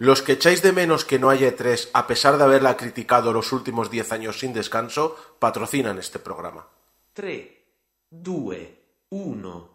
Los 0.00 0.22
que 0.22 0.34
echáis 0.34 0.62
de 0.62 0.70
menos 0.70 1.04
que 1.04 1.18
no 1.18 1.28
haya 1.28 1.48
E3, 1.48 1.90
a 1.92 2.06
pesar 2.06 2.38
de 2.38 2.44
haberla 2.44 2.76
criticado 2.76 3.32
los 3.32 3.50
últimos 3.50 3.90
10 3.90 4.12
años 4.12 4.38
sin 4.38 4.52
descanso, 4.52 5.16
patrocinan 5.40 5.98
este 5.98 6.20
programa. 6.20 6.68
3, 7.14 7.48
2, 8.08 8.56
1. 9.10 9.70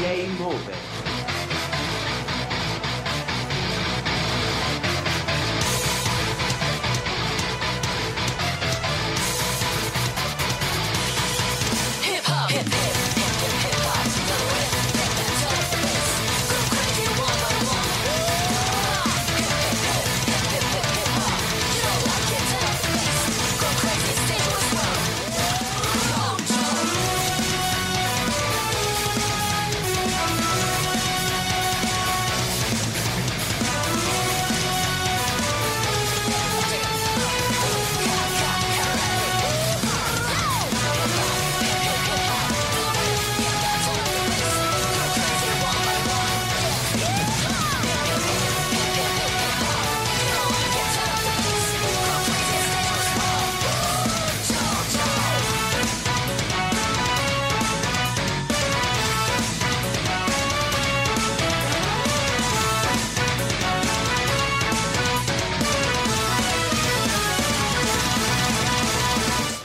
Game 0.00 0.42
over. 0.42 1.01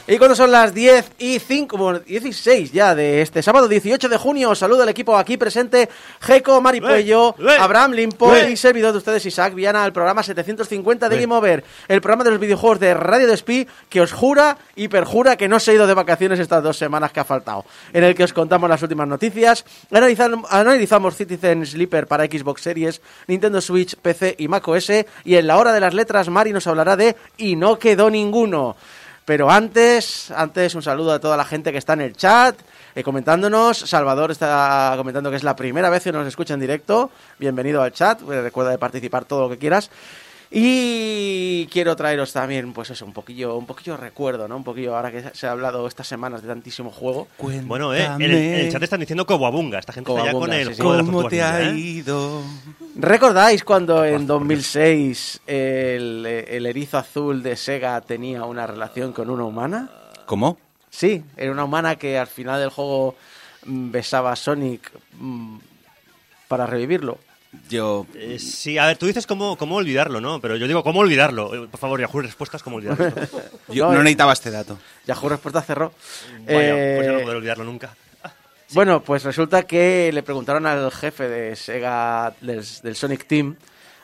Y 0.10 0.18
cuando 0.18 0.36
son 0.36 0.52
las 0.52 0.74
10 0.74 1.12
y 1.20 1.38
5, 1.40 1.76
bueno, 1.78 2.00
16 2.00 2.72
ya 2.72 2.96
de 2.96 3.22
este 3.22 3.44
sábado 3.44 3.68
18 3.68 4.08
de 4.08 4.16
junio, 4.18 4.52
os 4.52 4.60
saludo 4.60 4.84
al 4.84 4.90
equipo 4.90 5.18
aquí 5.18 5.36
presente, 5.36 5.90
Jeco 6.22 6.62
Maripuello. 6.62 7.36
¡Eh! 7.40 7.58
Abraham 7.60 7.92
Limpo 7.92 8.32
y 8.38 8.56
servidor 8.56 8.94
de 8.94 9.00
ustedes 9.00 9.26
Isaac 9.26 9.54
Viana 9.54 9.84
al 9.84 9.92
programa 9.92 10.24
750 10.24 11.10
de 11.10 11.20
Game 11.20 11.36
Over, 11.36 11.64
el 11.90 12.00
programa 12.00 12.24
de 12.24 12.32
los 12.32 12.40
videojuegos 12.40 12.80
de 12.80 12.94
Radio 12.94 13.28
Despí 13.28 13.68
que 13.90 14.00
os 14.00 14.14
jura 14.14 14.58
y 14.78 14.88
perjura 14.88 15.36
que 15.36 15.50
no 15.50 15.60
se 15.60 15.72
ha 15.72 15.74
ido 15.74 15.88
de 15.88 15.94
vacaciones 15.94 16.40
estas 16.40 16.64
dos 16.64 16.78
semanas 16.78 17.12
que 17.12 17.20
ha 17.20 17.26
faltado, 17.26 17.66
en 17.92 18.06
el 18.06 18.16
que 18.16 18.24
os 18.24 18.32
contamos 18.32 18.70
las 18.70 18.82
últimas 18.82 19.10
noticias, 19.10 19.66
analizam- 19.92 20.46
analizamos 20.50 21.18
Citizen 21.18 21.66
Sleeper 21.66 22.08
para 22.08 22.24
Xbox 22.26 22.62
Series, 22.62 23.02
Nintendo 23.28 23.60
Switch, 23.60 23.98
PC 23.98 24.36
y 24.38 24.48
macOS 24.48 24.90
y 25.26 25.36
en 25.36 25.48
la 25.48 25.58
hora 25.58 25.74
de 25.74 25.82
las 25.82 25.94
letras 25.94 26.30
Mari 26.30 26.54
nos 26.54 26.66
hablará 26.68 26.96
de 26.96 27.18
Y 27.36 27.58
no 27.58 27.78
quedó 27.78 28.10
ninguno. 28.10 28.78
Pero 29.28 29.52
antes, 29.52 30.32
antes 30.32 30.74
un 30.74 30.82
saludo 30.82 31.12
a 31.12 31.20
toda 31.20 31.36
la 31.36 31.44
gente 31.44 31.74
que 31.74 31.80
está 31.80 31.92
en 31.92 32.00
el 32.00 32.16
chat, 32.16 32.56
eh, 32.96 33.04
comentándonos. 33.04 33.78
Salvador 33.78 34.32
está 34.32 34.94
comentando 34.96 35.30
que 35.30 35.36
es 35.36 35.44
la 35.44 35.54
primera 35.54 35.90
vez 35.90 36.02
que 36.02 36.14
nos 36.14 36.26
escucha 36.26 36.54
en 36.54 36.62
directo. 36.62 37.12
Bienvenido 37.38 37.82
al 37.82 37.92
chat. 37.92 38.22
Eh, 38.22 38.42
Recuerda 38.42 38.72
de 38.72 38.78
participar 38.78 39.26
todo 39.26 39.42
lo 39.42 39.50
que 39.50 39.58
quieras. 39.58 39.92
Y 40.50 41.68
quiero 41.68 41.96
traeros 41.96 42.32
también, 42.32 42.72
pues 42.74 42.90
eso, 42.90 43.06
un 43.06 43.14
poquillo, 43.14 43.58
un 43.58 43.66
poquillo 43.66 43.94
de 43.94 43.98
recuerdo, 43.98 44.48
¿no? 44.48 44.58
Un 44.58 44.64
poquillo 44.64 44.96
ahora 44.96 45.12
que 45.12 45.24
se 45.34 45.48
ha 45.48 45.52
hablado 45.52 45.86
estas 45.88 46.08
semanas 46.08 46.42
de 46.42 46.48
tantísimo 46.48 46.90
juego. 46.90 47.28
Bueno, 47.66 47.94
eh, 47.94 48.06
en 48.06 48.22
el, 48.22 48.32
en 48.32 48.54
el 48.56 48.72
chat 48.72 48.82
están 48.82 49.00
diciendo 49.00 49.26
Coboabunga. 49.26 49.80
Esta 49.80 49.94
gente 49.94 50.12
está 50.12 50.26
ya 50.26 50.32
con 50.32 50.52
el 50.54 50.68
sí, 50.68 50.76
sí. 50.76 50.82
juego 50.82 50.92
de 50.94 50.98
las 51.00 51.06
¿Cómo 51.06 51.28
te 51.28 51.42
ha 51.42 51.62
¿eh? 51.62 51.76
ido? 51.76 52.44
¿Recordáis 52.96 53.64
cuando 53.64 54.06
en 54.06 54.26
2006 54.26 55.42
el, 55.46 56.26
el 56.26 56.66
erizo 56.66 56.98
azul 56.98 57.44
de 57.44 57.56
Sega 57.56 58.00
tenía 58.02 58.46
una 58.46 58.66
relación 58.66 59.12
con 59.12 59.30
una 59.30 59.44
humana? 59.44 59.90
¿Cómo? 60.26 60.58
Sí, 60.90 61.24
era 61.36 61.52
una 61.52 61.66
humana 61.66 61.96
que 61.98 62.18
al 62.18 62.28
final 62.28 62.60
del 62.60 62.70
juego 62.70 63.16
mm, 63.66 63.92
besaba 63.92 64.32
a 64.32 64.36
Sonic 64.36 64.92
mm, 65.20 65.58
para 66.48 66.66
revivirlo. 66.66 67.20
Yo. 67.70 68.06
Eh, 68.14 68.40
sí, 68.40 68.78
a 68.78 68.86
ver, 68.88 68.98
tú 68.98 69.06
dices 69.08 69.26
cómo, 69.26 69.58
cómo 69.58 69.76
olvidarlo, 69.78 70.20
¿no? 70.22 70.40
Pero 70.42 70.58
yo 70.58 70.68
digo, 70.68 70.84
¿cómo 70.84 71.00
olvidarlo? 71.00 71.54
Eh, 71.56 71.68
Por 71.70 71.80
favor, 71.80 72.00
Yahoo 72.00 72.22
Respuestas, 72.22 72.62
¿cómo 72.62 72.78
olvidarlo? 72.78 73.10
Yo 73.70 73.86
No, 73.88 73.94
no, 73.94 74.00
eh. 74.02 74.04
necesitaba 74.04 74.34
este 74.34 74.52
dato. 74.52 74.78
Yahoo 75.06 75.30
Respuesta 75.30 75.62
cerró. 75.62 75.94
Vaya, 76.46 76.46
pues 76.46 77.06
yo 77.06 77.12
no 77.14 77.20
Eh, 77.20 77.22
podré 77.24 77.38
olvidarlo 77.38 77.64
nunca. 77.64 77.96
Bueno, 78.74 79.02
pues 79.02 79.24
resulta 79.24 79.64
que 79.64 80.12
le 80.14 80.24
preguntaron 80.24 80.66
al 80.66 80.92
jefe 80.92 81.30
de 81.30 81.56
Sega 81.56 82.34
del, 82.42 82.66
del 82.84 82.96
Sonic 82.98 83.26
Team, 83.26 83.56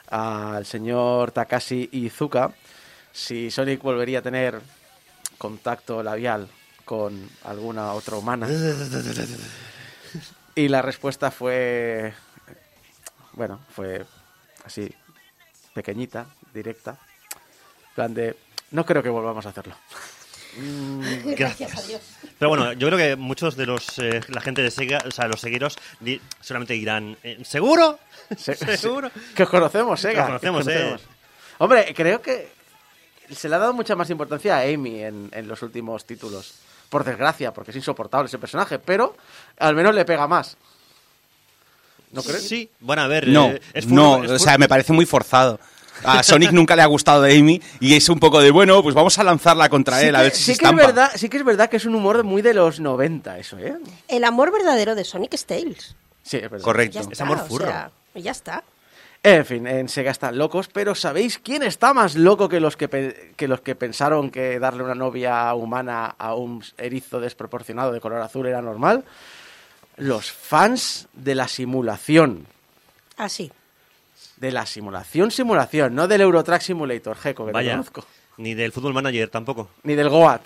al 0.10 0.66
señor 0.66 1.32
Takashi 1.34 1.90
Izuka, 1.92 2.50
si 3.12 3.52
Sonic 3.52 3.82
volvería 3.82 4.20
a 4.20 4.22
tener 4.22 4.62
contacto 5.38 6.02
labial 6.02 6.48
con 6.86 7.30
alguna 7.44 7.92
otra 7.92 8.16
humana. 8.16 8.48
Y 10.56 10.68
la 10.68 10.82
respuesta 10.84 11.32
fue, 11.32 12.14
bueno, 13.34 13.60
fue 13.76 14.06
así, 14.66 14.94
pequeñita, 15.74 16.26
directa, 16.54 16.92
en 16.92 17.94
plan 17.96 18.14
de, 18.14 18.36
no 18.72 18.86
creo 18.86 19.02
que 19.04 19.10
volvamos 19.10 19.46
a 19.46 19.50
hacerlo. 19.50 19.76
Gracias. 21.26 22.00
Pero 22.38 22.50
bueno, 22.50 22.74
yo 22.74 22.88
creo 22.88 22.98
que 22.98 23.16
muchos 23.16 23.56
de 23.56 23.66
los 23.66 23.98
eh, 24.00 24.22
la 24.28 24.42
gente 24.42 24.62
de 24.62 24.70
Sega, 24.72 25.00
o 25.08 25.12
sea, 25.12 25.28
los 25.28 25.42
seguidores 25.42 25.76
di- 26.00 26.22
solamente 26.42 26.74
dirán, 26.74 27.18
eh, 27.24 27.40
¿seguro? 27.44 28.00
Se- 28.38 28.56
¿Seguro? 28.78 29.10
se- 29.10 29.34
que 29.36 29.44
os 29.44 29.50
conocemos, 29.50 30.00
Sega. 30.00 30.28
Que 30.28 30.34
os 30.34 30.42
conocemos, 30.42 30.68
eh. 31.02 31.06
Hombre, 31.60 31.94
creo 31.96 32.22
que 32.22 32.50
se 33.32 33.50
le 33.50 33.56
ha 33.56 33.60
dado 33.60 33.74
mucha 33.74 33.96
más 33.96 34.10
importancia 34.10 34.58
a 34.58 34.62
Amy 34.62 35.02
en, 35.04 35.30
en 35.34 35.48
los 35.48 35.62
últimos 35.64 36.06
títulos. 36.06 36.56
Por 36.90 37.04
desgracia, 37.04 37.52
porque 37.54 37.72
es 37.72 37.78
insoportable 37.78 38.28
ese 38.28 38.38
personaje, 38.38 38.78
pero 38.78 39.18
al 39.58 39.74
menos 39.76 39.96
le 39.96 40.06
pega 40.06 40.28
más. 40.28 40.58
¿No 42.14 42.24
crees? 42.24 42.48
Sí, 42.48 42.70
bueno, 42.80 43.02
a 43.02 43.08
ver. 43.08 43.28
No, 43.28 43.50
eh, 43.52 43.62
es 43.74 43.88
no, 43.88 44.24
es 44.24 44.32
o 44.32 44.40
sea, 44.40 44.58
me 44.58 44.68
parece 44.68 44.94
muy 44.94 45.06
forzado. 45.06 45.60
A 46.06 46.22
Sonic 46.24 46.52
nunca 46.52 46.76
le 46.76 46.82
ha 46.82 46.86
gustado 46.88 47.22
de 47.22 47.38
Amy 47.38 47.62
y 47.80 47.96
es 47.96 48.10
un 48.10 48.20
poco 48.20 48.42
de, 48.42 48.52
bueno, 48.52 48.82
pues 48.84 48.94
vamos 48.94 49.18
a 49.20 49.24
lanzarla 49.24 49.70
contra 49.70 50.00
Sí 50.00 50.08
él, 50.08 50.16
a 50.16 50.20
que, 50.20 50.24
ver 50.24 50.32
si 50.34 50.44
sí 50.44 50.56
se 50.56 50.60
que 50.60 50.66
es 50.66 50.76
verdad, 50.76 51.12
sí 51.16 51.30
que 51.30 51.38
es 51.38 51.46
verdad 51.46 51.70
que 51.70 51.78
es 51.78 51.86
un 51.86 51.96
humor 51.96 52.24
muy 52.24 52.42
de 52.42 52.54
los 52.54 52.80
90 52.82 53.38
eso, 53.40 53.58
¿eh? 53.58 53.76
El 54.10 54.24
amor 54.26 54.52
verdadero 54.52 54.96
de 54.96 55.06
Sonic 55.06 55.34
es 55.36 55.46
Tails. 55.46 55.96
Sí, 56.24 56.38
es 56.38 56.44
verdad. 56.50 56.62
Correcto. 56.66 57.00
Está, 57.00 57.14
Es 57.14 57.22
amor 57.22 57.38
o 57.38 57.46
furro. 57.46 57.66
sea, 57.68 57.92
ya 58.16 58.32
está. 58.32 58.64
En 59.26 59.46
fin, 59.46 59.66
en 59.66 59.88
Sega 59.88 60.12
están 60.12 60.38
locos, 60.38 60.68
pero 60.68 60.94
¿sabéis 60.96 61.40
quién 61.42 61.64
está 61.64 61.94
más 61.94 62.16
loco 62.16 62.50
que 62.50 62.60
los 62.60 62.76
que, 62.76 62.90
pe- 62.90 63.32
que 63.38 63.48
los 63.48 63.62
que 63.62 63.74
pensaron 63.76 64.30
que 64.30 64.60
darle 64.60 64.84
una 64.84 64.96
novia 64.96 65.54
humana 65.54 66.16
a 66.18 66.34
un 66.36 66.62
erizo 66.78 67.22
desproporcionado 67.22 67.94
de 67.94 68.02
color 68.02 68.20
azul 68.22 68.46
era 68.48 68.62
normal? 68.62 69.06
Los 69.98 70.32
fans 70.32 71.08
de 71.14 71.36
la 71.36 71.48
simulación. 71.48 72.46
Así. 73.18 73.52
De 74.38 74.52
la 74.52 74.66
simulación, 74.66 75.32
simulación, 75.32 75.96
no 75.96 76.08
del 76.08 76.22
Eurotrack 76.22 76.62
Simulator, 76.62 77.16
Geco, 77.16 77.46
que 77.46 77.52
te 77.52 77.54
Vaya, 77.54 77.72
conozco. 77.74 78.06
ni 78.38 78.54
del 78.54 78.72
Fútbol 78.72 78.94
Manager 78.94 79.30
tampoco. 79.30 79.70
Ni 79.84 79.96
del 79.96 80.10
Goat. 80.10 80.42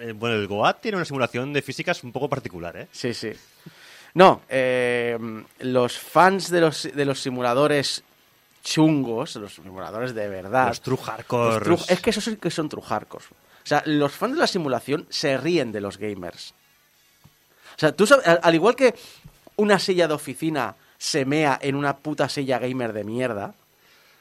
Eh, 0.00 0.12
bueno, 0.12 0.36
el 0.36 0.46
Goat 0.46 0.80
tiene 0.80 0.96
una 0.96 1.04
simulación 1.04 1.52
de 1.52 1.62
físicas 1.62 2.04
un 2.04 2.12
poco 2.12 2.28
particular, 2.28 2.76
¿eh? 2.76 2.88
Sí, 2.92 3.14
sí. 3.14 3.32
No, 4.14 4.42
eh, 4.48 5.18
los 5.60 5.98
fans 5.98 6.50
de 6.50 6.60
los, 6.60 6.82
de 6.94 7.04
los 7.04 7.20
simuladores 7.20 8.04
chungos, 8.62 9.34
los 9.36 9.54
simuladores 9.54 10.14
de 10.14 10.28
verdad. 10.28 10.68
Los 10.68 10.80
true 10.80 10.96
hardcore. 10.98 11.64
True- 11.64 11.78
es 11.88 12.00
que 12.00 12.10
esos 12.10 12.24
sí 12.24 12.36
que 12.36 12.50
son 12.50 12.68
trujarcos. 12.68 13.24
O 13.30 13.66
sea, 13.66 13.82
los 13.86 14.12
fans 14.12 14.34
de 14.34 14.40
la 14.40 14.46
simulación 14.46 15.06
se 15.10 15.36
ríen 15.38 15.72
de 15.72 15.80
los 15.80 15.98
gamers. 15.98 16.54
O 17.76 17.78
sea, 17.78 17.92
tú 17.92 18.06
sabes, 18.06 18.26
al, 18.26 18.40
al 18.42 18.54
igual 18.54 18.76
que 18.76 18.94
una 19.56 19.78
silla 19.78 20.08
de 20.08 20.14
oficina 20.14 20.74
se 20.98 21.24
mea 21.24 21.58
en 21.60 21.74
una 21.74 21.96
puta 21.96 22.28
silla 22.28 22.58
gamer 22.58 22.92
de 22.92 23.04
mierda 23.04 23.54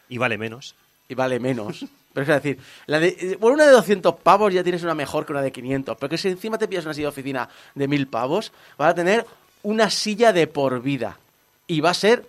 Y 0.10 0.18
vale 0.18 0.38
menos. 0.38 0.76
y 1.08 1.16
vale 1.16 1.40
menos. 1.40 1.86
Pero 2.14 2.22
es 2.24 2.44
decir, 2.44 2.60
la 2.86 3.00
de, 3.00 3.08
eh, 3.08 3.38
por 3.40 3.52
una 3.52 3.66
de 3.66 3.72
200 3.72 4.16
pavos 4.16 4.54
ya 4.54 4.64
tienes 4.64 4.84
una 4.84 4.94
mejor 4.94 5.26
que 5.26 5.32
una 5.32 5.42
de 5.42 5.52
500. 5.52 5.98
Pero 5.98 6.10
que 6.10 6.18
si 6.18 6.28
encima 6.30 6.58
te 6.58 6.68
pillas 6.68 6.86
una 6.86 6.94
silla 6.94 7.06
de 7.06 7.10
oficina 7.10 7.50
de 7.74 7.88
1000 7.88 8.08
pavos, 8.08 8.52
vas 8.78 8.92
a 8.92 8.96
tener 8.96 9.26
una 9.64 9.90
silla 9.90 10.32
de 10.32 10.46
por 10.46 10.82
vida. 10.82 11.18
Y 11.66 11.82
va 11.82 11.90
a 11.92 11.96
ser 11.96 12.28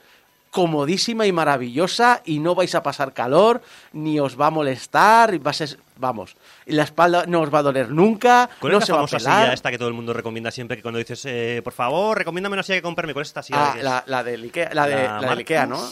comodísima 0.51 1.27
y 1.27 1.33
maravillosa 1.33 2.23
y 2.25 2.39
no 2.39 2.55
vais 2.55 2.75
a 2.75 2.83
pasar 2.83 3.13
calor, 3.13 3.61
ni 3.93 4.21
os 4.21 4.41
va 4.41 4.47
a 4.47 4.51
molestar, 4.51 5.35
y 5.35 5.39
va 5.39 5.51
a 5.51 5.55
ser 5.55 5.79
vamos. 5.97 6.37
Y 6.67 6.73
la 6.73 6.85
espalda 6.85 7.25
no 7.27 7.41
os 7.41 7.53
va 7.53 7.59
a 7.61 7.63
doler 7.63 7.91
nunca, 7.91 8.49
¿Cuál 8.61 8.73
no 8.73 8.79
es 8.79 8.85
se 8.87 8.93
la 8.93 8.99
va 8.99 9.05
a 9.05 9.07
famosa 9.09 9.19
pelar. 9.25 9.43
silla 9.45 9.53
esta 9.55 9.71
que 9.71 9.79
todo 9.79 9.89
el 9.89 9.95
mundo 9.95 10.13
recomienda 10.13 10.51
siempre? 10.51 10.77
Que 10.77 10.83
cuando 10.83 10.99
dices, 10.99 11.23
eh, 11.27 11.61
por 11.63 11.73
favor, 11.73 12.19
recomiéndame 12.19 12.55
una 12.55 12.63
silla 12.63 12.79
que 12.79 12.83
comprarme. 12.83 13.13
¿Cuál 13.13 13.23
es 13.23 13.29
esta 13.29 13.43
silla? 13.43 13.73
Ah, 13.73 13.77
la, 13.83 14.05
la 14.07 14.25
del 14.25 14.43
Ikea, 14.45 14.71
la 14.75 14.87
de, 14.87 14.95
La 15.05 15.21
la 15.21 15.33
Ikea, 15.33 15.67
¿no? 15.67 15.83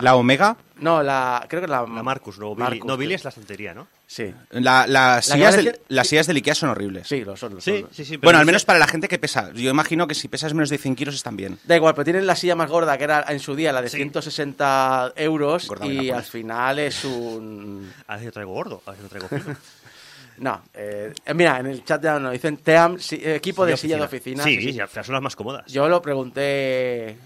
La 0.00 0.14
Omega, 0.16 0.56
No, 0.76 1.02
la, 1.02 1.44
creo 1.48 1.62
que 1.62 1.66
la, 1.66 1.80
La 1.80 1.86
Marcus, 2.02 2.38
no, 2.38 2.54
Billy. 2.54 2.62
Marcus, 2.68 2.84
no, 2.86 2.96
Billy 2.98 3.14
es 3.14 3.24
la 3.24 3.30
santería, 3.30 3.72
¿no? 3.74 3.88
Sí, 4.06 4.32
la- 4.50 4.86
las, 4.86 5.28
La 5.28 5.34
sillas 5.34 5.56
del, 5.56 5.64
decir- 5.66 5.80
las 5.88 6.06
sillas 6.06 6.26
del 6.26 6.36
Ikea 6.36 6.54
son 6.54 6.68
horribles. 6.70 7.08
sí, 7.08 7.24
lo 7.24 7.36
son. 7.36 7.54
lo 7.54 7.60
Sí, 7.60 7.80
son. 7.80 7.88
sí, 7.92 8.04
sí. 8.04 8.16
Bueno, 8.18 8.38
al 8.38 8.46
menos 8.46 8.64
para 8.66 8.78
la 8.78 8.86
gente 8.86 9.08
que 9.08 9.18
pesa. 9.18 9.50
Yo 9.54 9.70
imagino 9.70 10.06
que 10.06 10.14
si 10.14 10.28
pesas 10.28 10.52
menos 10.54 10.68
de 10.70 10.78
100 10.78 10.94
kilos 10.94 11.14
están 11.14 11.36
bien. 11.36 11.58
Da 11.64 11.74
igual, 11.74 11.94
pero 11.94 12.04
tienen 12.04 12.26
la 12.26 12.36
silla 12.36 12.54
más 12.54 12.70
gorda, 12.70 12.96
que 12.98 13.04
era 13.04 13.24
en 13.28 13.40
su 13.40 13.56
día 13.56 13.72
la 13.72 13.80
de 13.82 13.88
Sí. 13.88 13.96
160 13.96 15.12
euros, 15.16 15.66
Gorda 15.68 15.86
me 15.86 15.94
la 15.94 16.02
y 16.02 16.10
al 16.10 16.22
final 16.22 16.78
es 16.78 17.04
un... 17.04 17.90
A 18.06 18.12
ver 18.12 18.20
si 18.20 18.26
lo 18.26 18.32
traigo 18.32 18.52
gordo, 18.52 18.82
a 18.86 18.90
ver 18.90 18.96
si 18.98 19.02
lo 19.02 19.08
traigo 19.08 19.28
fino. 19.28 19.56
No, 20.40 20.62
eh, 20.74 21.12
mira, 21.34 21.58
en 21.58 21.66
el 21.66 21.84
chat 21.84 22.02
ya 22.02 22.18
nos 22.18 22.32
dicen 22.32 22.56
TEAM, 22.58 22.98
si- 22.98 23.16
equipo 23.22 23.66
de 23.66 23.76
silla 23.76 23.96
de 23.98 24.04
oficina. 24.04 24.44
Sí, 24.44 24.60
sí, 24.60 24.78
son 25.02 25.14
las 25.14 25.22
más 25.22 25.36
cómodas. 25.36 25.66
Yo 25.70 25.88
lo 25.88 26.00
pregunté 26.02 27.16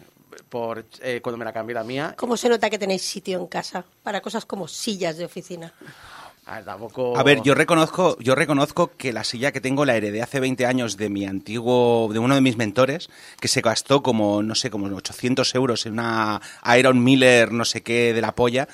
por 0.48 0.84
eh, 1.02 1.20
cuando 1.22 1.38
me 1.38 1.44
la 1.44 1.52
cambié 1.52 1.74
la 1.74 1.84
mía. 1.84 2.14
¿Cómo 2.16 2.36
se 2.36 2.48
nota 2.48 2.68
que 2.70 2.78
tenéis 2.78 3.02
sitio 3.02 3.38
en 3.38 3.46
casa 3.46 3.84
para 4.02 4.20
cosas 4.20 4.44
como 4.46 4.66
sillas 4.68 5.16
de 5.16 5.24
oficina? 5.24 5.72
A 6.46 6.56
ver, 6.56 6.64
tampoco... 6.64 7.16
A 7.16 7.22
ver, 7.22 7.40
yo 7.42 7.54
reconozco, 7.54 8.18
yo 8.18 8.34
reconozco 8.34 8.90
que 8.96 9.12
la 9.12 9.22
silla 9.22 9.52
que 9.52 9.60
tengo 9.60 9.84
la 9.84 9.94
heredé 9.96 10.22
hace 10.22 10.40
20 10.40 10.66
años 10.66 10.96
de 10.96 11.08
mi 11.08 11.24
antiguo, 11.24 12.08
de 12.12 12.18
uno 12.18 12.34
de 12.34 12.40
mis 12.40 12.56
mentores, 12.56 13.10
que 13.40 13.46
se 13.46 13.60
gastó 13.60 14.02
como, 14.02 14.42
no 14.42 14.54
sé, 14.56 14.68
como 14.68 14.86
800 14.94 15.54
euros 15.54 15.86
en 15.86 15.92
una 15.94 16.40
Iron 16.76 17.02
Miller, 17.04 17.52
no 17.52 17.64
sé 17.64 17.82
qué, 17.82 18.12
de 18.12 18.20
la 18.20 18.34
polla. 18.34 18.66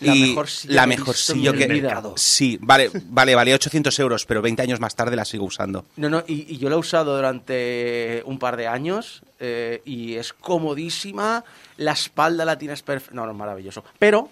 La 0.00 0.14
y 0.14 0.20
mejor 0.28 0.48
silla 0.48 0.74
la 0.74 0.82
que 0.82 0.84
he 0.84 0.96
mejor 0.98 1.16
silla 1.16 1.52
que 1.52 1.66
vida. 1.66 2.02
sí 2.16 2.58
vale 2.60 2.90
vale 3.08 3.34
valía 3.34 3.54
800 3.54 3.98
euros 3.98 4.26
pero 4.26 4.42
20 4.42 4.60
años 4.62 4.78
más 4.80 4.94
tarde 4.94 5.16
la 5.16 5.24
sigo 5.24 5.44
usando 5.46 5.86
No, 5.96 6.10
no, 6.10 6.22
y, 6.26 6.54
y 6.54 6.58
yo 6.58 6.68
la 6.68 6.76
he 6.76 6.78
usado 6.78 7.16
durante 7.16 8.22
un 8.26 8.38
par 8.38 8.56
de 8.56 8.66
años 8.66 9.22
eh, 9.38 9.82
y 9.84 10.14
es 10.14 10.32
comodísima, 10.32 11.44
la 11.76 11.92
espalda 11.92 12.44
la 12.44 12.56
tienes 12.58 12.82
perfecta, 12.82 13.14
no, 13.14 13.26
no, 13.26 13.32
es 13.32 13.36
maravilloso. 13.36 13.84
Pero, 13.98 14.30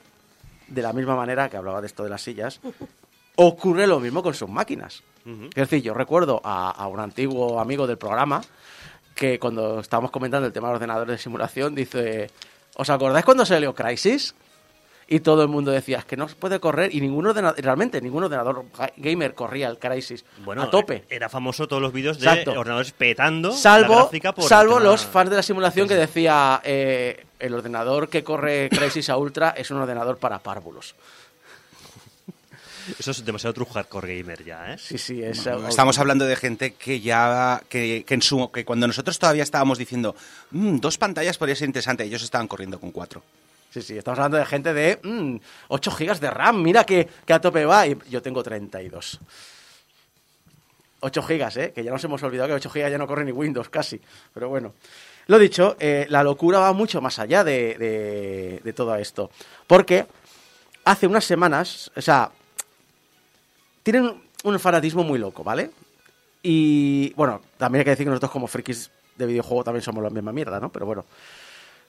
de 0.68 0.80
la 0.80 0.92
misma 0.94 1.14
manera 1.14 1.50
que 1.50 1.56
hablaba 1.58 1.80
de 1.82 1.86
esto 1.88 2.04
de 2.04 2.10
las 2.10 2.22
sillas, 2.22 2.60
ocurre 3.36 3.86
lo 3.86 4.00
mismo 4.00 4.22
con 4.22 4.34
sus 4.34 4.48
máquinas. 4.48 5.02
Es 5.26 5.54
decir, 5.70 5.82
yo 5.82 5.94
recuerdo 5.94 6.40
a, 6.44 6.70
a 6.70 6.86
un 6.86 7.00
antiguo 7.00 7.58
amigo 7.58 7.86
del 7.86 7.96
programa 7.96 8.42
que 9.14 9.38
cuando 9.38 9.80
estábamos 9.80 10.10
comentando 10.10 10.46
el 10.46 10.52
tema 10.52 10.68
de 10.68 10.74
ordenadores 10.74 11.16
de 11.16 11.22
simulación, 11.22 11.74
dice, 11.74 12.30
¿os 12.76 12.90
acordáis 12.90 13.24
cuando 13.24 13.46
salió 13.46 13.74
Crisis? 13.74 14.34
Y 15.06 15.20
todo 15.20 15.42
el 15.42 15.48
mundo 15.48 15.70
decía, 15.70 15.98
es 15.98 16.04
que 16.06 16.16
no 16.16 16.28
se 16.28 16.34
puede 16.34 16.60
correr, 16.60 16.94
y 16.94 17.00
ningún 17.00 17.26
ordenador, 17.26 17.60
realmente 17.62 18.00
ningún 18.00 18.24
ordenador 18.24 18.64
ga- 18.76 18.92
gamer 18.96 19.34
corría 19.34 19.68
el 19.68 19.78
Crisis 19.78 20.24
Bueno, 20.44 20.62
a 20.62 20.70
tope. 20.70 21.04
Era 21.10 21.28
famoso 21.28 21.68
todos 21.68 21.82
los 21.82 21.92
vídeos 21.92 22.18
de 22.18 22.26
Exacto. 22.26 22.52
ordenadores 22.52 22.92
petando 22.92 23.50
la 23.50 23.56
Salvo, 23.56 23.94
gráfica 23.96 24.32
por 24.32 24.44
el 24.44 24.48
salvo 24.48 24.78
tema- 24.78 24.90
los 24.90 25.04
fans 25.04 25.30
de 25.30 25.36
la 25.36 25.42
simulación 25.42 25.86
que 25.88 25.94
decía 25.94 26.60
eh, 26.64 27.26
el 27.38 27.52
ordenador 27.54 28.08
que 28.08 28.24
corre 28.24 28.70
Crisis 28.70 29.10
a 29.10 29.16
Ultra 29.18 29.50
es 29.50 29.70
un 29.70 29.76
ordenador 29.78 30.16
para 30.16 30.38
párvulos. 30.38 30.94
Eso 32.98 33.12
es 33.12 33.24
demasiado 33.24 33.54
true 33.54 33.66
hardcore 33.72 34.18
gamer 34.18 34.44
ya, 34.44 34.74
¿eh? 34.74 34.76
Sí, 34.78 34.98
sí, 34.98 35.22
es... 35.22 35.46
estamos 35.68 35.98
hablando 35.98 36.26
de 36.26 36.36
gente 36.36 36.74
que 36.74 37.00
ya 37.00 37.62
que, 37.68 38.04
que 38.06 38.12
en 38.14 38.20
su 38.20 38.50
que 38.52 38.66
cuando 38.66 38.86
nosotros 38.86 39.18
todavía 39.18 39.42
estábamos 39.42 39.78
diciendo 39.78 40.14
"Mm, 40.50 40.78
dos 40.80 40.98
pantallas 40.98 41.38
podría 41.38 41.56
ser 41.56 41.66
interesante 41.68 42.04
ellos 42.04 42.22
estaban 42.22 42.46
corriendo 42.46 42.78
con 42.78 42.90
cuatro 42.90 43.22
Sí, 43.74 43.82
sí, 43.82 43.98
estamos 43.98 44.20
hablando 44.20 44.36
de 44.36 44.46
gente 44.46 44.72
de 44.72 45.00
mm, 45.02 45.36
8 45.66 45.90
gigas 45.90 46.20
de 46.20 46.30
RAM, 46.30 46.62
mira 46.62 46.84
que, 46.86 47.08
que 47.26 47.32
a 47.32 47.40
tope 47.40 47.64
va. 47.64 47.84
Y 47.88 47.98
yo 48.08 48.22
tengo 48.22 48.40
32. 48.40 49.18
8 51.00 51.22
gigas, 51.24 51.56
¿eh? 51.56 51.72
Que 51.74 51.82
ya 51.82 51.90
nos 51.90 52.04
hemos 52.04 52.22
olvidado 52.22 52.50
que 52.50 52.54
8 52.54 52.70
gigas 52.70 52.92
ya 52.92 52.98
no 52.98 53.08
corre 53.08 53.24
ni 53.24 53.32
Windows 53.32 53.68
casi. 53.70 54.00
Pero 54.32 54.48
bueno. 54.48 54.74
Lo 55.26 55.40
dicho, 55.40 55.74
eh, 55.80 56.06
la 56.08 56.22
locura 56.22 56.60
va 56.60 56.72
mucho 56.72 57.00
más 57.00 57.18
allá 57.18 57.42
de, 57.42 57.74
de- 57.76 58.60
de 58.62 58.72
todo 58.74 58.94
esto. 58.94 59.32
Porque 59.66 60.06
hace 60.84 61.08
unas 61.08 61.24
semanas, 61.24 61.90
o 61.96 62.00
sea, 62.00 62.30
tienen 63.82 64.22
un 64.44 64.60
fanatismo 64.60 65.02
muy 65.02 65.18
loco, 65.18 65.42
¿vale? 65.42 65.72
Y 66.44 67.12
bueno, 67.14 67.40
también 67.58 67.80
hay 67.80 67.84
que 67.86 67.90
decir 67.90 68.06
que 68.06 68.10
nosotros 68.10 68.30
como 68.30 68.46
frikis 68.46 68.88
de 69.16 69.26
videojuego 69.26 69.64
también 69.64 69.82
somos 69.82 70.04
la 70.04 70.10
misma 70.10 70.30
mierda, 70.32 70.60
¿no? 70.60 70.70
Pero 70.70 70.86
bueno. 70.86 71.04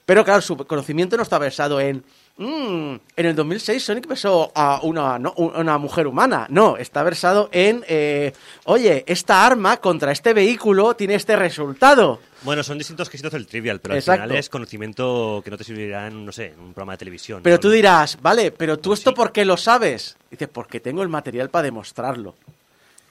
Pero 0.06 0.24
claro, 0.24 0.42
su 0.42 0.56
conocimiento 0.58 1.18
no 1.18 1.24
está 1.24 1.38
versado 1.40 1.80
en. 1.80 2.04
"Mm, 2.38 2.96
en 3.16 3.26
el 3.26 3.36
2006 3.36 3.84
Sonic 3.84 4.08
besó 4.08 4.52
a 4.54 4.82
una, 4.84 5.18
no, 5.18 5.32
una 5.34 5.78
mujer 5.78 6.06
humana. 6.06 6.46
No, 6.50 6.78
está 6.78 7.02
versado 7.02 7.50
en. 7.52 7.84
eh, 7.88 8.34
Oye, 8.66 9.04
esta 9.08 9.46
arma 9.46 9.78
contra 9.78 10.12
este 10.12 10.34
vehículo 10.34 10.96
tiene 10.96 11.16
este 11.16 11.36
resultado. 11.36 12.20
Bueno, 12.44 12.62
son 12.62 12.78
distintos 12.78 13.10
quesitos 13.10 13.32
del 13.34 13.48
trivial, 13.48 13.80
pero 13.80 13.96
Exacto. 13.96 14.22
al 14.24 14.30
final 14.30 14.40
es 14.40 14.50
conocimiento 14.50 15.42
que 15.44 15.50
no 15.50 15.58
te 15.58 15.64
servirá 15.64 16.06
en, 16.08 16.24
no 16.26 16.32
sé, 16.32 16.48
en 16.54 16.60
un 16.60 16.74
programa 16.74 16.94
de 16.94 16.98
televisión. 17.00 17.42
Pero 17.42 17.56
¿no? 17.56 17.60
tú 17.60 17.72
dirás, 17.72 18.20
vale, 18.22 18.52
pero 18.52 18.78
tú 18.78 18.94
esto 18.94 19.10
Sí. 19.10 19.16
por 19.16 19.32
qué 19.32 19.44
lo 19.46 19.58
sabes? 19.58 20.16
Dices, 20.30 20.48
porque 20.52 20.80
tengo 20.80 21.02
el 21.02 21.10
material 21.10 21.50
para 21.50 21.64
demostrarlo. 21.64 22.36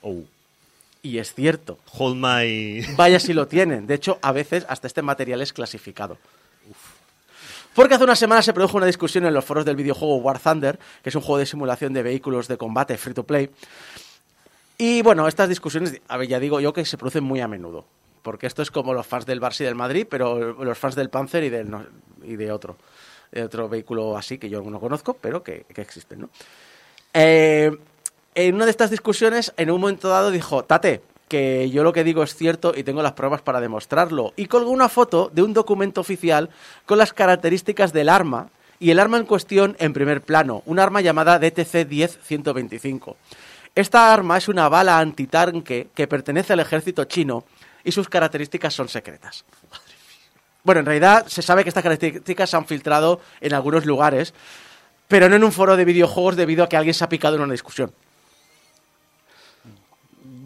Oh, 0.01 0.21
Y 1.03 1.17
es 1.17 1.33
cierto. 1.33 1.77
hold 1.97 2.15
my... 2.15 2.85
Vaya 2.95 3.19
si 3.19 3.33
lo 3.33 3.47
tienen. 3.47 3.85
De 3.87 3.95
hecho, 3.95 4.17
a 4.21 4.31
veces 4.31 4.65
hasta 4.69 4.87
este 4.87 5.01
material 5.01 5.41
es 5.41 5.51
clasificado. 5.51 6.17
Porque 7.75 7.93
hace 7.93 8.05
una 8.05 8.15
semana 8.15 8.41
se 8.41 8.53
produjo 8.53 8.77
una 8.77 8.85
discusión 8.85 9.25
en 9.25 9.33
los 9.33 9.43
foros 9.43 9.65
del 9.65 9.75
videojuego 9.75 10.15
War 10.15 10.39
Thunder, 10.39 10.79
que 11.03 11.09
es 11.09 11.15
un 11.15 11.21
juego 11.21 11.39
de 11.39 11.45
simulación 11.45 11.91
de 11.91 12.03
vehículos 12.03 12.47
de 12.47 12.57
combate 12.57 12.97
free 12.97 13.13
to 13.13 13.23
play. 13.23 13.49
Y 14.77 15.01
bueno, 15.01 15.27
estas 15.27 15.49
discusiones, 15.49 16.01
ya 16.27 16.39
digo 16.39 16.61
yo 16.61 16.71
que 16.71 16.85
se 16.85 16.97
producen 16.97 17.25
muy 17.25 17.41
a 17.41 17.49
menudo. 17.49 17.85
Porque 18.23 18.47
esto 18.47 18.61
es 18.61 18.71
como 18.71 18.93
los 18.93 19.05
fans 19.05 19.25
del 19.25 19.41
Barça 19.41 19.61
y 19.61 19.65
del 19.65 19.75
Madrid, 19.75 20.07
pero 20.09 20.53
los 20.63 20.77
fans 20.77 20.95
del 20.95 21.09
Panzer 21.09 21.43
y, 21.43 21.49
del, 21.49 21.67
y 22.23 22.37
de 22.37 22.51
otro. 22.51 22.77
Otro 23.43 23.67
vehículo 23.67 24.17
así 24.17 24.37
que 24.37 24.49
yo 24.49 24.61
no 24.61 24.79
conozco, 24.79 25.13
pero 25.13 25.43
que, 25.43 25.65
que 25.73 25.81
existen, 25.81 26.21
¿no? 26.21 26.29
Eh, 27.13 27.77
en 28.35 28.55
una 28.55 28.65
de 28.65 28.71
estas 28.71 28.89
discusiones, 28.89 29.53
en 29.57 29.69
un 29.69 29.81
momento 29.81 30.07
dado 30.07 30.31
dijo, 30.31 30.63
Tate, 30.63 31.01
que 31.27 31.69
yo 31.69 31.83
lo 31.83 31.93
que 31.93 32.03
digo 32.03 32.23
es 32.23 32.35
cierto 32.35 32.73
y 32.75 32.83
tengo 32.83 33.01
las 33.01 33.13
pruebas 33.13 33.41
para 33.41 33.61
demostrarlo. 33.61 34.33
Y 34.35 34.45
colgó 34.45 34.71
una 34.71 34.89
foto 34.89 35.31
de 35.33 35.41
un 35.41 35.53
documento 35.53 36.01
oficial 36.01 36.49
con 36.85 36.97
las 36.97 37.13
características 37.13 37.93
del 37.93 38.09
arma 38.09 38.49
y 38.79 38.91
el 38.91 38.99
arma 38.99 39.17
en 39.17 39.25
cuestión 39.25 39.75
en 39.79 39.93
primer 39.93 40.21
plano, 40.21 40.61
un 40.65 40.79
arma 40.79 41.01
llamada 41.01 41.39
DTC-10-125. 41.39 43.15
Esta 43.73 44.13
arma 44.13 44.37
es 44.37 44.47
una 44.47 44.69
bala 44.69 44.99
antitanque 44.99 45.87
que 45.93 46.07
pertenece 46.07 46.53
al 46.53 46.59
ejército 46.59 47.03
chino 47.05 47.45
y 47.83 47.91
sus 47.91 48.09
características 48.09 48.73
son 48.73 48.87
secretas. 48.87 49.45
Bueno, 50.63 50.79
en 50.79 50.85
realidad 50.85 51.27
se 51.27 51.41
sabe 51.41 51.63
que 51.63 51.69
estas 51.69 51.83
características 51.83 52.49
se 52.49 52.57
han 52.57 52.65
filtrado 52.65 53.21
en 53.39 53.53
algunos 53.53 53.85
lugares, 53.85 54.33
pero 55.07 55.29
no 55.29 55.35
en 55.35 55.43
un 55.43 55.51
foro 55.51 55.77
de 55.77 55.85
videojuegos 55.85 56.35
debido 56.35 56.63
a 56.63 56.69
que 56.69 56.77
alguien 56.77 56.93
se 56.93 57.03
ha 57.03 57.09
picado 57.09 57.35
en 57.35 57.41
una 57.41 57.51
discusión. 57.51 57.91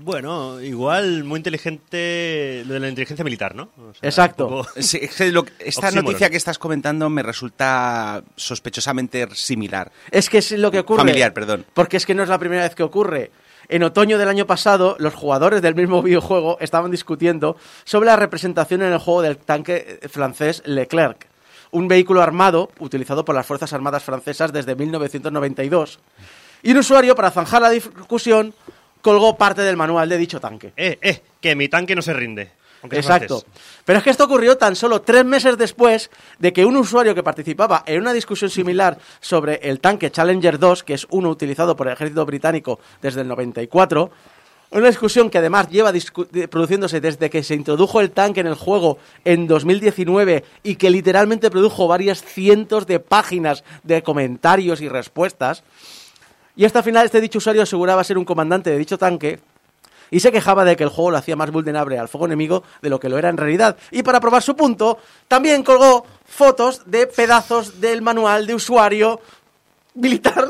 Bueno, 0.01 0.61
igual 0.61 1.23
muy 1.25 1.37
inteligente 1.37 2.63
lo 2.65 2.73
de 2.75 2.79
la 2.79 2.87
inteligencia 2.89 3.23
militar, 3.25 3.53
¿no? 3.53 3.63
O 3.77 3.93
sea, 3.93 4.07
Exacto. 4.09 4.47
un 4.47 4.49
poco- 4.63 4.69
Sí, 4.81 4.97
es 5.01 5.13
que 5.15 5.31
lo- 5.31 5.45
esta 5.59 5.87
Oxímoron. 5.87 6.05
noticia 6.05 6.29
que 6.29 6.37
estás 6.37 6.57
comentando 6.57 7.09
me 7.09 7.21
resulta 7.21 8.23
sospechosamente 8.35 9.27
similar 9.35 9.91
Es 10.11 10.29
que 10.29 10.37
es 10.37 10.51
lo 10.53 10.71
que 10.71 10.79
ocurre. 10.79 10.99
Familiar, 10.99 11.33
perdón. 11.33 11.65
Porque 11.73 11.97
es 11.97 12.05
que 12.05 12.15
no 12.15 12.23
es 12.23 12.29
la 12.29 12.37
primera 12.39 12.63
vez 12.63 12.75
que 12.75 12.83
ocurre. 12.83 13.31
En 13.67 13.83
otoño 13.83 14.17
del 14.17 14.29
año 14.29 14.47
pasado, 14.47 14.95
los 14.99 15.13
jugadores 15.13 15.61
del 15.61 15.75
mismo 15.75 16.01
videojuego 16.03 16.57
estaban 16.61 16.91
discutiendo 16.91 17.57
sobre 17.83 18.07
la 18.07 18.15
representación 18.15 18.81
en 18.83 18.93
el 18.93 18.99
juego 18.99 19.21
del 19.21 19.37
tanque 19.37 19.99
francés 20.09 20.61
Leclerc, 20.65 21.27
un 21.71 21.87
vehículo 21.89 22.21
armado 22.21 22.71
utilizado 22.79 23.25
por 23.25 23.35
las 23.35 23.45
Fuerzas 23.45 23.73
Armadas 23.73 24.03
francesas 24.03 24.53
desde 24.53 24.75
1992. 24.75 25.99
Y 26.63 26.71
un 26.71 26.77
usuario, 26.77 27.15
para 27.15 27.31
zanjar 27.31 27.61
la 27.61 27.69
discusión, 27.69 28.53
colgó 29.01 29.37
parte 29.37 29.61
del 29.61 29.77
manual 29.77 30.09
de 30.09 30.17
dicho 30.17 30.39
tanque. 30.39 30.73
Eh, 30.75 30.97
eh, 31.01 31.21
que 31.39 31.55
mi 31.55 31.69
tanque 31.69 31.95
no 31.95 32.01
se 32.01 32.13
rinde. 32.13 32.51
Exacto. 32.91 33.43
Pero 33.83 33.99
es 33.99 34.03
que 34.03 34.09
esto 34.09 34.25
ocurrió 34.25 34.57
tan 34.57 34.75
solo 34.75 35.01
tres 35.01 35.25
meses 35.25 35.57
después 35.57 36.09
de 36.37 36.53
que 36.53 36.65
un 36.65 36.77
usuario 36.77 37.13
que 37.13 37.23
participaba 37.23 37.83
en 37.85 38.01
una 38.01 38.13
discusión 38.13 38.49
similar 38.49 38.97
sobre 39.19 39.55
el 39.55 39.79
tanque 39.79 40.11
Challenger 40.11 40.59
2, 40.59 40.83
que 40.83 40.93
es 40.93 41.05
uno 41.09 41.29
utilizado 41.29 41.75
por 41.75 41.87
el 41.87 41.93
ejército 41.93 42.25
británico 42.25 42.79
desde 43.01 43.21
el 43.21 43.27
94, 43.27 44.11
una 44.71 44.87
discusión 44.87 45.29
que 45.29 45.39
además 45.39 45.69
lleva 45.69 45.91
produciéndose 46.49 47.01
desde 47.01 47.29
que 47.29 47.43
se 47.43 47.55
introdujo 47.55 48.01
el 48.01 48.11
tanque 48.11 48.41
en 48.41 48.47
el 48.47 48.53
juego 48.53 48.99
en 49.25 49.47
2019 49.47 50.43
y 50.61 50.75
que 50.75 50.91
literalmente 50.91 51.49
produjo 51.49 51.87
varias 51.87 52.21
cientos 52.21 52.85
de 52.85 52.99
páginas 52.99 53.63
de 53.83 54.03
comentarios 54.03 54.81
y 54.81 54.87
respuestas. 54.87 55.63
Y 56.55 56.65
hasta 56.65 56.83
final 56.83 57.05
este 57.05 57.21
dicho 57.21 57.37
usuario 57.37 57.61
aseguraba 57.63 58.03
ser 58.03 58.17
un 58.17 58.25
comandante 58.25 58.69
de 58.69 58.77
dicho 58.77 58.97
tanque 58.97 59.39
y 60.11 60.19
se 60.19 60.31
quejaba 60.31 60.65
de 60.65 60.75
que 60.75 60.83
el 60.83 60.89
juego 60.89 61.11
lo 61.11 61.17
hacía 61.17 61.35
más 61.35 61.51
vulnerable 61.51 61.97
al 61.99 62.07
fuego 62.09 62.25
enemigo 62.25 62.63
de 62.81 62.89
lo 62.89 62.99
que 62.99 63.09
lo 63.09 63.17
era 63.17 63.29
en 63.29 63.37
realidad. 63.37 63.77
Y 63.91 64.01
para 64.03 64.19
probar 64.19 64.41
su 64.41 64.55
punto, 64.55 64.97
también 65.27 65.63
colgó 65.63 66.05
fotos 66.25 66.81
de 66.85 67.05
pedazos 67.07 67.79
del 67.79 68.01
manual 68.01 68.47
de 68.47 68.55
usuario 68.55 69.21
militar 69.95 70.47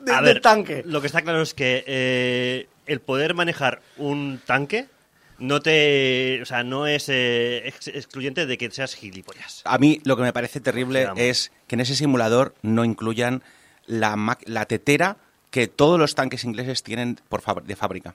de- 0.00 0.12
A 0.12 0.16
del 0.16 0.24
ver, 0.34 0.40
tanque. 0.40 0.82
Lo 0.86 1.00
que 1.00 1.08
está 1.08 1.22
claro 1.22 1.42
es 1.42 1.52
que 1.54 1.84
eh, 1.86 2.68
el 2.86 3.00
poder 3.00 3.34
manejar 3.34 3.82
un 3.98 4.40
tanque 4.46 4.86
no 5.38 5.60
te. 5.60 6.40
O 6.42 6.46
sea, 6.46 6.62
no 6.62 6.86
es 6.86 7.08
eh, 7.08 7.66
ex- 7.68 7.88
excluyente 7.88 8.46
de 8.46 8.56
que 8.56 8.70
seas 8.70 8.94
gilipollas. 8.94 9.60
A 9.64 9.76
mí 9.78 10.00
lo 10.04 10.16
que 10.16 10.22
me 10.22 10.32
parece 10.32 10.60
terrible 10.60 11.08
es 11.16 11.52
que 11.66 11.74
en 11.74 11.80
ese 11.80 11.94
simulador 11.96 12.54
no 12.62 12.84
incluyan 12.84 13.42
la, 13.86 14.16
ma- 14.16 14.38
la 14.46 14.64
tetera 14.66 15.16
que 15.56 15.68
todos 15.68 15.98
los 15.98 16.14
tanques 16.14 16.44
ingleses 16.44 16.82
tienen 16.82 17.18
por 17.30 17.42
de 17.64 17.76
fábrica. 17.76 18.14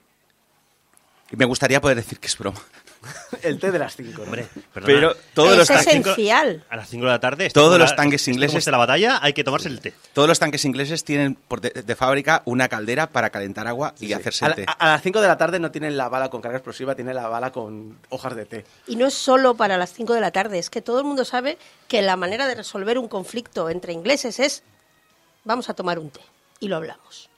Y 1.32 1.34
me 1.36 1.44
gustaría 1.44 1.80
poder 1.80 1.96
decir 1.96 2.20
que 2.20 2.28
es 2.28 2.38
broma. 2.38 2.60
El 3.42 3.58
té 3.58 3.72
de 3.72 3.80
las 3.80 3.96
5. 3.96 4.22
Hombre, 4.22 4.46
perdona. 4.72 4.86
Pero 4.94 5.16
todos 5.34 5.56
los, 5.56 5.68
Es 5.68 5.76
tanques, 5.76 5.88
esencial. 6.06 6.64
A 6.70 6.76
las 6.76 6.88
5 6.88 7.04
de 7.04 7.10
la 7.10 7.18
tarde. 7.18 7.50
Todos 7.50 7.80
los 7.80 7.96
tanques 7.96 8.28
ingleses- 8.28 8.58
esté 8.58 8.70
la 8.70 8.76
batalla, 8.78 9.18
hay 9.20 9.32
que 9.32 9.42
tomarse 9.42 9.66
el 9.66 9.80
té. 9.80 9.92
todos 10.12 10.28
los 10.28 10.38
tanques 10.38 10.64
ingleses 10.64 11.02
tienen 11.02 11.34
por 11.34 11.60
de, 11.60 11.70
de 11.70 11.96
fábrica 11.96 12.42
una 12.44 12.68
caldera 12.68 13.08
para 13.08 13.30
calentar 13.30 13.66
agua 13.66 13.92
y 13.98 14.12
hacerse 14.12 14.44
A, 14.44 14.48
el 14.50 14.54
té. 14.54 14.66
a 14.68 14.86
las 14.86 15.02
5 15.02 15.20
de 15.20 15.26
la 15.26 15.36
tarde 15.36 15.58
no 15.58 15.72
tienen 15.72 15.96
la 15.96 16.08
bala 16.08 16.30
con 16.30 16.42
carga 16.42 16.58
explosiva, 16.58 16.94
tienen 16.94 17.16
la 17.16 17.26
bala 17.26 17.50
con 17.50 17.98
hojas 18.10 18.36
de 18.36 18.46
té. 18.46 18.64
Y 18.86 18.94
no 18.94 19.06
es 19.08 19.14
solo 19.14 19.56
para 19.56 19.76
las 19.78 19.92
5 19.94 20.14
de 20.14 20.20
la 20.20 20.30
tarde, 20.30 20.60
es 20.60 20.70
que 20.70 20.80
todo 20.80 21.00
el 21.00 21.04
mundo 21.06 21.24
sabe 21.24 21.58
que 21.88 22.02
la 22.02 22.14
manera 22.14 22.46
de 22.46 22.54
resolver 22.54 22.98
un 22.98 23.08
conflicto 23.08 23.68
entre 23.68 23.92
ingleses 23.92 24.38
es 24.38 24.62
vamos 25.42 25.68
a 25.70 25.74
tomar 25.74 25.98
un 25.98 26.10
té 26.10 26.20
y 26.60 26.68
lo 26.68 26.76
hablamos. 26.76 27.28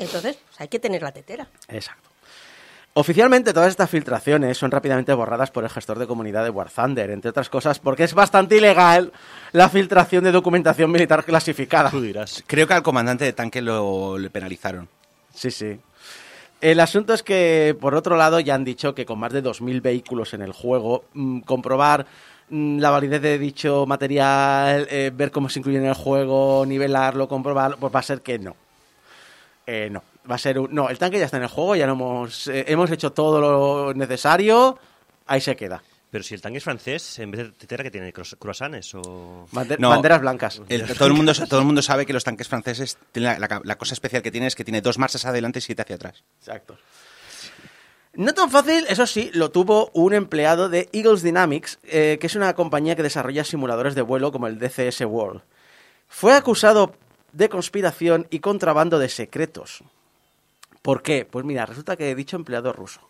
Entonces, 0.00 0.38
pues 0.46 0.60
hay 0.60 0.68
que 0.68 0.80
tener 0.80 1.02
la 1.02 1.12
tetera. 1.12 1.46
Exacto. 1.68 2.08
Oficialmente 2.94 3.52
todas 3.52 3.68
estas 3.68 3.88
filtraciones 3.88 4.58
son 4.58 4.72
rápidamente 4.72 5.12
borradas 5.12 5.52
por 5.52 5.62
el 5.62 5.70
gestor 5.70 5.98
de 6.00 6.08
comunidad 6.08 6.42
de 6.42 6.50
War 6.50 6.70
Thunder, 6.70 7.10
entre 7.10 7.30
otras 7.30 7.48
cosas 7.48 7.78
porque 7.78 8.02
es 8.02 8.14
bastante 8.14 8.56
ilegal 8.56 9.12
la 9.52 9.68
filtración 9.68 10.24
de 10.24 10.32
documentación 10.32 10.90
militar 10.90 11.24
clasificada. 11.24 11.90
Tú 11.90 12.00
dirás. 12.00 12.42
Creo 12.48 12.66
que 12.66 12.74
al 12.74 12.82
comandante 12.82 13.24
de 13.24 13.32
tanque 13.32 13.62
lo 13.62 14.18
le 14.18 14.28
penalizaron. 14.28 14.88
Sí, 15.32 15.52
sí. 15.52 15.78
El 16.60 16.80
asunto 16.80 17.14
es 17.14 17.22
que, 17.22 17.76
por 17.80 17.94
otro 17.94 18.16
lado, 18.16 18.40
ya 18.40 18.54
han 18.54 18.64
dicho 18.64 18.94
que 18.94 19.06
con 19.06 19.18
más 19.18 19.32
de 19.32 19.42
2.000 19.42 19.80
vehículos 19.80 20.34
en 20.34 20.42
el 20.42 20.52
juego, 20.52 21.04
mm, 21.14 21.40
comprobar 21.40 22.06
mm, 22.48 22.80
la 22.80 22.90
validez 22.90 23.22
de 23.22 23.38
dicho 23.38 23.86
material, 23.86 24.88
eh, 24.90 25.12
ver 25.14 25.30
cómo 25.30 25.48
se 25.48 25.60
incluye 25.60 25.78
en 25.78 25.86
el 25.86 25.94
juego, 25.94 26.66
nivelarlo, 26.66 27.28
comprobarlo, 27.28 27.76
pues 27.76 27.94
va 27.94 28.00
a 28.00 28.02
ser 28.02 28.20
que 28.20 28.38
no. 28.38 28.56
Eh, 29.66 29.88
no, 29.90 30.02
va 30.30 30.34
a 30.34 30.38
ser 30.38 30.58
un... 30.58 30.72
No, 30.74 30.88
el 30.88 30.98
tanque 30.98 31.18
ya 31.18 31.24
está 31.26 31.36
en 31.36 31.44
el 31.44 31.48
juego, 31.48 31.76
ya 31.76 31.86
no 31.86 31.92
hemos, 31.92 32.46
eh, 32.48 32.64
hemos 32.68 32.90
hecho 32.90 33.12
todo 33.12 33.40
lo 33.40 33.94
necesario, 33.94 34.78
ahí 35.26 35.40
se 35.40 35.54
queda. 35.56 35.82
Pero 36.10 36.24
si 36.24 36.34
el 36.34 36.40
tanque 36.40 36.58
es 36.58 36.64
francés, 36.64 37.20
en 37.20 37.30
vez 37.30 37.40
de 37.46 37.52
tetera 37.52 37.84
que 37.84 37.90
tiene 37.92 38.12
Crois- 38.12 38.36
croissants 38.36 38.94
o... 38.96 39.46
No. 39.78 39.90
Banderas 39.90 40.20
blancas. 40.20 40.60
El- 40.68 40.84
todo, 40.96 41.06
el 41.06 41.14
mundo, 41.14 41.32
todo 41.48 41.60
el 41.60 41.66
mundo 41.66 41.82
sabe 41.82 42.04
que 42.04 42.12
los 42.12 42.24
tanques 42.24 42.48
franceses, 42.48 42.98
tienen 43.12 43.40
la, 43.40 43.46
la- 43.48 43.60
la 43.62 43.78
cosa 43.78 43.94
especial 43.94 44.20
que 44.22 44.32
tiene 44.32 44.48
es 44.48 44.56
que 44.56 44.64
tiene 44.64 44.80
dos 44.80 44.98
marchas 44.98 45.24
adelante 45.24 45.60
y 45.60 45.62
siete 45.62 45.82
hacia 45.82 45.94
atrás. 45.94 46.24
Exacto. 46.40 46.76
No 48.14 48.34
tan 48.34 48.50
fácil, 48.50 48.84
eso 48.88 49.06
sí, 49.06 49.30
lo 49.34 49.52
tuvo 49.52 49.90
un 49.94 50.12
empleado 50.14 50.68
de 50.68 50.88
Eagles 50.92 51.22
Dynamics, 51.22 51.78
eh, 51.84 52.18
que 52.20 52.26
es 52.26 52.34
una 52.34 52.54
compañía 52.54 52.96
que 52.96 53.04
desarrolla 53.04 53.44
simuladores 53.44 53.94
de 53.94 54.02
vuelo 54.02 54.32
como 54.32 54.48
el 54.48 54.58
DCS 54.58 55.02
World. 55.02 55.42
Fue 56.08 56.34
acusado 56.34 56.92
de 57.32 57.48
conspiración 57.48 58.26
y 58.30 58.40
contrabando 58.40 58.98
de 58.98 59.08
secretos. 59.08 59.82
¿Por 60.82 61.02
qué? 61.02 61.24
Pues 61.24 61.44
mira, 61.44 61.66
resulta 61.66 61.96
que 61.96 62.14
dicho 62.14 62.36
empleado 62.36 62.72
ruso. 62.72 63.00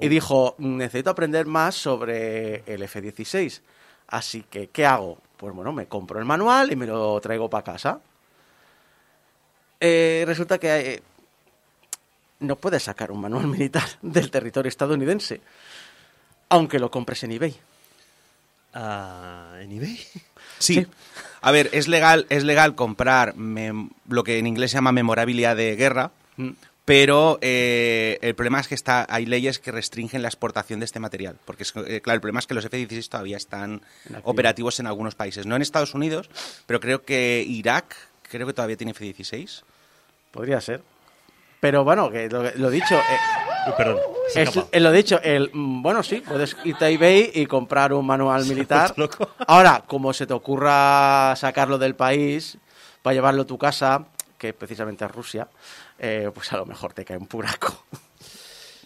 Y 0.00 0.08
dijo, 0.08 0.54
necesito 0.58 1.10
aprender 1.10 1.46
más 1.46 1.74
sobre 1.74 2.62
el 2.66 2.82
F-16. 2.82 3.60
Así 4.08 4.42
que, 4.42 4.68
¿qué 4.68 4.86
hago? 4.86 5.18
Pues 5.36 5.54
bueno, 5.54 5.72
me 5.72 5.86
compro 5.86 6.18
el 6.18 6.24
manual 6.24 6.72
y 6.72 6.76
me 6.76 6.86
lo 6.86 7.20
traigo 7.20 7.50
para 7.50 7.64
casa. 7.64 8.00
Eh, 9.78 10.24
resulta 10.26 10.58
que 10.58 10.94
eh, 10.94 11.02
no 12.40 12.56
puedes 12.56 12.82
sacar 12.82 13.12
un 13.12 13.20
manual 13.20 13.46
militar 13.46 13.88
del 14.02 14.30
territorio 14.30 14.68
estadounidense, 14.68 15.40
aunque 16.48 16.78
lo 16.78 16.90
compres 16.90 17.22
en 17.24 17.32
eBay. 17.32 17.56
Ah, 18.72 19.56
¿En 19.60 19.72
eBay? 19.72 19.96
Sí. 20.58 20.74
Sí. 20.74 20.86
A 21.42 21.50
ver, 21.52 21.70
es 21.72 21.88
legal, 21.88 22.26
es 22.28 22.44
legal 22.44 22.74
comprar 22.74 23.34
mem- 23.36 23.90
lo 24.08 24.24
que 24.24 24.38
en 24.38 24.46
inglés 24.46 24.70
se 24.72 24.76
llama 24.76 24.92
memorabilia 24.92 25.54
de 25.54 25.74
guerra, 25.76 26.10
Mm. 26.36 26.50
pero 26.84 27.38
eh, 27.40 28.18
el 28.22 28.34
problema 28.34 28.60
es 28.60 28.68
que 28.68 28.74
está, 28.74 29.06
hay 29.08 29.26
leyes 29.26 29.58
que 29.58 29.70
restringen 29.72 30.22
la 30.22 30.28
exportación 30.28 30.80
de 30.80 30.84
este 30.86 31.00
material. 31.00 31.36
Porque, 31.44 31.62
es, 31.62 31.72
eh, 31.76 32.00
claro, 32.00 32.16
el 32.16 32.20
problema 32.20 32.40
es 32.40 32.46
que 32.46 32.54
los 32.54 32.64
F-16 32.64 33.08
todavía 33.08 33.36
están 33.36 33.80
En 34.08 34.20
operativos 34.24 34.80
en 34.80 34.86
algunos 34.86 35.14
países. 35.14 35.46
No 35.46 35.56
en 35.56 35.62
Estados 35.62 35.94
Unidos, 35.94 36.28
pero 36.66 36.80
creo 36.80 37.02
que 37.04 37.44
Irak, 37.46 37.94
creo 38.28 38.46
que 38.46 38.52
todavía 38.52 38.76
tiene 38.76 38.92
F-16. 38.92 39.62
Podría 40.32 40.60
ser. 40.60 40.82
Pero 41.60 41.84
bueno, 41.84 42.10
que 42.10 42.28
lo, 42.28 42.42
lo 42.54 42.70
dicho, 42.70 42.94
eh, 42.96 43.18
perdón. 43.76 43.98
se 44.28 44.42
es, 44.42 44.80
lo 44.82 44.92
dicho, 44.92 45.20
el, 45.22 45.50
mm, 45.52 45.82
bueno, 45.82 46.02
sí, 46.02 46.22
puedes 46.26 46.56
irte 46.64 46.84
a 46.84 46.88
eBay 46.88 47.30
y 47.34 47.46
comprar 47.46 47.92
un 47.92 48.06
manual 48.06 48.44
militar. 48.46 48.94
Ahora, 49.46 49.84
como 49.86 50.12
se 50.12 50.26
te 50.26 50.32
ocurra 50.34 51.34
sacarlo 51.36 51.78
del 51.78 51.94
país 51.94 52.58
para 53.02 53.14
llevarlo 53.14 53.42
a 53.42 53.46
tu 53.46 53.58
casa, 53.58 54.06
que 54.38 54.52
precisamente 54.52 55.04
es 55.04 55.10
Rusia, 55.10 55.48
eh, 55.98 56.30
pues 56.34 56.52
a 56.52 56.56
lo 56.56 56.66
mejor 56.66 56.92
te 56.92 57.04
cae 57.04 57.16
un 57.18 57.26
puraco. 57.26 57.84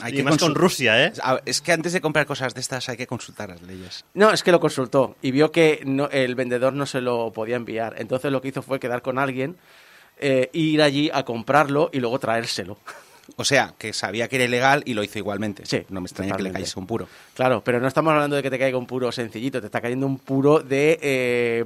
Hay 0.00 0.18
y 0.18 0.22
más 0.24 0.36
con 0.38 0.54
Rusia, 0.56 1.06
¿eh? 1.06 1.12
Es 1.46 1.60
que 1.60 1.70
antes 1.72 1.92
de 1.92 2.00
comprar 2.00 2.26
cosas 2.26 2.52
de 2.52 2.60
estas 2.60 2.88
hay 2.88 2.96
que 2.96 3.06
consultar 3.06 3.48
las 3.50 3.62
leyes. 3.62 4.04
No, 4.14 4.32
es 4.32 4.42
que 4.42 4.50
lo 4.50 4.58
consultó 4.58 5.16
y 5.22 5.30
vio 5.30 5.52
que 5.52 5.82
no- 5.86 6.08
el 6.10 6.34
vendedor 6.34 6.72
no 6.72 6.84
se 6.84 7.00
lo 7.00 7.32
podía 7.32 7.54
enviar. 7.56 7.94
Entonces 7.98 8.32
lo 8.32 8.42
que 8.42 8.48
hizo 8.48 8.60
fue 8.60 8.80
quedar 8.80 9.02
con 9.02 9.18
alguien, 9.20 9.56
eh, 10.18 10.50
ir 10.52 10.82
allí 10.82 11.10
a 11.14 11.24
comprarlo 11.24 11.90
y 11.92 12.00
luego 12.00 12.18
traérselo. 12.18 12.76
O 13.36 13.44
sea, 13.44 13.74
que 13.76 13.92
sabía 13.92 14.28
que 14.28 14.36
era 14.36 14.44
ilegal 14.44 14.82
y 14.86 14.94
lo 14.94 15.02
hizo 15.02 15.18
igualmente. 15.18 15.66
Sí, 15.66 15.84
no 15.88 16.00
me 16.00 16.06
extraña 16.06 16.36
que 16.36 16.42
le 16.42 16.52
cayese 16.52 16.78
un 16.78 16.86
puro. 16.86 17.08
Claro, 17.34 17.62
pero 17.64 17.80
no 17.80 17.88
estamos 17.88 18.12
hablando 18.12 18.36
de 18.36 18.42
que 18.42 18.50
te 18.50 18.58
caiga 18.58 18.78
un 18.78 18.86
puro 18.86 19.10
sencillito, 19.10 19.60
te 19.60 19.66
está 19.66 19.80
cayendo 19.80 20.06
un 20.06 20.18
puro 20.18 20.60
de, 20.60 20.98
eh, 21.02 21.64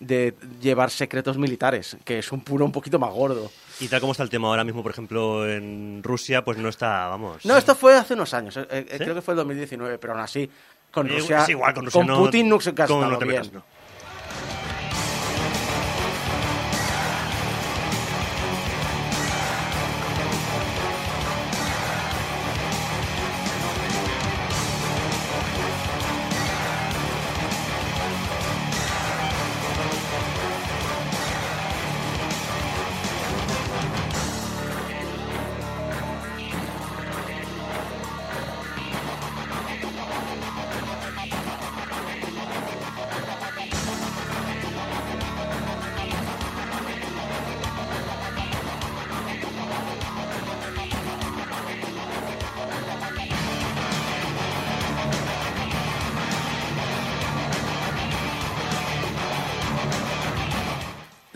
de 0.00 0.34
llevar 0.62 0.90
secretos 0.90 1.36
militares, 1.36 1.96
que 2.04 2.20
es 2.20 2.32
un 2.32 2.40
puro 2.40 2.64
un 2.64 2.72
poquito 2.72 2.98
más 2.98 3.12
gordo. 3.12 3.50
Y 3.80 3.88
tal 3.88 4.00
como 4.00 4.12
está 4.12 4.22
el 4.22 4.30
tema 4.30 4.48
ahora 4.48 4.64
mismo, 4.64 4.82
por 4.82 4.92
ejemplo, 4.92 5.48
en 5.48 6.00
Rusia, 6.02 6.42
pues 6.42 6.56
no 6.58 6.68
está, 6.70 7.08
vamos. 7.08 7.44
No, 7.44 7.56
esto 7.56 7.74
fue 7.74 7.94
hace 7.96 8.14
unos 8.14 8.32
años, 8.32 8.56
eh, 8.56 8.66
eh, 8.70 8.86
¿Sí? 8.92 8.98
creo 8.98 9.14
que 9.14 9.22
fue 9.22 9.34
el 9.34 9.38
2019, 9.38 9.98
pero 9.98 10.14
aún 10.14 10.22
así, 10.22 10.48
con 10.90 11.06
Rusia, 11.08 11.42
es 11.42 11.48
igual, 11.50 11.74
con 11.74 11.84
Rusia 11.84 12.02
no- 12.04 12.16
Putin 12.16 12.48
no 12.48 12.60
se 12.60 12.74
con- 12.74 13.00
no 13.10 13.18
te 13.18 13.24
bien. 13.26 13.36
metas, 13.42 13.52
no. 13.52 13.62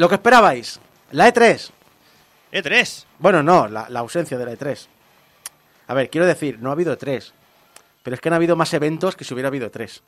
Lo 0.02 0.08
que 0.08 0.16
esperabais, 0.16 0.80
la 1.12 1.32
E3. 1.32 1.70
E3. 2.52 3.04
Bueno, 3.20 3.40
no, 3.40 3.68
la, 3.68 3.88
la 3.88 4.00
ausencia 4.00 4.36
de 4.36 4.44
la 4.44 4.50
E3. 4.50 4.88
A 5.86 5.94
ver, 5.94 6.10
quiero 6.10 6.26
decir, 6.26 6.58
no 6.58 6.70
ha 6.70 6.72
habido 6.72 6.98
E3, 6.98 7.30
pero 8.02 8.14
es 8.16 8.20
que 8.20 8.28
han 8.28 8.34
habido 8.34 8.56
más 8.56 8.74
eventos 8.74 9.14
que 9.14 9.22
si 9.22 9.32
hubiera 9.32 9.46
habido 9.46 9.66
E 9.66 9.70
E3. 9.70 10.00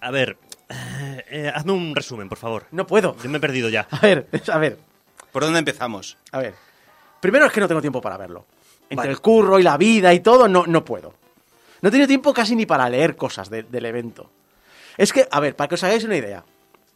A 0.00 0.10
ver, 0.10 0.38
eh, 0.70 1.24
eh, 1.30 1.52
hazme 1.54 1.72
un 1.72 1.94
resumen, 1.94 2.26
por 2.30 2.38
favor. 2.38 2.64
No 2.70 2.86
puedo. 2.86 3.14
Yo 3.22 3.28
me 3.28 3.36
he 3.36 3.40
perdido 3.42 3.68
ya. 3.68 3.86
A 3.90 3.98
ver, 4.00 4.26
a 4.50 4.56
ver, 4.56 4.78
¿Por 5.30 5.42
dónde 5.44 5.58
empezamos? 5.58 6.16
a 6.32 6.38
ver. 6.38 6.54
Primero 7.20 7.44
es 7.44 7.52
que 7.52 7.60
no 7.60 7.68
tengo 7.68 7.82
tiempo 7.82 8.00
para 8.00 8.16
verlo. 8.16 8.46
Entre 8.84 8.96
Vale. 8.96 9.10
el 9.10 9.20
curro 9.20 9.58
y 9.58 9.62
la 9.62 9.76
vida 9.76 10.14
y 10.14 10.20
todo, 10.20 10.48
no, 10.48 10.64
no 10.66 10.86
puedo. 10.86 11.12
No 11.82 11.88
he 11.90 11.92
tenido 11.92 12.08
tiempo 12.08 12.32
casi 12.32 12.56
ni 12.56 12.64
para 12.64 12.88
leer 12.88 13.14
cosas 13.14 13.50
de- 13.50 13.64
del 13.64 13.84
evento. 13.84 14.30
Es 14.96 15.12
que, 15.12 15.28
a 15.30 15.38
ver, 15.38 15.54
para 15.54 15.68
que 15.68 15.74
os 15.74 15.84
hagáis 15.84 16.02
una 16.04 16.16
idea. 16.16 16.42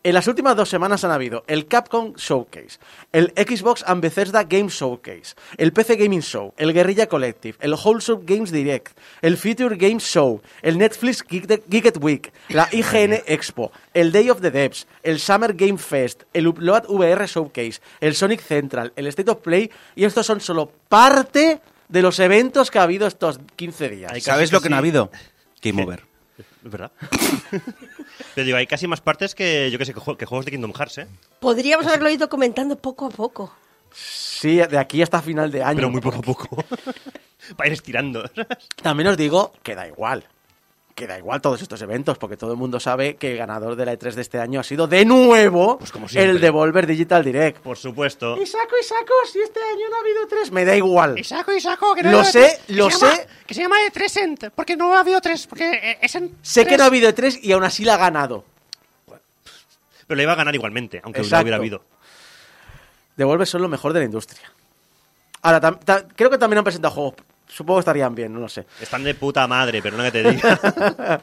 En 0.06 0.12
las 0.12 0.28
últimas 0.28 0.54
dos 0.54 0.68
semanas 0.68 1.02
han 1.04 1.12
habido 1.12 1.44
el 1.46 1.66
Capcom 1.66 2.12
Showcase, 2.14 2.78
el 3.10 3.32
Xbox 3.36 3.82
and 3.86 4.02
Bethesda 4.02 4.44
Game 4.44 4.68
Showcase, 4.68 5.34
el 5.56 5.72
PC 5.72 5.96
Gaming 5.96 6.20
Show, 6.20 6.52
el 6.58 6.74
Guerrilla 6.74 7.06
Collective, 7.08 7.56
el 7.60 7.72
Wholesome 7.72 8.22
Games 8.26 8.52
Direct, 8.52 8.98
el 9.22 9.38
Future 9.38 9.76
Games 9.76 10.02
Show, 10.04 10.42
el 10.60 10.76
Netflix 10.76 11.24
Geek- 11.26 11.96
Week, 12.02 12.30
la 12.50 12.68
IGN 12.70 13.22
Expo, 13.26 13.72
el 13.94 14.12
Day 14.12 14.28
of 14.28 14.42
the 14.42 14.50
Devs, 14.50 14.86
el 15.02 15.18
Summer 15.18 15.54
Game 15.54 15.78
Fest, 15.78 16.24
el 16.34 16.48
Upload 16.48 16.84
VR 16.90 17.26
Showcase, 17.26 17.80
el 18.00 18.14
Sonic 18.14 18.42
Central, 18.42 18.92
el 18.96 19.06
State 19.06 19.30
of 19.30 19.38
Play, 19.38 19.70
y 19.96 20.04
estos 20.04 20.26
son 20.26 20.38
solo 20.42 20.70
parte 20.86 21.62
de 21.88 22.02
los 22.02 22.18
eventos 22.18 22.70
que 22.70 22.78
ha 22.78 22.82
habido 22.82 23.06
estos 23.06 23.40
15 23.56 23.88
días. 23.88 24.22
¿Sabes 24.22 24.52
lo 24.52 24.60
que 24.60 24.68
no 24.68 24.76
ha 24.76 24.80
habido? 24.80 25.10
Game 25.62 25.82
Over. 25.82 26.02
Es 26.36 26.70
verdad. 26.70 26.92
Pero 28.34 28.44
digo, 28.44 28.56
hay 28.58 28.66
casi 28.66 28.86
más 28.86 29.00
partes 29.00 29.34
que, 29.34 29.70
yo 29.70 29.78
que 29.78 29.84
sé, 29.84 29.94
que, 29.94 30.00
jue- 30.00 30.16
que 30.16 30.26
juegos 30.26 30.44
de 30.44 30.50
Kingdom 30.52 30.72
Hearts, 30.72 30.98
¿eh? 30.98 31.06
Podríamos 31.40 31.86
haberlo 31.86 32.10
ido 32.10 32.28
comentando 32.28 32.76
poco 32.76 33.06
a 33.06 33.10
poco. 33.10 33.52
Sí, 33.92 34.56
de 34.56 34.78
aquí 34.78 35.02
hasta 35.02 35.22
final 35.22 35.50
de 35.50 35.62
año. 35.62 35.76
Pero 35.76 35.90
muy 35.90 36.00
poco 36.00 36.18
a 36.18 36.22
poco. 36.22 36.64
Para 37.56 37.68
ir 37.68 37.72
estirando. 37.74 38.28
También 38.82 39.08
os 39.08 39.16
digo 39.16 39.52
que 39.62 39.74
da 39.74 39.86
igual. 39.86 40.24
Que 40.94 41.08
da 41.08 41.18
igual 41.18 41.40
todos 41.40 41.60
estos 41.60 41.82
eventos, 41.82 42.18
porque 42.18 42.36
todo 42.36 42.52
el 42.52 42.56
mundo 42.56 42.78
sabe 42.78 43.16
que 43.16 43.32
el 43.32 43.38
ganador 43.38 43.74
de 43.74 43.84
la 43.84 43.94
E3 43.94 44.12
de 44.12 44.22
este 44.22 44.38
año 44.38 44.60
ha 44.60 44.62
sido 44.62 44.86
de 44.86 45.04
nuevo 45.04 45.76
Pues 45.78 45.90
como 45.90 46.08
siempre. 46.08 46.30
el 46.30 46.40
Devolver 46.40 46.86
Digital 46.86 47.24
Direct. 47.24 47.58
Por 47.62 47.76
supuesto. 47.76 48.36
Y 48.40 48.46
saco, 48.46 48.76
y 48.80 48.84
saco, 48.84 49.12
si 49.32 49.40
este 49.40 49.58
año 49.58 49.88
no 49.90 49.96
ha 49.96 50.00
habido 50.00 50.26
tres, 50.28 50.52
me 50.52 50.64
da 50.64 50.76
igual. 50.76 51.18
Isaco, 51.18 51.52
Isaco, 51.52 51.96
que 51.96 52.04
no 52.04 52.12
Lo 52.12 52.18
ha 52.18 52.20
habido 52.20 52.32
sé, 52.32 52.40
tres, 52.40 52.60
que 52.68 52.72
lo 52.74 52.88
llama- 52.90 53.16
sé. 53.16 53.26
que 53.44 53.54
se 53.54 53.60
llama 53.62 53.80
de 53.80 53.90
tres 53.90 54.16
ent, 54.18 54.44
porque 54.54 54.76
no 54.76 54.94
ha 54.94 55.00
habido 55.00 55.20
tres, 55.20 55.48
porque 55.48 55.68
eh, 55.72 55.98
es 56.00 56.14
en 56.14 56.36
Sé 56.42 56.64
que 56.64 56.76
no 56.76 56.84
ha 56.84 56.86
habido 56.86 57.12
tres 57.12 57.40
y 57.42 57.50
aún 57.50 57.64
así 57.64 57.84
la 57.84 57.94
ha 57.94 57.98
ganado. 57.98 58.44
Pero 60.06 60.16
le 60.16 60.22
iba 60.22 60.32
a 60.32 60.36
ganar 60.36 60.54
igualmente, 60.54 61.00
aunque 61.02 61.22
no 61.22 61.26
hubiera 61.40 61.56
habido. 61.56 61.82
Devolver 63.16 63.48
son 63.48 63.62
lo 63.62 63.68
mejor 63.68 63.92
de 63.94 63.98
la 64.00 64.04
industria. 64.04 64.42
Ahora, 65.42 65.76
creo 66.14 66.30
que 66.30 66.38
también 66.38 66.58
han 66.58 66.64
presentado 66.64 66.94
juegos. 66.94 67.14
Supongo 67.54 67.78
que 67.78 67.82
estarían 67.82 68.14
bien, 68.14 68.32
no 68.32 68.40
lo 68.40 68.48
sé. 68.48 68.66
Están 68.80 69.04
de 69.04 69.14
puta 69.14 69.46
madre, 69.46 69.80
pero 69.80 69.96
no 69.96 70.02
que 70.02 70.10
te 70.10 70.28
diga. 70.30 71.20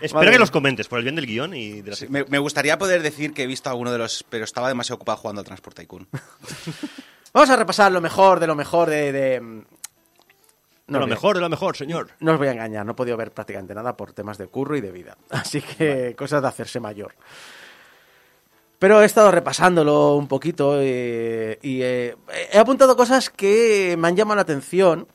Espero 0.00 0.30
que 0.30 0.38
los 0.38 0.50
comentes, 0.50 0.88
por 0.88 0.98
el 0.98 1.04
bien 1.04 1.16
del 1.16 1.26
guion 1.26 1.54
y 1.54 1.82
de 1.82 1.90
la 1.90 1.96
Sí, 1.96 2.06
me, 2.08 2.24
me 2.24 2.38
gustaría 2.38 2.78
poder 2.78 3.02
decir 3.02 3.34
que 3.34 3.42
he 3.42 3.46
visto 3.46 3.68
alguno 3.68 3.92
de 3.92 3.98
los, 3.98 4.24
pero 4.30 4.44
estaba 4.44 4.68
demasiado 4.68 4.96
ocupado 4.96 5.18
jugando 5.18 5.40
al 5.40 5.44
Transport 5.46 5.76
Tycoon. 5.76 6.08
Vamos 7.34 7.50
a 7.50 7.56
repasar 7.56 7.92
lo 7.92 8.00
mejor 8.00 8.40
de 8.40 8.46
lo 8.46 8.54
mejor 8.54 8.88
de. 8.88 9.12
de- 9.12 9.40
mm, 9.40 9.58
De 9.58 9.64
no, 10.86 10.98
lo 11.00 11.06
bien. 11.06 11.10
mejor, 11.10 11.34
de 11.34 11.40
lo 11.42 11.48
mejor, 11.48 11.76
señor. 11.76 12.10
No 12.20 12.32
os 12.32 12.38
voy 12.38 12.48
a 12.48 12.52
engañar, 12.52 12.86
no 12.86 12.92
he 12.92 12.94
podido 12.94 13.16
ver 13.16 13.30
prácticamente 13.32 13.74
nada 13.74 13.96
por 13.96 14.12
temas 14.12 14.38
de 14.38 14.46
curro 14.46 14.76
y 14.76 14.80
de 14.80 14.90
vida. 14.92 15.16
Así 15.30 15.60
que 15.60 16.14
cosas 16.16 16.40
de 16.42 16.48
hacerse 16.48 16.80
mayor. 16.80 17.14
Pero 18.78 19.02
he 19.02 19.04
estado 19.04 19.30
repasándolo 19.30 20.14
un 20.14 20.26
poquito 20.28 20.76
eh, 20.80 21.58
y 21.60 21.82
eh, 21.82 22.16
he 22.52 22.58
apuntado 22.58 22.96
cosas 22.96 23.28
que 23.28 23.96
me 23.98 24.08
han 24.08 24.16
llamado 24.16 24.36
la 24.36 24.42
atención. 24.42 25.06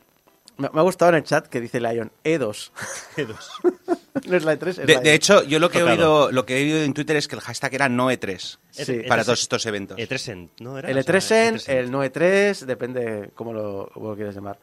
Me, 0.57 0.69
me 0.71 0.79
ha 0.79 0.83
gustado 0.83 1.09
en 1.09 1.15
el 1.15 1.23
chat 1.23 1.47
que 1.47 1.59
dice 1.59 1.79
Lion 1.79 2.11
E2. 2.23 2.71
no 4.27 4.37
es 4.37 4.43
la 4.45 4.53
E3, 4.57 4.67
es 4.67 4.75
De, 4.77 4.93
la 4.95 4.99
de 5.01 5.09
E2. 5.11 5.13
hecho, 5.13 5.43
yo 5.43 5.59
lo 5.59 5.69
que, 5.69 5.79
he 5.79 5.83
oído, 5.83 6.31
lo 6.31 6.45
que 6.45 6.57
he 6.57 6.63
oído 6.63 6.79
en 6.83 6.93
Twitter 6.93 7.15
es 7.17 7.27
que 7.27 7.35
el 7.35 7.41
hashtag 7.41 7.73
era 7.75 7.89
Noe3 7.89 8.57
Sí. 8.71 9.01
para 9.07 9.21
E3 9.21 9.25
todos 9.25 9.41
estos 9.41 9.65
eventos. 9.65 9.97
E3 9.97 10.31
en, 10.31 10.51
¿no? 10.59 10.77
Era, 10.77 10.89
El 10.89 10.97
O 10.97 11.03
sea, 11.03 11.13
E3 11.13 11.31
en, 11.47 11.55
E3 11.55 11.69
en. 11.71 11.77
el 11.77 11.91
no 11.91 12.03
E3, 12.05 12.59
depende 12.65 13.29
cómo 13.35 13.53
lo, 13.53 13.89
cómo 13.93 14.09
lo 14.09 14.15
quieres 14.15 14.35
llamar. 14.35 14.57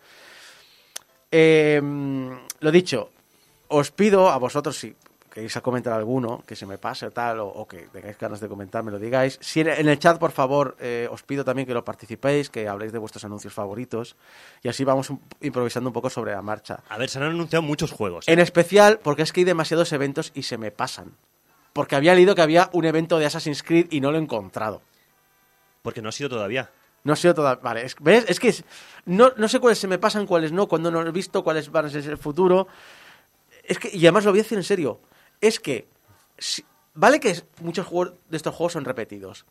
Eh, 1.31 1.81
lo 2.61 2.71
dicho, 2.71 3.11
os 3.69 3.91
pido 3.91 4.29
a 4.31 4.37
vosotros, 4.39 4.77
si 4.79 4.95
queréis 5.33 5.57
comentar 5.63 5.95
alguno, 5.95 6.43
que 6.47 6.55
se 6.55 6.67
me 6.67 6.77
pase 6.77 7.07
o 7.07 7.11
tal, 7.11 7.41
o, 7.41 7.47
o 7.49 7.67
que 7.67 7.89
tengáis 7.89 8.19
ganas 8.19 8.39
de 8.41 8.49
comentar, 8.49 8.83
me 8.85 8.91
lo 8.93 8.99
digáis. 8.99 9.39
Si 9.41 9.61
en, 9.61 9.69
el 9.89 9.99
chat, 9.99 10.19
por 10.19 10.31
favor, 10.31 10.77
eh, 10.79 11.09
os 11.11 11.23
pido 11.23 11.43
también 11.45 11.67
que 11.67 11.73
lo 11.75 11.85
participéis, 11.85 12.51
que 12.51 12.69
habléis 12.69 12.93
de 12.93 12.99
vuestros 12.99 13.25
anuncios 13.25 13.55
favoritos, 13.55 14.17
y 14.63 14.69
así 14.69 14.85
vamos 14.85 15.09
un- 15.11 15.21
improvisando 15.41 15.89
un 15.89 15.95
poco 15.95 16.11
sobre 16.11 16.33
la 16.33 16.43
marcha. 16.43 16.81
A 16.89 16.99
ver, 16.99 17.09
se 17.09 17.19
han 17.19 17.25
anunciado 17.25 17.63
muchos 17.63 17.91
juegos. 17.93 18.29
En 18.29 18.39
especial 18.39 19.01
porque 19.03 19.23
es 19.23 19.33
que 19.33 19.41
hay 19.41 19.45
demasiados 19.45 19.93
eventos 19.93 20.33
y 20.35 20.43
se 20.43 20.59
me 20.59 20.71
pasan. 20.71 21.17
Porque 21.73 21.97
había 21.97 22.15
leído 22.15 22.35
que 22.35 22.43
había 22.43 22.69
un 22.75 22.85
evento 22.85 23.19
de 23.19 23.25
Assassin's 23.25 23.63
Creed 23.63 23.87
y 23.91 24.01
no 24.03 24.13
lo 24.13 24.19
he 24.19 24.21
encontrado. 24.21 24.83
Porque 25.81 26.03
no 26.03 26.11
ha 26.11 26.13
sido 26.13 26.29
todavía. 26.29 26.71
No 27.05 27.15
ha 27.15 27.17
sido 27.17 27.35
toda. 27.35 27.55
Vale, 27.57 27.87
es- 27.87 27.97
¿ves? 27.99 28.27
Es 28.29 28.39
que 28.39 28.49
es- 28.49 28.65
no, 29.07 29.33
no 29.39 29.49
sé 29.49 29.59
cuáles 29.59 29.79
se 29.79 29.89
me 29.89 29.99
pasan, 29.99 30.27
cuáles 30.27 30.53
no, 30.53 30.69
cuando 30.69 30.91
no 30.91 31.01
he 31.01 31.11
visto, 31.11 31.43
cuáles 31.43 31.71
van 31.73 31.87
a 31.87 31.89
ser 31.89 32.05
el 32.09 32.19
futuro. 32.19 32.69
Es 33.65 33.79
que, 33.79 33.89
y 33.97 34.01
además 34.05 34.25
lo 34.25 34.33
voy 34.33 34.41
a 34.41 34.43
decir 34.43 34.59
en 34.59 34.65
serio, 34.65 35.01
es 35.43 35.61
que, 35.61 35.87
si- 36.39 36.65
vale 36.95 37.21
que 37.21 37.39
muchos 37.61 37.87
juegos 37.87 38.15
de 38.31 38.37
estos 38.39 38.55
juegos 38.55 38.73
son 38.73 38.87
repetidos, 38.87 39.45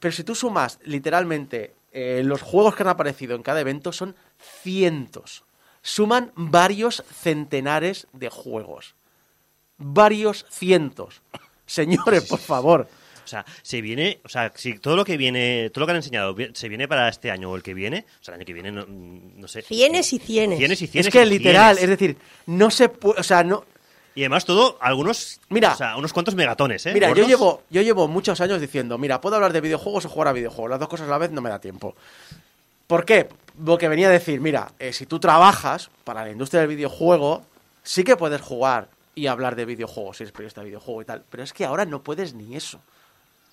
pero 0.00 0.10
si 0.10 0.24
tú 0.24 0.34
sumas 0.34 0.80
literalmente 0.84 1.74
eh, 1.92 2.22
los 2.24 2.42
juegos 2.42 2.74
que 2.74 2.82
han 2.82 2.88
aparecido 2.88 3.36
en 3.36 3.42
cada 3.44 3.60
evento, 3.60 3.92
son 3.92 4.16
cientos. 4.62 5.44
Suman 5.82 6.32
varios 6.34 7.04
centenares 7.12 8.08
de 8.12 8.28
juegos. 8.30 8.94
Varios 9.76 10.46
cientos. 10.50 11.22
Señores, 11.66 12.24
por 12.24 12.38
favor. 12.40 12.88
O 13.24 13.26
sea, 13.26 13.44
se 13.62 13.80
viene, 13.80 14.20
o 14.24 14.28
sea, 14.28 14.52
si 14.54 14.78
todo 14.78 14.96
lo 14.96 15.04
que 15.04 15.16
viene, 15.16 15.70
todo 15.70 15.80
lo 15.80 15.86
que 15.86 15.90
han 15.92 15.96
enseñado 15.96 16.36
se 16.52 16.68
viene 16.68 16.86
para 16.86 17.08
este 17.08 17.30
año 17.30 17.50
o 17.50 17.56
el 17.56 17.62
que 17.62 17.72
viene, 17.72 18.04
o 18.20 18.24
sea, 18.24 18.34
el 18.34 18.40
año 18.40 18.46
que 18.46 18.52
viene, 18.52 18.70
no, 18.70 18.84
no 18.86 19.48
sé. 19.48 19.62
Cienes 19.62 20.12
y 20.12 20.18
cienes. 20.18 20.58
Cienes 20.58 20.82
y 20.82 20.86
cienes. 20.86 21.06
es 21.06 21.12
que 21.12 21.24
literal, 21.24 21.76
cienes. 21.76 21.82
es 21.92 21.98
decir, 21.98 22.18
no 22.46 22.70
se 22.70 22.90
puede, 22.90 23.20
o 23.20 23.22
sea, 23.22 23.42
no, 23.42 23.64
Y 24.14 24.22
además 24.22 24.44
todo, 24.44 24.78
algunos, 24.80 25.40
Mira. 25.48 25.72
o 25.72 25.76
sea, 25.76 25.96
unos 25.96 26.12
cuantos 26.12 26.34
megatones, 26.34 26.86
¿eh? 26.86 26.92
Mira, 26.92 27.12
yo 27.12 27.26
llevo, 27.26 27.62
yo 27.68 27.82
llevo 27.82 28.06
muchos 28.06 28.40
años 28.40 28.60
diciendo, 28.60 28.96
mira, 28.96 29.20
puedo 29.20 29.34
hablar 29.34 29.52
de 29.52 29.60
videojuegos 29.60 30.04
o 30.04 30.08
jugar 30.08 30.28
a 30.28 30.32
videojuegos. 30.32 30.70
Las 30.70 30.80
dos 30.80 30.88
cosas 30.88 31.08
a 31.08 31.10
la 31.10 31.18
vez 31.18 31.32
no 31.32 31.40
me 31.40 31.50
da 31.50 31.58
tiempo. 31.58 31.96
¿Por 32.86 33.04
qué? 33.04 33.28
Lo 33.64 33.76
que 33.76 33.88
venía 33.88 34.08
a 34.08 34.12
decir, 34.12 34.40
mira, 34.40 34.70
eh, 34.78 34.92
si 34.92 35.06
tú 35.06 35.18
trabajas 35.18 35.90
para 36.04 36.24
la 36.24 36.30
industria 36.30 36.60
del 36.60 36.68
videojuego, 36.68 37.42
sí 37.82 38.04
que 38.04 38.16
puedes 38.16 38.40
jugar 38.40 38.88
y 39.16 39.26
hablar 39.26 39.56
de 39.56 39.64
videojuegos, 39.64 40.18
si 40.18 40.24
eres 40.24 40.32
periodista 40.32 40.60
de 40.60 40.66
videojuego 40.66 41.02
y 41.02 41.04
tal. 41.04 41.24
Pero 41.28 41.42
es 41.42 41.52
que 41.52 41.64
ahora 41.64 41.84
no 41.84 42.02
puedes 42.02 42.34
ni 42.34 42.54
eso. 42.54 42.80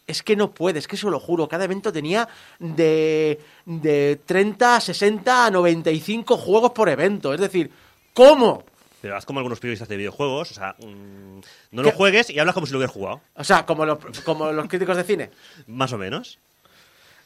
Es 0.06 0.22
que 0.22 0.36
no 0.36 0.52
puedes, 0.52 0.88
que 0.88 0.96
eso 0.96 1.10
lo 1.10 1.20
juro. 1.20 1.48
Cada 1.48 1.66
evento 1.66 1.92
tenía 1.92 2.28
de, 2.60 3.40
de 3.66 4.20
30, 4.26 4.82
60 4.82 5.46
a 5.46 5.52
95 5.52 6.38
juegos 6.38 6.72
por 6.72 6.90
evento. 6.90 7.34
Es 7.34 7.40
decir, 7.40 7.72
¿cómo? 8.14 8.64
Pero 9.02 9.16
haz 9.18 9.26
como 9.26 9.40
algunos 9.40 9.60
periodistas 9.60 9.88
de 9.90 9.98
videojuegos, 9.98 10.52
o 10.52 10.54
sea, 10.54 10.76
mm, 10.80 11.40
no 11.72 11.82
¿Qué? 11.84 11.90
lo 11.90 11.92
juegues 11.92 12.30
y 12.30 12.38
hablas 12.40 12.54
como 12.54 12.68
si 12.68 12.72
lo 12.74 12.78
hubieras 12.80 12.94
jugado, 12.94 13.22
O 13.36 13.44
sea, 13.44 13.66
como 13.66 13.86
los, 13.86 13.98
como 14.24 14.52
los 14.52 14.68
críticos 14.68 14.96
de 14.98 15.04
cine. 15.04 15.32
más 15.68 15.92
o 15.94 15.98
menos. 15.98 16.38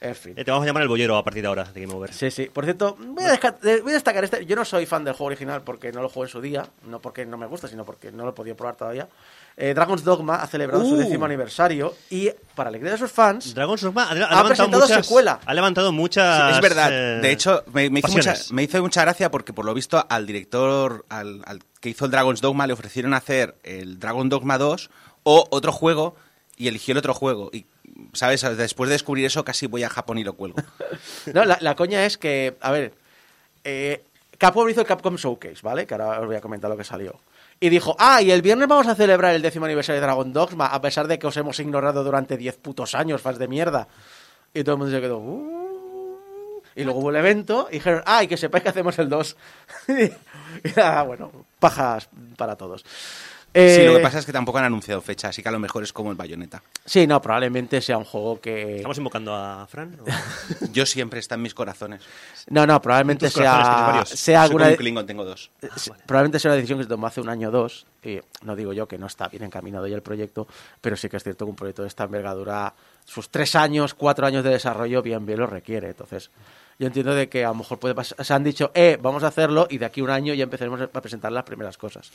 En 0.01 0.13
fin. 0.13 0.33
Eh, 0.37 0.43
te 0.43 0.51
vamos 0.51 0.63
a 0.65 0.67
llamar 0.67 0.83
el 0.83 0.89
bollero 0.89 1.15
a 1.17 1.23
partir 1.23 1.41
de 1.41 1.47
ahora, 1.47 1.63
de 1.63 1.81
Game 1.81 1.93
Over. 1.93 2.13
Sí, 2.13 2.29
sí. 2.29 2.45
Por 2.45 2.65
cierto, 2.65 2.95
voy 2.99 3.23
a, 3.23 3.33
desca- 3.33 3.57
voy 3.81 3.91
a 3.91 3.95
destacar 3.95 4.23
este. 4.25 4.45
Yo 4.45 4.55
no 4.55 4.63
soy 4.65 4.85
fan 4.85 5.03
del 5.05 5.13
juego 5.13 5.27
original 5.27 5.63
porque 5.63 5.91
no 5.91 6.01
lo 6.01 6.09
jugué 6.09 6.25
en 6.27 6.31
su 6.31 6.41
día. 6.41 6.67
No 6.87 6.99
porque 7.01 7.25
no 7.25 7.37
me 7.37 7.45
gusta, 7.47 7.67
sino 7.67 7.85
porque 7.85 8.11
no 8.11 8.23
lo 8.25 8.29
he 8.31 8.33
podido 8.33 8.55
probar 8.55 8.75
todavía. 8.75 9.07
Eh, 9.57 9.73
Dragon's 9.73 10.03
Dogma 10.03 10.35
ha 10.35 10.47
celebrado 10.47 10.83
su 10.83 10.95
Uh. 10.95 10.97
décimo 10.97 11.23
aniversario 11.23 11.95
y, 12.09 12.29
para 12.55 12.67
alegría 12.69 12.91
de 12.91 12.97
sus 12.97 13.09
fans, 13.11 13.55
Dragon's 13.55 13.81
Dogma 13.81 14.03
ha, 14.03 14.39
ha 14.39 14.45
presentado 14.45 14.81
muchas, 14.83 15.05
secuela. 15.05 15.39
Ha 15.45 15.53
levantado 15.53 15.91
muchas. 15.93 16.49
Sí, 16.49 16.55
es 16.55 16.61
verdad. 16.61 16.89
eh, 16.91 17.21
de 17.21 17.31
hecho, 17.31 17.63
me, 17.73 17.89
me 17.89 17.99
hizo 17.99 18.09
mucha, 18.09 18.31
pasiones. 18.31 18.51
me 18.51 18.63
hizo 18.63 18.81
mucha 18.81 19.01
gracia 19.03 19.31
porque, 19.31 19.53
por 19.53 19.63
lo 19.63 19.73
visto, 19.73 20.05
al 20.09 20.25
director 20.25 21.05
al, 21.07 21.41
al 21.45 21.61
que 21.79 21.87
hizo 21.89 22.03
el 22.05 22.11
Dragon's 22.11 22.41
Dogma 22.41 22.67
le 22.67 22.73
ofrecieron 22.73 23.13
hacer 23.13 23.55
el 23.63 23.97
Dragon 23.99 24.27
Dogma 24.27 24.57
2 24.57 24.89
o 25.23 25.47
otro 25.51 25.71
juego 25.71 26.15
y 26.57 26.67
eligió 26.67 26.91
el 26.91 26.97
otro 26.97 27.13
juego. 27.13 27.49
Y, 27.53 27.65
¿sabes? 28.11 28.41
Después 28.57 28.89
de 28.89 28.95
descubrir 28.95 29.25
eso, 29.25 29.45
casi 29.45 29.67
voy 29.67 29.83
a 29.83 29.89
Japón 29.89 30.17
y 30.17 30.25
lo 30.25 30.33
cuelgo. 30.33 30.57
No, 31.33 31.45
la, 31.45 31.57
la 31.61 31.75
coña 31.75 32.05
es 32.05 32.17
que, 32.17 32.57
a 32.59 32.71
ver, 32.71 32.93
eh, 33.63 34.03
Capcom 34.37 34.67
hizo 34.69 34.81
el 34.81 34.87
Capcom 34.87 35.15
Showcase, 35.15 35.59
¿vale? 35.63 35.87
Que 35.87 35.93
ahora 35.93 36.19
os 36.19 36.25
voy 36.27 36.35
a 36.35 36.41
comentar 36.41 36.69
lo 36.69 36.75
que 36.77 36.83
salió. 36.83 37.19
Y 37.59 37.69
dijo, 37.69 37.95
ah, 37.99 38.21
y 38.21 38.31
el 38.31 38.41
viernes 38.41 38.67
vamos 38.67 38.87
a 38.87 38.95
celebrar 38.95 39.33
el 39.33 39.41
décimo 39.41 39.65
aniversario 39.65 39.99
de 40.01 40.05
Dragon 40.05 40.33
Dogma, 40.33 40.67
a 40.67 40.81
pesar 40.81 41.07
de 41.07 41.17
que 41.17 41.27
os 41.27 41.37
hemos 41.37 41.59
ignorado 41.59 42.03
durante 42.03 42.37
10 42.37 42.57
putos 42.57 42.95
años, 42.95 43.21
fans 43.21 43.39
de 43.39 43.47
mierda. 43.47 43.87
Y 44.53 44.63
todo 44.63 44.75
el 44.75 44.79
mundo 44.79 44.95
se 44.95 45.01
quedó, 45.01 45.17
"Uh". 45.19 46.21
Y 46.75 46.83
luego 46.83 46.99
hubo 46.99 47.09
el 47.09 47.15
evento 47.15 47.67
y 47.71 47.75
dijeron, 47.75 48.03
ah, 48.05 48.23
y 48.23 48.27
que 48.27 48.35
sepáis 48.35 48.63
que 48.63 48.69
hacemos 48.69 48.99
el 48.99 49.07
2. 49.07 49.37
y 49.87 50.69
nada, 50.75 51.03
bueno, 51.03 51.31
pajas 51.59 52.09
para 52.35 52.57
todos. 52.57 52.83
Sí, 53.55 53.85
lo 53.85 53.93
Eh, 53.93 53.95
que 53.95 53.99
pasa 54.03 54.19
es 54.19 54.25
que 54.25 54.33
tampoco 54.33 54.57
han 54.57 54.65
anunciado 54.65 54.99
fecha, 55.01 55.29
así 55.29 55.41
que 55.41 55.47
a 55.47 55.51
lo 55.53 55.59
mejor 55.59 55.81
es 55.81 55.93
como 55.93 56.11
el 56.11 56.17
Bayonetta. 56.17 56.61
Sí, 56.83 57.07
no, 57.07 57.21
probablemente 57.21 57.79
sea 57.81 57.97
un 57.97 58.03
juego 58.03 58.41
que... 58.41 58.75
¿Estamos 58.77 58.97
invocando 58.97 59.33
a 59.33 59.65
Fran? 59.67 59.97
o- 60.01 60.05
Yo 60.73 60.85
siempre 60.85 61.19
está 61.21 61.35
en 61.35 61.41
mis 61.43 61.53
corazones. 61.53 62.01
No, 62.49 62.67
no, 62.67 62.81
probablemente 62.81 63.29
sea, 63.29 64.03
sea 64.05 64.43
alguna... 64.43 64.67
un 64.67 64.75
Klingon, 64.75 65.05
tengo 65.05 65.23
dos. 65.23 65.51
Eh, 65.61 65.69
sí, 65.77 65.89
Probablemente 66.05 66.39
sea 66.39 66.49
una 66.51 66.55
decisión 66.57 66.79
que 66.79 66.83
se 66.83 66.89
tomó 66.89 67.07
hace 67.07 67.21
un 67.21 67.29
año 67.29 67.47
o 67.47 67.51
dos. 67.51 67.85
Y 68.03 68.19
no 68.43 68.57
digo 68.57 68.73
yo 68.73 68.87
que 68.89 68.97
no 68.97 69.07
está 69.07 69.29
bien 69.29 69.43
encaminado 69.43 69.87
ya 69.87 69.95
el 69.95 70.03
proyecto, 70.03 70.47
pero 70.81 70.97
sí 70.97 71.07
que 71.07 71.15
es 71.15 71.23
cierto 71.23 71.45
que 71.45 71.49
un 71.51 71.55
proyecto 71.55 71.81
de 71.83 71.87
esta 71.87 72.03
envergadura, 72.03 72.73
sus 73.05 73.29
tres 73.29 73.55
años, 73.55 73.93
cuatro 73.93 74.27
años 74.27 74.43
de 74.43 74.49
desarrollo, 74.49 75.01
bien, 75.01 75.25
bien 75.25 75.39
lo 75.39 75.47
requiere. 75.47 75.87
Entonces, 75.87 76.29
yo 76.77 76.87
entiendo 76.87 77.15
de 77.15 77.29
que 77.29 77.45
a 77.45 77.47
lo 77.47 77.55
mejor 77.55 77.79
puede 77.79 77.95
pasar. 77.95 78.23
Se 78.25 78.33
han 78.33 78.43
dicho, 78.43 78.69
eh, 78.75 78.97
vamos 79.01 79.23
a 79.23 79.27
hacerlo 79.27 79.65
y 79.69 79.77
de 79.77 79.85
aquí 79.85 80.01
a 80.01 80.03
un 80.03 80.09
año 80.09 80.33
ya 80.33 80.43
empezaremos 80.43 80.81
a 80.81 80.87
presentar 80.87 81.31
las 81.31 81.45
primeras 81.45 81.77
cosas. 81.77 82.11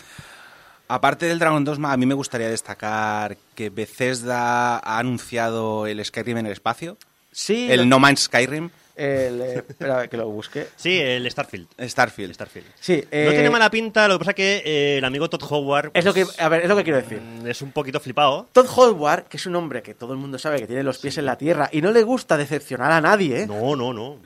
Aparte 0.93 1.27
del 1.27 1.39
Dragon 1.39 1.65
Dogma, 1.65 1.93
a 1.93 1.97
mí 1.97 2.05
me 2.05 2.15
gustaría 2.15 2.49
destacar 2.49 3.37
que 3.55 3.71
Bethesda 3.71 4.79
ha 4.79 4.99
anunciado 4.99 5.87
el 5.87 6.05
Skyrim 6.05 6.39
en 6.39 6.47
el 6.47 6.53
espacio, 6.53 6.97
Sí, 7.31 7.71
el 7.71 7.89
No 7.89 8.01
Man's 8.01 8.23
Skyrim, 8.23 8.71
el, 8.97 9.41
eh, 9.41 9.65
espera 9.69 10.09
que 10.09 10.17
lo 10.17 10.29
busque. 10.29 10.67
Sí, 10.77 10.99
el 10.99 11.31
Starfield. 11.31 11.69
Starfield. 11.81 12.31
El 12.31 12.35
Starfield. 12.35 12.67
Sí, 12.81 12.97
no 12.97 13.09
eh, 13.13 13.29
tiene 13.31 13.51
mala 13.51 13.71
pinta, 13.71 14.09
lo 14.09 14.15
que 14.15 14.19
pasa 14.25 14.35
que 14.35 14.63
eh, 14.65 14.99
el 14.99 15.05
amigo 15.05 15.31
Todd 15.31 15.45
Howard 15.49 15.93
Es 15.95 16.05
lo 16.05 16.13
que, 16.13 16.25
pues, 16.27 16.41
a 16.41 16.49
ver, 16.49 16.63
es 16.63 16.69
lo 16.69 16.75
que 16.77 16.83
quiero 16.83 17.01
decir. 17.01 17.21
mm, 17.21 17.47
es 17.47 17.63
un 17.63 17.71
poquito 17.71 18.01
flipado. 18.01 18.49
Todd 18.53 18.67
Howard, 18.77 19.27
que 19.27 19.37
es 19.37 19.47
un 19.47 19.55
hombre 19.55 19.83
que 19.83 19.95
todo 19.95 20.13
el 20.13 20.19
mundo 20.19 20.41
sabe 20.41 20.59
que 20.59 20.67
tiene 20.67 20.83
los 20.83 20.99
pies 20.99 21.17
en 21.19 21.27
la 21.27 21.39
tierra 21.39 21.69
y 21.71 21.83
no 21.83 21.93
le 21.93 22.03
gusta 22.03 22.37
decepcionar 22.37 22.91
a 22.91 23.01
nadie, 23.01 23.43
¿eh? 23.43 23.47
No, 23.47 23.77
no, 23.77 23.93
no. 23.93 24.17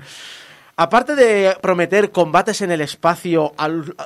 aparte 0.77 1.15
de 1.15 1.59
prometer 1.61 2.11
combates 2.11 2.63
en 2.63 2.71
el 2.73 2.81
espacio 2.81 3.53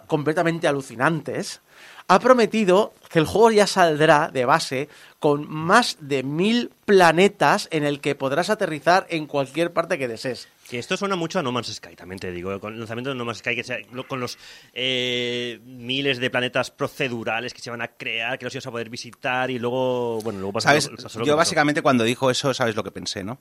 completamente 0.08 0.66
alucinantes, 0.66 1.60
ha 2.08 2.18
prometido 2.20 2.94
que 3.10 3.18
el 3.18 3.26
juego 3.26 3.50
ya 3.50 3.66
saldrá 3.66 4.28
de 4.32 4.44
base 4.44 4.88
con 5.18 5.48
más 5.50 5.96
de 6.00 6.22
mil 6.22 6.70
planetas 6.84 7.68
en 7.70 7.84
el 7.84 8.00
que 8.00 8.14
podrás 8.14 8.50
aterrizar 8.50 9.06
en 9.10 9.26
cualquier 9.26 9.72
parte 9.72 9.98
que 9.98 10.08
desees. 10.08 10.48
Que 10.68 10.78
esto 10.78 10.96
suena 10.96 11.16
mucho 11.16 11.38
a 11.38 11.42
No 11.42 11.50
Man's 11.52 11.74
Sky, 11.74 11.96
también 11.96 12.18
te 12.18 12.30
digo. 12.30 12.58
Con 12.60 12.74
el 12.74 12.78
lanzamiento 12.78 13.10
de 13.10 13.16
No 13.16 13.24
Man's 13.24 13.38
Sky, 13.38 13.54
que 13.54 13.64
sea- 13.64 13.78
con 14.06 14.20
los 14.20 14.38
eh, 14.74 15.60
miles 15.64 16.18
de 16.18 16.30
planetas 16.30 16.70
procedurales 16.70 17.54
que 17.54 17.60
se 17.60 17.70
van 17.70 17.80
a 17.82 17.88
crear, 17.88 18.38
que 18.38 18.44
los 18.44 18.54
ibas 18.54 18.66
a 18.66 18.70
poder 18.70 18.90
visitar 18.90 19.50
y 19.50 19.58
luego. 19.58 20.20
Bueno, 20.22 20.38
luego 20.40 20.52
pasa 20.54 20.68
¿Sabes? 20.70 20.90
lo- 20.90 20.96
pasó 20.96 21.18
lo 21.18 21.24
Yo 21.24 21.32
que 21.32 21.36
pasó. 21.36 21.36
básicamente 21.38 21.82
cuando 21.82 22.04
dijo 22.04 22.30
eso, 22.30 22.52
¿sabes 22.54 22.76
lo 22.76 22.84
que 22.84 22.90
pensé, 22.90 23.24
no? 23.24 23.38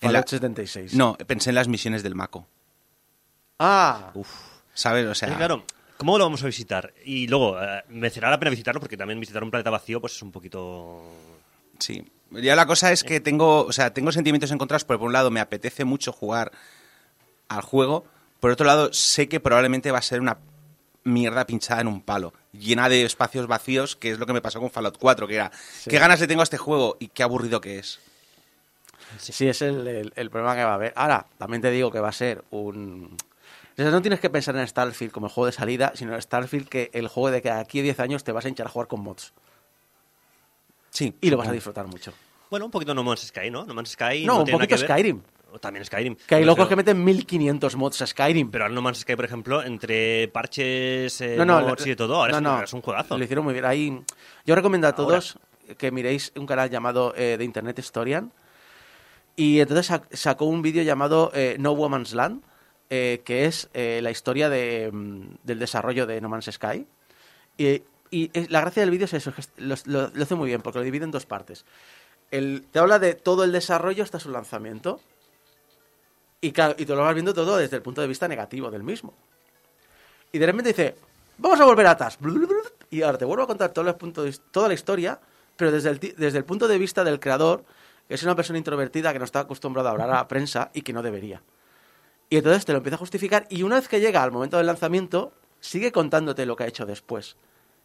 En 0.00 0.12
la- 0.12 0.18
Fallout 0.20 0.28
76. 0.28 0.94
No, 0.94 1.16
pensé 1.26 1.50
en 1.50 1.56
las 1.56 1.68
misiones 1.68 2.02
del 2.02 2.14
Mako. 2.14 2.46
Ah, 3.58 4.12
¿Sabes? 4.72 5.06
O 5.06 5.14
sea, 5.14 5.28
Es 5.28 5.36
claro, 5.36 5.64
¿cómo 5.96 6.18
lo 6.18 6.24
vamos 6.24 6.42
a 6.42 6.46
visitar? 6.46 6.92
Y 7.04 7.26
luego, 7.28 7.60
eh, 7.62 7.82
merecerá 7.88 8.30
la 8.30 8.38
pena 8.38 8.50
visitarlo 8.50 8.80
porque 8.80 8.96
también 8.96 9.20
visitar 9.20 9.42
un 9.42 9.50
planeta 9.50 9.70
vacío 9.70 10.00
pues 10.00 10.14
es 10.16 10.22
un 10.22 10.32
poquito... 10.32 11.02
sí. 11.78 12.04
Ya 12.30 12.56
la 12.56 12.66
cosa 12.66 12.90
es 12.90 13.04
que 13.04 13.20
tengo, 13.20 13.64
o 13.64 13.70
sea, 13.72 13.94
tengo 13.94 14.10
sentimientos 14.10 14.50
encontrados, 14.50 14.84
porque 14.84 14.98
por 14.98 15.06
un 15.06 15.12
lado 15.12 15.30
me 15.30 15.38
apetece 15.38 15.84
mucho 15.84 16.10
jugar 16.10 16.50
al 17.48 17.60
juego, 17.62 18.04
por 18.40 18.50
otro 18.50 18.66
lado 18.66 18.92
sé 18.92 19.28
que 19.28 19.38
probablemente 19.38 19.92
va 19.92 19.98
a 19.98 20.02
ser 20.02 20.20
una 20.20 20.38
mierda 21.04 21.46
pinchada 21.46 21.82
en 21.82 21.86
un 21.86 22.00
palo, 22.00 22.32
llena 22.52 22.88
de 22.88 23.04
espacios 23.04 23.46
vacíos, 23.46 23.94
que 23.94 24.10
es 24.10 24.18
lo 24.18 24.26
que 24.26 24.32
me 24.32 24.40
pasó 24.40 24.58
con 24.58 24.70
Fallout 24.70 24.98
4, 24.98 25.28
que 25.28 25.36
era, 25.36 25.52
qué 25.88 25.98
ganas 25.98 26.18
le 26.20 26.26
tengo 26.26 26.40
a 26.40 26.44
este 26.44 26.56
juego 26.58 26.96
y 26.98 27.06
qué 27.08 27.22
aburrido 27.22 27.60
que 27.60 27.78
es. 27.78 28.00
sí, 29.18 29.46
es 29.46 29.62
el, 29.62 29.86
el- 29.86 30.12
el 30.16 30.30
problema 30.30 30.56
que 30.56 30.64
va 30.64 30.72
a 30.72 30.74
haber. 30.74 30.92
Ahora, 30.96 31.26
también 31.38 31.62
te 31.62 31.70
digo 31.70 31.92
que 31.92 32.00
va 32.00 32.08
a 32.08 32.12
ser 32.12 32.42
un... 32.50 33.16
O 33.76 33.82
sea, 33.82 33.90
no 33.90 34.00
tienes 34.02 34.20
que 34.20 34.30
pensar 34.30 34.54
en 34.56 34.66
Starfield 34.66 35.10
como 35.12 35.26
el 35.26 35.32
juego 35.32 35.46
de 35.46 35.52
salida, 35.52 35.92
sino 35.94 36.14
en 36.14 36.22
Starfield 36.22 36.68
que 36.68 36.90
el 36.92 37.08
juego 37.08 37.30
de 37.30 37.42
que 37.42 37.50
aquí 37.50 37.80
a 37.80 37.82
10 37.82 38.00
años 38.00 38.22
te 38.24 38.30
vas 38.32 38.44
a 38.44 38.48
hinchar 38.48 38.66
a 38.66 38.70
jugar 38.70 38.86
con 38.88 39.00
mods. 39.00 39.32
Sí. 40.90 41.14
Y 41.20 41.30
lo 41.30 41.36
vas 41.36 41.48
a 41.48 41.52
disfrutar 41.52 41.86
mucho. 41.86 42.12
Bueno, 42.50 42.66
un 42.66 42.70
poquito 42.70 42.94
No 42.94 43.02
Man's 43.02 43.22
Sky, 43.26 43.50
¿no? 43.50 43.64
No 43.64 43.74
Man's 43.74 43.90
Sky 43.90 44.24
No, 44.24 44.38
un 44.38 44.44
tiene 44.44 44.58
nada 44.58 44.66
poquito 44.66 44.66
que 44.68 44.74
ver- 44.82 44.90
Skyrim. 44.90 45.22
O 45.52 45.58
también 45.58 45.84
Skyrim. 45.84 46.14
Que 46.14 46.34
hay 46.36 46.42
Pero- 46.42 46.52
locos 46.52 46.68
que 46.68 46.76
meten 46.76 47.02
1500 47.04 47.76
mods 47.76 48.02
a 48.02 48.06
Skyrim. 48.06 48.50
Pero 48.50 48.64
ahora 48.64 48.74
No 48.74 48.82
Man's 48.82 48.98
Sky, 48.98 49.16
por 49.16 49.24
ejemplo, 49.24 49.62
entre 49.62 50.28
parches, 50.28 51.20
eh, 51.20 51.34
no, 51.36 51.44
no, 51.44 51.60
mods 51.60 51.80
lo- 51.80 51.86
y 51.86 51.90
de 51.90 51.96
todo, 51.96 52.14
ahora 52.16 52.32
no, 52.32 52.36
es, 52.38 52.52
un, 52.52 52.58
no, 52.58 52.62
es 52.64 52.72
un 52.74 52.82
juegazo. 52.82 53.18
Lo 53.18 53.24
hicieron 53.24 53.44
muy 53.44 53.54
bien. 53.54 53.64
Ahí, 53.64 54.00
yo 54.46 54.54
recomiendo 54.54 54.86
a 54.86 54.90
Ahora. 54.90 54.96
todos 54.96 55.38
que 55.78 55.90
miréis 55.90 56.32
un 56.36 56.46
canal 56.46 56.70
llamado 56.70 57.12
eh, 57.16 57.36
de 57.38 57.44
Internet 57.44 57.78
Historian. 57.78 58.32
Y 59.36 59.58
entonces 59.58 59.90
sac- 59.90 60.12
sacó 60.14 60.44
un 60.44 60.62
vídeo 60.62 60.82
llamado 60.84 61.32
eh, 61.34 61.56
No 61.58 61.72
Woman's 61.72 62.14
Land, 62.14 62.42
eh, 62.90 63.22
que 63.24 63.46
es 63.46 63.68
eh, 63.74 64.00
la 64.02 64.10
historia 64.10 64.48
de, 64.48 64.90
mm, 64.92 65.36
del 65.42 65.58
desarrollo 65.58 66.06
de 66.06 66.20
No 66.20 66.28
Man's 66.28 66.50
Sky. 66.52 66.86
Y, 67.56 67.82
la 68.48 68.60
gracia 68.60 68.82
del 68.82 68.90
vídeo 68.90 69.06
es 69.06 69.14
eso, 69.14 69.32
lo, 69.56 69.74
hace 69.74 70.34
muy 70.36 70.46
bien, 70.46 70.62
porque 70.62 70.78
lo 70.78 70.84
divide 70.84 71.04
en 71.04 71.10
dos 71.10 71.26
partes. 71.26 71.64
El, 72.30 72.64
te 72.70 72.78
habla 72.78 73.00
de 73.00 73.14
todo 73.14 73.42
el 73.42 73.50
desarrollo 73.50 74.04
hasta 74.04 74.20
su 74.20 74.30
lanzamiento. 74.30 75.00
Y, 76.40 76.52
claro, 76.52 76.76
y 76.78 76.86
te 76.86 76.94
lo 76.94 77.02
vas 77.02 77.14
viendo 77.14 77.34
todo 77.34 77.56
desde 77.56 77.76
el 77.76 77.82
punto 77.82 78.00
de 78.00 78.06
vista 78.06 78.28
negativo 78.28 78.70
del 78.70 78.84
mismo. 78.84 79.14
Y 80.30 80.38
de 80.38 80.46
repente 80.46 80.68
dice, 80.68 80.94
vamos 81.38 81.58
a 81.60 81.64
volver 81.64 81.86
atrás. 81.86 82.18
Y 82.90 83.02
ahora 83.02 83.18
te 83.18 83.24
vuelvo 83.24 83.44
a 83.44 83.46
contar 83.48 83.72
todo 83.72 83.88
el 83.88 83.96
punto 83.96 84.22
de- 84.22 84.38
toda 84.52 84.68
la 84.68 84.74
historia, 84.74 85.18
pero 85.56 85.72
desde 85.72 85.90
el, 85.90 85.98
desde 85.98 86.38
el 86.38 86.44
punto 86.44 86.68
de 86.68 86.78
vista 86.78 87.02
del 87.02 87.18
creador, 87.18 87.64
que 88.06 88.14
es 88.14 88.22
una 88.22 88.36
persona 88.36 88.58
introvertida 88.58 89.12
que 89.12 89.18
no 89.18 89.24
está 89.24 89.40
acostumbrada 89.40 89.88
a 89.88 89.92
hablar 89.92 90.10
a 90.10 90.14
la 90.14 90.28
prensa 90.28 90.70
y 90.74 90.82
que 90.82 90.92
no 90.92 91.02
debería. 91.02 91.42
Y 92.34 92.38
entonces 92.38 92.64
te 92.64 92.72
lo 92.72 92.78
empieza 92.78 92.96
a 92.96 92.98
justificar 92.98 93.46
y 93.48 93.62
una 93.62 93.76
vez 93.76 93.86
que 93.86 94.00
llega 94.00 94.20
al 94.20 94.32
momento 94.32 94.56
del 94.56 94.66
lanzamiento, 94.66 95.32
sigue 95.60 95.92
contándote 95.92 96.46
lo 96.46 96.56
que 96.56 96.64
ha 96.64 96.66
hecho 96.66 96.84
después. 96.84 97.36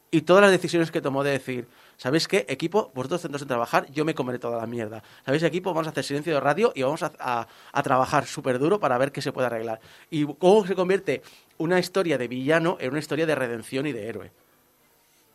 Y 0.09 0.21
todas 0.21 0.41
las 0.41 0.49
decisiones 0.49 0.89
que 0.89 1.01
tomó 1.01 1.23
de 1.23 1.29
decir, 1.33 1.67
¿sabéis 1.97 2.27
qué? 2.27 2.43
Equipo, 2.49 2.89
vosotros 2.95 3.21
centros 3.21 3.43
en 3.43 3.47
trabajar, 3.47 3.85
yo 3.91 4.05
me 4.05 4.15
comeré 4.15 4.39
toda 4.39 4.57
la 4.57 4.65
mierda. 4.65 5.03
¿Sabéis, 5.23 5.43
equipo? 5.43 5.71
Vamos 5.71 5.85
a 5.85 5.91
hacer 5.91 6.03
silencio 6.03 6.33
de 6.33 6.39
radio 6.39 6.71
y 6.73 6.81
vamos 6.81 7.03
a, 7.03 7.11
a- 7.19 7.47
a 7.71 7.83
trabajar 7.83 8.25
súper 8.25 8.57
duro 8.57 8.79
para 8.79 8.97
ver 8.97 9.11
qué 9.11 9.21
se 9.21 9.31
puede 9.31 9.45
arreglar. 9.45 9.79
Y 10.09 10.25
cómo 10.25 10.65
se 10.65 10.73
convierte 10.73 11.21
una 11.59 11.77
historia 11.77 12.17
de 12.17 12.27
villano 12.27 12.77
en 12.79 12.89
una 12.89 12.97
historia 12.97 13.27
de 13.27 13.35
redención 13.35 13.85
y 13.85 13.91
de 13.91 14.07
héroe. 14.07 14.31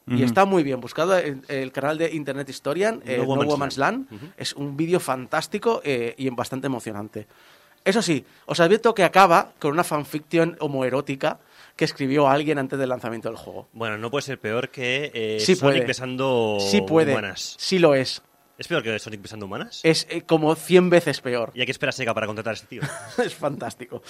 Y 0.09 0.23
está 0.25 0.45
muy 0.45 0.63
bien. 0.65 0.81
Buscado 0.81 1.17
en 1.17 1.43
el 1.49 1.71
canal 1.73 1.97
de 1.97 2.13
Internet 2.13 2.49
Historian, 2.49 3.01
eh, 3.07 3.17
No 3.19 3.23
No 3.23 3.29
Woman's 3.29 3.49
Woman's, 3.53 3.79
Land. 3.79 4.33
Es 4.37 4.53
un 4.55 4.77
vídeo 4.77 4.99
fantástico 4.99 5.81
eh, 5.85 6.15
y 6.19 6.29
bastante 6.31 6.67
emocionante. 6.67 7.27
Eso 7.85 8.01
sí, 8.01 8.25
os 8.47 8.61
advierto 8.61 8.95
que 8.95 9.05
acaba 9.05 9.53
con 9.59 9.73
una 9.73 9.85
fanfiction 9.85 10.57
homoerótica 10.61 11.39
que 11.77 11.85
escribió 11.85 12.29
alguien 12.29 12.59
antes 12.59 12.79
del 12.79 12.89
lanzamiento 12.89 13.29
del 13.29 13.37
juego. 13.37 13.69
Bueno, 13.73 13.99
no 13.99 14.11
puede 14.11 14.23
ser 14.23 14.39
peor 14.39 14.71
que 14.71 15.11
eh, 15.13 15.41
Sí 15.41 15.55
Sonic 15.55 15.75
puede. 15.75 15.87
besando 15.87 16.59
sí 16.61 16.81
puede, 16.81 17.13
humanas. 17.13 17.57
sí 17.59 17.79
lo 17.79 17.95
es. 17.95 18.23
¿Es 18.57 18.69
peor 18.69 18.83
que 18.83 18.99
Sonic 18.99 19.21
besando 19.21 19.47
humanas? 19.47 19.81
Es 19.83 20.07
eh, 20.09 20.23
como 20.23 20.55
100 20.55 20.89
veces 20.89 21.21
peor. 21.21 21.51
¿Y 21.55 21.61
a 21.61 21.67
qué 21.67 21.73
espera 21.73 21.93
Sega 21.93 22.15
para 22.15 22.27
contratar 22.27 22.53
a 22.53 22.55
este 22.55 22.69
tío? 22.69 22.83
es 23.25 23.35
fantástico. 23.35 24.03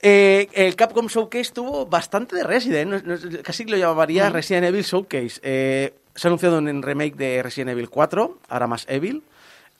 Eh, 0.00 0.48
el 0.52 0.74
Capcom 0.74 1.06
Showcase 1.06 1.52
tuvo 1.52 1.86
bastante 1.86 2.34
de 2.34 2.42
Resident, 2.42 3.42
casi 3.44 3.64
lo 3.66 3.76
llamaría 3.76 4.30
Resident 4.30 4.66
Evil 4.66 4.82
Showcase. 4.82 5.92
Se 6.14 6.26
ha 6.26 6.28
anunciado 6.28 6.58
un 6.58 6.82
remake 6.82 7.14
de 7.14 7.40
Resident 7.40 7.70
Evil 7.70 7.88
4, 7.88 8.38
ahora 8.48 8.66
más 8.66 8.84
Evil. 8.88 9.22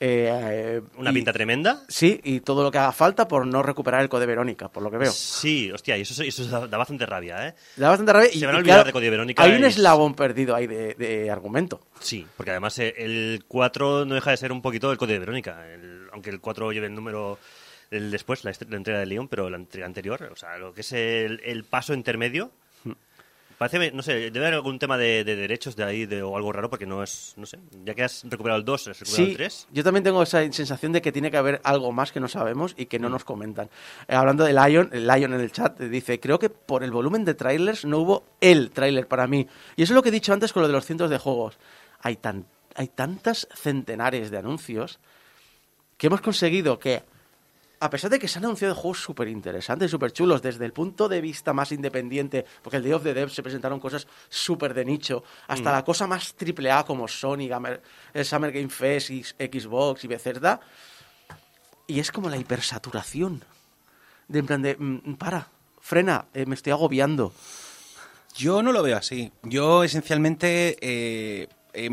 Eh, 0.05 0.81
Una 0.97 1.11
y- 1.11 1.13
pinta 1.13 1.31
tremenda. 1.31 1.81
Sí, 1.87 2.19
y 2.25 2.41
todo 2.41 2.61
lo 2.61 2.71
que 2.71 2.77
haga 2.77 2.91
falta 2.91 3.25
por 3.25 3.47
no 3.47 3.63
recuperar 3.63 4.01
el 4.01 4.09
Code 4.09 4.25
Verónica, 4.25 4.67
por 4.67 4.83
lo 4.83 4.91
que 4.91 4.97
veo. 4.97 5.11
Sí, 5.13 5.71
hostia, 5.71 5.97
y 5.97 6.01
eso, 6.01 6.21
eso 6.21 6.45
da, 6.45 6.67
da 6.67 6.77
bastante 6.77 7.05
rabia, 7.05 7.47
¿eh? 7.47 7.55
Da 7.77 7.87
bastante 7.87 8.11
rabia. 8.11 8.29
Se 8.29 8.37
y- 8.37 8.43
van 8.45 8.55
a 8.55 8.57
olvidar 8.57 8.75
claro, 8.79 8.87
de 8.87 8.91
Code 8.91 9.09
Verónica 9.09 9.41
Hay 9.41 9.53
un 9.53 9.63
eslabón 9.63 10.13
perdido 10.13 10.55
ahí 10.55 10.67
de, 10.67 10.95
de 10.95 11.31
argumento. 11.31 11.79
Sí, 12.01 12.27
porque 12.35 12.51
además 12.51 12.77
eh, 12.79 12.93
el 12.97 13.45
4 13.47 14.03
no 14.03 14.15
deja 14.15 14.31
de 14.31 14.35
ser 14.37 14.51
un 14.51 14.61
poquito 14.61 14.91
el 14.91 14.97
código 14.97 15.13
de 15.13 15.19
Verónica. 15.19 15.65
El- 15.73 16.09
aunque 16.11 16.31
el 16.31 16.41
4 16.41 16.73
lleve 16.73 16.87
el 16.87 16.95
número 16.95 17.39
del 17.89 18.11
después, 18.11 18.43
la, 18.43 18.51
entrega 18.51 18.99
de 18.99 19.05
León, 19.05 19.29
pero 19.29 19.49
la 19.49 19.55
entrega 19.55 19.85
anterior, 19.85 20.29
o 20.33 20.35
sea, 20.35 20.57
lo 20.57 20.73
que 20.73 20.81
es 20.81 20.91
el, 20.91 21.39
el 21.45 21.63
paso 21.63 21.93
intermedio. 21.93 22.51
Parece, 23.63 23.93
no 23.93 24.03
sé, 24.03 24.29
debe 24.29 24.39
haber 24.39 24.55
algún 24.55 24.77
tema 24.77 24.97
de, 24.97 25.23
de 25.23 25.37
derechos 25.37 25.77
de 25.77 25.85
ahí 25.85 26.05
de, 26.05 26.21
o 26.21 26.35
algo 26.35 26.51
raro, 26.51 26.69
porque 26.69 26.85
no 26.85 27.01
es, 27.01 27.33
no 27.37 27.45
sé, 27.45 27.59
ya 27.85 27.93
que 27.93 28.03
has 28.03 28.25
recuperado 28.29 28.59
el 28.59 28.65
2, 28.65 28.87
has 28.89 28.99
recuperado 28.99 29.23
el 29.23 29.31
Sí, 29.31 29.37
3. 29.37 29.67
yo 29.71 29.83
también 29.85 30.03
tengo 30.03 30.21
esa 30.21 30.39
sensación 30.51 30.91
de 30.91 31.01
que 31.01 31.13
tiene 31.13 31.31
que 31.31 31.37
haber 31.37 31.61
algo 31.63 31.93
más 31.93 32.11
que 32.11 32.19
no 32.19 32.27
sabemos 32.27 32.73
y 32.75 32.87
que 32.87 32.99
no 32.99 33.07
nos 33.07 33.23
comentan. 33.23 33.69
Eh, 34.09 34.15
hablando 34.15 34.43
de 34.43 34.51
Lion, 34.51 34.89
el 34.91 35.07
Lion 35.07 35.33
en 35.33 35.39
el 35.39 35.49
chat 35.53 35.79
eh, 35.79 35.87
dice, 35.87 36.19
creo 36.19 36.39
que 36.39 36.49
por 36.49 36.83
el 36.83 36.91
volumen 36.91 37.23
de 37.23 37.35
trailers 37.35 37.85
no 37.85 37.99
hubo 37.99 38.25
el 38.41 38.69
trailer 38.71 39.07
para 39.07 39.27
mí. 39.27 39.47
Y 39.77 39.83
eso 39.83 39.93
es 39.93 39.95
lo 39.95 40.03
que 40.03 40.09
he 40.09 40.11
dicho 40.11 40.33
antes 40.33 40.51
con 40.51 40.63
lo 40.63 40.67
de 40.67 40.73
los 40.73 40.85
cientos 40.85 41.09
de 41.09 41.17
juegos. 41.17 41.57
Hay, 42.01 42.17
tan, 42.17 42.45
hay 42.75 42.89
tantas 42.89 43.47
centenares 43.55 44.29
de 44.29 44.39
anuncios 44.39 44.99
que 45.97 46.07
hemos 46.07 46.19
conseguido 46.19 46.79
que, 46.79 47.03
a 47.83 47.89
pesar 47.89 48.09
de 48.09 48.17
que 48.17 48.29
se 48.29 48.39
han 48.39 48.45
anunciado 48.45 48.75
juegos 48.75 49.01
súper 49.01 49.27
interesantes, 49.27 49.91
súper 49.91 50.13
chulos, 50.13 50.41
desde 50.41 50.63
el 50.63 50.71
punto 50.71 51.09
de 51.09 51.19
vista 51.19 51.51
más 51.51 51.71
independiente, 51.73 52.45
porque 52.61 52.77
el 52.77 52.83
Day 52.83 52.93
of 52.93 53.03
the 53.03 53.13
Dev 53.13 53.29
se 53.29 53.43
presentaron 53.43 53.79
cosas 53.81 54.07
súper 54.29 54.73
de 54.73 54.85
nicho, 54.85 55.23
hasta 55.47 55.69
la 55.71 55.83
cosa 55.83 56.07
más 56.07 56.33
triple 56.35 56.71
A 56.71 56.85
como 56.85 57.09
Sony, 57.09 57.47
Gamer- 57.49 57.81
el 58.13 58.23
Summer 58.23 58.53
Game 58.53 58.69
Fest, 58.69 59.09
y 59.09 59.23
Xbox 59.23 60.05
y 60.05 60.07
Bethesda, 60.07 60.61
y 61.87 61.99
es 61.99 62.09
como 62.09 62.29
la 62.29 62.37
hipersaturación. 62.37 63.43
De 64.29 64.39
en 64.39 64.45
plan 64.45 64.61
de, 64.61 64.77
mm, 64.79 65.15
para, 65.15 65.47
frena, 65.81 66.25
eh, 66.33 66.45
me 66.45 66.55
estoy 66.55 66.71
agobiando. 66.71 67.33
Yo 68.35 68.63
no 68.63 68.71
lo 68.71 68.81
veo 68.81 68.95
así. 68.97 69.31
Yo 69.43 69.83
esencialmente 69.83 70.77
eh, 70.79 71.49
he 71.73 71.89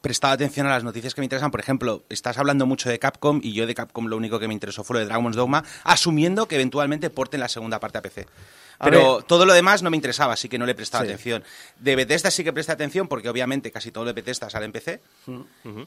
prestado 0.00 0.34
atención 0.34 0.66
a 0.66 0.70
las 0.70 0.84
noticias 0.84 1.14
que 1.14 1.20
me 1.20 1.24
interesan. 1.24 1.50
Por 1.50 1.60
ejemplo, 1.60 2.02
estás 2.08 2.38
hablando 2.38 2.66
mucho 2.66 2.88
de 2.88 2.98
Capcom 2.98 3.40
y 3.42 3.52
yo 3.52 3.66
de 3.66 3.74
Capcom 3.74 4.06
lo 4.06 4.16
único 4.16 4.38
que 4.38 4.48
me 4.48 4.54
interesó 4.54 4.84
fue 4.84 4.94
lo 4.94 5.00
de 5.00 5.06
Dragon's 5.06 5.36
Dogma, 5.36 5.64
asumiendo 5.82 6.46
que 6.46 6.54
eventualmente 6.56 7.10
porten 7.10 7.40
la 7.40 7.48
segunda 7.48 7.80
parte 7.80 7.98
a 7.98 8.02
PC. 8.02 8.26
A 8.78 8.84
Pero 8.84 9.16
ver. 9.16 9.24
todo 9.24 9.46
lo 9.46 9.52
demás 9.54 9.82
no 9.82 9.90
me 9.90 9.96
interesaba, 9.96 10.32
así 10.34 10.48
que 10.48 10.58
no 10.58 10.66
le 10.66 10.74
prestaba 10.74 11.04
Sí. 11.04 11.10
atención. 11.10 11.44
De 11.78 11.96
Bethesda 11.96 12.30
sí 12.30 12.42
que 12.44 12.52
presté 12.52 12.72
atención, 12.72 13.08
porque 13.08 13.28
obviamente 13.28 13.70
casi 13.70 13.90
todo 13.90 14.04
de 14.04 14.12
Bethesda 14.12 14.50
sale 14.50 14.64
en 14.66 14.72
PC. 14.72 15.00
Mm, 15.26 15.40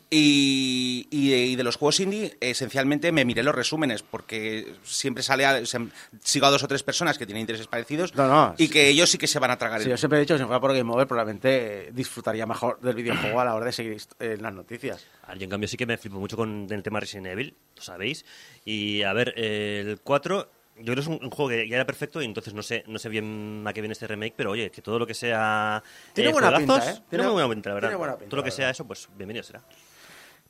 y, 0.10 1.08
y 1.12 1.30
de, 1.30 1.38
y 1.46 1.56
de 1.56 1.64
los 1.64 1.76
juegos 1.76 2.00
indie, 2.00 2.38
esencialmente 2.40 3.12
me 3.12 3.26
miré 3.26 3.44
los 3.44 3.54
resúmenes, 3.56 4.04
porque 4.04 4.74
siempre 4.84 5.24
sale 5.24 5.46
a- 5.46 5.66
se- 5.66 5.88
sigo 6.24 6.46
a 6.46 6.50
dos 6.50 6.64
o 6.64 6.68
tres 6.68 6.84
personas 6.84 7.18
que 7.18 7.26
tienen 7.26 7.42
intereses 7.42 7.68
parecidos 7.68 8.16
No, 8.16 8.28
no, 8.28 8.56
y 8.58 8.68
sí. 8.68 8.72
que 8.72 8.88
ellos 8.90 9.10
sí 9.10 9.18
que 9.18 9.28
se 9.28 9.40
van 9.40 9.52
a 9.52 9.58
tragar 9.58 9.80
Sí, 9.80 9.86
el- 9.86 9.92
yo 9.92 9.98
siempre 9.98 10.18
he 10.20 10.22
dicho 10.22 10.34
que 10.36 10.40
si 10.40 10.46
fuera 10.46 10.60
por 10.60 10.74
Game 10.76 10.92
Over 10.92 11.08
probablemente 11.08 11.92
disfrutaría 11.94 12.46
mejor 12.46 12.80
del 12.82 12.96
videojuego 12.96 13.40
a 13.42 13.46
la 13.46 13.56
hora 13.56 13.66
de 13.68 13.72
seguir 13.74 13.98
eh, 14.20 14.38
las 14.40 14.54
noticias. 14.54 15.06
Yo 15.38 15.44
en 15.44 15.50
cambio 15.50 15.68
sí 15.68 15.78
que 15.78 15.86
me 15.86 15.98
flipo 15.98 16.20
mucho 16.20 16.38
con 16.38 16.68
el 16.70 16.84
tema 16.84 17.00
Resident 17.00 17.28
Evil, 17.28 17.54
lo 17.76 17.82
sabéis. 17.82 18.26
Y 18.66 19.04
a 19.04 19.14
ver, 19.14 19.34
el 19.38 20.00
4, 20.04 20.50
yo 20.80 20.84
creo 20.84 20.96
que 20.96 21.02
es 21.02 21.08
un, 21.08 21.20
un 21.22 21.30
juego 21.30 21.50
que 21.50 21.68
ya 21.68 21.76
era 21.76 21.86
perfecto 21.86 22.22
y 22.22 22.26
entonces 22.26 22.54
no 22.54 22.62
sé, 22.62 22.84
no 22.88 23.00
sé 23.00 23.10
bien 23.10 23.64
a 23.66 23.74
qué 23.74 23.82
viene 23.82 23.94
este 23.94 24.08
remake, 24.08 24.34
pero 24.36 24.52
oye, 24.52 24.70
que 24.70 24.82
todo 24.82 25.00
lo 25.00 25.08
que 25.08 25.14
sea. 25.14 25.84
Tiene 26.14 26.32
buena 26.32 26.50
juegazos, 26.50 26.86
pinta, 26.86 27.00
¿eh? 27.00 27.04
Tiene, 27.10 27.24
muy 27.26 27.34
buena 27.34 27.50
pinta, 27.50 27.70
la 27.70 27.76
verdad. 27.76 27.90
tiene 27.90 27.98
buena 27.98 28.16
pinta, 28.16 28.30
todo 28.30 28.38
lo 28.38 28.44
que 28.44 28.52
sea 28.52 28.70
eso, 28.70 28.86
pues 28.86 29.08
bienvenido 29.16 29.44
será. 29.44 29.62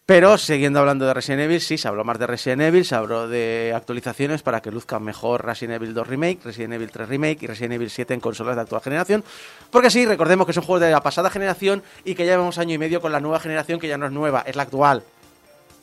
Pero 0.07 0.37
siguiendo 0.37 0.79
hablando 0.79 1.05
de 1.05 1.13
Resident 1.13 1.41
Evil, 1.41 1.59
sí, 1.59 1.77
se 1.77 1.85
habló 1.85 2.05
más 2.05 2.17
de 2.17 2.25
Resident 2.27 2.61
Evil, 2.61 2.85
se 2.85 2.95
habló 2.95 3.27
de 3.27 3.73
actualizaciones 3.75 4.41
para 4.41 4.61
que 4.61 4.71
luzca 4.71 4.99
mejor 4.99 5.45
Resident 5.45 5.81
Evil 5.81 5.93
2 5.93 6.07
Remake, 6.07 6.39
Resident 6.45 6.75
Evil 6.75 6.89
3 6.91 7.09
Remake 7.09 7.39
y 7.41 7.47
Resident 7.47 7.73
Evil 7.73 7.89
7 7.89 8.13
en 8.13 8.21
consolas 8.21 8.55
de 8.55 8.61
actual 8.61 8.81
generación. 8.81 9.21
Porque 9.69 9.89
sí, 9.89 10.05
recordemos 10.05 10.47
que 10.47 10.53
son 10.53 10.63
juegos 10.63 10.79
de 10.79 10.91
la 10.91 11.03
pasada 11.03 11.29
generación 11.29 11.83
y 12.05 12.15
que 12.15 12.25
ya 12.25 12.31
llevamos 12.31 12.57
año 12.57 12.73
y 12.73 12.77
medio 12.77 13.01
con 13.01 13.11
la 13.11 13.19
nueva 13.19 13.41
generación 13.41 13.81
que 13.81 13.89
ya 13.89 13.97
no 13.97 14.05
es 14.05 14.13
nueva, 14.13 14.45
es 14.47 14.55
la 14.55 14.63
actual. 14.63 15.03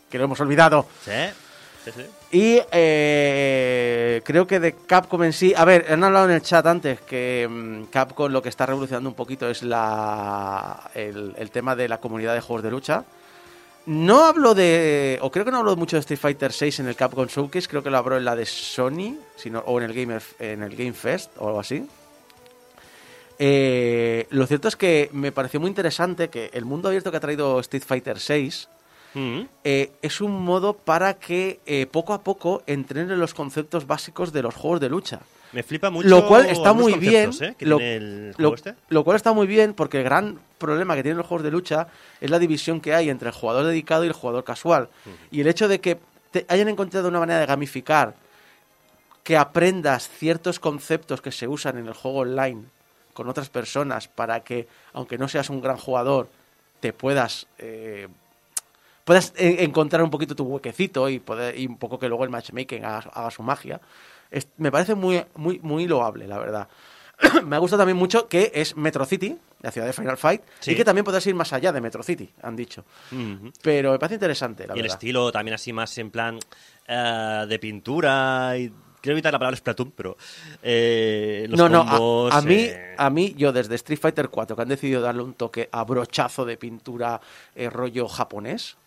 Que 0.09 0.17
lo 0.17 0.25
hemos 0.25 0.41
olvidado. 0.41 0.87
¿Sí? 1.05 1.11
Y 2.31 2.61
eh, 2.73 4.23
creo 4.25 4.47
que 4.47 4.61
de 4.61 4.75
Capcom 4.75 5.23
en 5.23 5.33
sí. 5.33 5.53
A 5.57 5.65
ver, 5.65 5.87
han 5.91 6.03
hablado 6.03 6.27
en 6.27 6.33
el 6.33 6.43
chat 6.43 6.67
antes 6.67 7.01
que 7.01 7.47
mm, 7.49 7.85
Capcom 7.85 8.31
lo 8.31 8.43
que 8.43 8.49
está 8.49 8.67
revolucionando 8.67 9.09
un 9.09 9.15
poquito 9.15 9.49
es 9.49 9.63
la, 9.63 10.91
el, 10.95 11.51
tema 11.53 11.77
de 11.77 11.89
la 11.89 11.99
comunidad 11.99 12.35
de 12.35 12.41
juegos 12.41 12.63
de 12.63 12.71
lucha. 12.71 13.05
No 13.87 14.25
hablo 14.25 14.55
de. 14.55 15.19
O 15.23 15.31
creo 15.31 15.45
que 15.45 15.51
no 15.51 15.59
hablo 15.59 15.77
mucho 15.77 15.97
de 15.97 16.01
Street 16.01 16.19
Fighter 16.19 16.53
6 16.53 16.81
en 16.81 16.89
el 16.89 16.97
Capcom 16.97 17.27
Showcase, 17.27 17.69
creo 17.69 17.83
que 17.83 17.91
lo 17.91 17.99
hablo 17.99 18.17
en 18.17 18.25
la 18.25 18.35
de 18.35 18.47
Sony, 18.47 19.19
o 19.67 19.79
en 19.79 19.85
el, 19.85 19.93
Gamer, 19.93 20.23
en 20.39 20.63
el 20.63 20.75
Game 20.75 20.95
Fest 20.95 21.33
o 21.39 21.49
algo 21.49 21.61
así. 21.61 21.87
Eh, 23.39 24.27
lo 24.31 24.47
cierto 24.47 24.69
es 24.69 24.77
que 24.77 25.11
me 25.13 25.33
pareció 25.33 25.61
muy 25.61 25.69
interesante 25.69 26.29
que 26.31 26.51
el 26.53 26.65
mundo 26.65 26.89
abierto 26.89 27.11
que 27.11 27.17
ha 27.17 27.21
traído 27.21 27.59
Street 27.61 27.83
Fighter 27.85 28.21
6 28.21 28.69
Mm. 29.15 29.43
eh, 29.63 29.93
es 30.03 30.21
un 30.21 30.45
modo 30.45 30.73
para 30.75 31.15
que 31.15 31.61
eh, 31.67 31.87
poco 31.87 32.13
a 32.13 32.23
poco 32.23 32.63
entrenen 32.67 33.19
los 33.19 33.33
conceptos 33.33 33.87
básicos 33.87 34.33
de 34.33 34.43
los 34.43 34.55
juegos 34.55 34.81
de 34.81 34.89
lucha. 34.89 35.21
Me 35.53 35.63
flipa 35.63 35.89
mucho. 35.89 36.09
Lo 36.09 36.27
cual 36.27 36.47
está 36.47 36.73
muy 36.73 36.95
bien. 36.95 37.31
¿eh? 37.41 37.55
lo, 37.61 37.79
este. 37.79 38.75
lo 38.89 39.05
cual 39.05 39.17
está 39.17 39.33
muy 39.33 39.47
bien 39.47 39.73
porque 39.73 39.99
el 39.99 40.05
gran 40.05 40.41
problema 40.59 40.97
que 40.97 41.05
tienen 41.05 41.19
los 41.19 41.27
juegos 41.29 41.45
de 41.45 41.53
lucha 41.53 41.87
es 42.21 42.29
la 42.29 42.41
división 42.41 42.81
que 42.81 42.93
hay 42.93 43.09
entre 43.09 43.29
el 43.29 43.35
jugador 43.35 43.65
dedicado 43.67 44.05
y 44.05 44.09
el 44.09 44.15
jugador 44.15 44.43
casual. 44.43 44.89
Y 45.31 45.43
el 45.43 45.47
hecho 45.47 45.69
de 45.69 45.81
que 45.81 45.99
te 46.33 46.45
hayan 46.49 46.69
encontrado 46.69 47.09
una 47.09 47.21
manera 47.21 47.39
de 47.39 47.47
gamificar 47.47 48.17
que 49.23 49.37
aprendas 49.37 50.09
ciertos 50.09 50.59
conceptos 50.59 51.23
que 51.23 51.31
se 51.31 51.47
usan 51.47 51.79
en 51.79 51.87
el 51.87 51.95
juego 51.95 52.19
online 52.19 52.65
con 53.13 53.29
otras 53.29 53.49
personas 53.49 54.09
para 54.09 54.41
que, 54.41 54.67
aunque 54.93 55.19
no 55.19 55.29
seas 55.29 55.49
un 55.51 55.63
gran 55.63 55.77
jugador, 55.77 56.29
te 56.81 56.93
puedas 56.93 57.47
eh, 57.59 58.09
puedas 59.05 59.33
encontrar 59.37 60.03
un 60.03 60.11
poquito 60.11 60.35
tu 60.35 60.45
huequecito 60.45 61.09
y 61.09 61.19
poder 61.21 61.59
y 61.59 61.67
un 61.67 61.77
poco 61.79 61.99
que 61.99 62.09
luego 62.09 62.25
el 62.25 62.31
matchmaking 62.31 62.85
haga, 62.85 63.11
haga 63.13 63.31
su 63.31 63.43
magia. 63.43 63.81
Es- 64.31 64.49
me 64.57 64.73
parece 64.73 64.95
muy 64.95 65.23
muy 65.37 65.59
muy 65.61 65.87
loable, 65.87 66.27
la 66.27 66.39
verdad. 66.39 66.69
me 67.47 67.55
ha 67.55 67.59
gustado 67.61 67.81
también 67.83 67.97
mucho 67.97 68.27
que 68.29 68.51
es 68.55 68.77
Metro 68.77 69.05
City, 69.05 69.39
la 69.61 69.71
ciudad 69.71 69.87
de 69.87 69.93
Final 69.93 70.17
Fight, 70.17 70.43
Sí. 70.59 70.73
y 70.73 70.75
que 70.75 70.85
también 70.85 71.05
podrás 71.05 71.25
ir 71.29 71.35
más 71.37 71.53
allá 71.53 71.71
de 71.71 71.81
Metro 71.81 72.03
City, 72.03 72.29
han 72.43 72.57
dicho. 72.57 72.85
Mhm. 73.13 73.53
Pero 73.63 73.93
me 73.93 73.99
parece 74.01 74.15
interesante, 74.15 74.67
la 74.67 74.77
Y 74.77 74.81
el 74.81 74.87
estilo 74.87 75.31
también 75.31 75.55
así 75.55 75.73
más 75.73 75.97
en 75.99 76.11
plan 76.11 76.39
eh, 76.89 77.45
de 77.49 77.59
pintura 77.59 78.57
y... 78.59 78.73
Quiero 79.01 79.17
evitar 79.17 79.35
la 79.35 79.39
palabra 79.39 79.57
Splatoon, 79.59 79.91
pero 79.91 80.17
eh, 80.63 81.45
los 81.51 81.59
no, 81.59 81.69
no, 81.69 81.85
combos, 81.87 82.33
a, 82.33 82.39
a 82.39 82.41
mí, 82.41 82.55
eh, 82.55 82.95
a 82.97 83.11
mí, 83.11 83.35
yo 83.37 83.53
desde 83.53 83.75
Street 83.75 84.01
Fighter 84.01 84.31
4, 84.31 84.57
que 84.57 84.63
han 84.63 84.69
decidido 84.69 85.03
darle 85.03 85.23
un 85.23 85.35
toque 85.35 85.69
a 85.71 85.85
brochazo 85.85 86.47
de 86.47 86.57
pintura 86.57 87.21
eh, 87.55 87.69
rollo 87.69 88.09
japonés, 88.09 88.79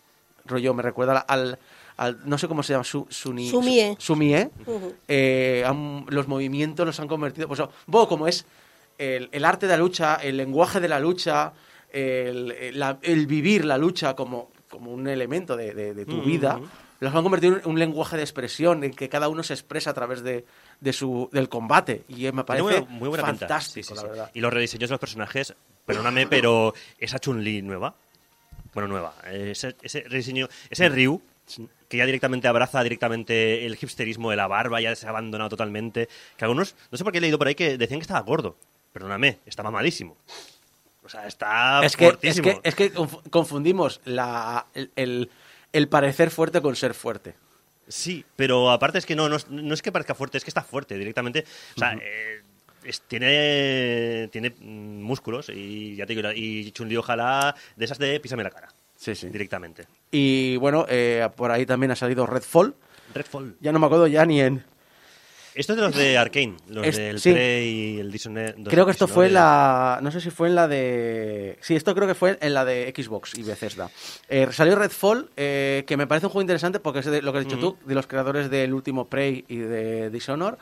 rollo 0.48 0.74
me 0.74 0.82
recuerda 0.82 1.18
al, 1.20 1.58
al- 1.96 2.18
no 2.24 2.38
sé 2.38 2.48
cómo 2.48 2.62
se 2.62 2.72
llama, 2.72 2.84
su, 2.84 3.04
suni- 3.06 3.50
Sumie. 3.50 3.94
su- 3.98 4.14
sumie, 4.14 4.50
Ujú. 4.66 4.94
eh, 5.06 5.62
han- 5.66 6.06
los 6.08 6.26
movimientos 6.28 6.86
los 6.86 6.98
han 7.00 7.08
convertido, 7.08 7.46
pues, 7.48 7.60
como 7.86 8.26
es 8.26 8.46
el, 8.98 9.28
el 9.32 9.44
arte 9.44 9.66
de 9.66 9.72
la 9.72 9.78
lucha, 9.78 10.16
el 10.16 10.36
lenguaje 10.36 10.80
de 10.80 10.88
la 10.88 10.98
lucha, 11.00 11.52
el, 11.92 12.52
el- 12.52 12.78
la- 12.78 12.98
el 13.02 13.26
vivir 13.26 13.64
la 13.64 13.78
lucha 13.78 14.14
como, 14.14 14.50
como 14.70 14.92
un 14.92 15.06
elemento 15.08 15.56
de, 15.56 15.72
de- 15.74 15.94
de 15.94 16.04
tu 16.06 16.22
vida, 16.22 16.60
los 17.00 17.14
han 17.14 17.22
convertido 17.22 17.56
en 17.58 17.62
un 17.66 17.78
lenguaje 17.78 18.16
de 18.16 18.22
expresión 18.22 18.82
en 18.82 18.92
que 18.92 19.08
cada 19.08 19.28
uno 19.28 19.42
se 19.44 19.54
expresa 19.54 19.90
a 19.90 19.94
través 19.94 20.22
de, 20.22 20.44
de 20.80 20.92
su, 20.92 21.28
del 21.32 21.48
combate. 21.48 22.02
Y 22.08 22.26
eh, 22.26 22.32
me 22.32 22.42
parece 22.44 22.80
muy, 22.82 22.98
muy 22.98 23.08
buena 23.08 23.24
pinta. 23.24 23.46
fantástico, 23.46 23.86
Sí, 23.86 23.88
sí, 23.90 23.94
la 23.94 24.00
sí. 24.02 24.06
verdad. 24.08 24.30
Y 24.34 24.40
los 24.40 24.52
rediseños 24.52 24.90
de 24.90 24.94
los 24.94 25.00
personajes, 25.00 25.54
perdóname, 25.86 26.26
pero 26.26 26.74
esa 26.98 27.18
Chun-Li 27.20 27.62
nueva, 27.62 27.94
bueno, 28.74 28.88
nueva, 28.88 29.14
ese, 29.30 29.76
ese 29.82 30.02
rediseño, 30.02 30.48
ese 30.70 30.88
Ryu, 30.88 31.20
que 31.88 31.96
ya 31.96 32.04
directamente 32.06 32.48
abraza 32.48 32.82
directamente 32.82 33.64
el 33.66 33.78
hipsterismo 33.80 34.30
de 34.30 34.36
la 34.36 34.46
barba, 34.46 34.80
ya 34.80 34.94
se 34.94 35.06
ha 35.06 35.10
abandonado 35.10 35.50
totalmente, 35.50 36.08
que 36.36 36.44
algunos, 36.44 36.74
no 36.90 36.98
sé 36.98 37.04
por 37.04 37.12
qué 37.12 37.18
he 37.18 37.22
leído 37.22 37.38
por 37.38 37.48
ahí 37.48 37.54
que 37.54 37.78
decían 37.78 38.00
que 38.00 38.04
estaba 38.04 38.20
gordo, 38.20 38.56
perdóname, 38.92 39.38
está 39.46 39.62
mamadísimo. 39.62 40.16
O 41.02 41.08
sea, 41.08 41.26
está 41.26 41.80
Es 41.84 41.96
que, 41.96 42.18
es 42.20 42.40
que, 42.42 42.60
es 42.62 42.74
que 42.74 42.92
conf- 42.92 43.22
confundimos 43.30 44.00
la, 44.04 44.66
el, 44.74 44.90
el- 44.96 45.30
el 45.72 45.88
parecer 45.88 46.30
fuerte 46.30 46.60
con 46.60 46.76
ser 46.76 46.92
fuerte. 46.94 47.34
Sí, 47.88 48.24
pero 48.36 48.70
aparte 48.70 48.98
es 48.98 49.06
que 49.06 49.16
no, 49.16 49.30
no, 49.30 49.38
no 49.48 49.72
es 49.74 49.80
que 49.80 49.90
parezca 49.92 50.14
fuerte, 50.14 50.36
es 50.36 50.44
que 50.44 50.50
está 50.50 50.62
fuerte 50.62 50.98
directamente. 50.98 51.44
O 51.74 51.78
sea, 51.78 51.94
eh, 51.94 52.42
es- 52.88 53.02
tiene, 53.02 54.28
tiene 54.32 54.50
mm, 54.50 55.02
músculos 55.02 55.48
y 55.54 55.96
ya 55.96 56.06
te 56.06 56.14
digo, 56.14 56.28
y 56.34 56.70
Chun-Li 56.72 56.96
ojalá 56.96 57.54
de 57.76 57.84
esas 57.84 57.98
de 57.98 58.18
písame 58.20 58.42
la 58.42 58.50
cara. 58.50 58.68
Sí, 58.96 59.14
sí. 59.14 59.28
Directamente. 59.28 59.84
Y 60.10 60.56
bueno, 60.56 60.84
eh, 60.88 61.28
por 61.36 61.50
ahí 61.52 61.64
también 61.66 61.90
ha 61.92 61.96
salido 61.96 62.26
Redfall. 62.26 62.74
Redfall. 63.14 63.56
Ya 63.60 63.70
no 63.72 63.78
me 63.78 63.86
acuerdo 63.86 64.06
ya 64.08 64.24
ni 64.26 64.40
en... 64.40 64.64
Esto 65.54 65.72
es 65.72 65.76
de 65.78 65.82
los 65.82 65.96
de 65.96 66.16
Arkane, 66.18 66.54
los 66.68 66.86
Es- 66.86 66.96
del 66.96 67.20
sí. 67.20 67.32
Prey 67.32 67.68
y 67.68 67.98
el 68.00 68.12
Dishonored. 68.12 68.54
Creo 68.68 68.84
que 68.84 68.92
esto 68.92 69.08
fue 69.08 69.26
en 69.26 69.30
Dishonored. 69.32 69.94
la... 69.96 69.98
No 70.02 70.10
sé 70.12 70.20
si 70.20 70.30
fue 70.30 70.48
en 70.48 70.54
la 70.54 70.68
de... 70.68 71.58
Sí, 71.60 71.74
esto 71.74 71.94
creo 71.96 72.06
que 72.06 72.14
fue 72.14 72.38
en 72.40 72.54
la 72.54 72.64
de 72.64 72.92
Xbox 72.96 73.36
y 73.36 73.42
Bethesda. 73.42 73.90
Eh, 74.28 74.46
salió 74.52 74.76
Redfall, 74.76 75.30
eh, 75.36 75.82
que 75.86 75.96
me 75.96 76.06
parece 76.06 76.26
un 76.26 76.30
juego 76.32 76.42
interesante 76.42 76.78
porque 76.80 77.00
es 77.00 77.06
de 77.06 77.22
lo 77.22 77.32
que 77.32 77.38
has 77.38 77.44
dicho 77.44 77.58
tú, 77.58 77.76
de 77.86 77.94
los 77.94 78.06
creadores 78.06 78.50
del 78.50 78.72
último 78.72 79.08
Prey 79.08 79.44
y 79.48 79.56
de 79.56 80.10
Dishonor. 80.10 80.58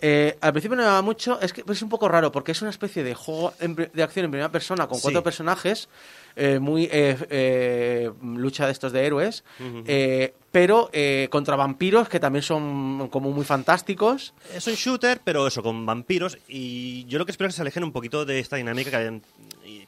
Eh, 0.00 0.36
al 0.40 0.52
principio 0.52 0.76
no 0.76 0.82
me 0.82 0.86
daba 0.88 1.02
mucho, 1.02 1.40
es 1.40 1.52
que 1.52 1.64
es 1.68 1.82
un 1.82 1.88
poco 1.88 2.08
raro 2.08 2.30
porque 2.30 2.52
es 2.52 2.62
una 2.62 2.70
especie 2.70 3.02
de 3.02 3.14
juego 3.14 3.52
de 3.58 4.02
acción 4.02 4.26
en 4.26 4.30
primera 4.30 4.50
persona 4.52 4.86
con 4.86 5.00
cuatro 5.00 5.20
Sí. 5.20 5.24
personajes, 5.24 5.88
eh, 6.36 6.58
muy 6.60 6.84
eh, 6.92 7.16
eh, 7.30 8.10
lucha 8.22 8.66
de 8.66 8.72
estos 8.72 8.92
de 8.92 9.04
héroes, 9.06 9.42
eh, 9.86 10.34
pero 10.52 10.88
eh, 10.92 11.26
contra 11.30 11.56
vampiros 11.56 12.08
que 12.08 12.20
también 12.20 12.42
son 12.44 13.08
como 13.08 13.30
muy 13.32 13.44
fantásticos. 13.44 14.34
Es 14.54 14.66
un 14.68 14.74
shooter, 14.74 15.20
pero 15.24 15.46
eso, 15.48 15.62
con 15.62 15.84
vampiros. 15.84 16.38
Y 16.46 17.04
yo 17.06 17.18
lo 17.18 17.24
que 17.26 17.32
espero 17.32 17.48
es 17.48 17.54
que 17.54 17.56
se 17.56 17.62
alejen 17.62 17.82
un 17.84 17.92
poquito 17.92 18.24
de 18.24 18.38
esta 18.38 18.54
dinámica 18.56 18.90
que 18.90 18.96
hayan, 18.96 19.22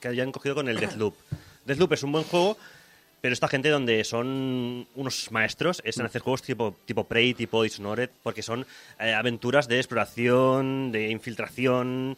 que 0.00 0.08
hayan 0.08 0.32
cogido 0.32 0.56
con 0.56 0.68
el 0.68 0.78
Deathloop. 0.80 1.14
Deathloop 1.66 1.92
es 1.92 2.02
un 2.02 2.12
buen 2.12 2.24
juego, 2.24 2.56
pero 3.20 3.32
esta 3.32 3.48
gente 3.48 3.68
donde 3.68 4.02
son 4.04 4.86
unos 4.94 5.30
maestros 5.30 5.82
es 5.84 5.98
en 5.98 6.06
hacer 6.06 6.22
juegos 6.22 6.42
tipo, 6.42 6.74
tipo 6.86 7.04
Prey, 7.04 7.34
tipo 7.34 7.62
Dishonored, 7.62 8.10
porque 8.22 8.42
son 8.42 8.66
eh, 8.98 9.12
aventuras 9.12 9.68
de 9.68 9.76
exploración, 9.78 10.90
de 10.92 11.10
infiltración, 11.10 12.16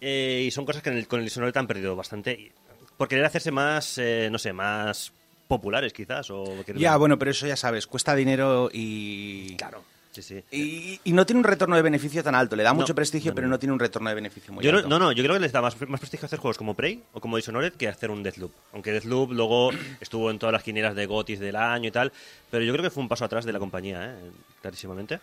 eh, 0.00 0.44
y 0.46 0.50
son 0.50 0.64
cosas 0.64 0.82
que 0.82 0.90
en 0.90 0.96
el- 0.98 1.06
con 1.06 1.20
el 1.20 1.26
Dishonored 1.26 1.56
han 1.56 1.66
perdido 1.66 1.94
bastante. 1.96 2.52
Por 2.96 3.08
querer 3.08 3.24
hacerse 3.24 3.50
más, 3.50 3.98
eh, 3.98 4.28
no 4.30 4.38
sé, 4.38 4.52
más 4.52 5.12
populares 5.48 5.92
quizás. 5.92 6.30
O 6.30 6.44
Ya, 6.80 6.96
bueno, 6.96 7.18
pero 7.18 7.30
eso 7.32 7.46
ya 7.46 7.56
sabes, 7.56 7.86
cuesta 7.86 8.14
dinero 8.14 8.70
y... 8.72 9.56
Claro, 9.56 9.82
sí, 10.12 10.22
sí. 10.22 10.44
Y, 10.50 11.00
y 11.04 11.12
no 11.12 11.24
tiene 11.26 11.38
un 11.38 11.44
retorno 11.44 11.76
de 11.76 11.82
beneficio 11.82 12.22
tan 12.22 12.34
alto. 12.34 12.56
Le 12.56 12.62
da 12.62 12.70
No, 12.70 12.76
mucho 12.80 12.94
prestigio, 12.94 13.30
no, 13.30 13.34
pero 13.34 13.48
no. 13.48 13.58
tiene 13.58 13.72
un 13.72 13.78
retorno 13.78 14.08
de 14.08 14.14
beneficio 14.14 14.52
muy 14.52 14.64
Yo 14.64 14.70
alto. 14.74 14.88
no, 14.88 14.98
no, 14.98 15.12
yo 15.12 15.22
creo 15.22 15.34
que 15.34 15.40
les 15.40 15.52
da 15.52 15.60
más, 15.62 15.80
más 15.88 16.00
prestigio 16.00 16.26
hacer 16.26 16.38
juegos 16.38 16.56
como 16.58 16.74
Prey 16.74 17.02
o 17.12 17.20
como 17.20 17.36
Dishonored 17.36 17.72
que 17.74 17.88
hacer 17.88 18.10
un 18.10 18.22
Deathloop. 18.22 18.52
Aunque 18.72 18.92
Deathloop 18.92 19.32
luego 19.32 19.70
estuvo 20.00 20.30
en 20.30 20.38
todas 20.38 20.52
las 20.52 20.62
quinielas 20.62 20.94
de 20.94 21.06
GOTYs 21.06 21.40
del 21.40 21.56
año 21.56 21.88
y 21.88 21.92
tal, 21.92 22.12
pero 22.50 22.64
yo 22.64 22.72
creo 22.72 22.82
que 22.82 22.90
fue 22.90 23.02
un 23.02 23.08
paso 23.08 23.24
atrás 23.24 23.44
de 23.44 23.52
la 23.52 23.58
compañía, 23.58 24.04
¿eh? 24.12 24.30
clarísimamente. 24.60 25.20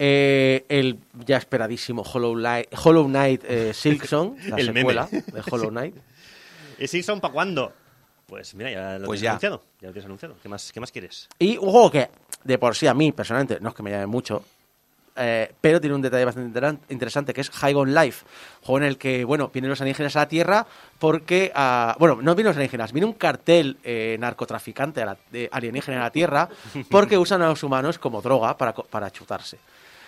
Eh, 0.00 0.64
el 0.68 0.98
ya 1.26 1.38
esperadísimo 1.38 2.02
Hollow 2.02 2.34
Knight, 2.34 2.68
Hollow 2.84 3.06
Knight 3.06 3.42
eh, 3.48 3.72
Silksong, 3.74 4.36
la 4.48 4.56
El 4.56 4.66
meme. 4.66 4.80
secuela 4.80 5.08
de 5.10 5.42
Hollow 5.50 5.70
Knight. 5.70 5.96
¿Y 6.78 6.86
Simpson 6.86 7.20
para 7.20 7.32
cuándo? 7.34 7.72
Pues 8.26 8.54
mira, 8.54 8.70
ya 8.70 8.98
lo 8.98 9.06
Pues 9.06 9.20
tienes 9.20 9.22
ya. 9.22 9.30
anunciado. 9.30 9.64
Ya 9.80 9.86
lo 9.88 9.92
tienes 9.94 10.04
anunciado. 10.04 10.36
¿Qué 10.42 10.48
más, 10.48 10.70
qué 10.70 10.78
más 10.80 10.92
quieres? 10.92 11.28
Y 11.38 11.56
un 11.56 11.70
juego 11.70 11.90
que, 11.90 12.08
de 12.48 12.56
por 12.58 12.74
sí, 12.74 12.86
a 12.86 12.94
mí, 12.94 13.12
personalmente, 13.12 13.58
no 13.60 13.68
es 13.68 13.74
que 13.74 13.82
me 13.82 13.90
llame 13.90 14.06
mucho. 14.06 14.42
eh, 15.20 15.52
pero 15.60 15.80
tiene 15.80 15.94
un 15.96 16.00
detalle 16.00 16.24
bastante 16.24 16.76
interesante 16.88 17.34
que 17.34 17.40
es 17.42 17.50
High 17.50 17.74
on 17.74 17.92
Life, 17.92 18.24
juego 18.62 18.78
en 18.78 18.84
el 18.84 18.96
que, 18.96 19.24
bueno, 19.24 19.50
vienen 19.52 19.68
los 19.68 19.80
alienígenas 19.80 20.16
a 20.16 20.20
la 20.20 20.28
Tierra 20.28 20.66
porque, 20.98 21.52
ah, 21.54 21.94
bueno, 21.98 22.22
no 22.22 22.34
vienen 22.34 22.50
los 22.50 22.56
alienígenas, 22.56 22.92
viene 22.92 23.06
un 23.06 23.14
cartel 23.14 23.76
eh, 23.82 24.16
narcotraficante 24.18 25.04
alienígena 25.50 25.98
a 25.98 26.04
la 26.04 26.10
Tierra 26.10 26.48
porque 26.88 27.18
usan 27.18 27.42
a 27.42 27.48
los 27.48 27.62
humanos 27.62 27.98
como 27.98 28.22
droga 28.22 28.56
para, 28.56 28.72
para 28.72 29.10
chutarse. 29.10 29.58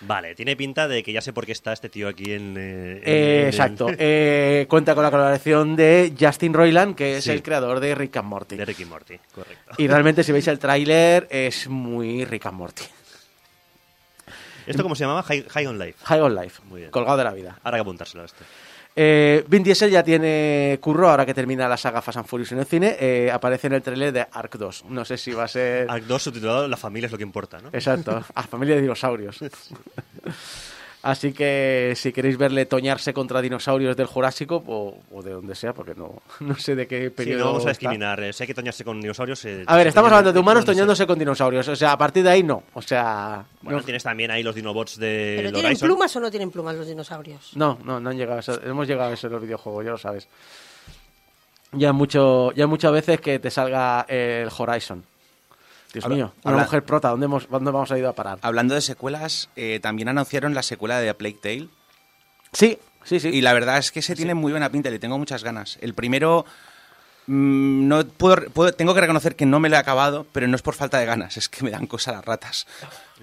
Vale, 0.03 0.33
tiene 0.33 0.55
pinta 0.55 0.87
de 0.87 1.03
que 1.03 1.13
ya 1.13 1.21
sé 1.21 1.31
por 1.31 1.45
qué 1.45 1.51
está 1.51 1.73
este 1.73 1.87
tío 1.89 2.07
aquí 2.07 2.33
en. 2.33 2.55
eh, 2.57 2.91
en- 2.97 3.01
Eh, 3.05 3.41
en 3.41 3.47
exacto. 3.47 3.87
Eh, 3.97 4.65
cuenta 4.67 4.95
con 4.95 5.03
la 5.03 5.11
colaboración 5.11 5.75
de 5.75 6.13
Justin 6.19 6.53
Roiland, 6.53 6.95
que 6.95 7.17
es 7.17 7.23
Sí. 7.25 7.29
el 7.31 7.43
creador 7.43 7.79
de 7.79 7.93
Rick 7.93 8.17
and 8.17 8.27
Morty. 8.27 8.55
De 8.55 8.65
Ricky 8.65 8.85
Morty, 8.85 9.19
correcto. 9.33 9.73
Y 9.77 9.87
realmente, 9.87 10.23
si 10.23 10.31
veis 10.31 10.47
el 10.47 10.57
tráiler, 10.57 11.27
es 11.29 11.67
muy 11.67 12.25
Rick 12.25 12.47
and 12.47 12.57
Morty. 12.57 12.83
¿Esto 14.67 14.83
cómo 14.83 14.95
se 14.95 15.03
llamaba? 15.03 15.23
High, 15.23 15.45
High 15.49 15.65
on 15.67 15.79
Life. 15.79 15.97
High 16.03 16.21
on 16.21 16.35
Life, 16.35 16.61
Muy 16.65 16.81
bien. 16.81 16.91
colgado 16.91 17.17
de 17.17 17.23
la 17.23 17.33
vida. 17.33 17.59
Ahora 17.63 17.77
hay 17.77 17.79
que 17.79 17.87
apuntárselo 17.87 18.23
a 18.23 18.25
este. 18.25 18.43
Eh, 18.95 19.45
Vin 19.47 19.63
Diesel 19.63 19.89
ya 19.89 20.03
tiene 20.03 20.77
curro, 20.81 21.09
ahora 21.09 21.25
que 21.25 21.33
termina 21.33 21.67
la 21.67 21.77
saga 21.77 22.01
Fast 22.01 22.17
and 22.17 22.27
Furious 22.27 22.51
en 22.51 22.59
el 22.59 22.65
cine, 22.65 22.97
eh, 22.99 23.31
aparece 23.31 23.67
en 23.67 23.73
el 23.73 23.81
trailer 23.81 24.11
de 24.11 24.27
Ark 24.31 24.57
2. 24.57 24.85
No 24.89 25.05
sé 25.05 25.17
si 25.17 25.31
va 25.31 25.45
a 25.45 25.47
ser... 25.47 25.89
Arc 25.89 26.03
2 26.03 26.21
subtitulado 26.21 26.67
La 26.67 26.77
familia 26.77 27.05
es 27.05 27.11
lo 27.11 27.17
que 27.17 27.23
importa, 27.23 27.59
¿no? 27.59 27.69
Exacto, 27.71 28.23
a 28.33 28.43
familia 28.43 28.75
de 28.75 28.81
dinosaurios. 28.81 29.39
Así 31.03 31.33
que 31.33 31.93
si 31.95 32.11
queréis 32.13 32.37
verle 32.37 32.67
toñarse 32.67 33.11
contra 33.11 33.41
dinosaurios 33.41 33.97
del 33.97 34.05
Jurásico 34.05 34.63
o, 34.67 34.99
o 35.11 35.23
de 35.23 35.31
donde 35.31 35.55
sea, 35.55 35.73
porque 35.73 35.95
no, 35.95 36.21
no 36.41 36.55
sé 36.57 36.75
de 36.75 36.85
qué 36.87 37.05
Sí, 37.05 37.09
periodo. 37.09 37.39
no 37.39 37.45
vamos 37.47 37.65
a 37.65 37.69
discriminar. 37.69 38.21
eh, 38.23 38.31
Si 38.33 38.43
hay 38.43 38.47
que 38.47 38.53
toñarse 38.53 38.83
con 38.83 39.01
dinosaurios. 39.01 39.43
eh, 39.45 39.63
A 39.65 39.75
ver, 39.77 39.85
se 39.85 39.89
estamos 39.89 40.11
hablando 40.11 40.31
de 40.31 40.39
humanos 40.39 40.63
toñándose 40.63 41.07
con 41.07 41.17
dinosaurios. 41.17 41.67
O 41.69 41.75
sea, 41.75 41.93
a 41.93 41.97
partir 41.97 42.23
de 42.23 42.29
ahí 42.29 42.43
no. 42.43 42.61
O 42.75 42.81
sea. 42.83 43.43
Bueno, 43.63 43.79
no, 43.79 43.83
tienes 43.83 44.03
también 44.03 44.29
ahí 44.29 44.43
los 44.43 44.53
dinobots 44.53 44.97
de 44.99 45.33
¿Pero 45.37 45.49
tienen 45.51 45.65
Horizon. 45.71 45.87
plumas 45.87 46.15
o 46.15 46.19
no 46.19 46.29
tienen 46.29 46.51
plumas 46.51 46.75
los 46.75 46.85
dinosaurios? 46.87 47.51
no, 47.55 47.79
no, 47.83 47.99
no 47.99 48.09
han 48.11 48.17
llegado 48.17 48.37
a 48.37 48.41
eso. 48.41 48.61
Hemos 48.63 48.87
llegado 48.87 49.09
a 49.09 49.13
eso 49.13 49.25
en 49.25 49.33
los 49.33 49.41
videojuegos, 49.41 49.83
ya 49.83 49.91
lo 49.91 49.97
sabes. 49.97 50.27
Ya 51.73 51.93
mucho, 51.93 52.51
ya 52.51 52.67
muchas 52.67 52.91
veces 52.91 53.21
que 53.21 53.39
te 53.39 53.49
salga 53.49 54.05
el 54.07 54.49
Horizon. 54.55 55.03
Dios 55.93 56.05
Habla- 56.05 56.15
mío, 56.15 56.33
una 56.43 56.51
habla- 56.53 56.63
mujer 56.63 56.83
prota, 56.83 57.09
¿dónde, 57.09 57.25
hemos, 57.25 57.49
¿dónde 57.49 57.71
vamos 57.71 57.91
a 57.91 57.97
ir 57.97 58.05
a 58.05 58.13
parar? 58.13 58.39
Hablando 58.41 58.75
de 58.75 58.81
secuelas, 58.81 59.49
eh, 59.55 59.79
también 59.81 60.07
anunciaron 60.09 60.53
la 60.53 60.63
secuela 60.63 60.99
de 60.99 61.09
A 61.09 61.17
Plague 61.17 61.37
Tale. 61.41 61.67
Sí, 62.53 62.77
sí, 63.03 63.19
sí. 63.19 63.29
Y 63.29 63.41
la 63.41 63.53
verdad 63.53 63.77
es 63.77 63.91
que 63.91 64.01
se 64.01 64.15
tiene 64.15 64.33
muy 64.33 64.51
buena 64.51 64.69
pinta, 64.69 64.89
le 64.89 64.99
tengo 64.99 65.17
muchas 65.17 65.43
ganas. 65.43 65.77
El 65.81 65.93
primero, 65.93 66.45
mm, 67.27 67.87
no 67.87 68.05
puedo, 68.05 68.49
puedo- 68.51 68.73
tengo 68.73 68.93
que 68.93 69.01
reconocer 69.01 69.35
que 69.35 69.45
no 69.45 69.59
me 69.59 69.69
lo 69.69 69.75
he 69.75 69.79
acabado, 69.79 70.25
pero 70.31 70.47
no 70.47 70.55
es 70.55 70.61
por 70.61 70.75
falta 70.75 70.97
de 70.99 71.05
ganas, 71.05 71.37
es 71.37 71.49
que 71.49 71.63
me 71.63 71.71
dan 71.71 71.87
cosa 71.87 72.11
las 72.11 72.25
ratas. 72.25 72.67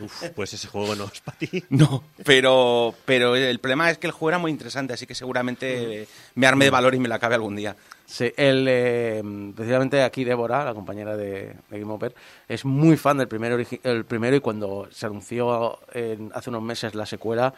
Uf, 0.00 0.24
pues 0.36 0.52
ese 0.54 0.68
juego 0.68 0.94
no 0.94 1.04
es 1.12 1.20
para 1.20 1.38
ti. 1.38 1.64
No, 1.70 2.04
pero, 2.24 2.94
pero 3.04 3.34
el 3.34 3.58
problema 3.58 3.90
es 3.90 3.98
que 3.98 4.06
el 4.06 4.12
juego 4.12 4.30
era 4.30 4.38
muy 4.38 4.50
interesante, 4.50 4.92
así 4.94 5.06
que 5.06 5.14
seguramente 5.14 6.06
me 6.34 6.46
arme 6.46 6.66
de 6.66 6.70
valor 6.70 6.94
y 6.94 7.00
me 7.00 7.08
lo 7.08 7.14
acabe 7.14 7.34
algún 7.34 7.56
día. 7.56 7.76
Sí, 8.10 8.32
el, 8.38 8.64
eh, 8.66 9.22
precisamente 9.54 10.02
aquí 10.02 10.24
Débora, 10.24 10.64
la 10.64 10.72
compañera 10.72 11.14
de, 11.14 11.54
de 11.68 11.78
Game 11.78 11.92
Over, 11.92 12.14
es 12.48 12.64
muy 12.64 12.96
fan 12.96 13.18
del 13.18 13.28
primero, 13.28 13.58
el 13.82 14.04
primero 14.06 14.34
y 14.34 14.40
cuando 14.40 14.88
se 14.90 15.04
anunció 15.04 15.78
en- 15.92 16.30
hace 16.34 16.48
unos 16.48 16.62
meses 16.62 16.94
la 16.94 17.04
secuela, 17.04 17.52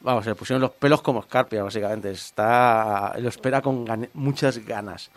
vamos, 0.00 0.24
se 0.24 0.30
le 0.30 0.36
pusieron 0.36 0.62
los 0.62 0.70
pelos 0.70 1.02
como 1.02 1.20
escarpia, 1.20 1.62
básicamente. 1.62 2.10
Está, 2.12 3.12
lo 3.18 3.28
espera 3.28 3.60
con 3.60 3.86
gan- 3.86 4.08
muchas 4.14 4.56
ganas. 4.64 5.10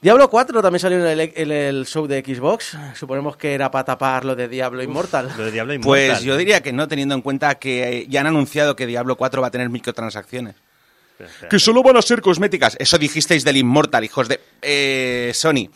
Diablo 0.00 0.30
4 0.30 0.62
también 0.62 0.80
salió 0.80 0.98
en 1.06 1.20
el, 1.20 1.32
en 1.36 1.52
el 1.52 1.84
show 1.86 2.06
de 2.06 2.22
Xbox. 2.24 2.78
Suponemos 2.94 3.36
que 3.36 3.52
era 3.52 3.70
para 3.70 3.84
tapar 3.84 4.24
lo 4.24 4.34
de 4.34 4.48
Diablo 4.48 4.82
Immortal. 4.82 5.30
Lo 5.36 5.44
de 5.44 5.50
Diablo 5.50 5.74
Immortal. 5.74 5.90
Pues 6.12 6.22
yo 6.22 6.38
diría 6.38 6.62
que 6.62 6.72
no, 6.72 6.88
teniendo 6.88 7.14
en 7.14 7.20
cuenta 7.20 7.56
que 7.56 7.98
eh, 7.98 8.06
ya 8.08 8.22
han 8.22 8.26
anunciado 8.26 8.74
que 8.74 8.86
Diablo 8.86 9.16
4 9.16 9.42
va 9.42 9.48
a 9.48 9.50
tener 9.50 9.68
microtransacciones. 9.68 10.54
Que 11.48 11.58
solo 11.58 11.82
van 11.82 11.96
a 11.96 12.02
ser 12.02 12.20
cosméticas. 12.20 12.76
Eso 12.78 12.98
dijisteis 12.98 13.44
del 13.44 13.56
Immortal, 13.56 14.04
hijos 14.04 14.28
de... 14.28 14.40
Eh, 14.62 15.32
Sony. 15.34 15.68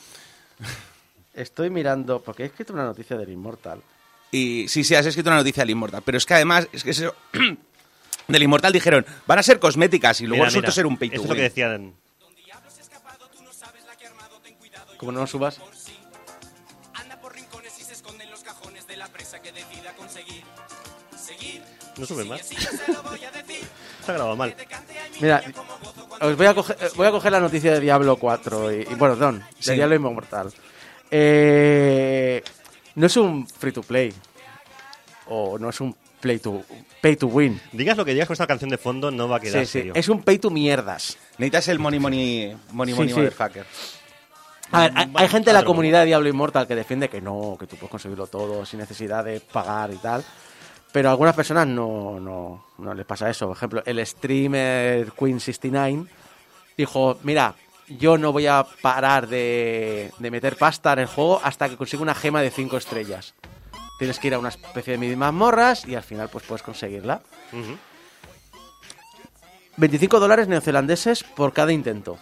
Estoy 1.34 1.70
mirando, 1.70 2.22
porque 2.22 2.44
he 2.44 2.46
escrito 2.46 2.72
una 2.72 2.84
noticia 2.84 3.16
del 3.16 3.30
Immortal. 3.30 3.82
Y 4.30 4.66
sí, 4.68 4.84
sí, 4.84 4.94
has 4.94 5.06
escrito 5.06 5.30
una 5.30 5.38
noticia 5.38 5.62
del 5.62 5.70
Immortal. 5.70 6.02
Pero 6.04 6.18
es 6.18 6.26
que 6.26 6.34
además, 6.34 6.68
es 6.72 6.84
que 6.84 6.90
eso- 6.90 7.14
del 8.28 8.42
Immortal 8.42 8.72
dijeron, 8.72 9.04
van 9.26 9.38
a 9.38 9.42
ser 9.42 9.58
cosméticas 9.58 10.20
y 10.20 10.26
luego 10.26 10.42
Mira, 10.42 10.46
resultó 10.46 10.66
mira, 10.66 10.74
ser 10.74 10.86
un 10.86 10.96
pay 10.96 11.10
to 11.10 11.14
Esto 11.16 11.24
es 11.24 11.28
lo 11.28 11.34
que 11.36 11.42
decían. 11.42 11.94
Como 14.96 15.12
no 15.12 15.26
subas. 15.26 15.60
No 21.96 22.06
sube 22.06 22.24
más. 22.24 22.40
Está 24.04 24.12
grabado 24.12 24.36
mal. 24.36 24.54
Mira, 25.18 25.42
os 26.20 26.36
voy 26.36 26.44
a 26.46 26.52
coger, 26.54 26.76
eh, 26.78 26.88
voy 26.94 27.06
a 27.06 27.10
coger 27.10 27.32
la 27.32 27.40
noticia 27.40 27.72
de 27.72 27.80
Diablo 27.80 28.16
4 28.16 28.70
y, 28.70 28.74
y, 28.82 28.84
bueno, 28.96 29.14
perdón, 29.16 29.38
de 29.38 29.46
Sí. 29.62 29.72
Diablo 29.72 29.94
Inmortal. 29.94 30.52
Eh, 31.10 32.42
no 32.96 33.06
es 33.06 33.16
un 33.16 33.48
free 33.48 33.72
to 33.72 33.82
play 33.82 34.12
o 35.28 35.58
no 35.58 35.70
es 35.70 35.80
un 35.80 35.96
play 36.20 36.38
to 36.38 36.62
pay 37.00 37.16
to 37.16 37.28
win. 37.28 37.58
Digas 37.72 37.96
lo 37.96 38.04
que 38.04 38.12
digas 38.12 38.26
con 38.26 38.34
esta 38.34 38.46
canción 38.46 38.68
de 38.68 38.76
fondo, 38.76 39.10
no 39.10 39.26
va 39.26 39.36
a 39.38 39.40
quedar 39.40 39.60
Sí, 39.60 39.66
sí, 39.66 39.72
serio. 39.78 39.92
es 39.96 40.08
un 40.10 40.22
pay 40.22 40.38
to 40.38 40.50
mierdas. 40.50 41.16
Necesitas 41.38 41.68
el 41.68 41.78
money 41.78 41.98
money 41.98 42.54
money 42.72 42.92
Sí, 42.92 42.98
money 42.98 43.14
sí. 43.14 43.18
motherfucker. 43.20 43.64
A 44.70 44.80
ver, 44.80 44.92
hay, 44.96 45.10
hay 45.14 45.28
gente 45.28 45.48
de 45.50 45.54
la 45.54 45.64
comunidad 45.64 46.00
de 46.00 46.06
Diablo 46.06 46.28
Immortal 46.28 46.66
que 46.66 46.74
defiende 46.74 47.08
que 47.08 47.22
no, 47.22 47.56
que 47.58 47.66
tú 47.66 47.76
puedes 47.76 47.90
conseguirlo 47.90 48.26
todo 48.26 48.66
sin 48.66 48.80
necesidad 48.80 49.24
de 49.24 49.40
pagar 49.40 49.92
y 49.92 49.96
tal. 49.96 50.22
Pero 50.94 51.08
a 51.08 51.10
algunas 51.10 51.34
personas 51.34 51.66
no, 51.66 52.20
no, 52.20 52.66
no 52.78 52.94
les 52.94 53.04
pasa 53.04 53.28
eso. 53.28 53.48
Por 53.48 53.56
ejemplo, 53.56 53.82
el 53.84 54.06
streamer 54.06 55.10
Queen69 55.10 56.06
dijo, 56.76 57.18
mira, 57.24 57.56
yo 57.88 58.16
no 58.16 58.30
voy 58.30 58.46
a 58.46 58.64
parar 58.80 59.26
de, 59.26 60.12
de 60.16 60.30
meter 60.30 60.56
pasta 60.56 60.92
en 60.92 61.00
el 61.00 61.06
juego 61.06 61.40
hasta 61.42 61.68
que 61.68 61.76
consiga 61.76 62.00
una 62.00 62.14
gema 62.14 62.42
de 62.42 62.52
5 62.52 62.76
estrellas. 62.76 63.34
Tienes 63.98 64.20
que 64.20 64.28
ir 64.28 64.34
a 64.34 64.38
una 64.38 64.50
especie 64.50 64.92
de 64.92 64.98
mini 64.98 65.16
mazmorras 65.16 65.84
y 65.84 65.96
al 65.96 66.04
final 66.04 66.28
pues 66.28 66.44
puedes 66.44 66.62
conseguirla. 66.62 67.22
Ujú. 67.52 67.76
25 69.78 70.20
dólares 70.20 70.46
neozelandeses 70.46 71.24
por 71.24 71.52
cada 71.52 71.72
intento. 71.72 72.18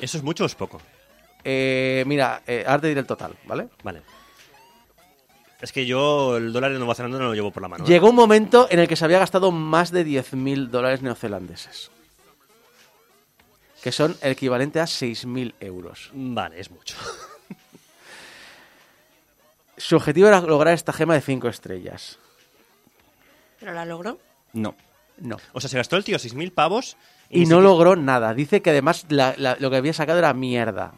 ¿Eso 0.00 0.18
es 0.18 0.24
mucho 0.24 0.42
o 0.42 0.46
es 0.48 0.56
poco? 0.56 0.80
Eh, 1.44 2.02
mira, 2.04 2.42
eh, 2.48 2.64
ahora 2.66 2.80
te 2.80 2.88
diré 2.88 2.98
el 2.98 3.06
total, 3.06 3.36
¿vale? 3.44 3.68
Vale. 3.84 4.02
Es 5.60 5.72
que 5.72 5.84
yo 5.86 6.36
el 6.38 6.52
dólar 6.52 6.72
de 6.72 6.78
Nueva 6.78 6.94
Zelanda 6.94 7.18
no 7.18 7.24
lo 7.26 7.34
llevo 7.34 7.50
por 7.50 7.62
la 7.62 7.68
mano. 7.68 7.84
¿eh? 7.84 7.88
Llegó 7.88 8.08
un 8.08 8.16
momento 8.16 8.66
en 8.70 8.78
el 8.78 8.88
que 8.88 8.96
se 8.96 9.04
había 9.04 9.18
gastado 9.18 9.50
más 9.52 9.90
de 9.90 10.06
10.000 10.06 10.68
dólares 10.68 11.02
neozelandeses. 11.02 11.90
Que 13.82 13.92
son 13.92 14.16
el 14.22 14.32
equivalente 14.32 14.80
a 14.80 14.84
6.000 14.84 15.54
euros. 15.60 16.10
Vale, 16.14 16.58
es 16.60 16.70
mucho. 16.70 16.96
Su 19.76 19.96
objetivo 19.96 20.28
era 20.28 20.40
lograr 20.40 20.74
esta 20.74 20.92
gema 20.92 21.14
de 21.14 21.20
5 21.22 21.48
estrellas. 21.48 22.18
¿Pero 23.58 23.72
la 23.72 23.84
logró? 23.84 24.18
No. 24.52 24.74
No. 25.18 25.36
O 25.52 25.60
sea, 25.60 25.70
se 25.70 25.76
gastó 25.76 25.96
el 25.96 26.04
tío 26.04 26.18
6.000 26.18 26.52
pavos 26.52 26.96
Y 27.28 27.40
no 27.40 27.44
siquiera- 27.56 27.62
logró 27.62 27.96
nada. 27.96 28.34
Dice 28.34 28.62
que 28.62 28.70
además 28.70 29.06
la- 29.08 29.34
la- 29.36 29.56
lo 29.58 29.70
que 29.70 29.76
había 29.76 29.92
sacado 29.92 30.18
era 30.18 30.32
mierda. 30.34 30.92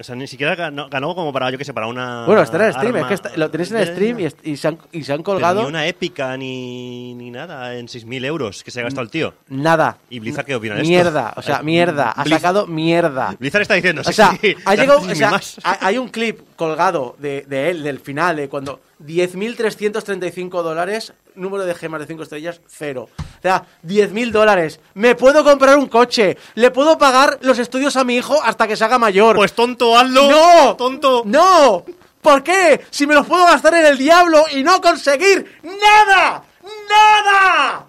O 0.00 0.04
sea, 0.04 0.14
ni 0.14 0.26
siquiera 0.28 0.54
ganó, 0.54 0.88
ganó 0.88 1.12
como 1.14 1.32
para, 1.32 1.50
yo 1.50 1.58
qué 1.58 1.64
sé, 1.64 1.74
para 1.74 1.88
una. 1.88 2.24
bueno, 2.24 2.42
está 2.42 2.56
en 2.58 2.62
el 2.64 2.72
stream. 2.72 2.94
arma. 2.94 3.00
Es 3.00 3.06
que 3.08 3.14
está- 3.14 3.36
lo 3.36 3.50
tenéis 3.50 3.70
en 3.72 3.76
el 3.78 3.86
stream 3.88 4.20
y, 4.44 4.56
se, 4.56 4.68
han, 4.68 4.78
y 4.92 5.02
se 5.02 5.12
han 5.12 5.18
Pero 5.18 5.24
colgado 5.24 5.62
Ni 5.62 5.68
una 5.68 5.86
épica 5.88 6.36
ni, 6.36 7.14
ni 7.14 7.30
nada 7.32 7.74
en 7.76 7.88
6.000 7.88 8.24
euros 8.24 8.62
que 8.62 8.70
se 8.70 8.80
ha 8.80 8.84
gastado 8.84 9.02
el 9.02 9.10
tío. 9.10 9.34
nada. 9.48 9.98
¿Y 10.08 10.20
Blizzard 10.20 10.44
qué 10.46 10.54
opina 10.54 10.74
de 10.76 10.82
esto? 10.82 10.88
Mierda. 10.90 11.32
O 11.36 11.42
sea, 11.42 11.62
mierda. 11.62 12.12
Ha 12.12 12.24
Blizz- 12.24 12.30
sacado 12.30 12.66
mierda. 12.68 13.34
Blizzard 13.40 13.62
está 13.62 13.74
diciendo, 13.74 14.04
sí, 14.04 14.10
O 14.10 14.12
sea, 14.12 14.38
sí, 14.40 14.54
ha 14.64 14.74
llegado, 14.76 14.98
o 15.00 15.02
6.000 15.02 15.14
sea, 15.16 15.30
más. 15.32 15.60
ha- 15.64 15.78
hay 15.86 15.98
un 15.98 16.08
clip 16.08 16.40
colgado 16.58 17.14
de, 17.18 17.42
de 17.42 17.70
él, 17.70 17.84
del 17.84 18.00
final, 18.00 18.36
de 18.36 18.48
cuando 18.48 18.80
10.335 19.04 20.62
dólares, 20.62 21.12
número 21.36 21.64
de 21.64 21.74
gemas 21.74 22.00
de 22.00 22.06
5 22.08 22.24
estrellas, 22.24 22.60
cero. 22.66 23.08
O 23.38 23.42
sea, 23.42 23.64
10.000 23.86 24.32
dólares. 24.32 24.80
Me 24.94 25.14
puedo 25.14 25.44
comprar 25.44 25.78
un 25.78 25.86
coche. 25.86 26.36
Le 26.56 26.72
puedo 26.72 26.98
pagar 26.98 27.38
los 27.42 27.60
estudios 27.60 27.96
a 27.96 28.02
mi 28.02 28.16
hijo 28.16 28.42
hasta 28.42 28.66
que 28.66 28.76
se 28.76 28.84
haga 28.84 28.98
mayor. 28.98 29.36
Pues 29.36 29.52
tonto, 29.52 29.96
hazlo. 29.96 30.28
¡No! 30.28 30.76
¡Tonto! 30.76 31.22
¡No! 31.24 31.84
¿Por 32.20 32.42
qué? 32.42 32.80
Si 32.90 33.06
me 33.06 33.14
los 33.14 33.26
puedo 33.26 33.46
gastar 33.46 33.74
en 33.74 33.86
el 33.86 33.96
diablo 33.96 34.44
y 34.52 34.64
no 34.64 34.80
conseguir 34.80 35.60
nada. 35.62 36.42
¡Nada! 36.90 37.86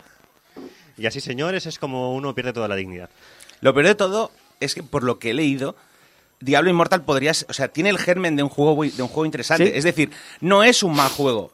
Y 0.96 1.08
así, 1.08 1.20
señores, 1.20 1.66
es 1.66 1.80
como 1.80 2.14
uno 2.14 2.36
pierde 2.36 2.54
toda 2.54 2.68
la 2.68 2.76
dignidad. 2.76 3.10
Lo 3.62 3.74
peor 3.74 3.88
de 3.88 3.96
todo 3.96 4.32
es 4.60 4.76
que 4.76 4.84
por 4.84 5.04
lo 5.04 5.18
que 5.18 5.32
he 5.32 5.34
leído, 5.34 5.76
Diablo 6.42 6.70
Immortal 6.70 7.04
podría, 7.04 7.34
ser- 7.34 7.48
o 7.50 7.54
sea, 7.54 7.68
tiene 7.68 7.90
el 7.90 7.98
germen 7.98 8.36
de 8.36 8.44
un 8.44 8.50
juego 8.50 8.84
de 8.84 9.02
un 9.02 9.08
juego 9.10 9.26
interesante. 9.26 9.66
Sí. 9.68 9.72
Es 9.76 9.84
decir, 9.84 10.12
no 10.42 10.64
es 10.64 10.84
un 10.84 10.96
mal 10.96 11.10
juego. 11.10 11.52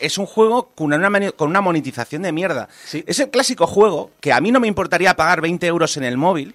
Es 0.00 0.18
un 0.18 0.26
juego 0.26 0.70
con 0.74 0.92
una, 0.92 1.30
con 1.32 1.50
una 1.50 1.60
monetización 1.60 2.22
de 2.22 2.32
mierda. 2.32 2.68
Sí. 2.84 3.04
Es 3.06 3.20
el 3.20 3.30
clásico 3.30 3.66
juego 3.66 4.10
que 4.20 4.32
a 4.32 4.40
mí 4.40 4.50
no 4.50 4.58
me 4.60 4.66
importaría 4.66 5.14
pagar 5.14 5.40
20 5.40 5.66
euros 5.66 5.96
en 5.96 6.04
el 6.04 6.16
móvil 6.16 6.54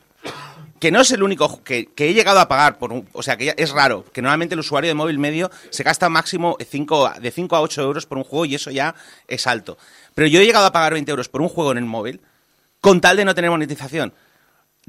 que 0.79 0.91
no 0.91 1.01
es 1.01 1.11
el 1.11 1.23
único 1.23 1.61
que, 1.61 1.87
que 1.87 2.07
he 2.09 2.13
llegado 2.13 2.39
a 2.39 2.47
pagar 2.47 2.77
por 2.77 2.93
un, 2.93 3.05
o 3.11 3.21
sea 3.21 3.35
que 3.35 3.45
ya- 3.45 3.53
es 3.57 3.71
raro 3.71 4.05
que 4.13 4.21
normalmente 4.21 4.53
el 4.55 4.59
usuario 4.61 4.89
de 4.89 4.93
móvil 4.93 5.19
medio 5.19 5.51
se 5.71 5.83
gasta 5.83 6.07
máximo 6.07 6.55
cinco- 6.69 7.11
de 7.19 7.31
5 7.31 7.55
a 7.57 7.61
8 7.61 7.81
euros 7.81 8.05
por 8.05 8.17
un 8.17 8.23
juego 8.23 8.45
y 8.45 8.55
eso 8.55 8.71
ya 8.71 8.95
es 9.27 9.45
alto 9.45 9.77
pero 10.15 10.27
yo 10.29 10.39
he 10.39 10.45
llegado 10.45 10.65
a 10.65 10.71
pagar 10.71 10.93
20 10.93 11.11
euros 11.11 11.27
por 11.27 11.41
un 11.41 11.49
juego 11.49 11.73
en 11.73 11.79
el 11.79 11.85
móvil 11.85 12.21
con 12.79 13.01
tal 13.01 13.17
de 13.17 13.25
no 13.25 13.35
tener 13.35 13.51
monetización 13.51 14.13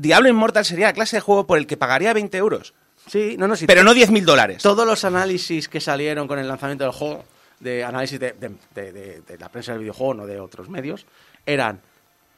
Diablo 0.00 0.28
Immortal 0.28 0.64
sería 0.64 0.86
la 0.86 0.92
clase 0.92 1.16
de 1.16 1.20
juego 1.20 1.46
por 1.46 1.58
el 1.58 1.66
que 1.66 1.76
pagaría 1.76 2.12
20 2.12 2.36
euros 2.38 2.74
Sí, 3.06 3.36
no, 3.38 3.48
no, 3.48 3.56
sí. 3.56 3.66
pero 3.66 3.82
no 3.82 3.92
10.000 3.94 4.24
dólares 4.24 4.62
Todos 4.62 4.86
los 4.86 5.04
análisis 5.04 5.68
que 5.68 5.80
salieron 5.80 6.28
con 6.28 6.38
el 6.38 6.46
lanzamiento 6.48 6.84
del 6.84 6.92
juego, 6.92 7.24
de 7.58 7.84
análisis 7.84 8.18
de, 8.20 8.32
de- 8.32 8.56
de- 8.74 8.92
de- 8.92 9.20
de 9.22 9.38
la 9.38 9.48
prensa 9.48 9.72
del 9.72 9.80
videojuego, 9.80 10.14
no 10.14 10.26
de 10.26 10.38
otros 10.40 10.68
medios, 10.68 11.06
eran 11.46 11.80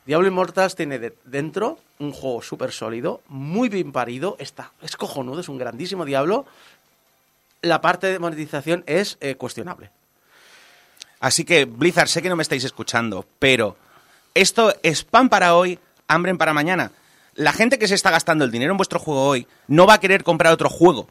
Diablo 0.06 0.26
Immortals 0.28 0.74
tiene 0.74 0.98
de- 0.98 1.14
dentro 1.24 1.78
un 2.00 2.12
juego 2.12 2.42
súper 2.42 2.72
sólido, 2.72 3.20
muy 3.28 3.68
bien 3.68 3.92
parido, 3.92 4.34
está, 4.40 4.72
es 4.82 4.96
cojonudo, 4.96 5.40
es 5.40 5.48
un 5.48 5.58
grandísimo 5.58 6.04
Diablo. 6.04 6.44
La 7.60 7.80
parte 7.80 8.08
de 8.08 8.18
monetización 8.18 8.82
es 8.88 9.16
eh, 9.20 9.36
cuestionable. 9.36 9.90
Así 11.20 11.44
que, 11.44 11.64
Blizzard, 11.66 12.08
sé 12.08 12.20
que 12.20 12.28
no 12.28 12.34
me 12.34 12.42
estáis 12.42 12.64
escuchando, 12.64 13.24
pero 13.38 13.76
esto 14.34 14.74
es 14.82 15.04
pan 15.04 15.28
para 15.28 15.54
hoy, 15.54 15.78
hambre 16.08 16.34
para 16.34 16.52
mañana. 16.52 16.90
La 17.34 17.52
gente 17.52 17.78
que 17.78 17.88
se 17.88 17.94
está 17.94 18.10
gastando 18.10 18.44
el 18.44 18.50
dinero 18.50 18.72
en 18.72 18.76
vuestro 18.76 18.98
juego 18.98 19.24
hoy 19.26 19.46
no 19.68 19.86
va 19.86 19.94
a 19.94 20.00
querer 20.00 20.22
comprar 20.22 20.52
otro 20.52 20.68
juego. 20.68 21.08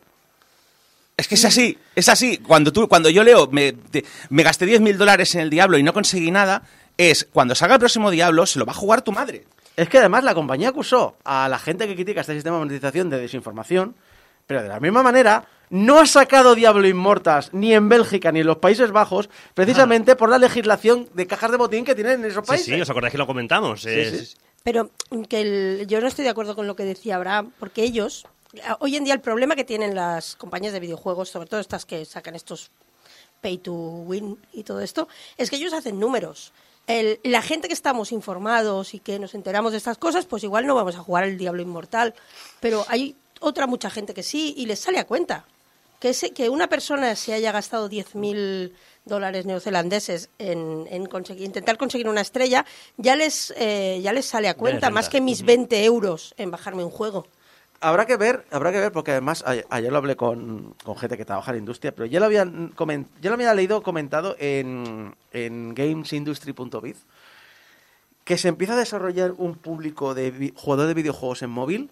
Es 1.17 1.27
que 1.27 1.35
es 1.35 1.45
así, 1.45 1.77
es 1.95 2.09
así. 2.09 2.37
Cuando, 2.37 2.71
tú, 2.71 2.87
cuando 2.87 3.09
yo 3.09 3.23
leo, 3.23 3.47
me, 3.51 3.73
de- 3.91 4.05
me 4.29 4.43
gasté 4.43 4.65
10.000 4.65 4.97
dólares 4.97 5.35
en 5.35 5.41
el 5.41 5.49
Diablo 5.49 5.77
y 5.77 5.83
no 5.83 5.93
conseguí 5.93 6.31
nada, 6.31 6.63
es 6.97 7.27
cuando 7.31 7.53
salga 7.55 7.75
el 7.75 7.79
próximo 7.79 8.09
Diablo, 8.11 8.45
se 8.45 8.59
lo 8.59 8.65
va 8.65 8.71
a 8.71 8.75
jugar 8.75 9.01
tu 9.01 9.11
madre. 9.11 9.45
Es 9.75 9.87
que 9.89 9.97
además 9.99 10.23
la 10.23 10.33
compañía 10.33 10.69
acusó 10.69 11.15
a 11.23 11.47
la 11.49 11.57
gente 11.59 11.87
que 11.87 11.95
critica 11.95 12.21
este 12.21 12.33
sistema 12.33 12.57
de 12.57 12.65
monetización 12.65 13.09
de 13.09 13.19
desinformación, 13.19 13.95
pero 14.47 14.61
de 14.63 14.69
la 14.69 14.79
misma 14.79 15.03
manera 15.03 15.45
no 15.71 15.99
ha 15.99 16.05
sacado 16.05 16.53
Diablo 16.53 16.87
Immortals 16.87 17.53
ni 17.53 17.73
en 17.73 17.89
Bélgica 17.89 18.31
ni 18.31 18.41
en 18.41 18.47
los 18.47 18.57
Países 18.57 18.91
Bajos 18.91 19.29
precisamente 19.55 20.15
por 20.15 20.29
la 20.29 20.37
legislación 20.37 21.09
de 21.13 21.25
cajas 21.25 21.49
de 21.51 21.57
botín 21.57 21.83
que 21.85 21.95
tienen 21.95 22.19
en 22.23 22.25
esos 22.29 22.43
Sí, 22.43 22.47
países. 22.47 22.65
sí, 22.67 22.79
os 22.81 22.89
acordáis 22.89 23.11
que 23.13 23.17
lo 23.17 23.25
comentamos. 23.25 23.85
Es- 23.85 24.29
sí. 24.31 24.37
Pero 24.63 24.91
que 25.27 25.41
el- 25.41 25.87
yo 25.87 25.99
no 26.01 26.07
estoy 26.07 26.23
de 26.23 26.29
acuerdo 26.29 26.55
con 26.55 26.67
lo 26.67 26.75
que 26.75 26.83
decía 26.83 27.15
Abraham, 27.15 27.51
porque 27.59 27.83
ellos, 27.83 28.27
hoy 28.79 28.95
en 28.95 29.03
día 29.05 29.13
el 29.15 29.21
problema 29.21 29.55
que 29.55 29.63
tienen 29.63 29.95
las 29.95 30.35
compañías 30.35 30.73
de 30.73 30.79
videojuegos, 30.79 31.29
sobre 31.29 31.47
todo 31.47 31.59
estas 31.59 31.85
que 31.85 32.05
sacan 32.05 32.35
estos 32.35 32.69
pay 33.41 33.57
to 33.57 33.73
win 33.73 34.37
y 34.53 34.63
todo 34.63 34.81
esto, 34.81 35.07
es 35.37 35.49
que 35.49 35.55
ellos 35.55 35.73
hacen 35.73 35.99
números. 35.99 36.53
El- 36.85 37.19
la 37.23 37.41
gente 37.41 37.67
que 37.69 37.73
estamos 37.73 38.11
informados 38.11 38.93
y 38.93 38.99
que 38.99 39.17
nos 39.19 39.33
enteramos 39.35 39.71
de 39.71 39.77
estas 39.79 39.97
cosas, 39.97 40.25
pues 40.25 40.43
igual 40.43 40.67
no 40.67 40.75
vamos 40.75 40.95
a 40.95 40.99
jugar 40.99 41.23
al 41.23 41.37
Diablo 41.37 41.61
Inmortal, 41.61 42.13
pero 42.59 42.85
hay 42.87 43.15
otra 43.39 43.65
mucha 43.65 43.89
gente 43.89 44.13
que 44.13 44.21
sí 44.21 44.53
y 44.57 44.65
les 44.67 44.79
sale 44.79 44.99
a 44.99 45.07
cuenta. 45.07 45.45
Que, 46.01 46.49
una 46.49 46.67
persona 46.67 47.15
se 47.15 47.31
haya 47.33 47.51
gastado 47.51 47.87
10.000 47.87 48.73
dólares 49.05 49.45
neozelandeses 49.45 50.29
en, 50.39 50.87
en 50.89 51.05
conseguir- 51.05 51.45
intentar 51.45 51.77
conseguir 51.77 52.09
una 52.09 52.21
estrella, 52.21 52.65
ya 52.97 53.15
les, 53.15 53.53
eh, 53.55 53.99
ya 54.01 54.11
les 54.11 54.25
sale 54.25 54.49
a 54.49 54.55
cuenta, 54.55 54.89
más 54.89 55.09
que 55.09 55.21
mis 55.21 55.43
20 55.43 55.83
euros 55.85 56.33
en 56.37 56.49
bajarme 56.49 56.83
un 56.83 56.89
juego. 56.89 57.27
Habrá 57.81 58.05
que 58.07 58.17
ver, 58.17 58.45
habrá 58.51 58.71
que 58.71 58.79
ver, 58.79 58.91
porque 58.91 59.11
además 59.11 59.43
ayer 59.45 59.91
lo 59.91 59.97
hablé 59.99 60.15
con, 60.15 60.75
con 60.83 60.97
gente 60.97 61.17
que 61.17 61.25
trabaja 61.25 61.51
en 61.51 61.57
la 61.57 61.59
industria, 61.59 61.93
pero 61.93 62.07
ya 62.07 62.19
lo 62.19 62.25
habían 62.25 62.71
comen- 62.75 63.05
ya 63.21 63.29
lo 63.29 63.35
había 63.35 63.53
leído 63.53 63.81
comentado 63.83 64.35
en, 64.39 65.15
en 65.33 65.73
gamesindustry.biz 65.75 66.97
que 68.23 68.37
se 68.37 68.47
empieza 68.49 68.73
a 68.73 68.77
desarrollar 68.77 69.33
un 69.37 69.55
público 69.55 70.13
de 70.13 70.53
jugador 70.55 70.87
de 70.87 70.93
videojuegos 70.93 71.41
en 71.41 71.49
móvil 71.49 71.89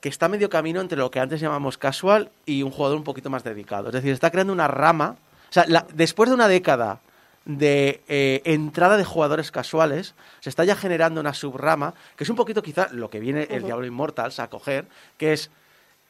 que 0.00 0.08
está 0.08 0.28
medio 0.28 0.48
camino 0.50 0.80
entre 0.80 0.98
lo 0.98 1.10
que 1.10 1.20
antes 1.20 1.40
llamamos 1.40 1.78
casual 1.78 2.30
y 2.44 2.62
un 2.62 2.70
jugador 2.70 2.96
un 2.98 3.04
poquito 3.04 3.30
más 3.30 3.44
dedicado. 3.44 3.88
Es 3.88 3.94
decir, 3.94 4.12
está 4.12 4.30
creando 4.30 4.52
una 4.52 4.68
rama. 4.68 5.16
O 5.50 5.52
sea, 5.52 5.64
la- 5.68 5.86
después 5.94 6.28
de 6.28 6.34
una 6.34 6.48
década 6.48 7.00
de 7.44 8.02
eh, 8.08 8.42
entrada 8.44 8.96
de 8.96 9.04
jugadores 9.04 9.50
casuales, 9.52 10.14
se 10.40 10.48
está 10.50 10.64
ya 10.64 10.74
generando 10.76 11.20
una 11.20 11.32
subrama, 11.32 11.94
que 12.16 12.24
es 12.24 12.30
un 12.30 12.36
poquito 12.36 12.62
quizá 12.62 12.88
lo 12.90 13.08
que 13.08 13.20
viene 13.20 13.42
el 13.50 13.62
Diablo 13.66 13.86
Immortals 13.86 14.40
a 14.40 14.48
coger, 14.48 14.86
que 15.16 15.32
es 15.32 15.50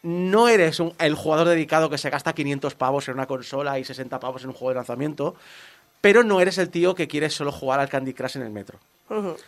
no 0.02 0.48
eres 0.48 0.80
un- 0.80 0.94
el 0.98 1.14
jugador 1.14 1.48
dedicado 1.48 1.90
que 1.90 1.98
se 1.98 2.10
gasta 2.10 2.32
500 2.32 2.74
pavos 2.74 3.08
en 3.08 3.14
una 3.14 3.26
consola 3.26 3.78
y 3.78 3.84
60 3.84 4.18
pavos 4.20 4.42
en 4.42 4.48
un 4.48 4.54
juego 4.54 4.70
de 4.70 4.74
lanzamiento, 4.76 5.34
pero 6.00 6.22
no 6.22 6.40
eres 6.40 6.58
el 6.58 6.70
tío 6.70 6.94
que 6.94 7.08
quiere 7.08 7.28
solo 7.28 7.52
jugar 7.52 7.80
al 7.80 7.88
Candy 7.88 8.14
Crush 8.14 8.36
en 8.36 8.42
el 8.42 8.50
metro. 8.50 8.78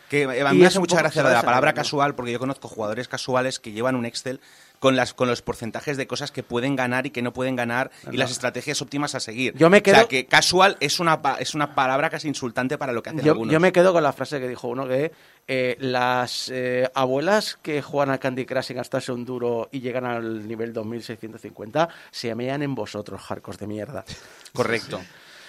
Que 0.09 0.25
a 0.25 0.53
mí 0.53 0.59
me 0.59 0.67
hace 0.67 0.79
mucha 0.79 0.99
gracia 0.99 1.23
lo 1.23 1.29
de 1.29 1.35
la 1.35 1.43
palabra 1.43 1.73
casual, 1.75 2.15
porque 2.15 2.33
yo 2.33 2.39
conozco 2.39 2.69
jugadores 2.69 3.09
casuales 3.09 3.59
que 3.59 3.73
llevan 3.73 3.97
un 3.97 4.07
Excel 4.07 4.41
con, 4.79 4.95
las, 4.95 5.15
con 5.15 5.27
los 5.27 5.43
porcentajes 5.43 5.97
de 5.97 6.07
cosas 6.07 6.31
que 6.31 6.45
pueden 6.45 6.77
ganar 6.77 7.07
y 7.07 7.11
que 7.11 7.21
no 7.23 7.33
pueden 7.33 7.57
ganar 7.57 7.91
y 8.13 8.17
las 8.17 8.31
estrategias 8.31 8.81
óptimas 8.81 9.17
a 9.17 9.21
seguir. 9.21 9.55
Yo 9.57 9.69
me 9.69 9.79
O 9.79 9.83
quedo- 9.83 9.95
sea, 9.97 10.05
que 10.07 10.27
casual 10.27 10.77
es 10.79 11.01
una, 11.01 11.21
es 11.41 11.55
una 11.55 11.75
palabra 11.75 12.09
casi 12.11 12.29
insultante 12.29 12.79
para 12.79 12.93
lo 12.93 13.03
que 13.03 13.11
hacen 13.11 13.23
Yo, 13.25 13.33
algunos. 13.33 13.53
yo 13.53 13.59
me 13.59 13.73
quedo 13.73 13.93
con 13.93 14.05
la 14.05 14.13
frase 14.13 14.39
que 14.39 14.47
dijo 14.47 14.69
uno 14.69 14.87
que 14.87 15.11
eh, 15.49 15.77
las 15.81 16.49
eh, 16.55 16.89
abuelas 16.95 17.59
que 17.61 17.83
juegan 17.83 18.11
al 18.11 18.21
Candy 18.21 18.47
Crush 18.47 18.67
sin 18.67 18.77
gastarse 18.77 19.11
un 19.11 19.25
duro 19.25 19.69
y 19.73 19.81
llegan 19.81 20.05
al 20.05 20.47
nivel 20.47 20.73
2650 20.73 21.89
se 22.13 22.33
mean 22.37 22.63
en 22.63 22.75
vosotros, 22.77 23.21
jarcos 23.21 23.59
de 23.59 23.67
mierda. 23.67 24.05
Correcto. 24.53 25.01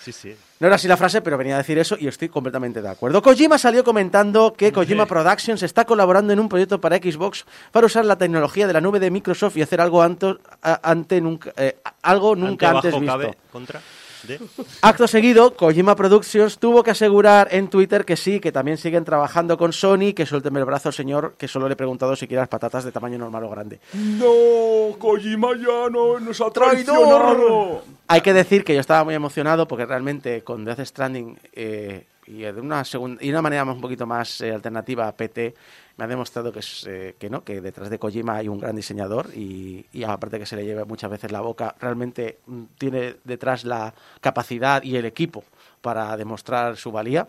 Sí, 0.04 0.12
sí. 0.12 0.36
No 0.60 0.68
era 0.68 0.76
así 0.76 0.88
la 0.88 0.98
frase, 0.98 1.22
pero 1.22 1.38
venía 1.38 1.56
a 1.56 1.58
decir 1.60 1.78
eso 1.78 1.96
y 2.00 2.08
estoy 2.08 2.28
completamente 2.30 2.82
de 2.82 2.90
acuerdo. 2.90 3.22
Kojima 3.22 3.58
salió 3.58 3.84
comentando 3.84 4.54
que 4.54 4.72
Kojima 4.72 5.06
Productions 5.06 5.64
está 5.64 5.86
colaborando 5.86 6.34
en 6.34 6.40
un 6.40 6.50
proyecto 6.50 6.82
para 6.82 6.98
Xbox 6.98 7.46
para 7.72 7.86
usar 7.86 8.06
la 8.06 8.18
tecnología 8.18 8.68
de 8.68 8.74
la 8.74 8.82
nube 8.82 9.00
de 9.00 9.10
Microsoft 9.12 9.56
y 9.58 9.62
hacer 9.62 9.80
algo, 9.82 10.02
anto- 10.02 10.40
a- 10.62 10.80
ante 10.90 11.22
nunca, 11.22 11.52
eh, 11.58 11.78
algo 12.02 12.36
nunca 12.36 12.68
Ante, 12.72 12.88
antes 12.90 12.94
visto. 13.02 13.06
cabe, 13.06 13.38
contra, 13.52 13.82
de... 14.24 14.40
Acto 14.82 15.08
seguido, 15.08 15.56
Kojima 15.56 15.96
Productions 15.96 16.58
tuvo 16.58 16.84
que 16.84 16.92
asegurar 16.92 17.48
en 17.52 17.70
Twitter 17.70 18.06
que 18.06 18.18
sí, 18.18 18.40
que 18.40 18.52
también 18.52 18.78
siguen 18.78 19.06
trabajando 19.06 19.58
con 19.58 19.74
Sony, 19.74 20.14
que 20.16 20.26
suélteme 20.26 20.60
el 20.60 20.66
brazo, 20.66 20.92
señor, 20.92 21.36
que 21.38 21.48
solo 21.48 21.68
le 21.68 21.74
he 21.74 21.78
preguntado 21.78 22.16
si 22.16 22.28
quiere 22.28 22.42
las 22.42 22.50
patatas 22.50 22.84
de 22.84 22.92
tamaño 22.92 23.18
normal 23.18 23.44
o 23.44 23.50
grande. 23.50 23.80
No, 23.94 24.98
Kojima 24.98 25.50
ya 25.58 25.90
no 25.90 26.20
nos 26.20 26.42
ha 26.42 26.50
¡Traidor! 26.52 27.84
Hay 28.08 28.22
que 28.22 28.34
decir 28.34 28.64
que 28.64 28.74
yo 28.74 28.80
estaba 28.80 29.04
muy 29.04 29.14
emocionado 29.14 29.68
porque 29.68 29.86
realmente 29.86 30.44
con 30.44 30.66
Death 30.66 30.80
Stranding 30.80 31.38
eh, 31.54 32.06
y 32.30 32.42
de 32.42 32.62
una 32.62 32.84
segunda 32.84 33.24
y 33.24 33.30
una 33.30 33.42
manera 33.42 33.64
un 33.64 33.82
poquito 33.82 34.06
más 34.06 34.42
eh, 34.42 34.54
alternativa 34.54 35.08
a 35.08 35.16
PT 35.16 35.56
me 35.98 36.04
ha 36.04 36.08
demostrado 36.08 36.54
que 36.54 36.60
es 36.60 36.86
eh, 36.88 37.16
que 37.18 37.30
no 37.30 37.44
que 37.44 37.60
detrás 37.60 37.90
de 37.90 37.98
Kojima 37.98 38.36
hay 38.36 38.48
un 38.48 38.60
gran 38.60 38.76
diseñador 38.76 39.32
y, 39.36 39.86
y 39.92 40.04
aparte 40.04 40.38
que 40.38 40.46
se 40.46 40.56
le 40.56 40.64
lleva 40.64 40.86
muchas 40.86 41.10
veces 41.10 41.32
la 41.32 41.42
boca 41.42 41.76
realmente 41.80 42.40
mm, 42.46 42.64
tiene 42.78 43.16
detrás 43.24 43.66
la 43.66 43.94
capacidad 44.22 44.84
y 44.84 44.96
el 44.96 45.06
equipo 45.06 45.44
para 45.82 46.16
demostrar 46.18 46.78
su 46.78 46.92
valía. 46.92 47.28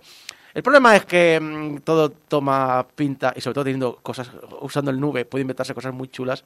El 0.53 0.63
problema 0.63 0.97
es 0.97 1.07
que 1.07 1.41
mm, 1.41 1.79
todo 1.79 2.11
toma 2.11 2.87
pinta 2.95 3.33
y 3.35 3.41
sobre 3.41 3.55
todo 3.55 3.65
teniendo 3.65 3.97
cosas 3.97 4.31
usando 4.61 4.91
el 4.91 5.01
nube 5.01 5.25
puede 5.25 5.43
inventarse 5.43 5.75
cosas 5.75 5.95
muy 5.95 6.09
chulas 6.09 6.45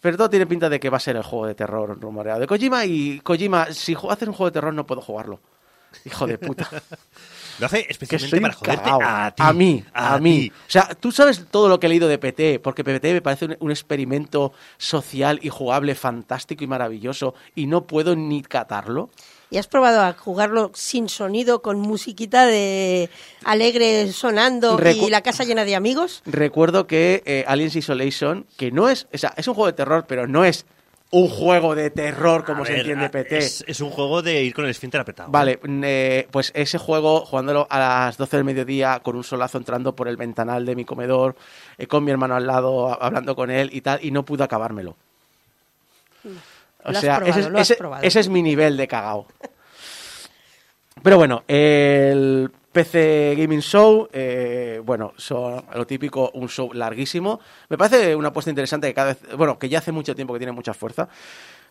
pero 0.00 0.16
todo 0.16 0.30
tiene 0.30 0.46
pinta 0.46 0.68
de 0.68 0.78
que 0.78 0.90
va 0.90 0.98
a 0.98 1.00
ser 1.00 1.16
el 1.16 1.22
juego 1.22 1.46
de 1.46 1.54
terror 1.54 1.98
rumoreado 2.00 2.40
de 2.40 2.46
Kojima 2.46 2.84
y 2.84 3.20
Kojima, 3.20 3.72
si 3.72 3.94
haces 3.94 4.28
un 4.28 4.34
juego 4.34 4.50
de 4.50 4.52
terror 4.52 4.74
no 4.74 4.86
puedo 4.86 5.00
jugarlo. 5.00 5.40
Hijo 6.04 6.26
de 6.26 6.38
puta. 6.38 6.68
Lo 7.58 7.66
hace 7.66 7.86
especialmente 7.88 8.40
para 8.40 8.54
joderte 8.54 8.90
a 8.90 9.34
ti. 9.34 9.42
mí, 9.56 9.84
a, 9.94 10.18
mí. 10.18 10.40
ti. 10.40 10.52
O 10.68 10.70
sea, 10.70 10.88
tú 10.98 11.10
sabes 11.12 11.44
todo 11.50 11.68
lo 11.68 11.80
que 11.80 11.86
he 11.86 11.88
leído 11.90 12.08
de 12.08 12.18
PT, 12.18 12.60
porque 12.60 12.84
PT 12.84 13.12
me 13.14 13.22
parece 13.22 13.46
un, 13.46 13.56
un 13.60 13.70
experimento 13.70 14.52
social 14.78 15.38
y 15.42 15.48
jugable 15.48 15.94
fantástico 15.94 16.64
y 16.64 16.66
maravilloso 16.66 17.34
y 17.54 17.66
no 17.66 17.86
puedo 17.86 18.14
ni 18.16 18.42
catarlo. 18.42 19.10
¿Y 19.48 19.58
has 19.58 19.68
probado 19.68 20.00
a 20.02 20.12
jugarlo 20.12 20.72
sin 20.74 21.08
sonido, 21.08 21.62
con 21.62 21.78
musiquita 21.78 22.46
de 22.46 23.08
alegre 23.44 24.12
sonando 24.12 24.76
Recu- 24.76 25.06
y 25.06 25.10
la 25.10 25.22
casa 25.22 25.44
llena 25.44 25.64
de 25.64 25.76
amigos? 25.76 26.22
Recuerdo 26.26 26.88
que 26.88 27.22
eh, 27.26 27.44
Aliens 27.46 27.76
Isolation, 27.76 28.44
que 28.56 28.72
no 28.72 28.88
es, 28.88 29.06
o 29.14 29.18
sea, 29.18 29.32
es 29.36 29.46
un 29.46 29.54
juego 29.54 29.68
de 29.68 29.74
terror, 29.74 30.04
pero 30.08 30.26
no 30.26 30.44
es 30.44 30.66
un 31.12 31.28
juego 31.28 31.74
de 31.74 31.90
terror 31.90 32.44
como 32.44 32.62
A 32.62 32.66
se 32.66 32.72
ver, 32.72 32.80
entiende 32.80 33.08
PT. 33.08 33.38
Es, 33.38 33.64
es 33.66 33.80
un 33.80 33.90
juego 33.90 34.22
de 34.22 34.42
ir 34.42 34.52
con 34.52 34.64
el 34.64 34.70
esfínter 34.72 35.00
apretado. 35.00 35.30
Vale, 35.30 35.58
mm, 35.62 35.82
eh, 35.84 36.28
pues 36.30 36.50
ese 36.54 36.78
juego, 36.78 37.24
jugándolo 37.24 37.66
a 37.70 37.78
las 37.78 38.16
12 38.16 38.36
del 38.36 38.44
mediodía, 38.44 39.00
con 39.00 39.14
un 39.16 39.22
solazo 39.24 39.56
entrando 39.58 39.94
por 39.94 40.08
el 40.08 40.16
ventanal 40.16 40.66
de 40.66 40.74
mi 40.74 40.84
comedor, 40.84 41.36
eh, 41.78 41.86
con 41.86 42.02
mi 42.04 42.10
hermano 42.10 42.34
al 42.34 42.46
lado, 42.46 42.88
a- 42.88 42.94
hablando 42.94 43.36
con 43.36 43.50
él 43.50 43.70
y 43.72 43.80
tal, 43.82 44.00
y 44.04 44.10
no 44.10 44.24
pude 44.24 44.42
acabármelo. 44.44 44.96
O 46.84 46.90
Lo 46.92 46.98
has 46.98 47.00
sea, 47.00 47.16
probado, 47.16 47.30
ese, 47.30 47.40
es- 47.40 47.50
lo 47.52 47.58
has 47.58 47.70
ese- 47.70 47.78
probado. 47.78 48.02
ese 48.04 48.20
es 48.20 48.28
mi 48.28 48.42
nivel 48.42 48.76
de 48.76 48.88
cagao. 48.88 49.26
Pero 51.02 51.16
bueno, 51.18 51.44
el 51.46 52.50
PC 52.76 53.34
Gaming 53.38 53.62
Show, 53.62 54.06
eh, 54.12 54.82
bueno, 54.84 55.14
son 55.16 55.64
lo 55.74 55.86
típico, 55.86 56.30
un 56.34 56.46
show 56.46 56.70
larguísimo. 56.74 57.40
Me 57.70 57.78
parece 57.78 58.14
una 58.14 58.28
apuesta 58.28 58.50
interesante 58.50 58.86
que 58.86 58.92
cada 58.92 59.14
vez, 59.14 59.18
bueno, 59.34 59.58
que 59.58 59.70
ya 59.70 59.78
hace 59.78 59.92
mucho 59.92 60.14
tiempo 60.14 60.34
que 60.34 60.40
tiene 60.40 60.52
mucha 60.52 60.74
fuerza. 60.74 61.08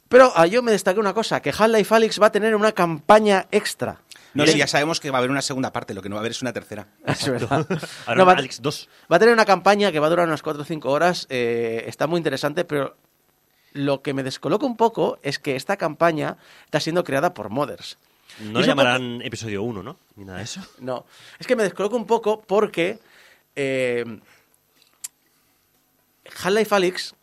Pero 0.09 0.31
ah, 0.35 0.47
yo 0.47 0.63
me 0.63 0.71
destaqué 0.71 0.99
una 0.99 1.13
cosa, 1.13 1.43
que 1.43 1.51
Half-Life 1.51 1.93
Alyx 1.93 2.19
va 2.19 2.25
a 2.27 2.31
tener 2.31 2.55
una 2.55 2.71
campaña 2.71 3.45
extra. 3.51 4.01
No, 4.33 4.47
sí, 4.47 4.57
ya 4.57 4.65
sabemos 4.65 4.99
que 4.99 5.11
va 5.11 5.17
a 5.17 5.19
haber 5.19 5.29
una 5.29 5.43
segunda 5.43 5.71
parte, 5.71 5.93
lo 5.93 6.01
que 6.01 6.09
no 6.09 6.15
va 6.15 6.21
a 6.21 6.23
haber 6.23 6.31
es 6.31 6.41
una 6.41 6.53
tercera. 6.53 6.87
Es 7.05 7.29
verdad. 7.29 7.67
Ahora, 8.07 8.17
No, 8.17 8.25
va, 8.25 8.33
Alex 8.33 8.63
2. 8.63 8.89
va 9.11 9.17
a 9.17 9.19
tener 9.19 9.33
una 9.33 9.45
campaña 9.45 9.91
que 9.91 9.99
va 9.99 10.07
a 10.07 10.09
durar 10.09 10.27
unas 10.27 10.41
4 10.41 10.63
o 10.63 10.65
5 10.65 10.89
horas. 10.89 11.27
eh, 11.29 11.83
está 11.87 12.07
muy 12.07 12.17
interesante, 12.17 12.65
pero 12.65 12.95
lo 13.73 14.01
que 14.01 14.15
me 14.15 14.23
descoloca 14.23 14.65
un 14.65 14.75
poco 14.75 15.19
es 15.21 15.37
que 15.37 15.55
esta 15.55 15.77
campaña 15.77 16.37
está 16.65 16.79
siendo 16.79 17.03
creada 17.03 17.35
por 17.35 17.49
modders. 17.51 17.99
No 18.39 18.47
le 18.47 18.53
poco- 18.53 18.67
llamarán 18.67 19.21
episodio 19.21 19.63
1, 19.63 19.81
¿no? 19.83 19.97
Ni 20.15 20.25
nada 20.25 20.39
de 20.39 20.43
eso. 20.45 20.61
No, 20.79 21.05
es 21.39 21.47
que 21.47 21.55
me 21.55 21.63
descoloco 21.63 21.95
un 21.95 22.05
poco 22.07 22.41
porque 22.41 22.99
eh, 23.55 24.03
Half-Life 26.43 26.75
Alyx 26.75 27.15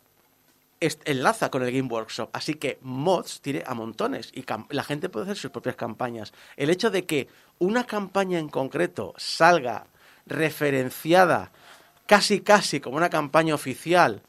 enlaza 1.05 1.51
con 1.51 1.63
el 1.63 1.71
Game 1.73 1.89
Workshop, 1.89 2.31
así 2.33 2.55
que 2.55 2.79
mods 2.83 3.41
tiene 3.41 3.63
a 3.67 3.75
montones 3.75 4.31
y 4.35 4.45
la 4.71 4.83
gente 4.83 5.09
puede 5.09 5.25
hacer 5.25 5.37
sus 5.37 5.51
propias 5.53 5.77
campañas. 5.77 6.33
El 6.57 6.71
hecho 6.71 6.91
de 6.91 7.05
que 7.07 7.29
una 7.61 7.85
campaña 7.85 8.39
en 8.41 8.49
concreto 8.49 9.15
salga 9.17 9.87
referenciada 10.27 11.53
casi 12.07 12.41
casi 12.41 12.81
como 12.81 12.97
una 12.97 13.11
campaña 13.11 13.55
oficial 13.55 14.23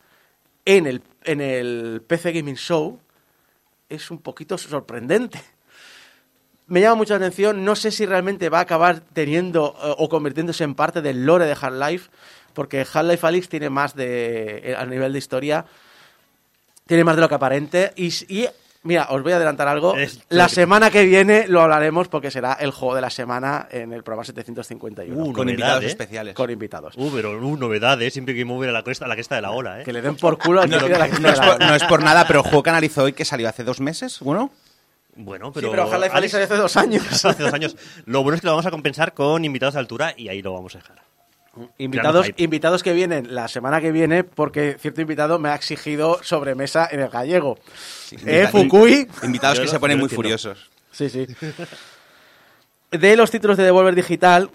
en 0.65 0.85
el, 0.85 1.01
en 1.23 1.41
el 1.41 2.03
PC 2.05 2.31
Gaming 2.33 2.55
Show 2.55 2.99
es 3.89 4.11
un 4.11 4.19
poquito 4.19 4.57
sorprendente 4.57 5.41
me 6.67 6.81
llama 6.81 6.95
mucho 6.95 7.13
la 7.13 7.17
atención. 7.17 7.63
No 7.65 7.75
sé 7.75 7.91
si 7.91 8.05
realmente 8.05 8.49
va 8.49 8.59
a 8.59 8.61
acabar 8.61 9.01
teniendo 9.13 9.75
eh, 9.83 9.93
o 9.97 10.09
convirtiéndose 10.09 10.63
en 10.63 10.75
parte 10.75 11.01
del 11.01 11.25
lore 11.25 11.45
de 11.45 11.57
Half-Life, 11.59 12.09
porque 12.53 12.81
Half-Life 12.91 13.25
Alyx 13.27 13.49
tiene 13.49 13.69
más 13.69 13.95
de. 13.95 14.61
eh, 14.71 14.75
a 14.77 14.85
nivel 14.85 15.11
de 15.13 15.19
historia, 15.19 15.65
tiene 16.87 17.03
más 17.03 17.15
de 17.15 17.21
lo 17.21 17.29
que 17.29 17.35
aparente. 17.35 17.93
Y, 17.95 18.11
mira, 18.83 19.07
os 19.11 19.23
voy 19.23 19.31
a 19.31 19.37
adelantar 19.37 19.67
algo. 19.67 19.95
Es- 19.97 20.19
La 20.29 20.49
semana 20.49 20.89
que 20.91 21.03
viene 21.05 21.47
lo 21.47 21.61
hablaremos 21.61 22.07
porque 22.09 22.29
será 22.31 22.53
el 22.53 22.71
juego 22.71 22.95
de 22.95 23.01
la 23.01 23.09
semana 23.09 23.67
en 23.71 23.93
el 23.93 24.03
programa 24.03 24.23
751. 24.25 25.15
Uh, 25.15 25.33
Con 25.33 25.49
invitados 25.49 25.83
¿eh? 25.83 25.87
especiales. 25.87 26.33
Con 26.35 26.49
invitados. 26.49 26.93
Uh, 26.97 27.09
pero 27.13 27.31
uh, 27.39 27.57
novedades. 27.57 28.13
Siempre 28.13 28.35
que 28.35 28.45
mover 28.45 28.69
a 28.69 28.73
la 28.73 28.83
cresta, 28.83 29.05
a 29.05 29.07
la 29.07 29.15
cresta 29.15 29.35
de 29.35 29.41
la 29.41 29.51
ola, 29.51 29.81
¿eh? 29.81 29.83
Que 29.83 29.93
le 29.93 30.01
den 30.01 30.15
por 30.17 30.37
culo 30.37 30.61
al 30.61 30.69
No, 30.69 30.77
que 30.79 30.85
quiera 30.85 31.07
la- 31.07 31.19
no 31.19 31.29
es 31.29 31.39
por, 31.39 31.59
no 31.59 31.75
es 31.75 31.83
por 31.85 32.03
nada, 32.03 32.25
pero 32.27 32.39
el 32.39 32.43
juego 32.45 32.63
que 32.63 32.69
analizó 32.69 33.03
hoy 33.03 33.13
que 33.13 33.25
salió 33.25 33.47
hace 33.49 33.63
dos 33.63 33.79
meses, 33.79 34.19
bueno, 34.19 34.51
Bueno, 35.15 35.47
Sí, 35.47 35.51
pero. 35.55 35.71
pero 35.71 35.83
Half-Life 35.83 36.15
Alyx 36.15 36.31
salió 36.31 36.45
hace 36.45 36.55
dos 36.57 36.77
años. 36.77 37.03
hace 37.25 37.43
dos 37.43 37.53
años. 37.53 37.75
Lo 38.05 38.23
bueno 38.23 38.35
es 38.35 38.41
que 38.41 38.47
lo 38.47 38.53
vamos 38.53 38.65
a 38.65 38.71
compensar 38.71 39.13
con 39.13 39.45
invitados 39.45 39.75
de 39.75 39.79
altura 39.79 40.13
y 40.17 40.27
ahí 40.29 40.41
lo 40.41 40.53
vamos 40.53 40.75
a 40.75 40.79
dejar. 40.79 41.01
Invitados, 41.77 42.31
invitados 42.37 42.81
que 42.81 42.93
vienen 42.93 43.35
la 43.35 43.47
semana 43.47 43.79
que 43.79 43.91
viene 43.91 44.23
porque 44.23 44.75
cierto 44.79 45.01
invitado 45.01 45.37
me 45.37 45.49
ha 45.49 45.55
exigido 45.55 46.17
sobremesa 46.23 46.87
en 46.91 46.99
el 47.01 47.09
gallego. 47.09 47.59
¿Eh, 48.11 48.15
invita- 48.47 48.49
Fukui? 48.49 49.07
invitados 49.21 49.59
que 49.59 49.67
se 49.67 49.79
ponen 49.79 49.99
muy 49.99 50.09
furiosos. 50.09 50.71
Sí, 50.91 51.09
sí. 51.09 51.27
De 52.91 53.15
los 53.15 53.31
títulos 53.31 53.57
de 53.57 53.63
Devolver 53.63 53.95
Digital, 53.95 54.49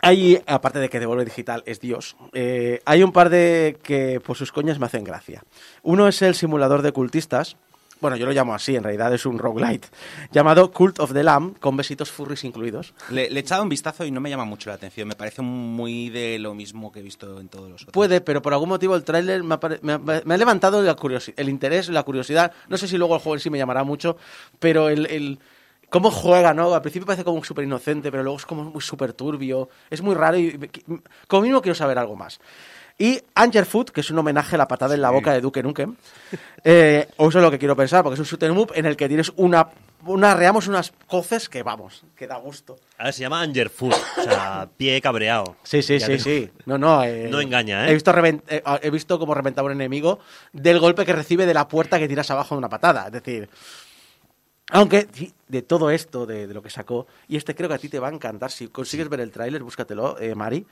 hay, 0.00 0.40
aparte 0.46 0.78
de 0.78 0.88
que 0.88 1.00
Devolver 1.00 1.24
Digital 1.24 1.62
es 1.66 1.80
Dios, 1.80 2.16
eh, 2.32 2.80
hay 2.84 3.02
un 3.02 3.12
par 3.12 3.30
de 3.30 3.78
que 3.82 4.20
por 4.20 4.36
sus 4.36 4.52
coñas 4.52 4.78
me 4.78 4.86
hacen 4.86 5.02
gracia. 5.04 5.42
Uno 5.82 6.06
es 6.08 6.20
el 6.22 6.34
simulador 6.34 6.82
de 6.82 6.92
cultistas. 6.92 7.56
Bueno, 8.00 8.16
yo 8.16 8.26
lo 8.26 8.32
llamo 8.32 8.54
así, 8.54 8.76
en 8.76 8.82
realidad 8.82 9.14
es 9.14 9.24
un 9.24 9.38
roguelite. 9.38 9.88
Llamado 10.30 10.70
Cult 10.72 11.00
of 11.00 11.12
the 11.12 11.22
Lamb, 11.22 11.58
con 11.58 11.76
besitos 11.76 12.10
furries 12.10 12.44
incluidos. 12.44 12.92
Le, 13.10 13.30
le 13.30 13.36
he 13.36 13.40
echado 13.40 13.62
un 13.62 13.68
vistazo 13.68 14.04
y 14.04 14.10
no 14.10 14.20
me 14.20 14.28
llama 14.28 14.44
mucho 14.44 14.68
la 14.68 14.74
atención. 14.76 15.08
Me 15.08 15.14
parece 15.14 15.40
muy 15.42 16.10
de 16.10 16.38
lo 16.38 16.54
mismo 16.54 16.92
que 16.92 17.00
he 17.00 17.02
visto 17.02 17.40
en 17.40 17.48
todos 17.48 17.70
los 17.70 17.82
otros. 17.82 17.92
Puede, 17.94 18.20
pero 18.20 18.42
por 18.42 18.52
algún 18.52 18.68
motivo 18.68 18.94
el 18.94 19.04
tráiler 19.04 19.42
me, 19.42 19.56
me 19.82 19.98
me 20.24 20.34
ha 20.34 20.36
levantado 20.36 20.82
la 20.82 20.96
el 21.36 21.48
interés, 21.48 21.88
la 21.88 22.02
curiosidad. 22.02 22.52
No 22.68 22.76
sé 22.76 22.88
si 22.88 22.98
luego 22.98 23.14
el 23.14 23.20
juego 23.22 23.36
en 23.36 23.40
sí 23.40 23.48
me 23.50 23.58
llamará 23.58 23.84
mucho, 23.84 24.16
pero 24.58 24.88
el, 24.88 25.06
el- 25.06 25.38
cómo 25.88 26.10
juega, 26.10 26.52
¿no? 26.52 26.74
Al 26.74 26.82
principio 26.82 27.06
parece 27.06 27.24
como 27.24 27.42
súper 27.44 27.64
inocente, 27.64 28.10
pero 28.10 28.22
luego 28.22 28.36
es 28.38 28.44
como 28.46 28.78
súper 28.80 29.12
turbio. 29.12 29.68
Es 29.88 30.02
muy 30.02 30.14
raro 30.14 30.36
y 30.36 30.58
como 31.28 31.42
mínimo 31.42 31.62
quiero 31.62 31.74
saber 31.74 31.98
algo 31.98 32.16
más. 32.16 32.40
Y 32.96 33.20
Angerfoot, 33.34 33.90
que 33.90 34.00
es 34.02 34.10
un 34.10 34.18
homenaje 34.18 34.54
a 34.54 34.58
la 34.58 34.68
patada 34.68 34.94
en 34.94 35.02
la 35.02 35.10
boca 35.10 35.32
de 35.32 35.40
Duke 35.40 35.62
Nukem. 35.64 35.96
Eh, 36.62 37.08
o 37.16 37.28
eso 37.28 37.38
es 37.38 37.42
lo 37.44 37.50
que 37.50 37.58
quiero 37.58 37.74
pensar, 37.76 38.02
porque 38.04 38.14
es 38.14 38.20
un 38.20 38.26
shoot 38.26 38.42
'em 38.44 38.56
up 38.56 38.70
en 38.74 38.86
el 38.86 38.96
que 38.96 39.08
tienes 39.08 39.32
una, 39.34 39.68
una 40.06 40.34
reamos 40.34 40.68
unas 40.68 40.92
coces 41.08 41.48
que 41.48 41.64
vamos, 41.64 42.04
que 42.16 42.28
da 42.28 42.36
gusto. 42.36 42.76
A 42.98 43.04
ver, 43.04 43.12
se 43.12 43.22
llama 43.22 43.40
Angerfoot, 43.40 43.92
o 44.18 44.22
sea, 44.22 44.68
pie 44.76 45.00
cabreado. 45.00 45.56
Sí, 45.64 45.82
sí, 45.82 45.98
Ya 45.98 46.06
sí, 46.06 46.18
sí. 46.20 46.50
No, 46.66 46.78
no. 46.78 47.02
eh, 47.02 47.26
No 47.28 47.40
engaña, 47.40 47.86
¿eh? 47.86 47.90
He 47.90 47.94
visto, 47.94 48.12
reven- 48.12 48.42
eh, 48.48 48.62
he 48.82 48.90
visto 48.90 49.18
cómo 49.18 49.34
reventaba 49.34 49.66
un 49.66 49.72
enemigo 49.72 50.20
del 50.52 50.78
golpe 50.78 51.04
que 51.04 51.12
recibe 51.12 51.46
de 51.46 51.54
la 51.54 51.66
puerta 51.66 51.98
que 51.98 52.06
tiras 52.06 52.30
abajo 52.30 52.54
de 52.54 52.60
una 52.60 52.68
patada. 52.68 53.06
Es 53.06 53.12
decir, 53.12 53.48
aunque 54.70 55.08
de 55.48 55.62
todo 55.62 55.90
esto, 55.90 56.26
de, 56.26 56.46
de 56.46 56.54
lo 56.54 56.62
que 56.62 56.70
sacó, 56.70 57.06
y 57.28 57.36
este 57.36 57.54
creo 57.56 57.68
que 57.68 57.74
a 57.74 57.78
ti 57.78 57.88
te 57.88 57.98
va 57.98 58.08
a 58.08 58.12
encantar. 58.12 58.50
Si 58.52 58.68
consigues 58.68 59.08
ver 59.08 59.20
el 59.20 59.30
tráiler, 59.32 59.62
búscatelo, 59.64 60.18
eh, 60.20 60.34
Mari. 60.36 60.64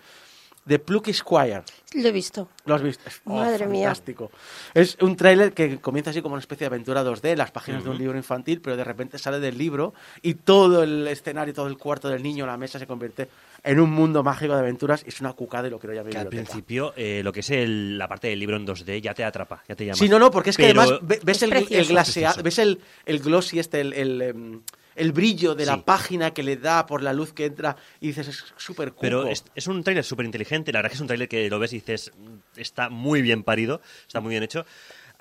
De 0.65 0.79
Plucky 0.79 1.13
Squire. 1.13 1.63
Lo 1.95 2.09
he 2.09 2.13
visto. 2.13 2.49
¿Lo 2.67 2.77
has 2.77 2.83
visto? 2.83 3.09
Es- 3.09 3.21
oh, 3.25 3.35
Madre 3.35 3.67
mía. 3.67 3.87
fantástico. 3.89 4.31
Es 4.75 4.97
un 5.01 5.17
tráiler 5.17 5.53
que 5.53 5.79
comienza 5.81 6.11
así 6.11 6.23
como 6.23 6.35
una 6.35 6.41
especie 6.41 6.65
de 6.65 6.67
aventura 6.69 7.03
2D, 7.03 7.35
las 7.37 7.51
páginas 7.51 7.83
de 7.83 7.91
un 7.91 7.99
libro 7.99 8.17
infantil, 8.17 8.61
pero 8.61 8.77
de 8.77 8.85
repente 8.85 9.19
sale 9.19 9.41
del 9.41 9.59
libro 9.59 9.93
y 10.23 10.35
todo 10.35 10.85
el 10.85 11.09
escenario, 11.09 11.53
todo 11.53 11.67
el 11.67 11.77
cuarto 11.77 12.09
del 12.09 12.23
niño, 12.23 12.47
la 12.47 12.57
mesa 12.57 12.79
se 12.79 12.87
convierte 12.87 13.29
en 13.65 13.81
un 13.81 13.91
mundo 13.91 14.23
mágico 14.23 14.53
de 14.55 14.61
aventuras 14.61 15.03
y 15.05 15.09
es 15.09 15.21
una 15.21 15.33
cucada 15.33 15.65
de 15.65 15.71
lo 15.71 15.81
que 15.81 15.89
lo 15.89 15.95
llamo 15.95 16.11
Que 16.11 16.19
al 16.19 16.29
principio, 16.29 16.93
eh, 16.97 17.23
lo 17.25 17.33
que 17.33 17.41
es 17.41 17.51
el- 17.51 17.99
la 17.99 18.07
parte 18.07 18.29
del 18.29 18.39
libro 18.39 18.57
en 18.57 18.65
2D 18.65 19.01
ya 19.01 19.15
te 19.15 19.25
atrapa, 19.25 19.65
ya 19.69 19.75
te 19.75 19.85
llama. 19.85 19.97
Sí, 19.97 20.09
no, 20.09 20.21
no, 20.21 20.31
porque 20.31 20.51
es 20.51 20.57
que 20.57 20.69
Pero- 20.69 20.81
además 20.83 21.01
ve- 21.03 21.21
ves 21.25 21.37
Es 21.39 21.43
el, 21.43 21.53
el 21.71 21.87
glaseado, 21.87 22.41
ves 22.43 22.59
el, 22.61 22.81
el 23.05 23.19
glossy 23.19 23.59
este, 23.59 23.81
el, 23.81 23.93
el, 23.95 24.23
em, 24.23 24.61
el 24.97 25.13
brillo 25.13 25.55
de 25.55 25.67
la 25.67 25.85
página 25.85 26.33
que 26.33 26.43
le 26.43 26.57
da 26.57 26.87
por 26.87 27.03
la 27.03 27.13
luz 27.13 27.33
que 27.33 27.47
entra 27.47 27.77
y 28.01 28.09
dices, 28.09 28.29
es 28.29 28.45
súper 28.57 28.91
cuco. 28.91 29.01
Pero 29.03 29.27
es, 29.27 29.45
es 29.55 29.67
un 29.67 29.83
tráiler 29.83 30.05
súper 30.05 30.27
inteligente. 30.27 30.73
La 30.73 30.79
verdad 30.79 30.91
que 30.91 30.95
es 30.97 31.01
un 31.01 31.07
tráiler 31.07 31.29
que 31.29 31.49
lo 31.51 31.59
ves 31.59 31.73
y 31.73 31.77
dices, 31.77 32.13
"Mm, 32.17 32.61
está 32.61 32.89
muy 32.89 33.23
bien 33.23 33.43
parido, 33.43 33.81
está 34.07 34.21
muy 34.21 34.31
bien 34.31 34.43
hecho. 34.43 34.65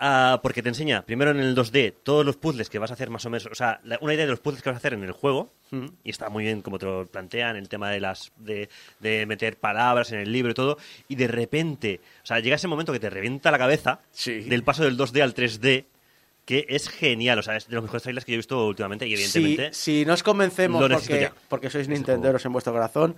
Ah, 0.03 0.39
porque 0.41 0.63
te 0.63 0.69
enseña, 0.69 1.03
primero 1.05 1.29
en 1.29 1.39
el 1.39 1.53
2D, 1.53 1.93
todos 2.03 2.25
los 2.25 2.35
puzzles 2.35 2.71
que 2.71 2.79
vas 2.79 2.89
a 2.89 2.95
hacer 2.95 3.11
más 3.11 3.23
o 3.27 3.29
menos, 3.29 3.45
o 3.45 3.53
sea, 3.53 3.79
la- 3.83 3.99
una 4.01 4.15
idea 4.15 4.25
de 4.25 4.31
los 4.31 4.39
puzzles 4.39 4.63
que 4.63 4.69
vas 4.69 4.77
a 4.77 4.79
hacer 4.79 4.93
en 4.93 5.03
el 5.03 5.11
juego, 5.11 5.53
y 6.03 6.09
está 6.09 6.27
muy 6.29 6.43
bien 6.43 6.63
como 6.63 6.79
te 6.79 6.87
lo 6.87 7.05
plantean, 7.05 7.55
el 7.55 7.69
tema 7.69 7.91
de 7.91 7.99
las 7.99 8.31
de, 8.37 8.67
de 8.99 9.27
meter 9.27 9.57
palabras 9.57 10.11
en 10.11 10.17
el 10.19 10.31
libro 10.31 10.51
y 10.51 10.55
todo, 10.55 10.77
y 11.07 11.15
de 11.15 11.27
repente, 11.27 12.01
o 12.23 12.25
sea, 12.25 12.39
llega 12.39 12.55
ese 12.55 12.67
momento 12.67 12.91
que 12.91 12.99
te 12.99 13.11
revienta 13.11 13.51
la 13.51 13.59
cabeza 13.59 13.99
Sí. 14.11 14.39
del 14.41 14.63
paso 14.63 14.83
del 14.83 14.97
2D 14.97 15.21
al 15.21 15.35
3D, 15.35 15.85
que 16.51 16.65
es 16.67 16.89
genial, 16.89 17.39
o 17.39 17.41
sea, 17.43 17.55
es 17.55 17.69
de 17.69 17.75
los 17.75 17.83
mejores 17.83 18.03
trailers 18.03 18.25
que 18.25 18.33
yo 18.33 18.35
he 18.35 18.43
visto 18.43 18.67
últimamente, 18.67 19.07
y 19.07 19.13
evidentemente... 19.13 19.69
Si, 19.71 19.99
si 19.99 20.05
no 20.05 20.13
os 20.15 20.21
convencemos 20.21 20.83
porque, 21.47 21.69
sois 21.69 21.87
nintenderos 21.87 22.43
en 22.43 22.51
vuestro 22.51 22.73
corazón, 22.73 23.15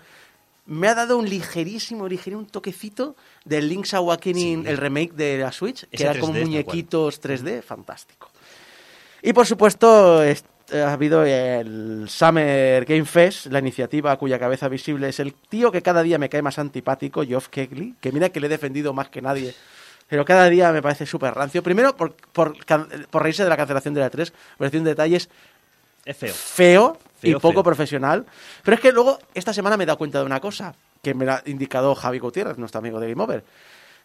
me 0.68 0.88
ha 0.88 0.94
dado 0.94 1.18
un 1.18 1.28
ligerísimo, 1.28 2.08
ligerísimo 2.08 2.42
un 2.42 2.46
toquecito 2.48 3.16
del 3.44 3.70
Link's 3.70 3.96
Awakening, 3.96 4.62
Sí. 4.66 4.70
el 4.70 4.78
remake 4.78 5.14
de 5.14 5.40
la 5.40 5.52
Switch, 5.52 5.88
que 5.90 6.04
era 6.04 6.14
3D 6.14 6.20
como 6.20 6.34
muñequitos 6.34 7.20
3D, 7.20 7.64
fantástico. 7.64 8.30
Y 9.24 9.34
por 9.34 9.48
supuesto, 9.48 10.22
est- 10.22 10.46
ha 10.72 10.94
habido 10.94 11.26
el 11.26 12.06
Summer 12.08 12.86
Game 12.86 13.06
Fest, 13.06 13.48
la 13.48 13.58
iniciativa 13.60 14.16
cuya 14.18 14.38
cabeza 14.38 14.70
visible 14.70 15.10
es 15.10 15.20
el 15.20 15.34
tío 15.34 15.72
que 15.72 15.82
cada 15.82 16.04
día 16.04 16.20
me 16.20 16.30
cae 16.30 16.44
más 16.44 16.60
antipático, 16.60 17.24
Geoff 17.26 17.48
Keighley, 17.50 17.96
que 18.00 18.12
mira 18.12 18.30
que 18.30 18.40
le 18.40 18.46
he 18.46 18.50
defendido 18.50 18.94
más 18.94 19.10
que 19.10 19.24
nadie, 19.24 19.56
pero 20.08 20.26
cada 20.26 20.50
día 20.50 20.72
me 20.72 20.82
parece 20.82 21.06
súper 21.06 21.34
rancio. 21.34 21.64
Primero, 21.64 21.96
por, 21.96 22.14
por, 22.14 22.56
por 23.10 23.24
reírse 23.24 23.44
de 23.44 23.50
la 23.50 23.58
cancelación 23.58 23.94
de 23.94 24.02
la 24.02 24.10
3, 24.10 24.32
me 24.32 24.58
pareció 24.58 24.80
un 24.80 24.86
detalle 24.86 25.18
Es 26.06 26.18
feo. 26.18 26.34
feo, 26.34 26.98
y 27.22 27.34
poco 27.36 27.54
feo. 27.54 27.64
profesional. 27.64 28.26
Pero 28.64 28.76
es 28.76 28.82
que 28.82 28.92
luego, 28.92 29.20
esta 29.34 29.54
semana 29.54 29.78
me 29.78 29.84
he 29.84 29.88
dado 29.88 29.98
cuenta 29.98 30.20
de 30.20 30.26
una 30.26 30.40
cosa, 30.40 30.76
que 31.02 31.14
me 31.14 31.26
lo 31.26 31.34
ha 31.34 31.42
indicado 31.46 31.96
Javi 31.96 32.20
Gutiérrez, 32.20 32.58
nuestro 32.58 32.80
amigo 32.80 33.00
de 33.00 33.10
Game 33.10 33.24
Over. 33.24 33.44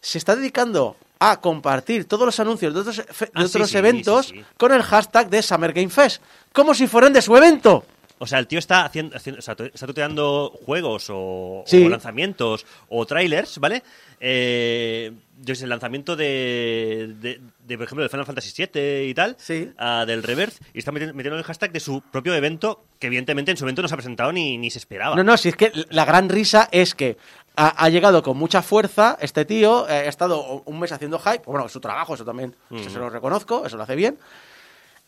Se 0.01 0.19
está 0.19 0.37
dedicando 0.37 0.97
a 1.19 1.41
compartir 1.41 2.05
todos 2.07 2.25
los 2.25 2.39
anuncios 2.39 2.73
de 2.73 2.81
otros, 2.81 2.97
de 2.99 3.05
Ah, 3.35 3.45
otros 3.45 3.71
sí, 3.71 3.77
eventos 3.77 4.27
sí. 4.27 4.45
con 4.57 4.73
el 4.73 4.83
hashtag 4.85 5.29
de 5.29 5.43
Summer 5.43 5.73
Game 5.73 5.89
Fest, 5.91 6.23
como 6.53 6.73
si 6.75 6.87
fueran 6.87 7.13
de 7.13 7.21
su 7.21 7.37
evento. 7.37 7.85
O 8.21 8.27
sea, 8.27 8.39
el 8.41 8.47
tío 8.47 8.59
está 8.59 8.85
haciendo, 8.85 9.17
haciendo- 9.17 9.39
o 9.39 9.43
sea, 9.43 9.55
está 9.73 9.87
tuteando 9.87 10.53
juegos 10.67 11.07
o, 11.11 11.63
Sí. 11.67 11.85
o 11.85 11.89
lanzamientos 11.89 12.67
o 12.89 13.07
trailers, 13.07 13.59
¿vale? 13.59 13.83
Eh, 14.21 15.13
desde 15.37 15.65
el 15.65 15.71
lanzamiento 15.71 16.17
de, 16.17 17.15
de, 17.21 17.41
de, 17.65 17.77
por 17.79 17.85
ejemplo, 17.87 18.03
de 18.03 18.09
Final 18.09 18.27
Fantasy 18.27 18.53
VII 18.57 19.09
y 19.09 19.15
tal, 19.15 19.37
Sí. 19.39 19.71
ah, 19.79 20.05
del 20.07 20.23
Reverse, 20.25 20.59
y 20.75 20.81
está 20.81 20.91
meti- 20.91 21.13
metiendo 21.13 21.39
el 21.39 21.45
hashtag 21.45 21.71
de 21.71 21.79
su 21.81 22.01
propio 22.01 22.35
evento, 22.35 22.83
que 22.99 23.07
evidentemente 23.07 23.53
en 23.53 23.57
su 23.57 23.65
evento 23.65 23.83
no 23.83 23.89
se 23.89 23.95
ha 23.95 23.97
presentado 23.97 24.33
ni, 24.33 24.59
ni 24.59 24.71
se 24.71 24.79
esperaba. 24.79 25.15
No, 25.15 25.23
no, 25.23 25.37
si 25.37 25.51
es 25.51 25.57
que 25.57 25.71
la 25.91 26.05
gran 26.05 26.29
risa 26.29 26.69
es 26.73 26.97
que 26.97 27.17
ha, 27.55 27.85
ha 27.85 27.89
llegado 27.89 28.23
con 28.25 28.37
mucha 28.37 28.63
fuerza 28.63 29.17
este 29.21 29.45
tío, 29.45 29.89
eh, 29.89 29.93
ha 29.93 30.05
estado 30.09 30.63
un 30.65 30.81
mes 30.81 30.91
haciendo 30.91 31.19
hype, 31.21 31.43
bueno, 31.47 31.69
su 31.69 31.79
trabajo, 31.81 32.15
eso 32.15 32.25
también, 32.25 32.55
eso 32.73 32.91
se 32.91 32.99
lo 32.99 33.09
reconozco, 33.11 33.65
eso 33.65 33.77
lo 33.77 33.85
hace 33.85 33.95
bien. 33.95 34.19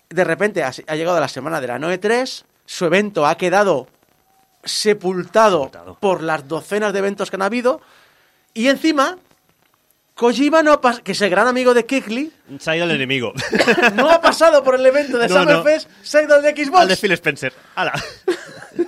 De 0.08 0.24
repente 0.24 0.62
ha, 0.62 0.72
ha 0.86 0.96
llegado 0.96 1.18
la 1.20 1.28
semana 1.28 1.60
de 1.60 1.66
la 1.68 1.78
Noe 1.78 1.98
3, 1.98 2.44
su 2.70 2.84
evento 2.84 3.26
ha 3.26 3.36
quedado 3.36 3.88
sepultado, 4.64 5.64
Sepultado. 5.64 5.94
por 5.98 6.22
las 6.22 6.46
docenas 6.46 6.92
de 6.92 7.00
eventos 7.00 7.28
que 7.28 7.36
han 7.36 7.42
habido, 7.42 7.80
y 8.54 8.68
encima, 8.68 9.18
Kojima 10.14 10.62
no 10.62 10.72
ha 10.74 10.80
que 11.02 11.12
es 11.12 11.20
el 11.22 11.30
gran 11.30 11.48
amigo 11.48 11.74
de 11.74 11.84
Kikli, 11.84 12.32
Se 12.60 12.70
ha 12.70 12.76
ido 12.76 12.84
el 12.84 12.92
enemigo. 12.92 13.32
no 13.94 14.08
ha 14.10 14.20
pasado 14.20 14.62
por 14.62 14.76
el 14.76 14.86
evento 14.86 15.18
de 15.18 15.28
No, 15.28 15.34
Summer 15.40 15.56
no. 15.56 15.64
Se 16.02 16.18
ha 16.18 16.22
ido 16.22 16.34
al 16.36 16.42
de 16.42 16.50
Xbox. 16.64 16.80
Al 16.82 16.88
de 16.88 16.96
Phil 16.96 17.12
Spencer. 17.12 17.52
¡Hala! 17.74 17.92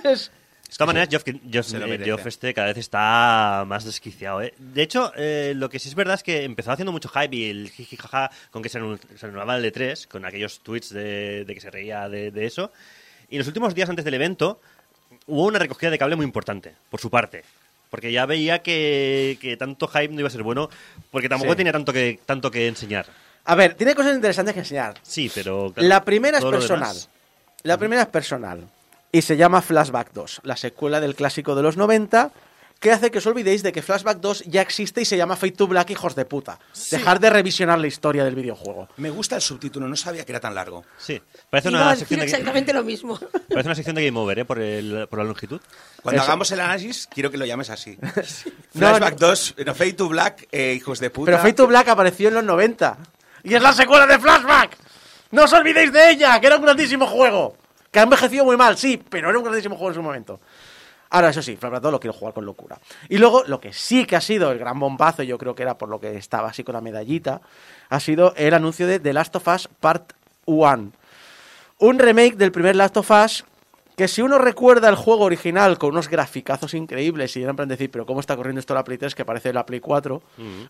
Es- 0.03 0.31
De 0.69 0.77
todas 0.77 0.87
maneras, 0.87 1.09
Geoff, 1.09 1.23
Geoff- 1.25 1.73
eh. 1.73 2.01
Geoff 2.05 2.25
este 2.27 2.53
cada 2.53 2.67
vez 2.67 2.77
está 2.77 3.63
más 3.67 3.83
desquiciado. 3.83 4.41
¿eh? 4.41 4.53
De 4.57 4.81
hecho, 4.81 5.11
eh, 5.17 5.53
lo 5.55 5.69
que 5.69 5.77
sí 5.79 5.89
es 5.89 5.95
verdad 5.95 6.15
es 6.15 6.23
que 6.23 6.43
empezó 6.45 6.71
haciendo 6.71 6.91
mucho 6.91 7.09
hype 7.09 7.35
y 7.35 7.49
el 7.49 7.69
jiji 7.69 7.97
jaja 7.97 8.31
con 8.49 8.61
que 8.63 8.69
se, 8.69 8.79
anu- 8.79 8.97
se 9.17 9.25
anunciaba 9.25 9.57
el 9.57 9.65
E3, 9.65 10.07
con 10.07 10.25
aquellos 10.25 10.61
tweets 10.61 10.89
de, 10.93 11.43
de 11.45 11.53
que 11.53 11.59
se 11.61 11.69
reía 11.69 12.07
de, 12.09 12.31
de 12.31 12.45
eso. 12.45 12.71
Y 13.33 13.39
los 13.39 13.47
últimos 13.47 13.73
días 13.73 13.89
antes 13.89 14.05
del 14.05 14.13
evento 14.13 14.59
hubo 15.25 15.45
una 15.45 15.57
recogida 15.57 15.89
de 15.89 15.97
cable 15.97 16.15
muy 16.15 16.23
importante, 16.23 16.75
por 16.91 16.99
su 17.01 17.09
parte. 17.09 17.43
Porque 17.89 18.11
ya 18.11 18.27
veía 18.27 18.61
que, 18.61 19.39
que 19.41 19.57
tanto 19.57 19.87
hype 19.87 20.09
no 20.09 20.19
iba 20.19 20.27
a 20.27 20.31
ser 20.31 20.43
bueno, 20.43 20.69
porque 21.09 21.27
tampoco 21.29 21.53
Sí. 21.53 21.57
tenía 21.57 21.71
tanto 21.71 21.91
que, 21.91 22.19
tanto 22.27 22.51
que 22.51 22.67
enseñar. 22.67 23.07
A 23.45 23.55
ver, 23.55 23.73
tiene 23.73 23.95
cosas 23.95 24.13
interesantes 24.13 24.53
que 24.53 24.59
enseñar. 24.59 24.99
Sí, 25.01 25.31
pero... 25.33 25.71
claro, 25.73 25.89
La 25.89 26.05
primera 26.05 26.37
es 26.37 26.45
personal. 26.45 26.95
La 27.63 27.77
primera 27.79 28.03
es 28.03 28.07
personal. 28.09 28.67
Y 29.11 29.23
se 29.23 29.35
llama 29.35 29.63
Flashback 29.63 30.13
2, 30.13 30.41
la 30.43 30.55
secuela 30.55 30.99
del 30.99 31.15
clásico 31.15 31.55
de 31.55 31.63
los 31.63 31.75
90, 31.75 32.29
que 32.83 32.91
hace 32.91 33.11
que 33.11 33.19
os 33.19 33.25
olvidéis 33.31 33.63
de 33.63 33.71
que 33.71 33.81
Flashback 33.81 34.19
2 34.19 34.43
ya 34.47 34.61
existe 34.61 34.99
y 34.99 35.05
se 35.05 35.15
llama 35.15 35.37
Fate 35.37 35.53
to 35.53 35.67
Black, 35.67 35.91
hijos 35.91 36.15
de 36.15 36.25
puta. 36.25 36.59
Dejar 36.91 37.21
de 37.21 37.29
revisionar 37.29 37.79
la 37.79 37.87
historia 37.87 38.25
del 38.25 38.35
videojuego. 38.35 38.89
Me 38.97 39.09
gusta 39.09 39.37
el 39.37 39.41
subtítulo, 39.41 39.87
no 39.87 39.95
sabía 39.95 40.25
que 40.25 40.33
era 40.33 40.41
tan 40.41 40.53
largo. 40.53 40.83
Sí, 40.97 41.21
parece 41.49 41.69
Iba 41.69 41.79
a 41.79 41.81
una, 41.83 41.91
decir 41.91 41.99
sección 42.07 42.19
de, 42.19 42.25
exactamente 42.25 42.73
lo 42.73 42.83
mismo. 42.83 43.17
parece 43.49 43.69
una 43.69 43.75
sección 43.75 43.95
de 43.95 44.05
Game 44.05 44.19
Over, 44.19 44.39
¿eh? 44.39 44.43
Por, 44.45 44.59
el- 44.59 45.07
por 45.09 45.17
la 45.19 45.23
longitud. 45.23 45.61
Cuando 46.01 46.21
Eso. 46.21 46.29
hagamos 46.29 46.51
el 46.51 46.59
análisis, 46.59 47.07
quiero 47.09 47.31
que 47.31 47.37
lo 47.37 47.45
llames 47.45 47.69
así. 47.69 47.97
Flashback 48.75 49.13
no. 49.13 49.27
2, 49.27 49.55
no, 49.65 49.75
Fade 49.75 49.93
to 49.93 50.09
Black, 50.09 50.47
eh, 50.51 50.73
hijos 50.73 50.99
de 50.99 51.09
puta. 51.09 51.27
Pero 51.27 51.37
Fate 51.37 51.53
to 51.53 51.67
Black 51.67 51.87
apareció 51.87 52.27
en 52.27 52.33
los 52.35 52.43
90. 52.43 52.97
Y 53.43 53.53
es 53.53 53.61
la 53.61 53.71
secuela 53.71 54.05
de 54.05 54.19
Flashback. 54.19 54.77
No 55.31 55.45
os 55.45 55.53
olvidéis 55.53 55.93
de 55.93 56.11
ella, 56.11 56.37
que 56.41 56.47
era 56.47 56.57
un 56.57 56.63
grandísimo 56.63 57.07
juego. 57.07 57.55
Que 57.91 57.99
ha 57.99 58.03
envejecido 58.03 58.43
muy 58.43 58.57
mal, 58.57 58.77
sí, 58.77 59.01
pero 59.09 59.29
era 59.29 59.37
un 59.37 59.43
grandísimo 59.45 59.75
juego 59.75 59.91
en 59.91 59.95
su 59.95 60.01
momento. 60.01 60.41
Ahora, 61.13 61.29
eso 61.29 61.43
sí, 61.43 61.55
2 61.61 61.91
lo 61.91 61.99
quiero 61.99 62.11
jugar 62.11 62.33
con 62.33 62.43
locura. 62.43 62.79
Y 63.07 63.19
luego, 63.19 63.43
lo 63.45 63.59
que 63.59 63.71
sí 63.71 64.03
que 64.05 64.15
ha 64.15 64.21
sido 64.21 64.51
el 64.51 64.57
gran 64.57 64.79
bombazo, 64.79 65.21
yo 65.21 65.37
creo 65.37 65.53
que 65.53 65.61
era 65.61 65.77
por 65.77 65.87
lo 65.87 65.99
que 65.99 66.17
estaba 66.17 66.49
así 66.49 66.63
con 66.63 66.73
la 66.73 66.81
medallita, 66.81 67.39
ha 67.89 67.99
sido 67.99 68.33
el 68.35 68.51
anuncio 68.51 68.87
de 68.87 68.99
The 68.99 69.13
Last 69.13 69.35
of 69.35 69.47
Us 69.47 69.69
Part 69.79 70.13
1. 70.45 70.91
Un 71.77 71.99
remake 71.99 72.35
del 72.35 72.51
primer 72.51 72.75
Last 72.75 72.97
of 72.97 73.11
Us 73.11 73.45
que 73.95 74.07
si 74.07 74.21
uno 74.21 74.37
recuerda 74.37 74.89
el 74.89 74.95
juego 74.95 75.23
original 75.23 75.77
con 75.77 75.91
unos 75.91 76.09
graficazos 76.09 76.73
increíbles 76.73 77.35
y 77.35 77.41
era 77.41 77.51
en 77.51 77.55
plan 77.55 77.69
decir, 77.69 77.91
pero 77.91 78.05
¿cómo 78.05 78.19
está 78.19 78.35
corriendo 78.35 78.59
esto 78.59 78.73
la 78.73 78.83
Play 78.83 78.97
3 78.97 79.13
que 79.13 79.25
parece 79.25 79.53
la 79.53 79.65
Play 79.65 79.79
4? 79.79 80.21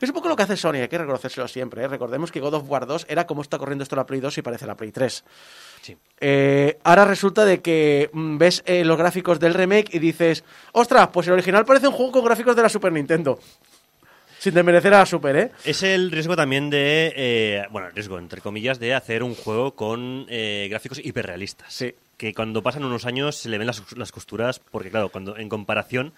Es 0.01 0.09
un 0.09 0.15
poco 0.15 0.27
lo 0.27 0.35
que 0.35 0.43
hace 0.43 0.57
Sony, 0.57 0.75
hay 0.75 0.87
que 0.87 0.97
reconocérselo 0.97 1.47
siempre. 1.47 1.83
¿eh? 1.83 1.87
Recordemos 1.87 2.31
que 2.31 2.39
God 2.39 2.55
of 2.55 2.69
War 2.69 2.85
2 2.85 3.05
era 3.09 3.25
cómo 3.25 3.41
está 3.41 3.57
corriendo 3.57 3.83
esto 3.83 3.95
la 3.95 4.05
Play 4.05 4.19
2 4.19 4.37
y 4.37 4.41
parece 4.41 4.65
la 4.65 4.75
Play 4.75 4.91
3. 4.91 5.23
Sí. 5.81 5.97
Eh, 6.19 6.79
ahora 6.83 7.05
resulta 7.05 7.45
de 7.45 7.61
que 7.61 8.09
mm, 8.13 8.37
ves 8.37 8.63
eh, 8.65 8.83
los 8.83 8.97
gráficos 8.97 9.39
del 9.39 9.53
remake 9.53 9.93
y 9.93 9.99
dices, 9.99 10.43
ostras, 10.73 11.09
pues 11.11 11.27
el 11.27 11.33
original 11.33 11.65
parece 11.65 11.87
un 11.87 11.93
juego 11.93 12.11
con 12.11 12.25
gráficos 12.25 12.55
de 12.55 12.61
la 12.61 12.69
Super 12.69 12.91
Nintendo. 12.91 13.39
Sin 14.43 14.53
desmerecer 14.55 14.93
a 14.93 14.99
la 14.99 15.05
Super, 15.05 15.35
¿eh? 15.37 15.51
Es 15.63 15.83
el 15.83 16.11
riesgo 16.11 16.35
también 16.35 16.69
de, 16.69 17.13
eh, 17.15 17.63
bueno, 17.71 17.87
el 17.87 17.93
riesgo 17.93 18.19
entre 18.19 18.41
comillas, 18.41 18.77
de 18.77 18.93
hacer 18.93 19.23
un 19.23 19.35
juego 19.35 19.73
con 19.73 20.25
eh, 20.27 20.67
gráficos 20.69 20.99
hiperrealistas. 21.01 21.73
Sí. 21.73 21.95
Que 22.17 22.33
cuando 22.33 22.61
pasan 22.61 22.83
unos 22.83 23.05
años 23.05 23.37
se 23.37 23.47
le 23.47 23.57
ven 23.57 23.67
las, 23.67 23.81
las 23.95 24.11
costuras, 24.11 24.59
porque 24.59 24.89
claro, 24.89 25.07
cuando 25.07 25.37
en 25.37 25.47
comparación, 25.47 26.11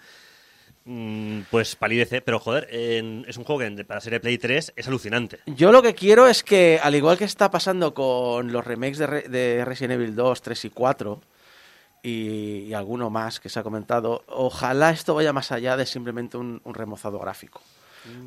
mm, 0.86 1.42
pues 1.52 1.76
palidece. 1.76 2.20
Pero 2.20 2.40
joder, 2.40 2.66
es 2.72 3.36
un 3.36 3.44
juego 3.44 3.60
que 3.60 3.84
para 3.84 4.00
ser 4.00 4.14
de 4.14 4.18
Play 4.20 4.38
3 4.38 4.72
es 4.74 4.88
alucinante. 4.88 5.38
Yo 5.46 5.70
lo 5.70 5.80
que 5.80 5.94
quiero 5.94 6.26
es 6.26 6.42
que, 6.42 6.80
al 6.82 6.96
igual 6.96 7.16
que 7.18 7.24
está 7.26 7.52
pasando 7.52 7.94
con 7.94 8.50
los 8.50 8.64
remakes 8.64 8.98
de, 8.98 9.06
Re- 9.06 9.28
de 9.28 9.64
Resident 9.64 10.00
Evil 10.00 10.16
2, 10.16 10.42
3 10.42 10.64
y 10.64 10.70
4, 10.70 11.20
y, 12.02 12.10
y 12.68 12.74
alguno 12.74 13.08
más 13.08 13.38
que 13.38 13.48
se 13.48 13.60
ha 13.60 13.62
comentado, 13.62 14.24
ojalá 14.26 14.90
esto 14.90 15.14
vaya 15.14 15.32
más 15.32 15.52
allá 15.52 15.76
de 15.76 15.86
simplemente 15.86 16.36
un, 16.36 16.60
un 16.64 16.74
remozado 16.74 17.20
gráfico. 17.20 17.60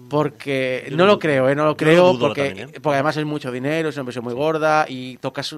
Porque 0.10 0.88
no 0.92 1.06
lo 1.06 1.20
creo, 1.20 1.48
¿eh? 1.50 1.56
no 1.56 1.66
lo 1.66 1.78
creo, 1.78 2.14
dudo 2.14 2.28
porque, 2.28 2.46
también, 2.48 2.70
¿eh? 2.70 2.80
porque 2.82 2.96
además 2.96 3.16
es 3.18 3.26
mucho 3.26 3.52
dinero, 3.52 3.90
es 3.90 3.96
una 3.96 4.02
inversión 4.02 4.24
muy 4.26 4.34
gorda 4.34 4.86
y 4.90 5.18
tocas 5.18 5.56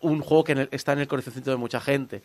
un 0.00 0.20
juego 0.20 0.44
que 0.44 0.52
en 0.52 0.58
el- 0.58 0.68
está 0.70 0.92
en 0.92 1.00
el 1.00 1.08
corazoncito 1.08 1.50
de 1.50 1.56
mucha 1.56 1.80
gente. 1.80 2.22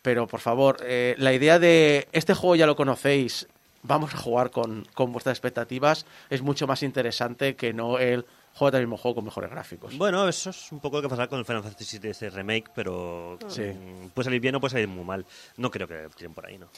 Pero 0.00 0.26
por 0.26 0.40
favor, 0.40 0.76
eh, 0.84 1.14
la 1.18 1.32
idea 1.32 1.58
de 1.58 2.08
este 2.12 2.34
juego 2.34 2.56
ya 2.56 2.66
lo 2.66 2.76
conocéis, 2.76 3.46
vamos 3.82 4.14
a 4.14 4.18
jugar 4.18 4.50
con, 4.50 4.86
con 4.94 5.12
vuestras 5.12 5.34
expectativas, 5.36 6.06
es 6.30 6.42
mucho 6.42 6.66
más 6.66 6.82
interesante 6.82 7.56
que 7.56 7.72
no 7.72 7.98
el 7.98 8.24
juego 8.54 8.76
el 8.76 8.82
mismo 8.84 8.96
juego 8.96 9.16
con 9.16 9.24
mejores 9.24 9.50
gráficos. 9.50 9.96
Bueno, 9.96 10.28
eso 10.28 10.50
es 10.50 10.70
un 10.72 10.78
poco 10.80 10.96
lo 10.98 11.02
que 11.02 11.08
pasará 11.08 11.26
con 11.28 11.38
el 11.38 11.44
Final 11.44 11.62
Fantasy 11.62 11.98
VII 11.98 12.10
ese 12.10 12.30
remake, 12.30 12.70
pero 12.74 13.38
Sí. 13.48 13.62
mm, 13.62 14.08
puede 14.10 14.24
salir 14.24 14.40
bien 14.40 14.54
o 14.56 14.60
puede 14.60 14.72
salir 14.72 14.88
muy 14.88 15.04
mal. 15.04 15.24
No 15.56 15.70
creo 15.70 15.88
que 15.88 16.06
tiren 16.16 16.34
por 16.34 16.46
ahí, 16.46 16.58
¿no? 16.58 16.68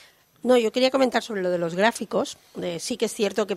No, 0.44 0.58
yo 0.58 0.70
quería 0.72 0.90
comentar 0.90 1.22
sobre 1.22 1.40
lo 1.40 1.50
de 1.50 1.56
los 1.56 1.74
gráficos. 1.74 2.36
Sí 2.78 2.98
que 2.98 3.06
es 3.06 3.14
cierto 3.14 3.46
que, 3.46 3.56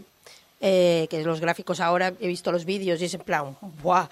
eh, 0.61 1.07
que 1.09 1.21
los 1.21 1.41
gráficos 1.41 1.81
ahora 1.81 2.13
he 2.19 2.27
visto 2.27 2.49
los 2.49 2.63
vídeos 2.63 3.01
y 3.01 3.05
es 3.05 3.13
en 3.13 3.21
plan, 3.21 3.57
¡buah! 3.83 4.07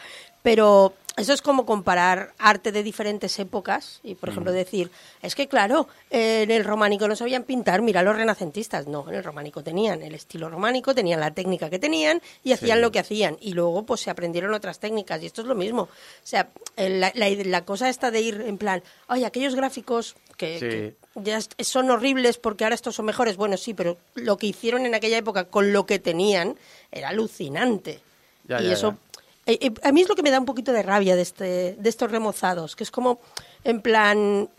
Pero 0.45 0.93
eso 1.17 1.33
es 1.33 1.41
como 1.41 1.65
comparar 1.65 2.33
arte 2.37 2.71
de 2.71 2.83
diferentes 2.83 3.39
épocas 3.39 3.99
y, 4.03 4.13
por 4.13 4.29
ejemplo, 4.29 4.51
decir, 4.51 4.91
es 5.23 5.33
que 5.33 5.47
claro, 5.47 5.87
en 6.11 6.51
el 6.51 6.63
románico 6.63 7.07
no 7.07 7.15
sabían 7.15 7.43
pintar, 7.45 7.81
mira 7.81 8.03
los 8.03 8.15
renacentistas. 8.15 8.85
No, 8.85 9.09
en 9.09 9.15
el 9.15 9.23
románico 9.23 9.63
tenían 9.63 10.03
el 10.03 10.13
estilo 10.13 10.49
románico, 10.49 10.93
tenían 10.93 11.19
la 11.19 11.31
técnica 11.33 11.69
que 11.71 11.79
tenían 11.79 12.21
y 12.43 12.51
hacían 12.51 12.79
lo 12.81 12.91
que 12.91 12.99
hacían. 12.99 13.37
Y 13.41 13.53
luego, 13.53 13.87
pues 13.87 14.01
se 14.01 14.11
aprendieron 14.11 14.53
otras 14.53 14.77
técnicas 14.79 15.23
y 15.23 15.25
esto 15.25 15.41
es 15.41 15.47
lo 15.47 15.55
mismo. 15.55 15.83
O 15.83 15.89
sea, 16.23 16.49
la, 16.77 17.11
la- 17.15 17.29
la 17.29 17.65
cosa 17.65 17.89
esta 17.89 18.11
de 18.11 18.21
ir 18.21 18.43
en 18.45 18.57
plan, 18.59 18.83
oye, 19.07 19.25
aquellos 19.25 19.55
gráficos 19.55 20.15
que, 20.37 20.59
Sí. 20.59 20.67
que 20.67 20.95
ya 21.23 21.39
son 21.63 21.89
horribles 21.89 22.37
porque 22.37 22.65
ahora 22.65 22.75
estos 22.75 22.93
son 22.93 23.05
mejores. 23.05 23.35
Bueno, 23.35 23.57
sí, 23.57 23.73
pero 23.73 23.97
lo 24.13 24.37
que 24.37 24.45
hicieron 24.47 24.85
en 24.85 24.93
aquella 24.93 25.17
época 25.17 25.45
con 25.45 25.73
lo 25.73 25.87
que 25.87 25.97
tenían 25.97 26.55
era 26.91 27.09
alucinante. 27.09 28.01
Ya, 28.47 28.61
y 28.61 28.65
ya, 28.67 28.73
eso, 28.73 28.91
ya. 28.91 29.14
Eh, 29.45 29.57
eh, 29.61 29.71
a 29.83 29.91
mí 29.91 30.01
es 30.01 30.09
lo 30.09 30.15
que 30.15 30.23
me 30.23 30.31
da 30.31 30.39
un 30.39 30.45
poquito 30.45 30.71
de 30.71 30.81
rabia 30.83 31.15
de, 31.15 31.21
este, 31.21 31.75
de 31.77 31.89
estos 31.89 32.09
remozados, 32.11 32.75
que 32.75 32.83
es 32.83 32.91
como, 32.91 33.19
en 33.63 33.81
plan, 33.81 34.49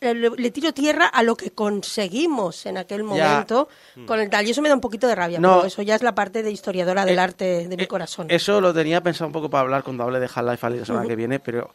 eh, 0.00 0.14
le, 0.14 0.30
le 0.30 0.50
tiro 0.50 0.72
tierra 0.72 1.06
a 1.06 1.22
lo 1.22 1.36
que 1.36 1.50
conseguimos 1.50 2.64
en 2.66 2.78
aquel 2.78 3.04
momento 3.04 3.68
con 4.06 4.18
el 4.20 4.30
tal. 4.30 4.46
Y 4.46 4.50
eso 4.50 4.62
me 4.62 4.68
da 4.70 4.74
un 4.74 4.80
poquito 4.80 5.06
de 5.06 5.14
rabia, 5.14 5.38
No. 5.40 5.56
pero 5.56 5.66
eso 5.66 5.82
ya 5.82 5.94
es 5.94 6.02
la 6.02 6.14
parte 6.14 6.42
de 6.42 6.50
historiadora 6.50 7.04
del 7.04 7.18
Eh, 7.18 7.20
arte 7.20 7.68
de 7.68 7.76
mi 7.76 7.86
corazón. 7.86 8.26
Eso 8.30 8.60
lo 8.60 8.72
tenía 8.72 9.02
pensado 9.02 9.26
un 9.26 9.32
poco 9.32 9.50
para 9.50 9.62
hablar 9.62 9.82
cuando 9.82 10.04
hable 10.04 10.20
de 10.20 10.26
Half-Life 10.34 10.70
la 10.70 10.84
semana 10.86 11.06
que 11.06 11.16
viene, 11.16 11.38
pero... 11.38 11.72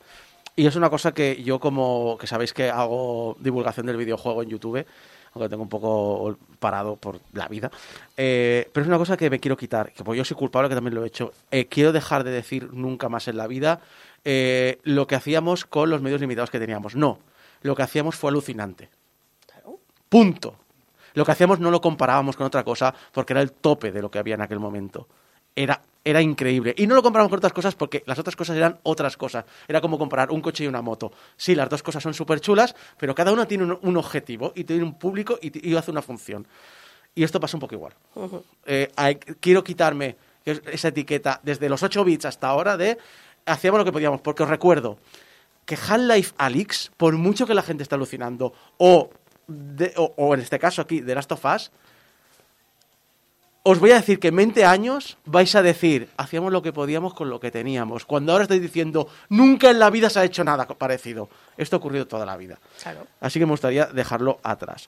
Y 0.57 0.65
es 0.65 0.75
una 0.77 0.89
cosa 0.89 1.11
que 1.13 1.43
yo 1.43 1.59
como... 1.59 2.17
que 2.17 2.27
sabéis 2.27 2.53
que 2.53 2.69
hago 2.69 3.35
divulgación 3.39 3.85
del 3.85 3.97
videojuego 3.97 4.41
en 4.41 4.49
YouTube, 4.49 4.85
aunque 5.35 5.49
tengo 5.49 5.63
un 5.63 5.69
poco 5.69 6.37
parado 6.59 6.95
por 6.95 7.19
la 7.33 7.49
vida, 7.49 7.69
eh, 8.15 8.69
pero 8.71 8.83
es 8.83 8.87
una 8.87 8.97
cosa 8.97 9.17
que 9.17 9.29
me 9.29 9.41
quiero 9.41 9.57
quitar, 9.57 9.91
que 9.91 10.01
pues 10.01 10.17
yo 10.17 10.23
soy 10.23 10.37
culpable 10.37 10.69
que 10.69 10.75
también 10.75 10.95
lo 10.95 11.03
he 11.03 11.07
hecho. 11.07 11.33
Eh, 11.51 11.67
quiero 11.67 11.91
dejar 11.91 12.23
de 12.23 12.31
decir 12.31 12.71
nunca 12.71 13.09
más 13.09 13.27
en 13.27 13.35
la 13.35 13.45
vida 13.45 13.81
eh, 14.23 14.79
lo 14.83 15.07
que 15.07 15.15
hacíamos 15.15 15.65
con 15.65 15.89
los 15.89 16.01
medios 16.01 16.21
limitados 16.21 16.49
que 16.49 16.59
teníamos. 16.59 16.95
No, 16.95 17.19
lo 17.61 17.75
que 17.75 17.83
hacíamos 17.83 18.15
fue 18.15 18.29
alucinante. 18.29 18.89
Punto. 20.07 20.55
Lo 21.15 21.25
que 21.25 21.33
hacíamos 21.33 21.59
no 21.59 21.69
lo 21.69 21.81
comparábamos 21.81 22.37
con 22.37 22.47
otra 22.47 22.63
cosa 22.63 22.95
porque 23.11 23.33
era 23.33 23.41
el 23.41 23.51
tope 23.51 23.91
de 23.91 24.01
lo 24.01 24.09
que 24.09 24.19
había 24.19 24.35
en 24.35 24.41
aquel 24.41 24.59
momento. 24.59 25.09
Era, 25.55 25.81
era 26.03 26.21
increíble. 26.21 26.73
Y 26.77 26.85
no 26.87 26.95
lo 26.95 27.01
comparábamos 27.03 27.29
con 27.31 27.37
otras 27.37 27.53
cosas 27.53 27.75
porque 27.75 28.03
las 28.05 28.19
otras 28.19 28.35
cosas 28.35 28.57
eran 28.57 28.77
otras 28.83 29.15
cosas. 29.17 29.45
Era 29.67 29.81
como 29.81 29.97
comparar 29.97 30.31
un 30.31 30.41
coche 30.41 30.63
y 30.63 30.67
una 30.67 30.81
moto. 30.81 31.11
Sí, 31.37 31.55
las 31.55 31.69
dos 31.69 31.81
cosas 31.81 32.03
son 32.03 32.13
súper 32.13 32.39
chulas, 32.41 32.75
pero 32.97 33.15
cada 33.15 33.31
una 33.31 33.45
tiene 33.47 33.63
un, 33.63 33.79
un 33.81 33.97
objetivo 33.97 34.51
y 34.55 34.63
tiene 34.65 34.83
un 34.83 34.97
público 34.99 35.39
y, 35.41 35.69
y 35.71 35.75
hace 35.75 35.91
una 35.91 36.01
función. 36.01 36.45
Y 37.15 37.23
esto 37.23 37.39
pasa 37.39 37.55
un 37.57 37.61
poco 37.61 37.75
igual. 37.75 37.93
Eh, 38.65 38.91
hay- 38.97 39.15
quiero 39.15 39.63
quitarme 39.63 40.17
es- 40.43 40.61
esa 40.71 40.89
etiqueta 40.89 41.39
desde 41.43 41.69
los 41.69 41.81
8 41.81 42.03
bits 42.03 42.25
hasta 42.25 42.47
ahora 42.47 42.75
de 42.77 42.97
hacíamos 43.45 43.77
lo 43.79 43.85
que 43.85 43.91
podíamos, 43.93 44.19
porque 44.21 44.43
os 44.43 44.49
recuerdo 44.49 44.97
que 45.65 45.75
Half-Life 45.75 46.33
Alyx, 46.37 46.91
por 46.97 47.15
mucho 47.17 47.47
que 47.47 47.53
la 47.55 47.61
gente 47.63 47.81
está 47.83 47.95
alucinando, 47.95 48.53
o, 48.77 49.09
de- 49.47 49.93
o, 49.97 50.13
o 50.17 50.33
en 50.35 50.41
este 50.41 50.59
caso 50.59 50.81
aquí, 50.81 51.01
The 51.01 51.15
Last 51.15 51.31
of 51.31 51.43
Us, 51.45 51.71
os 53.67 53.79
voy 53.79 53.89
a 53.91 53.95
decir 53.95 54.19
que 54.19 54.27
en 54.27 54.35
20 54.35 54.63
años 54.63 55.17
vais 55.25 55.55
a 55.55 55.63
decir, 55.63 56.09
hacíamos 56.17 56.51
lo 56.51 56.61
que 56.61 56.71
podíamos 56.71 57.15
con 57.15 57.31
lo 57.31 57.39
que 57.39 57.49
teníamos, 57.49 58.05
cuando 58.05 58.31
ahora 58.31 58.43
estoy 58.43 58.59
diciendo, 58.59 59.07
nunca 59.29 59.71
en 59.71 59.79
la 59.79 59.89
vida 59.89 60.07
se 60.11 60.19
ha 60.19 60.23
hecho 60.23 60.43
nada 60.43 60.67
parecido. 60.67 61.29
Esto 61.57 61.77
ha 61.77 61.79
ocurrido 61.79 62.05
toda 62.05 62.27
la 62.27 62.37
vida. 62.37 62.59
Claro. 62.79 63.07
Así 63.19 63.39
que 63.39 63.47
me 63.47 63.53
gustaría 63.53 63.87
dejarlo 63.87 64.39
atrás. 64.43 64.87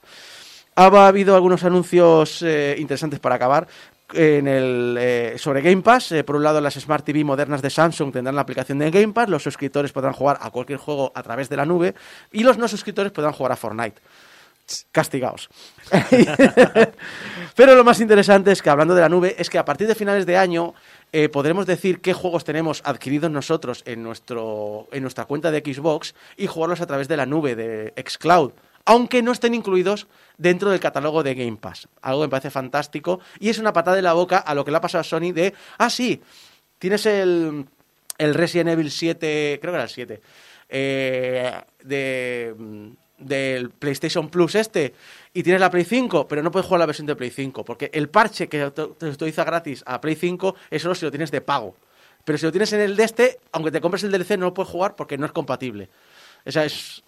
Ha 0.75 1.07
habido 1.07 1.36
algunos 1.36 1.63
anuncios 1.63 2.43
eh, 2.43 2.75
interesantes 2.78 3.19
para 3.19 3.34
acabar. 3.34 3.67
En 4.13 4.47
el, 4.47 4.95
eh, 4.99 5.34
sobre 5.38 5.61
Game 5.61 5.82
Pass, 5.82 6.11
eh, 6.11 6.23
por 6.23 6.36
un 6.36 6.43
lado 6.43 6.61
las 6.61 6.75
Smart 6.75 7.03
TV 7.03 7.23
modernas 7.23 7.63
de 7.63 7.71
Samsung 7.71 8.13
tendrán 8.13 8.36
la 8.36 8.41
aplicación 8.41 8.78
de 8.78 8.91
Game 8.91 9.11
Pass, 9.11 9.28
los 9.28 9.43
suscriptores 9.43 9.91
podrán 9.91 10.13
jugar 10.13 10.38
a 10.39 10.51
cualquier 10.51 10.78
juego 10.78 11.11
a 11.13 11.23
través 11.23 11.49
de 11.49 11.57
la 11.57 11.65
nube 11.65 11.95
y 12.32 12.43
los 12.43 12.59
no 12.59 12.67
suscriptores 12.67 13.11
podrán 13.11 13.34
jugar 13.34 13.51
a 13.51 13.55
Fortnite. 13.57 13.99
Castigaos. 14.91 15.49
Pero 17.55 17.76
lo 17.76 17.84
más 17.84 17.99
interesante 17.99 18.51
es 18.51 18.61
que 18.61 18.70
hablando 18.70 18.93
de 18.93 19.01
la 19.01 19.09
nube, 19.09 19.36
es 19.38 19.49
que 19.49 19.57
a 19.57 19.65
partir 19.65 19.88
de 19.88 19.95
finales 19.95 20.26
de 20.26 20.38
año 20.38 20.74
eh, 21.11 21.30
podremos 21.30 21.65
decir 21.65 22.01
qué 22.01 22.13
juegos 22.13 22.43
tenemos 22.43 22.82
adquiridos 22.86 23.32
nosotros 23.32 23.84
en, 23.86 24.03
nuestro, 24.03 24.88
en 24.91 25.01
nuestra 25.01 25.26
cuenta 25.26 25.51
de 25.51 25.59
Xbox 25.59 26.15
y 26.36 26.47
jugarlos 26.47 26.82
a 26.82 26.88
través 26.88 27.07
de 27.07 27.18
la 27.18 27.26
nube 27.26 27.55
de 27.55 27.93
Xcloud. 27.97 28.51
aunque 28.86 29.22
no 29.22 29.32
estén 29.32 29.53
incluidos 29.53 30.07
dentro 30.38 30.70
del 30.70 30.80
catálogo 30.80 31.24
de 31.24 31.36
Game 31.36 31.57
Pass. 31.57 31.88
Algo 32.01 32.22
que 32.22 32.28
me 32.28 32.32
parece 32.32 32.51
fantástico 32.51 33.20
y 33.39 33.49
es 33.49 33.59
una 33.59 33.74
patada 33.74 33.95
de 33.95 34.01
la 34.01 34.13
boca 34.13 34.38
a 34.38 34.53
lo 34.53 34.63
que 34.63 34.72
le 34.72 34.78
ha 34.78 34.82
pasado 34.82 35.01
a 35.01 35.03
Sony 35.03 35.34
de, 35.34 35.53
ah, 35.78 35.89
sí, 35.89 36.22
tienes 36.80 37.05
el, 37.05 37.65
el 38.18 38.34
Resident 38.34 38.70
Evil 38.70 38.91
7, 38.91 39.59
creo 39.61 39.74
que 39.74 39.76
era 39.76 39.84
el 39.84 39.89
7, 39.89 40.22
eh, 40.70 41.61
de, 41.84 42.55
mm, 42.57 42.88
del 43.18 43.72
PlayStation 43.72 44.30
Plus 44.30 44.55
este 44.55 44.93
y 45.34 45.43
tienes 45.43 45.59
la 45.59 45.72
Play 45.72 45.86
5, 45.86 46.28
pero 46.28 46.43
no 46.43 46.51
puedes 46.51 46.65
jugar 46.65 46.80
la 46.80 46.86
versión 46.86 47.07
de 47.07 47.15
Play 47.15 47.32
5, 47.32 47.65
porque 47.65 47.89
el 47.93 48.09
parche 48.09 48.47
que 48.47 48.72
te 48.72 49.05
autoriza 49.05 49.43
gratis 49.43 49.84
a 49.86 49.99
Play 50.01 50.15
5 50.15 50.55
es 50.70 50.82
solo 50.82 50.95
si 50.95 51.05
lo 51.05 51.11
tienes 51.11 51.32
de 51.32 51.41
pago. 51.41 51.76
Pero 52.24 52.38
si 52.38 52.45
lo 52.45 52.51
tienes 52.51 52.74
en 52.74 52.82
el 52.82 52.95
de 52.95 53.03
este, 53.03 53.39
aunque 53.53 53.72
te 53.72 53.80
compres 53.80 54.03
el 54.03 54.11
DLC, 54.11 54.32
no 54.32 54.47
lo 54.47 54.53
puedes 54.53 54.70
jugar 54.70 54.95
porque 54.95 55.18
no 55.18 55.26
es 55.26 55.32
compatible. 55.32 55.89
O 56.45 56.51
sea, 56.51 56.65
es... 56.65 57.03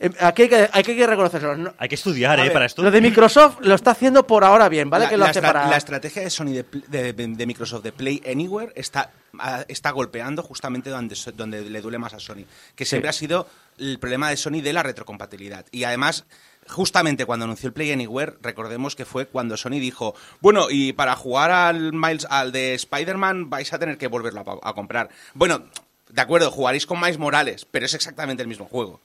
eh, 0.00 0.10
Aquí 0.20 0.42
hay 0.42 0.48
que, 0.48 0.68
hay 0.72 0.82
que 0.82 1.06
reconocerlo. 1.06 1.56
No- 1.56 1.74
Hay 1.78 1.88
que 1.88 1.94
estudiar, 1.94 2.38
A 2.38 2.42
¿eh? 2.42 2.46
ver, 2.46 2.52
Para 2.52 2.66
esto. 2.66 2.82
Lo 2.82 2.90
de 2.90 3.00
Microsoft 3.00 3.58
lo 3.60 3.74
está 3.74 3.90
haciendo 3.92 4.26
por 4.26 4.42
ahora 4.44 4.68
bien, 4.68 4.88
¿vale? 4.90 5.04
La, 5.04 5.10
que 5.10 5.16
lo 5.16 5.24
la 5.24 5.30
hace 5.30 5.38
estra- 5.40 5.52
para... 5.52 5.68
la 5.68 5.76
estrategia 5.76 6.22
de 6.22 6.30
Sony 6.30 6.46
de, 6.52 6.64
pl- 6.64 6.84
de- 6.88 7.12
de- 7.12 7.26
de 7.28 7.46
Microsoft 7.46 7.82
de 7.84 7.92
Play 7.92 8.22
Anywhere 8.26 8.72
está, 8.74 9.10
ah, 9.38 9.64
está 9.68 9.90
golpeando 9.90 10.42
justamente 10.42 10.90
donde, 10.90 11.14
so- 11.14 11.32
donde 11.32 11.62
le 11.62 11.80
duele 11.80 11.98
más 11.98 12.14
a 12.14 12.18
Sony, 12.18 12.44
que 12.74 12.84
siempre 12.84 13.10
ha 13.10 13.12
sido 13.12 13.46
el 13.78 13.98
problema 13.98 14.30
de 14.30 14.36
Sony 14.36 14.60
de 14.62 14.72
la 14.72 14.82
retrocompatibilidad. 14.82 15.64
Y 15.70 15.84
además, 15.84 16.24
justamente 16.68 17.26
cuando 17.26 17.44
anunció 17.44 17.66
el 17.66 17.72
Play 17.72 17.92
Anywhere, 17.92 18.34
recordemos 18.42 18.96
que 18.96 19.04
fue 19.04 19.26
cuando 19.26 19.56
Sony 19.56 19.80
dijo, 19.80 20.14
bueno, 20.40 20.66
y 20.70 20.92
para 20.94 21.14
jugar 21.16 21.50
al 21.50 21.92
Miles, 21.92 22.26
al 22.30 22.52
de 22.52 22.74
Spider-Man 22.74 23.50
vais 23.50 23.72
a 23.72 23.78
tener 23.78 23.98
que 23.98 24.06
volverlo 24.08 24.40
a, 24.40 24.44
pa- 24.44 24.58
a 24.62 24.72
comprar. 24.74 25.10
Bueno, 25.34 25.64
de 26.08 26.20
acuerdo, 26.22 26.50
jugaréis 26.50 26.86
con 26.86 27.00
Miles 27.00 27.18
Morales, 27.18 27.66
pero 27.70 27.86
es 27.86 27.94
exactamente 27.94 28.42
el 28.42 28.48
mismo 28.48 28.66
juego. 28.66 29.00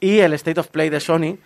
Y 0.00 0.18
el 0.18 0.32
State 0.34 0.60
of 0.60 0.68
Play 0.68 0.90
de 0.90 1.00
Sony 1.00 1.38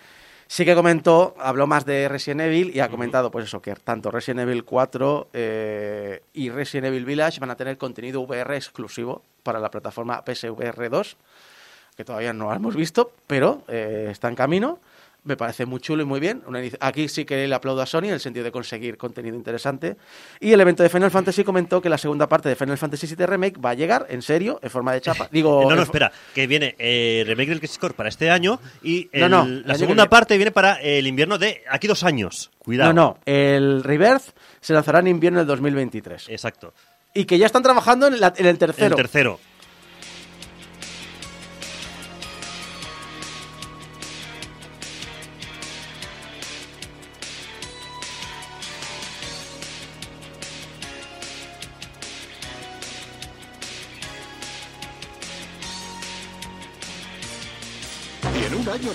sí 0.47 0.65
que 0.65 0.75
comentó, 0.75 1.35
habló 1.39 1.67
más 1.67 1.87
de 1.87 2.09
Resident 2.09 2.43
Evil 2.43 2.71
y 2.75 2.81
ha 2.81 2.89
comentado, 2.91 3.31
pues 3.31 3.47
eso, 3.47 3.63
que 3.63 3.75
tanto 3.75 4.11
Resident 4.11 4.41
Evil 4.41 4.65
4 4.65 5.29
eh, 5.33 6.23
y 6.35 6.51
Resident 6.51 6.89
Evil 6.89 7.07
Village 7.07 7.41
van 7.41 7.51
a 7.51 7.57
tener 7.57 7.79
contenido 7.79 8.21
VR 8.21 8.57
exclusivo 8.57 9.23
para 9.43 9.59
la 9.59 9.71
plataforma 9.71 10.23
PSVR 10.25 10.91
2, 10.91 11.17
que 11.97 12.05
todavía 12.05 12.33
no 12.33 12.53
hemos 12.53 12.77
visto, 12.77 13.13
pero 13.27 13.63
eh, 13.67 14.09
está 14.11 14.29
en 14.29 14.35
camino. 14.35 14.79
Me 15.25 15.37
parece 15.37 15.67
muy 15.67 15.79
chulo 15.79 16.03
y 16.03 16.05
muy 16.07 16.19
bien. 16.19 16.43
Una 16.49 16.61
Aquí 16.81 17.09
sí 17.09 17.25
que 17.25 17.47
le 17.47 17.55
aplaudo 17.55 17.81
a 17.81 17.87
Sony 17.87 18.07
en 18.07 18.15
el 18.15 18.19
sentido 18.21 18.43
de 18.45 18.51
conseguir 18.51 18.97
contenido 18.97 19.37
interesante. 19.37 19.97
Y 20.41 20.53
el 20.53 20.61
evento 20.61 20.83
de 20.83 20.89
Final 20.89 21.13
Fantasy 21.13 21.45
comentó 21.45 21.81
que 21.81 21.89
la 21.89 21.97
segunda 21.97 22.29
parte 22.29 22.49
de 22.49 22.57
Final 22.57 22.77
Fantasy 22.77 23.07
VII 23.07 23.27
Remake 23.27 23.61
va 23.61 23.71
a 23.71 23.75
llegar, 23.75 24.07
en 24.09 24.21
serio, 24.21 24.59
en 24.63 24.69
forma 24.71 24.93
de 24.93 25.01
chapa. 25.01 25.29
Digo, 25.33 25.63
No, 25.71 25.77
no, 25.77 25.83
espera, 25.83 26.11
que 26.35 26.49
viene 26.49 26.75
eh, 26.77 27.23
remake 27.25 27.51
del 27.51 27.61
Crisis 27.61 27.79
Core 27.79 27.95
para 27.95 28.09
este 28.09 28.31
año 28.31 28.59
y 28.83 29.09
No, 29.13 29.25
el- 29.27 29.31
no, 29.31 29.41
año 29.43 29.63
la 29.65 29.75
segunda 29.77 30.03
viene. 30.03 30.09
parte 30.11 30.37
viene 30.37 30.51
para 30.51 30.81
el 30.83 31.07
invierno 31.07 31.39
de 31.39 31.63
aquí 31.71 31.87
dos 31.87 32.03
años. 32.03 32.51
Cuidado. 32.59 32.93
No, 32.93 33.03
no, 33.03 33.19
el 33.25 33.85
Rebirth 33.85 34.25
se 34.61 34.73
lanzará 34.73 34.99
en 34.99 35.07
invierno 35.07 35.39
del 35.39 35.47
2023. 35.47 36.31
Exacto. 36.31 36.75
Y 37.15 37.27
que 37.27 37.39
ya 37.39 37.47
están 37.47 37.63
trabajando 37.63 38.09
en, 38.09 38.19
la- 38.21 38.33
en 38.37 38.47
el 38.47 38.59
tercero. 38.59 38.87
El 38.89 38.95
tercero. 38.97 39.39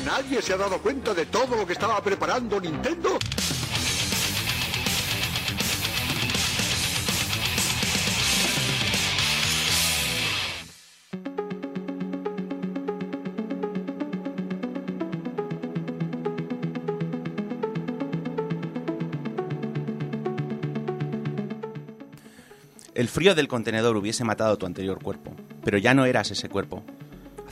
Nadie 0.07 0.41
se 0.41 0.53
ha 0.53 0.57
dado 0.57 0.81
cuenta 0.81 1.13
de 1.13 1.25
todo 1.25 1.57
lo 1.57 1.67
que 1.67 1.73
estaba 1.73 2.01
preparando 2.01 2.61
Nintendo? 2.61 3.19
El 22.95 23.09
frío 23.09 23.35
del 23.35 23.49
contenedor 23.49 23.97
hubiese 23.97 24.23
matado 24.23 24.57
tu 24.57 24.65
anterior 24.65 25.03
cuerpo, 25.03 25.33
pero 25.65 25.77
ya 25.77 25.93
no 25.93 26.05
eras 26.05 26.31
ese 26.31 26.47
cuerpo. 26.47 26.83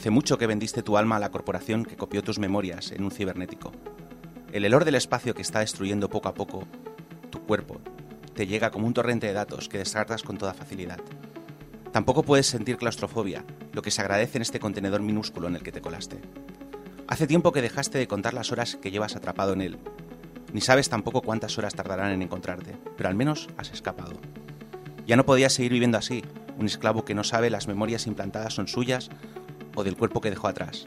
Hace 0.05 0.11
mucho 0.11 0.37
que 0.37 0.45
vendiste 0.45 0.83
tu 0.83 0.97
alma 0.97 1.15
a 1.15 1.19
la 1.19 1.31
corporación 1.31 1.83
que 1.83 1.97
copió 1.97 2.21
tus 2.21 2.37
memorias 2.37 2.91
en 2.91 3.03
un 3.03 3.09
cibernético. 3.09 3.71
El 4.51 4.63
helor 4.63 4.85
del 4.85 4.93
espacio 4.93 5.33
que 5.33 5.41
está 5.41 5.61
destruyendo 5.61 6.11
poco 6.11 6.29
a 6.29 6.35
poco 6.35 6.67
tu 7.31 7.41
cuerpo 7.41 7.81
te 8.35 8.45
llega 8.45 8.69
como 8.69 8.85
un 8.85 8.93
torrente 8.93 9.25
de 9.25 9.33
datos 9.33 9.67
que 9.67 9.79
descartas 9.79 10.21
con 10.21 10.37
toda 10.37 10.53
facilidad. 10.53 10.99
Tampoco 11.91 12.21
puedes 12.21 12.45
sentir 12.45 12.77
claustrofobia, 12.77 13.43
lo 13.73 13.81
que 13.81 13.89
se 13.89 14.01
agradece 14.01 14.37
en 14.37 14.43
este 14.43 14.59
contenedor 14.59 15.01
minúsculo 15.01 15.47
en 15.47 15.55
el 15.55 15.63
que 15.63 15.71
te 15.71 15.81
colaste. 15.81 16.21
Hace 17.07 17.25
tiempo 17.25 17.51
que 17.51 17.63
dejaste 17.63 17.97
de 17.97 18.07
contar 18.07 18.35
las 18.35 18.51
horas 18.51 18.75
que 18.75 18.91
llevas 18.91 19.15
atrapado 19.15 19.53
en 19.53 19.61
él. 19.61 19.79
Ni 20.53 20.61
sabes 20.61 20.87
tampoco 20.87 21.23
cuántas 21.23 21.57
horas 21.57 21.73
tardarán 21.73 22.11
en 22.11 22.21
encontrarte, 22.21 22.77
pero 22.95 23.09
al 23.09 23.15
menos 23.15 23.49
has 23.57 23.71
escapado. 23.71 24.19
Ya 25.07 25.15
no 25.15 25.25
podías 25.25 25.53
seguir 25.53 25.71
viviendo 25.71 25.97
así, 25.97 26.23
un 26.59 26.67
esclavo 26.67 27.05
que 27.05 27.15
no 27.15 27.23
sabe 27.23 27.49
las 27.49 27.67
memorias 27.67 28.05
implantadas 28.05 28.53
son 28.53 28.67
suyas 28.67 29.09
o 29.75 29.83
del 29.83 29.97
cuerpo 29.97 30.21
que 30.21 30.29
dejó 30.29 30.47
atrás. 30.47 30.85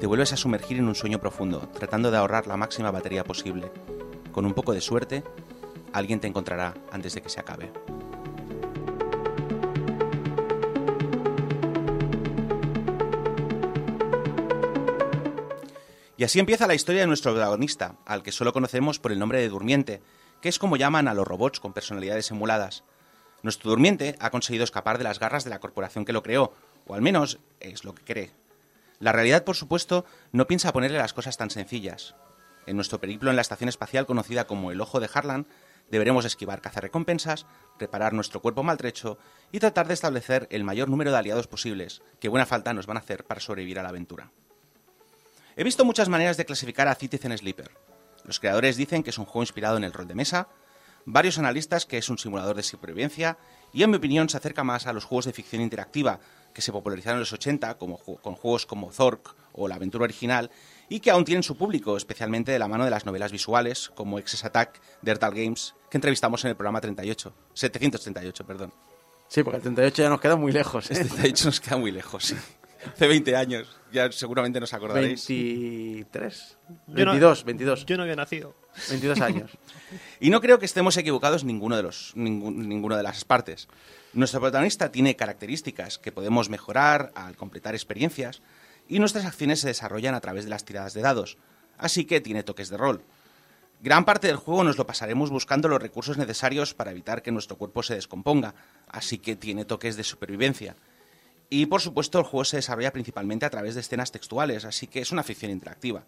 Te 0.00 0.06
vuelves 0.06 0.32
a 0.32 0.36
sumergir 0.36 0.78
en 0.78 0.88
un 0.88 0.94
sueño 0.94 1.20
profundo, 1.20 1.68
tratando 1.72 2.10
de 2.10 2.18
ahorrar 2.18 2.46
la 2.46 2.56
máxima 2.56 2.90
batería 2.90 3.24
posible. 3.24 3.70
Con 4.32 4.44
un 4.44 4.52
poco 4.52 4.72
de 4.72 4.80
suerte, 4.80 5.22
alguien 5.92 6.20
te 6.20 6.26
encontrará 6.26 6.74
antes 6.90 7.14
de 7.14 7.22
que 7.22 7.28
se 7.28 7.40
acabe. 7.40 7.72
Y 16.16 16.24
así 16.24 16.38
empieza 16.38 16.68
la 16.68 16.74
historia 16.74 17.00
de 17.00 17.08
nuestro 17.08 17.32
protagonista, 17.32 17.96
al 18.06 18.22
que 18.22 18.30
solo 18.30 18.52
conocemos 18.52 19.00
por 19.00 19.10
el 19.10 19.18
nombre 19.18 19.40
de 19.40 19.48
Durmiente, 19.48 20.02
que 20.40 20.48
es 20.48 20.58
como 20.58 20.76
llaman 20.76 21.08
a 21.08 21.14
los 21.14 21.26
robots 21.26 21.58
con 21.58 21.72
personalidades 21.72 22.30
emuladas. 22.30 22.84
Nuestro 23.42 23.70
durmiente 23.70 24.14
ha 24.20 24.30
conseguido 24.30 24.62
escapar 24.62 24.98
de 24.98 25.04
las 25.04 25.18
garras 25.18 25.42
de 25.42 25.50
la 25.50 25.58
corporación 25.58 26.04
que 26.04 26.12
lo 26.12 26.22
creó, 26.22 26.52
o 26.92 26.94
al 26.94 27.00
menos 27.00 27.38
es 27.58 27.84
lo 27.84 27.94
que 27.94 28.04
cree. 28.04 28.30
La 28.98 29.12
realidad, 29.12 29.44
por 29.44 29.56
supuesto, 29.56 30.04
no 30.30 30.46
piensa 30.46 30.74
ponerle 30.74 30.98
las 30.98 31.14
cosas 31.14 31.38
tan 31.38 31.48
sencillas. 31.48 32.14
En 32.66 32.76
nuestro 32.76 33.00
periplo 33.00 33.30
en 33.30 33.36
la 33.36 33.42
estación 33.42 33.70
espacial 33.70 34.04
conocida 34.04 34.46
como 34.46 34.70
el 34.70 34.80
Ojo 34.80 35.00
de 35.00 35.08
Harlan, 35.12 35.46
deberemos 35.90 36.26
esquivar 36.26 36.60
cazarrecompensas, 36.60 37.46
reparar 37.78 38.12
nuestro 38.12 38.42
cuerpo 38.42 38.62
maltrecho 38.62 39.16
y 39.52 39.58
tratar 39.58 39.88
de 39.88 39.94
establecer 39.94 40.46
el 40.50 40.64
mayor 40.64 40.90
número 40.90 41.10
de 41.10 41.16
aliados 41.16 41.46
posibles, 41.46 42.02
que 42.20 42.28
buena 42.28 42.44
falta 42.44 42.74
nos 42.74 42.86
van 42.86 42.98
a 42.98 43.00
hacer 43.00 43.24
para 43.24 43.40
sobrevivir 43.40 43.78
a 43.78 43.82
la 43.82 43.88
aventura. 43.88 44.30
He 45.56 45.64
visto 45.64 45.86
muchas 45.86 46.10
maneras 46.10 46.36
de 46.36 46.44
clasificar 46.44 46.88
a 46.88 46.94
Citizen 46.94 47.36
Sleeper. 47.36 47.70
Los 48.24 48.38
creadores 48.38 48.76
dicen 48.76 49.02
que 49.02 49.10
es 49.10 49.18
un 49.18 49.24
juego 49.24 49.44
inspirado 49.44 49.78
en 49.78 49.84
el 49.84 49.94
rol 49.94 50.06
de 50.06 50.14
mesa, 50.14 50.48
varios 51.06 51.38
analistas 51.38 51.86
que 51.86 51.98
es 51.98 52.08
un 52.10 52.18
simulador 52.18 52.54
de 52.54 52.62
supervivencia 52.62 53.38
y 53.72 53.82
en 53.82 53.90
mi 53.90 53.96
opinión 53.96 54.28
se 54.28 54.36
acerca 54.36 54.62
más 54.62 54.86
a 54.86 54.92
los 54.92 55.04
juegos 55.04 55.24
de 55.24 55.32
ficción 55.32 55.62
interactiva 55.62 56.20
que 56.52 56.62
se 56.62 56.72
popularizaron 56.72 57.16
en 57.16 57.20
los 57.20 57.32
80 57.32 57.78
como, 57.78 57.98
ju- 57.98 58.20
con 58.20 58.34
juegos 58.34 58.66
como 58.66 58.90
Zork 58.92 59.34
o 59.52 59.68
La 59.68 59.74
aventura 59.76 60.04
original 60.04 60.50
y 60.88 61.00
que 61.00 61.10
aún 61.10 61.24
tienen 61.24 61.42
su 61.42 61.56
público, 61.56 61.96
especialmente 61.96 62.52
de 62.52 62.58
la 62.58 62.68
mano 62.68 62.84
de 62.84 62.90
las 62.90 63.06
novelas 63.06 63.32
visuales 63.32 63.90
como 63.94 64.18
Excess 64.18 64.44
Attack 64.44 64.80
de 65.02 65.10
Ertal 65.12 65.34
Games 65.34 65.74
que 65.90 65.96
entrevistamos 65.98 66.44
en 66.44 66.50
el 66.50 66.56
programa 66.56 66.80
38, 66.80 67.34
738, 67.54 68.46
perdón. 68.46 68.72
Sí, 69.28 69.42
porque 69.42 69.56
el 69.56 69.62
38 69.62 70.02
ya 70.02 70.08
nos 70.10 70.20
queda 70.20 70.36
muy 70.36 70.52
lejos. 70.52 70.90
¿eh? 70.90 70.94
Este 70.94 71.04
38 71.06 71.44
nos 71.46 71.60
queda 71.60 71.76
muy 71.78 71.90
lejos. 71.90 72.24
sí. 72.24 72.36
Hace 72.94 73.06
20 73.06 73.36
años, 73.36 73.68
ya 73.92 74.10
seguramente 74.10 74.58
nos 74.58 74.72
acordaréis. 74.74 75.26
23. 75.28 76.58
Yo 76.88 77.04
no- 77.04 77.12
22, 77.12 77.44
22. 77.44 77.86
Yo 77.86 77.96
no 77.96 78.02
había 78.02 78.16
nacido. 78.16 78.54
22 78.88 79.20
años. 79.20 79.50
Y 80.20 80.30
no 80.30 80.40
creo 80.40 80.58
que 80.58 80.66
estemos 80.66 80.96
equivocados 80.96 81.44
ninguno 81.44 81.76
de 81.76 81.82
los, 81.82 82.12
ninguna 82.14 82.96
de 82.96 83.02
las 83.02 83.24
partes. 83.24 83.68
Nuestro 84.12 84.40
protagonista 84.40 84.92
tiene 84.92 85.16
características 85.16 85.98
que 85.98 86.12
podemos 86.12 86.48
mejorar 86.48 87.12
al 87.14 87.36
completar 87.36 87.74
experiencias 87.74 88.42
y 88.88 88.98
nuestras 88.98 89.24
acciones 89.24 89.60
se 89.60 89.68
desarrollan 89.68 90.14
a 90.14 90.20
través 90.20 90.44
de 90.44 90.50
las 90.50 90.64
tiradas 90.64 90.94
de 90.94 91.02
dados, 91.02 91.38
así 91.78 92.04
que 92.04 92.20
tiene 92.20 92.42
toques 92.42 92.68
de 92.68 92.76
rol. 92.76 93.04
Gran 93.80 94.04
parte 94.04 94.28
del 94.28 94.36
juego 94.36 94.62
nos 94.62 94.78
lo 94.78 94.86
pasaremos 94.86 95.30
buscando 95.30 95.66
los 95.66 95.82
recursos 95.82 96.16
necesarios 96.16 96.72
para 96.72 96.92
evitar 96.92 97.22
que 97.22 97.32
nuestro 97.32 97.56
cuerpo 97.58 97.82
se 97.82 97.94
descomponga, 97.94 98.54
así 98.86 99.18
que 99.18 99.34
tiene 99.34 99.64
toques 99.64 99.96
de 99.96 100.04
supervivencia. 100.04 100.76
Y 101.50 101.66
por 101.66 101.80
supuesto 101.80 102.18
el 102.18 102.24
juego 102.24 102.44
se 102.44 102.56
desarrolla 102.56 102.92
principalmente 102.92 103.44
a 103.44 103.50
través 103.50 103.74
de 103.74 103.80
escenas 103.80 104.12
textuales, 104.12 104.64
así 104.64 104.86
que 104.86 105.00
es 105.00 105.10
una 105.10 105.24
ficción 105.24 105.50
interactiva. 105.50 106.04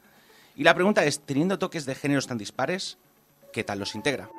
Y 0.56 0.62
la 0.62 0.74
pregunta 0.74 1.04
es, 1.04 1.20
teniendo 1.20 1.58
toques 1.58 1.84
de 1.84 1.96
géneros 1.96 2.28
tan 2.28 2.38
dispares, 2.38 2.98
¿qué 3.52 3.64
tal 3.64 3.80
los 3.80 3.94
integra? 3.96 4.30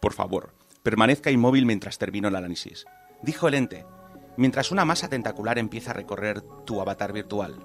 Por 0.00 0.12
favor, 0.12 0.52
permanezca 0.82 1.30
inmóvil 1.30 1.64
mientras 1.66 1.98
termino 1.98 2.26
el 2.28 2.36
análisis. 2.36 2.86
Dijo 3.22 3.46
el 3.46 3.54
ente, 3.54 3.86
mientras 4.36 4.72
una 4.72 4.84
masa 4.84 5.08
tentacular 5.08 5.58
empieza 5.58 5.92
a 5.92 5.94
recorrer 5.94 6.40
tu 6.64 6.80
avatar 6.80 7.12
virtual. 7.12 7.64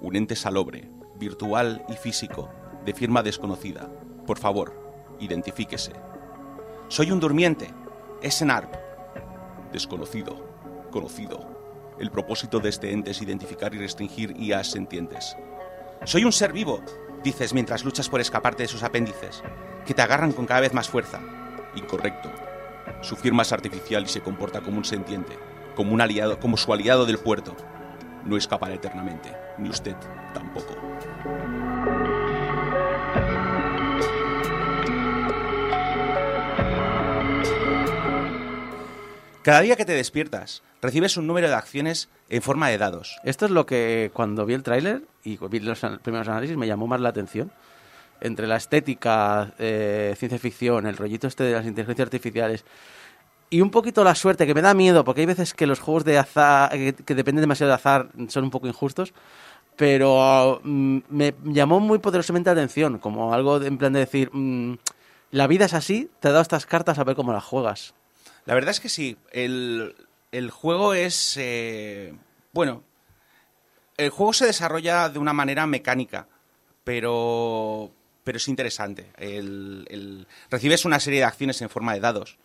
Un 0.00 0.14
ente 0.14 0.36
salobre, 0.36 0.88
virtual 1.18 1.84
y 1.88 1.94
físico, 1.94 2.48
de 2.84 2.94
firma 2.94 3.22
desconocida. 3.22 3.90
Por 4.26 4.38
favor, 4.38 5.16
identifíquese. 5.20 5.92
Soy 6.88 7.10
un 7.10 7.20
durmiente. 7.20 7.74
Es 8.22 8.40
Enarp. 8.40 8.74
Desconocido. 9.72 10.44
Conocido. 10.90 11.58
El 11.98 12.10
propósito 12.10 12.60
de 12.60 12.68
este 12.68 12.92
ente 12.92 13.10
es 13.10 13.20
identificar 13.20 13.74
y 13.74 13.78
restringir 13.78 14.34
IAs 14.38 14.70
sentientes. 14.70 15.36
Soy 16.04 16.24
un 16.24 16.32
ser 16.32 16.52
vivo, 16.52 16.80
dices 17.24 17.52
mientras 17.52 17.84
luchas 17.84 18.08
por 18.08 18.20
escaparte 18.20 18.62
de 18.62 18.68
sus 18.68 18.84
apéndices, 18.84 19.42
que 19.84 19.94
te 19.94 20.02
agarran 20.02 20.32
con 20.32 20.46
cada 20.46 20.60
vez 20.60 20.72
más 20.72 20.88
fuerza. 20.88 21.20
Incorrecto. 21.74 22.30
Su 23.02 23.16
firma 23.16 23.42
es 23.42 23.52
artificial 23.52 24.04
y 24.04 24.08
se 24.08 24.20
comporta 24.20 24.60
como 24.60 24.78
un 24.78 24.84
sentiente, 24.84 25.36
como 25.74 25.92
un 25.92 26.00
aliado, 26.00 26.38
como 26.38 26.56
su 26.56 26.72
aliado 26.72 27.04
del 27.04 27.18
puerto. 27.18 27.56
No 28.24 28.36
escapará 28.36 28.74
eternamente, 28.74 29.34
ni 29.58 29.68
usted 29.68 29.96
tampoco. 30.32 30.87
Cada 39.42 39.62
día 39.62 39.76
que 39.76 39.86
te 39.86 39.92
despiertas, 39.92 40.62
recibes 40.82 41.16
un 41.16 41.26
número 41.26 41.48
de 41.48 41.54
acciones 41.54 42.10
en 42.28 42.42
forma 42.42 42.68
de 42.68 42.76
dados. 42.76 43.18
Esto 43.24 43.46
es 43.46 43.50
lo 43.50 43.64
que 43.64 44.10
cuando 44.12 44.44
vi 44.44 44.52
el 44.52 44.62
tráiler 44.62 45.02
y 45.24 45.38
vi 45.48 45.60
los 45.60 45.80
primeros 46.02 46.28
análisis 46.28 46.56
me 46.56 46.66
llamó 46.66 46.86
más 46.86 47.00
la 47.00 47.08
atención. 47.08 47.50
Entre 48.20 48.46
la 48.46 48.56
estética, 48.56 49.54
eh, 49.58 50.14
ciencia 50.18 50.38
ficción, 50.38 50.86
el 50.86 50.96
rollito 50.96 51.26
este 51.26 51.44
de 51.44 51.52
las 51.52 51.64
inteligencias 51.64 52.06
artificiales 52.06 52.64
y 53.50 53.60
un 53.60 53.70
poquito 53.70 54.04
la 54.04 54.14
suerte, 54.14 54.46
que 54.46 54.54
me 54.54 54.60
da 54.60 54.74
miedo, 54.74 55.04
porque 55.04 55.22
hay 55.22 55.26
veces 55.26 55.54
que 55.54 55.66
los 55.66 55.80
juegos 55.80 56.04
de 56.04 56.18
azar, 56.18 56.70
que 56.70 57.14
dependen 57.14 57.40
demasiado 57.40 57.70
de 57.70 57.76
azar, 57.76 58.08
son 58.28 58.44
un 58.44 58.50
poco 58.50 58.66
injustos, 58.66 59.14
pero 59.78 60.60
mm, 60.64 60.98
me 61.08 61.34
llamó 61.44 61.80
muy 61.80 61.98
poderosamente 62.00 62.50
la 62.50 62.60
atención, 62.60 62.98
como 62.98 63.32
algo 63.32 63.62
en 63.62 63.78
plan 63.78 63.92
de 63.94 64.00
decir, 64.00 64.28
mm, 64.32 64.74
la 65.30 65.46
vida 65.46 65.64
es 65.66 65.72
así, 65.72 66.10
te 66.20 66.28
he 66.28 66.30
dado 66.32 66.42
estas 66.42 66.66
cartas 66.66 66.98
a 66.98 67.04
ver 67.04 67.16
cómo 67.16 67.32
las 67.32 67.44
juegas. 67.44 67.94
La 68.44 68.54
verdad 68.54 68.70
es 68.72 68.80
que 68.80 68.88
sí. 68.88 69.16
El, 69.30 69.94
el 70.32 70.50
juego 70.50 70.94
es. 70.94 71.36
eh, 71.38 72.12
bueno. 72.52 72.82
El 73.96 74.10
juego 74.10 74.32
se 74.32 74.46
desarrolla 74.46 75.08
de 75.08 75.18
una 75.18 75.32
manera 75.32 75.66
mecánica, 75.66 76.26
pero. 76.84 77.90
Pero 78.24 78.36
es 78.38 78.48
interesante. 78.48 79.10
El- 79.16 80.26
recibes 80.50 80.84
una 80.84 81.00
serie 81.00 81.20
de 81.20 81.24
acciones 81.26 81.62
en 81.62 81.70
forma 81.70 81.94
de 81.94 82.00
dados 82.00 82.36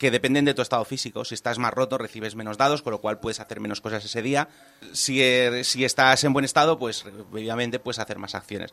que 0.00 0.10
dependen 0.10 0.46
de 0.46 0.54
tu 0.54 0.62
estado 0.62 0.82
físico. 0.86 1.26
Si 1.26 1.34
estás 1.34 1.58
más 1.58 1.74
roto, 1.74 1.98
recibes 1.98 2.34
menos 2.34 2.56
dados, 2.56 2.80
con 2.80 2.92
lo 2.92 3.02
cual 3.02 3.20
puedes 3.20 3.38
hacer 3.38 3.60
menos 3.60 3.82
cosas 3.82 4.02
ese 4.02 4.22
día. 4.22 4.48
Si, 4.92 5.20
eh, 5.22 5.62
si 5.62 5.84
estás 5.84 6.24
en 6.24 6.32
buen 6.32 6.46
estado, 6.46 6.78
pues 6.78 7.04
obviamente 7.30 7.78
puedes 7.78 7.98
hacer 7.98 8.18
más 8.18 8.34
acciones. 8.34 8.72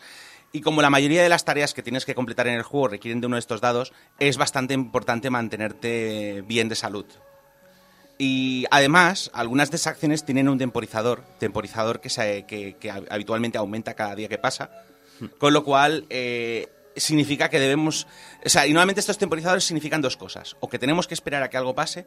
Y 0.53 0.61
como 0.61 0.81
la 0.81 0.89
mayoría 0.89 1.21
de 1.21 1.27
las 1.27 1.43
tareas 1.43 1.73
que 1.73 1.83
tienes 1.83 2.05
que 2.05 2.15
completar 2.15 2.47
en 2.47 2.53
el 2.53 2.63
juego 2.63 2.87
requieren 2.87 3.19
de 3.19 3.27
uno 3.27 3.35
de 3.35 3.41
estos 3.41 3.59
dados, 3.59 3.91
es 4.19 4.37
bastante 4.37 4.73
importante 4.73 5.29
mantenerte 5.29 6.45
bien 6.47 6.69
de 6.69 6.75
salud. 6.75 7.05
Y 8.17 8.65
además, 8.71 9.29
algunas 9.33 9.69
de 9.69 9.75
esas 9.75 9.87
acciones 9.93 10.23
tienen 10.23 10.47
un 10.47 10.57
temporizador, 10.57 11.23
temporizador 11.39 11.99
que- 11.99 12.77
que 12.79 12.89
habitualmente 13.09 13.57
aumenta 13.57 13.95
cada 13.95 14.15
día 14.15 14.29
que 14.29 14.37
pasa, 14.37 14.71
con 15.39 15.51
lo 15.53 15.65
cual 15.65 16.05
eh, 16.09 16.69
significa 16.97 17.49
que 17.49 17.59
debemos... 17.59 18.07
O 18.45 18.49
sea, 18.49 18.67
y 18.67 18.71
normalmente 18.71 18.99
estos 18.99 19.17
temporizadores 19.17 19.63
significan 19.63 20.01
dos 20.01 20.17
cosas, 20.17 20.55
o 20.59 20.69
que 20.69 20.79
tenemos 20.79 21.07
que 21.07 21.13
esperar 21.13 21.43
a 21.43 21.49
que 21.49 21.57
algo 21.57 21.75
pase, 21.75 22.05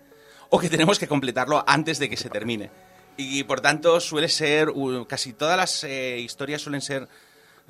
o 0.48 0.58
que 0.58 0.68
tenemos 0.70 0.98
que 0.98 1.08
completarlo 1.08 1.64
antes 1.66 1.98
de 1.98 2.08
que 2.08 2.16
se 2.16 2.30
termine. 2.30 2.70
Y 3.16 3.44
por 3.44 3.60
tanto 3.60 4.00
suele 4.00 4.28
ser, 4.28 4.68
casi 5.06 5.32
todas 5.32 5.56
las 5.56 5.84
eh, 5.84 6.18
historias 6.18 6.62
suelen 6.62 6.80
ser, 6.80 7.08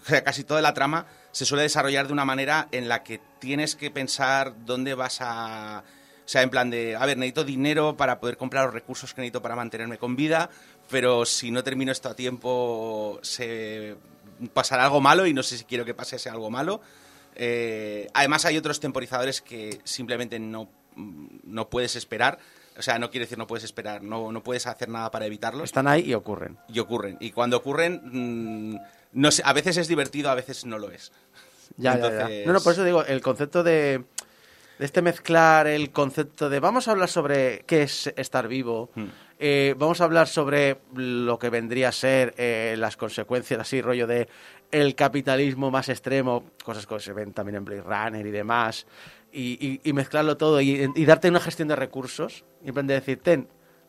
o 0.02 0.06
sea, 0.06 0.22
casi 0.22 0.44
toda 0.44 0.62
la 0.62 0.74
trama 0.74 1.06
se 1.32 1.44
suele 1.44 1.62
desarrollar 1.62 2.06
de 2.06 2.12
una 2.12 2.24
manera 2.24 2.68
en 2.72 2.88
la 2.88 3.02
que 3.02 3.20
tienes 3.38 3.76
que 3.76 3.90
pensar 3.90 4.54
dónde 4.64 4.94
vas 4.94 5.18
a... 5.20 5.82
O 6.24 6.28
sea, 6.30 6.42
en 6.42 6.50
plan 6.50 6.70
de, 6.70 6.94
a 6.94 7.04
ver, 7.06 7.18
necesito 7.18 7.42
dinero 7.42 7.96
para 7.96 8.20
poder 8.20 8.36
comprar 8.36 8.66
los 8.66 8.74
recursos 8.74 9.12
que 9.12 9.20
necesito 9.20 9.42
para 9.42 9.56
mantenerme 9.56 9.98
con 9.98 10.14
vida, 10.14 10.48
pero 10.88 11.26
si 11.26 11.50
no 11.50 11.64
termino 11.64 11.90
esto 11.90 12.08
a 12.08 12.14
tiempo, 12.14 13.18
se 13.22 13.96
pasará 14.52 14.84
algo 14.84 15.00
malo 15.00 15.26
y 15.26 15.34
no 15.34 15.42
sé 15.42 15.58
si 15.58 15.64
quiero 15.64 15.84
que 15.84 15.94
pase 15.94 16.28
algo 16.28 16.48
malo. 16.50 16.80
Eh, 17.42 18.06
además, 18.12 18.44
hay 18.44 18.58
otros 18.58 18.80
temporizadores 18.80 19.40
que 19.40 19.80
simplemente 19.84 20.38
no, 20.38 20.68
no 20.94 21.70
puedes 21.70 21.96
esperar. 21.96 22.38
O 22.78 22.82
sea, 22.82 22.98
no 22.98 23.10
quiere 23.10 23.24
decir 23.24 23.38
no 23.38 23.46
puedes 23.46 23.64
esperar, 23.64 24.02
no, 24.02 24.30
no 24.30 24.42
puedes 24.42 24.66
hacer 24.66 24.88
nada 24.90 25.10
para 25.10 25.24
evitarlos. 25.26 25.64
Están 25.64 25.88
ahí 25.88 26.02
y 26.02 26.14
ocurren. 26.14 26.58
Y 26.68 26.78
ocurren. 26.78 27.16
Y 27.18 27.30
cuando 27.30 27.56
ocurren, 27.56 28.00
mm, 28.74 28.78
no 29.12 29.30
sé, 29.30 29.42
a 29.44 29.52
veces 29.54 29.76
es 29.78 29.88
divertido, 29.88 30.30
a 30.30 30.34
veces 30.34 30.66
no 30.66 30.78
lo 30.78 30.90
es. 30.90 31.12
Ya, 31.76 31.94
ya, 31.94 32.00
ya. 32.00 32.06
Entonces- 32.08 32.46
No, 32.46 32.52
no, 32.52 32.60
por 32.60 32.72
eso 32.74 32.84
digo, 32.84 33.04
el 33.04 33.20
concepto 33.22 33.62
de, 33.62 34.04
de 34.78 34.84
este 34.84 35.00
mezclar, 35.02 35.66
el 35.66 35.90
concepto 35.92 36.48
de 36.50 36.60
vamos 36.60 36.88
a 36.88 36.90
hablar 36.92 37.08
sobre 37.08 37.60
qué 37.66 37.82
es 37.82 38.12
estar 38.16 38.48
vivo, 38.48 38.90
Hmm. 38.94 39.06
eh, 39.38 39.74
vamos 39.78 40.00
a 40.00 40.04
hablar 40.04 40.28
sobre 40.28 40.78
lo 40.94 41.38
que 41.38 41.48
vendría 41.50 41.88
a 41.88 41.92
ser 41.92 42.34
eh, 42.38 42.74
las 42.78 42.96
consecuencias, 42.96 43.60
así, 43.60 43.80
rollo 43.82 44.06
de 44.06 44.28
el 44.70 44.94
capitalismo 44.94 45.70
más 45.70 45.88
extremo, 45.88 46.44
cosas 46.64 46.86
que 46.86 47.00
se 47.00 47.12
ven 47.12 47.32
también 47.32 47.56
en 47.56 47.64
Blade 47.64 47.82
Runner 47.82 48.26
y 48.26 48.30
demás, 48.30 48.86
y, 49.32 49.58
y- 49.66 49.80
y 49.84 49.92
mezclarlo 49.92 50.36
todo 50.36 50.60
y, 50.60 50.90
y 50.94 51.04
darte 51.04 51.28
una 51.28 51.40
gestión 51.40 51.68
de 51.68 51.76
recursos, 51.76 52.44
y 52.64 52.68
en 52.68 52.74
plan 52.74 52.86
de 52.86 52.94
decir, 52.94 53.20
ten, 53.22 53.48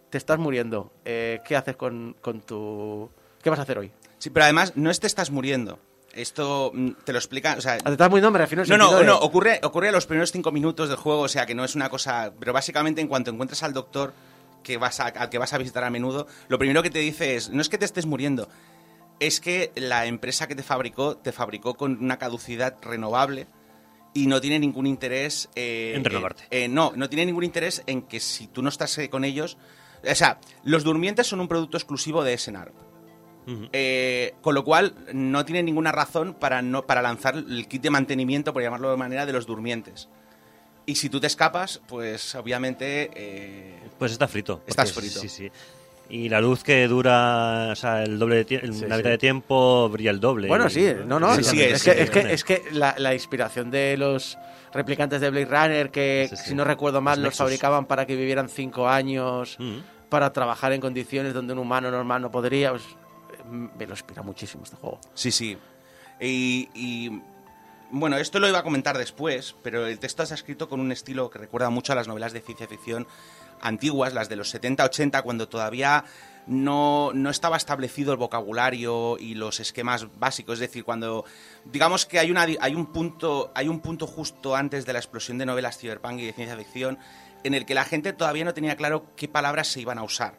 te 0.10 0.18
estás 0.18 0.40
muriendo, 0.40 0.92
eh, 1.06 1.40
¿qué 1.46 1.56
haces 1.56 1.76
con, 1.76 2.16
con 2.22 2.42
tu... 2.42 3.10
¿Qué 3.42 3.50
vas 3.50 3.60
a 3.60 3.64
hacer 3.64 3.78
hoy? 3.78 3.92
Sí, 4.20 4.30
pero 4.30 4.44
además 4.44 4.74
no 4.76 4.92
es 4.92 5.00
te 5.00 5.08
estás 5.08 5.32
muriendo. 5.32 5.80
Esto 6.14 6.72
mm, 6.74 6.90
te 7.06 7.14
lo 7.14 7.20
explica, 7.20 7.56
o 7.58 7.62
sea, 7.62 7.76
Ah, 7.76 7.86
Te 7.86 7.92
estás 7.94 8.10
muriendo, 8.10 8.30
me 8.32 8.38
refiero 8.40 8.64
No, 8.66 8.78
no, 8.78 8.98
de- 9.00 9.06
no, 9.06 9.18
ocurre, 9.20 9.60
ocurre 9.64 9.90
a 9.90 9.92
los 9.94 10.06
primeros 10.06 10.32
cinco 10.32 10.52
minutos 10.52 10.90
del 10.90 10.98
juego, 10.98 11.22
o 11.22 11.28
sea 11.30 11.46
que 11.46 11.56
no 11.56 11.64
es 11.64 11.74
una 11.76 11.90
cosa. 11.90 12.34
Pero 12.38 12.52
básicamente, 12.54 13.00
en 13.02 13.08
cuanto 13.08 13.32
encuentras 13.32 13.64
al 13.64 13.72
doctor 13.74 14.14
que 14.62 14.76
vas 14.78 15.00
a- 15.00 15.06
al 15.06 15.30
que 15.30 15.38
vas 15.38 15.54
a 15.54 15.58
visitar 15.58 15.84
a 15.86 15.90
menudo, 15.90 16.28
lo 16.50 16.60
primero 16.60 16.84
que 16.84 16.90
te 16.90 17.00
dice 17.00 17.36
es: 17.38 17.50
no 17.50 17.62
es 17.62 17.70
que 17.70 17.78
te 17.78 17.86
estés 17.86 18.06
muriendo, 18.06 18.50
es 19.22 19.40
que 19.40 19.72
la 19.76 20.08
empresa 20.08 20.48
que 20.48 20.56
te 20.56 20.64
fabricó 20.64 21.16
te 21.16 21.32
fabricó 21.32 21.76
con 21.76 22.04
una 22.04 22.18
caducidad 22.18 22.76
renovable 22.82 23.48
y 24.16 24.26
no 24.26 24.42
tiene 24.42 24.58
ningún 24.60 24.88
interés 24.88 25.48
eh, 25.56 25.94
En 25.96 26.04
renovarte. 26.04 26.44
eh, 26.50 26.68
no, 26.68 26.92
no 26.96 27.08
tiene 27.08 27.28
ningún 27.28 27.44
interés 27.44 27.84
en 27.86 28.02
que 28.02 28.20
si 28.20 28.48
tú 28.48 28.62
no 28.64 28.70
estás 28.70 28.98
eh, 28.98 29.10
con 29.10 29.24
ellos. 29.24 29.58
O 30.04 30.16
sea, 30.16 30.40
los 30.64 30.84
durmientes 30.84 31.28
son 31.28 31.40
un 31.40 31.48
producto 31.48 31.78
exclusivo 31.78 32.24
de 32.24 32.38
SNARP. 32.38 32.74
Eh, 33.74 34.34
con 34.42 34.56
lo 34.56 34.64
cual, 34.64 34.96
no 35.14 35.46
tiene 35.46 35.62
ninguna 35.62 35.92
razón 35.92 36.34
para, 36.34 36.62
no, 36.62 36.86
para 36.88 37.02
lanzar 37.02 37.36
el 37.36 37.68
kit 37.68 37.82
de 37.82 37.90
mantenimiento, 37.90 38.54
por 38.54 38.64
llamarlo 38.64 38.90
de 38.90 38.98
manera, 38.98 39.26
de 39.26 39.34
los 39.34 39.46
durmientes. 39.46 40.10
Y 40.86 40.96
si 40.96 41.10
tú 41.10 41.20
te 41.20 41.28
escapas, 41.28 41.82
pues 41.88 42.34
obviamente... 42.36 43.78
Pues 44.00 44.14
está 44.14 44.28
frito. 44.28 44.64
Estás 44.66 44.94
frito. 44.94 45.20
Sí, 45.20 45.30
sí. 45.30 45.52
Y 46.14 46.28
la 46.28 46.42
luz 46.42 46.62
que 46.64 46.88
dura, 46.90 47.70
o 47.72 47.76
sea, 47.76 48.04
el 48.04 48.20
doble 48.20 48.36
de 48.36 48.46
tiempo, 48.46 48.68
Sí, 48.74 48.82
la 48.82 48.96
sí. 48.96 49.00
mitad 49.00 49.10
de 49.12 49.18
tiempo 49.18 49.88
brilla 49.90 50.12
el 50.12 50.20
doble. 50.20 50.50
Bueno, 50.50 50.68
Y- 50.68 50.70
sí, 50.72 50.94
no, 51.06 51.20
no. 51.22 51.34
Sí, 51.36 51.42
no, 51.42 51.44
sí, 51.48 51.62
es, 51.62 51.74
es, 51.74 51.84
que, 51.84 51.92
sí, 51.94 52.00
es, 52.02 52.10
que, 52.10 52.22
sí. 52.24 52.28
es 52.32 52.44
que 52.44 52.64
la, 52.74 52.96
la 52.98 53.14
inspiración 53.14 53.72
de 53.72 53.96
los 53.98 54.38
replicantes 54.74 55.22
de 55.22 55.30
Blade 55.30 55.46
Runner, 55.46 55.90
que 55.92 56.28
Sí, 56.30 56.36
sí. 56.36 56.44
si 56.50 56.56
no 56.56 56.66
recuerdo 56.66 57.00
mal, 57.02 57.22
Los 57.24 57.38
fabricaban 57.38 57.86
para 57.86 58.06
que 58.06 58.16
vivieran 58.18 58.50
cinco 58.50 58.90
años, 58.90 59.56
Mm. 59.58 59.78
para 60.10 60.34
trabajar 60.34 60.74
en 60.74 60.82
condiciones 60.82 61.34
donde 61.34 61.54
un 61.54 61.60
humano 61.60 61.90
normal 61.92 62.22
no 62.22 62.30
podría. 62.32 62.72
pues, 62.72 62.84
eh, 62.84 63.44
me 63.48 63.86
lo 63.86 63.94
inspira 63.94 64.22
muchísimo 64.22 64.64
este 64.66 64.76
juego. 64.76 65.00
Sí, 65.14 65.32
sí. 65.32 65.58
Y, 66.20 66.68
y, 66.76 67.22
bueno, 67.90 68.18
esto 68.18 68.40
lo 68.40 68.48
iba 68.50 68.60
a 68.60 68.64
comentar 68.64 68.98
después, 68.98 69.56
pero 69.64 69.88
el 69.88 69.98
texto 70.00 70.24
está 70.24 70.36
escrito 70.36 70.68
con 70.70 70.80
un 70.82 70.92
estilo 70.92 71.30
que 71.30 71.40
recuerda 71.40 71.70
mucho 71.70 71.94
a 71.94 71.96
las 71.96 72.08
novelas 72.08 72.32
de 72.34 72.42
ciencia 72.42 72.68
ficción 72.68 73.08
antiguas, 73.62 74.14
las 74.14 74.30
de 74.30 74.36
los 74.36 74.54
70-80, 74.54 75.24
cuando 75.24 75.48
todavía 75.48 76.04
no, 76.48 77.12
no 77.14 77.30
estaba 77.30 77.58
establecido 77.58 78.12
el 78.12 78.18
vocabulario 78.18 79.18
y 79.20 79.36
los 79.36 79.60
esquemas 79.60 80.08
básicos. 80.20 80.56
Es 80.56 80.60
decir, 80.60 80.84
cuando 80.84 81.26
digamos 81.66 82.06
que 82.06 82.20
hay, 82.20 82.32
una, 82.32 82.42
hay, 82.60 82.76
un 82.76 82.88
punto, 82.88 83.52
hay 83.56 83.68
un 83.68 83.80
punto 83.80 84.08
justo 84.08 84.56
antes 84.56 84.86
de 84.86 84.94
la 84.94 85.00
explosión 85.00 85.38
de 85.38 85.46
novelas 85.46 85.78
cyberpunk 85.78 86.20
y 86.20 86.26
de 86.26 86.34
ciencia 86.34 86.58
ficción 86.58 86.98
en 87.44 87.54
el 87.54 87.66
que 87.66 87.74
la 87.74 87.86
gente 87.86 88.14
todavía 88.14 88.46
no 88.46 88.54
tenía 88.54 88.76
claro 88.76 89.06
qué 89.16 89.28
palabras 89.28 89.68
se 89.68 89.82
iban 89.82 89.98
a 89.98 90.04
usar. 90.04 90.36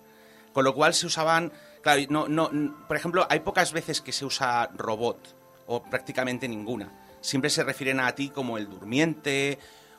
Con 0.52 0.64
lo 0.64 0.74
cual 0.74 0.94
se 0.94 1.06
usaban, 1.06 1.52
claro, 1.82 2.02
no, 2.10 2.28
no, 2.28 2.86
por 2.86 2.96
ejemplo, 2.96 3.26
hay 3.30 3.40
pocas 3.40 3.72
veces 3.72 4.00
que 4.00 4.12
se 4.12 4.24
usa 4.24 4.70
robot, 4.74 5.34
o 5.66 5.82
prácticamente 5.82 6.46
ninguna. 6.46 6.92
Siempre 7.20 7.50
se 7.50 7.64
refieren 7.64 8.00
a 8.00 8.14
ti 8.14 8.28
como 8.28 8.58
el 8.58 8.68
durmiente, 8.68 9.58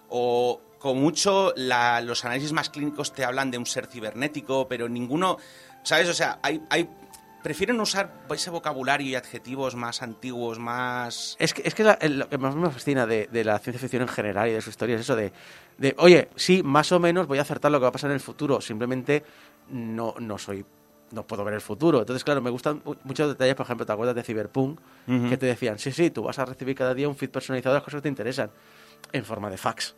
o 0.09 0.61
con 0.83 0.97
mucho 0.99 1.53
la- 1.55 2.01
los 2.01 2.25
análisis 2.25 2.51
más 2.51 2.69
clínicos 2.69 3.13
te 3.13 3.23
hablan 3.23 3.49
de 3.49 3.57
un 3.57 3.65
ser 3.65 3.87
cibernético, 3.87 4.67
pero 4.67 4.89
ninguno, 4.89 5.37
¿sabes? 5.81 6.09
O 6.09 6.13
sea, 6.13 6.39
hay, 6.43 6.61
hay 6.69 6.89
prefieren 7.41 7.79
usar 7.79 8.13
ese 8.29 8.49
vocabulario 8.49 9.07
y 9.07 9.15
adjetivos 9.15 9.75
más 9.75 10.01
antiguos, 10.01 10.59
más... 10.59 11.37
Es 11.39 11.53
que, 11.53 11.61
es 11.65 11.73
que 11.73 11.83
la- 11.85 11.97
lo 12.01 12.27
que 12.27 12.37
más 12.37 12.53
me 12.55 12.69
fascina 12.69 13.05
de, 13.05 13.27
de 13.31 13.45
la 13.45 13.59
ciencia 13.59 13.79
ficción 13.79 14.01
en 14.01 14.07
general 14.09 14.49
y 14.49 14.51
de 14.51 14.61
su 14.61 14.69
historia 14.71 14.95
es 14.95 15.01
eso 15.01 15.15
de, 15.15 15.31
de, 15.77 15.95
oye, 15.99 16.27
sí, 16.35 16.63
más 16.63 16.91
o 16.91 16.99
menos 16.99 17.27
voy 17.27 17.37
a 17.39 17.43
acertar 17.43 17.71
lo 17.71 17.79
que 17.79 17.83
va 17.83 17.89
a 17.89 17.91
pasar 17.93 18.09
en 18.11 18.15
el 18.15 18.21
futuro, 18.21 18.59
simplemente 18.59 19.23
no, 19.69 20.15
no 20.19 20.37
soy 20.37 20.65
no 21.11 21.27
puedo 21.27 21.43
ver 21.45 21.53
el 21.53 21.61
futuro. 21.61 21.99
Entonces, 21.99 22.23
claro, 22.23 22.41
me 22.41 22.49
gustan 22.49 22.81
mu- 22.83 22.95
muchos 23.03 23.27
detalles, 23.29 23.53
por 23.55 23.65
ejemplo, 23.67 23.85
¿te 23.85 23.91
acuerdas 23.93 24.15
de 24.15 24.23
Cyberpunk? 24.23 24.79
Que 25.29 25.37
te 25.37 25.45
decían, 25.45 25.77
sí, 25.79 25.91
sí, 25.91 26.09
tú 26.09 26.23
vas 26.23 26.39
a 26.39 26.45
recibir 26.45 26.75
cada 26.75 26.93
día 26.95 27.07
un 27.07 27.15
feed 27.15 27.29
personalizado 27.29 27.73
de 27.75 27.77
las 27.79 27.83
cosas 27.85 27.99
que 27.99 28.03
te 28.03 28.09
interesan, 28.09 28.49
en 29.11 29.23
forma 29.23 29.49
de 29.51 29.57
fax. 29.57 29.95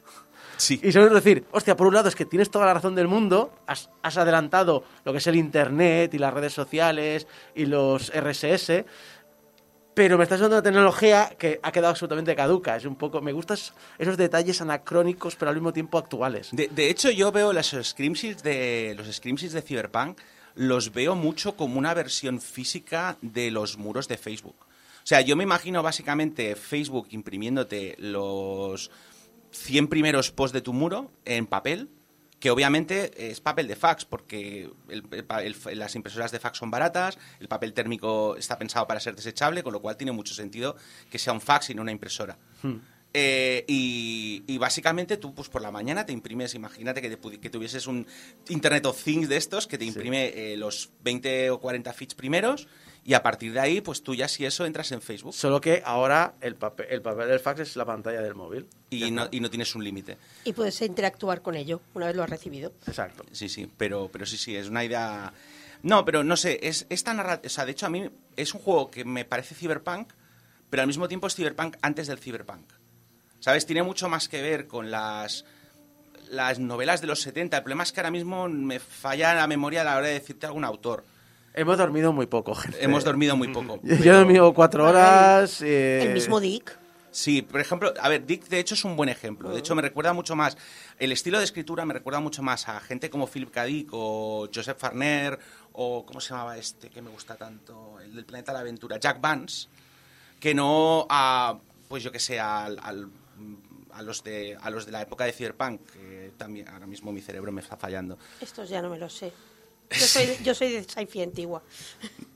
Sí. 0.58 0.80
Y 0.84 0.92
solo 0.92 1.14
decir, 1.14 1.46
hostia, 1.52 1.76
por 1.76 1.88
un 1.88 1.94
lado 1.94 2.10
es 2.10 2.16
que 2.16 2.26
tienes 2.26 2.50
toda 2.50 2.66
la 2.66 2.74
razón 2.74 2.96
del 2.96 3.08
mundo, 3.08 3.54
has, 3.68 3.90
has 4.02 4.18
adelantado 4.18 4.84
lo 5.04 5.12
que 5.12 5.18
es 5.18 5.28
el 5.28 5.36
Internet 5.36 6.14
y 6.14 6.18
las 6.18 6.34
redes 6.34 6.54
sociales 6.54 7.28
y 7.54 7.66
los 7.66 8.12
RSS, 8.14 8.86
pero 9.94 10.18
me 10.18 10.24
estás 10.24 10.42
dando 10.42 10.58
una 10.58 10.64
tecnología 10.64 11.34
que 11.38 11.60
ha 11.64 11.72
quedado 11.72 11.92
absolutamente 11.92 12.36
caduca. 12.36 12.76
Es 12.76 12.86
un 12.86 12.96
poco, 12.96 13.22
me 13.22 13.32
gustan 13.32 13.58
esos 13.98 14.18
detalles 14.18 14.62
anacrónicos, 14.62 15.36
pero 15.36 15.50
al 15.50 15.56
mismo 15.56 15.72
tiempo 15.72 15.98
actuales. 15.98 16.50
De, 16.52 16.68
de 16.68 16.90
hecho, 16.90 17.10
yo 17.12 17.32
veo 17.32 17.54
los 17.54 17.76
scrimsheets 17.82 18.44
de 18.44 18.94
los 18.98 19.08
scrimsheets 19.08 19.54
de 19.54 19.62
Cyberpunk 19.62 20.20
los 20.56 20.94
veo 20.94 21.16
mucho 21.16 21.56
como 21.56 21.78
una 21.78 21.94
versión 21.94 22.42
física 22.42 23.18
de 23.22 23.52
los 23.52 23.78
muros 23.78 24.08
de 24.08 24.18
Facebook. 24.18 24.56
O 24.60 25.08
sea, 25.08 25.22
yo 25.22 25.36
me 25.36 25.44
imagino 25.44 25.84
básicamente 25.84 26.56
Facebook 26.56 27.08
imprimiéndote 27.12 27.96
los 28.00 28.90
100 29.56 29.88
primeros 29.88 30.32
posts 30.32 30.54
de 30.54 30.62
tu 30.62 30.74
muro 30.74 31.12
en 31.26 31.48
papel, 31.48 31.90
que 32.40 32.52
obviamente 32.52 33.30
es 33.32 33.40
papel 33.42 33.68
de 33.68 33.76
fax, 33.76 34.06
porque 34.06 34.70
el- 34.90 35.04
el 35.12 35.24
pa- 35.24 35.42
el- 35.44 35.56
las 35.74 35.96
impresoras 35.96 36.32
de 36.32 36.40
fax 36.40 36.58
son 36.60 36.70
baratas, 36.70 37.18
el 37.40 37.48
papel 37.48 37.74
térmico 37.74 38.36
está 38.36 38.58
pensado 38.60 38.86
para 38.88 39.00
ser 39.00 39.16
desechable, 39.16 39.64
con 39.64 39.74
lo 39.74 39.82
cual 39.82 39.96
tiene 39.98 40.12
mucho 40.12 40.34
sentido 40.34 40.76
que 41.10 41.18
sea 41.18 41.34
un 41.34 41.42
fax 41.42 41.70
y 41.70 41.74
no 41.76 41.82
una 41.82 41.92
impresora. 41.92 42.38
Eh, 43.18 43.64
y, 43.70 44.44
y 44.46 44.58
básicamente 44.58 45.16
tú, 45.16 45.34
pues 45.34 45.48
por 45.48 45.62
la 45.62 45.72
mañana 45.72 46.06
te 46.06 46.12
imprimes, 46.12 46.54
imagínate 46.54 47.02
que, 47.02 47.16
te 47.16 47.40
que 47.40 47.50
tuvieses 47.50 47.88
un 47.88 48.06
Internet 48.50 48.86
of 48.86 49.02
Things 49.02 49.30
de 49.30 49.38
estos 49.38 49.68
que 49.68 49.78
te 49.78 49.86
imprime 49.86 50.34
eh, 50.36 50.58
los 50.58 50.90
20 51.02 51.50
o 51.52 51.62
40 51.62 51.94
feeds 51.94 52.14
primeros 52.14 52.68
y 53.08 53.14
a 53.14 53.22
partir 53.22 53.54
de 53.54 53.60
ahí, 53.60 53.82
pues 53.82 54.02
tú 54.02 54.16
ya 54.16 54.28
si 54.28 54.46
eso 54.46 54.66
entras 54.66 54.92
en 54.92 55.00
Facebook 55.00 55.32
Solo 55.32 55.62
que 55.62 55.84
ahora 55.86 56.34
el 56.42 56.56
papel, 56.56 56.88
el 56.90 57.04
papel 57.04 57.28
del 57.28 57.40
fax 57.40 57.60
es 57.60 57.76
la 57.76 57.86
pantalla 57.86 58.20
del 58.20 58.34
móvil. 58.34 58.68
y 58.90 59.12
no, 59.12 59.28
y 59.30 59.40
no 59.42 59.50
tienes 59.52 59.76
un 59.76 59.84
límite. 59.84 60.18
Y 60.44 60.54
puedes 60.54 60.82
interactuar 60.82 61.44
con 61.44 61.56
ello 61.56 61.82
una 61.94 62.08
vez 62.08 62.16
lo 62.16 62.24
has 62.24 62.30
recibido. 62.32 62.74
Exacto. 62.88 63.24
Sí, 63.32 63.48
sí, 63.48 63.72
pero, 63.78 64.10
pero 64.12 64.26
sí, 64.26 64.38
sí, 64.38 64.56
es 64.56 64.70
una 64.70 64.84
idea... 64.84 65.32
No, 65.84 66.04
pero 66.04 66.24
no 66.24 66.36
sé, 66.36 66.60
es 66.64 66.88
esta 66.90 67.14
narrativa... 67.14 67.46
O 67.46 67.50
sea, 67.50 67.66
de 67.66 67.74
hecho 67.74 67.86
a 67.86 67.90
mí 67.90 68.10
es 68.36 68.56
un 68.56 68.62
juego 68.62 68.90
que 68.90 69.06
me 69.06 69.24
parece 69.24 69.54
cyberpunk, 69.54 70.12
pero 70.72 70.82
al 70.82 70.88
mismo 70.88 71.08
tiempo 71.08 71.28
es 71.28 71.36
cyberpunk 71.36 71.78
antes 71.84 72.08
del 72.08 72.18
cyberpunk. 72.18 72.74
¿Sabes? 73.40 73.68
Tiene 73.68 73.84
mucho 73.84 74.10
más 74.10 74.28
que 74.28 74.42
ver 74.42 74.66
con 74.66 74.90
las 74.90 75.46
las 76.32 76.58
novelas 76.58 77.02
de 77.02 77.08
los 77.08 77.22
70. 77.22 77.58
El 77.58 77.62
problema 77.62 77.84
es 77.84 77.92
que 77.92 78.00
ahora 78.00 78.10
mismo 78.10 78.50
me 78.50 78.80
falla 78.80 79.36
la 79.36 79.46
memoria 79.46 79.82
a 79.82 79.84
la 79.84 79.96
hora 79.96 80.08
de 80.08 80.14
decirte 80.14 80.48
algún 80.48 80.64
autor. 80.64 81.04
Hemos 81.56 81.78
dormido 81.78 82.12
muy 82.14 82.26
poco, 82.28 82.54
gente. 82.56 82.84
Hemos 82.84 83.04
dormido 83.04 83.36
muy 83.38 83.48
poco. 83.48 83.80
Yo 83.84 84.12
he 84.12 84.16
dormido 84.16 84.54
cuatro 84.54 84.86
horas. 84.86 85.62
eh, 85.62 86.04
El 86.04 86.14
mismo 86.14 86.40
Dick. 86.40 86.78
Sí, 87.12 87.42
por 87.42 87.62
ejemplo, 87.62 87.94
a 88.02 88.10
ver, 88.10 88.26
Dick 88.26 88.46
de 88.50 88.60
hecho 88.60 88.74
es 88.76 88.84
un 88.84 88.98
buen 88.98 89.08
ejemplo. 89.08 89.50
De 89.50 89.60
hecho, 89.60 89.74
me 89.74 89.82
recuerda 89.82 90.12
mucho 90.12 90.36
más, 90.36 90.58
el 91.00 91.14
estilo 91.14 91.38
de 91.38 91.46
escritura 91.46 91.86
me 91.86 91.94
recuerda 91.94 92.20
mucho 92.20 92.44
más 92.44 92.68
a 92.68 92.82
gente 92.82 93.10
como 93.10 93.26
Philip 93.26 93.52
K. 93.52 93.64
Dick 93.64 93.90
o 93.94 94.50
Joseph 94.54 94.78
Farner 94.78 95.40
o, 95.72 96.06
¿cómo 96.06 96.20
se 96.20 96.32
llamaba 96.32 96.58
este 96.58 96.90
que 96.90 97.02
me 97.02 97.10
gusta 97.10 97.36
tanto? 97.38 98.02
El 98.02 98.14
del 98.16 98.26
Planeta 98.26 98.52
de 98.52 98.56
la 98.58 98.60
Aventura, 98.62 99.00
Jack 99.00 99.22
Vance, 99.22 99.70
que 100.42 100.54
no 100.54 101.08
a, 101.10 101.58
pues 101.88 102.04
yo 102.04 102.12
que 102.12 102.20
sé, 102.20 102.38
al, 102.38 102.78
al- 102.84 103.08
a, 103.94 104.02
los 104.02 104.22
de, 104.22 104.58
a 104.62 104.70
los 104.70 104.86
de 104.86 104.92
la 104.92 105.02
época 105.02 105.24
de 105.24 105.32
Cyberpunk, 105.32 105.80
que 105.92 106.34
también 106.38 106.68
ahora 106.68 106.86
mismo 106.86 107.14
mi 107.14 107.22
cerebro 107.22 107.50
me 107.54 107.62
está 107.62 107.78
fallando. 107.78 108.18
Estos 108.42 108.68
ya 108.68 108.82
no 108.82 108.90
me 108.90 108.98
los 109.00 109.14
sé. 109.14 109.32
Yo 109.92 110.06
soy, 110.08 110.30
yo 110.44 110.54
soy 110.56 110.72
de 110.72 110.84
sci-fi 110.84 111.22
antigua. 111.22 111.64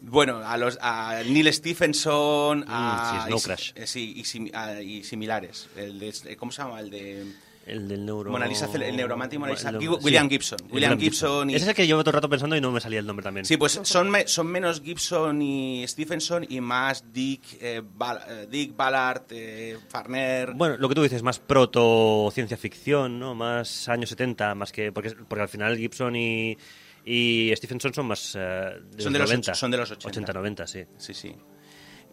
Bueno, 0.01 0.37
a 0.45 0.55
los 0.57 0.77
a 0.81 1.21
Neil 1.25 1.51
Stephenson, 1.53 2.63
a, 2.67 3.13
Mm, 3.13 3.21
sí, 3.21 3.27
Snow 3.27 3.41
Crash. 3.41 3.71
eh, 3.75 3.87
sí, 3.87 4.13
y, 4.17 4.23
sim- 4.23 4.51
a- 4.53 4.81
y 4.81 5.03
similares. 5.03 5.67
El 5.75 5.99
de, 5.99 6.37
¿Cómo 6.37 6.51
se 6.51 6.61
llama? 6.61 6.79
El 6.79 6.89
de... 6.89 7.25
El 7.65 7.87
del 7.87 8.03
neuro... 8.03 8.31
Mona 8.31 8.47
Lisa, 8.47 8.67
el 8.73 8.95
neuromante 8.95 9.35
y 9.35 9.39
Mona 9.39 9.51
Lisa. 9.51 9.71
Sí. 9.79 9.87
William 9.87 10.27
Gibson. 10.27 10.57
William 10.71 10.97
Gibson 10.99 11.51
y- 11.51 11.55
Ese 11.55 11.65
es 11.65 11.69
el 11.69 11.75
que 11.75 11.85
llevo 11.85 12.01
todo 12.01 12.09
el 12.11 12.15
rato 12.15 12.27
pensando 12.29 12.55
y 12.55 12.61
no 12.61 12.71
me 12.71 12.79
salía 12.81 12.99
el 12.99 13.05
nombre 13.05 13.23
también. 13.23 13.45
Sí, 13.45 13.57
pues 13.57 13.79
son, 13.83 14.09
me- 14.09 14.27
son 14.27 14.47
menos 14.47 14.81
Gibson 14.81 15.39
y 15.41 15.85
Stephenson 15.87 16.47
y 16.49 16.61
más 16.61 17.03
Dick, 17.13 17.41
eh, 17.61 17.83
eh, 17.83 18.47
Dick 18.49 18.75
Ballard, 18.75 19.23
eh, 19.29 19.77
Farner. 19.87 20.53
Bueno, 20.53 20.77
lo 20.77 20.89
que 20.89 20.95
tú 20.95 21.03
dices, 21.03 21.21
más 21.21 21.37
proto 21.37 22.31
ciencia 22.33 22.57
ficción, 22.57 23.19
¿no? 23.19 23.35
Más 23.35 23.87
años 23.87 24.09
70, 24.09 24.55
más 24.55 24.71
que... 24.71 24.91
Porque, 24.91 25.11
porque 25.11 25.41
al 25.43 25.49
final 25.49 25.77
Gibson 25.77 26.15
y, 26.15 26.57
y 27.05 27.51
Stephenson 27.55 27.93
son 27.93 28.07
más... 28.07 28.35
eh, 28.35 28.39
de 28.39 29.03
Son 29.03 29.11
los 29.11 29.13
de 29.13 29.19
los 29.19 29.29
90. 29.29 29.51
och- 29.51 29.55
son 29.55 29.71
de 29.71 29.77
los 29.77 29.91
80. 29.91 30.33
80-90, 30.33 30.67
sí. 30.67 30.85
Sí, 30.97 31.13
sí. 31.13 31.35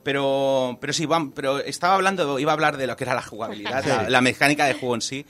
Pero, 0.02 0.78
pero 0.80 0.92
sí, 0.92 1.04
vam- 1.06 1.32
pero 1.34 1.58
estaba 1.58 1.94
hablando, 1.94 2.38
iba 2.38 2.52
a 2.52 2.54
hablar 2.54 2.76
de 2.76 2.86
lo 2.86 2.96
que 2.96 3.04
era 3.04 3.14
la 3.14 3.22
jugabilidad, 3.22 3.84
la, 3.84 4.08
la 4.08 4.20
mecánica 4.20 4.64
de 4.66 4.74
juego 4.74 4.94
en 4.94 5.00
sí. 5.00 5.26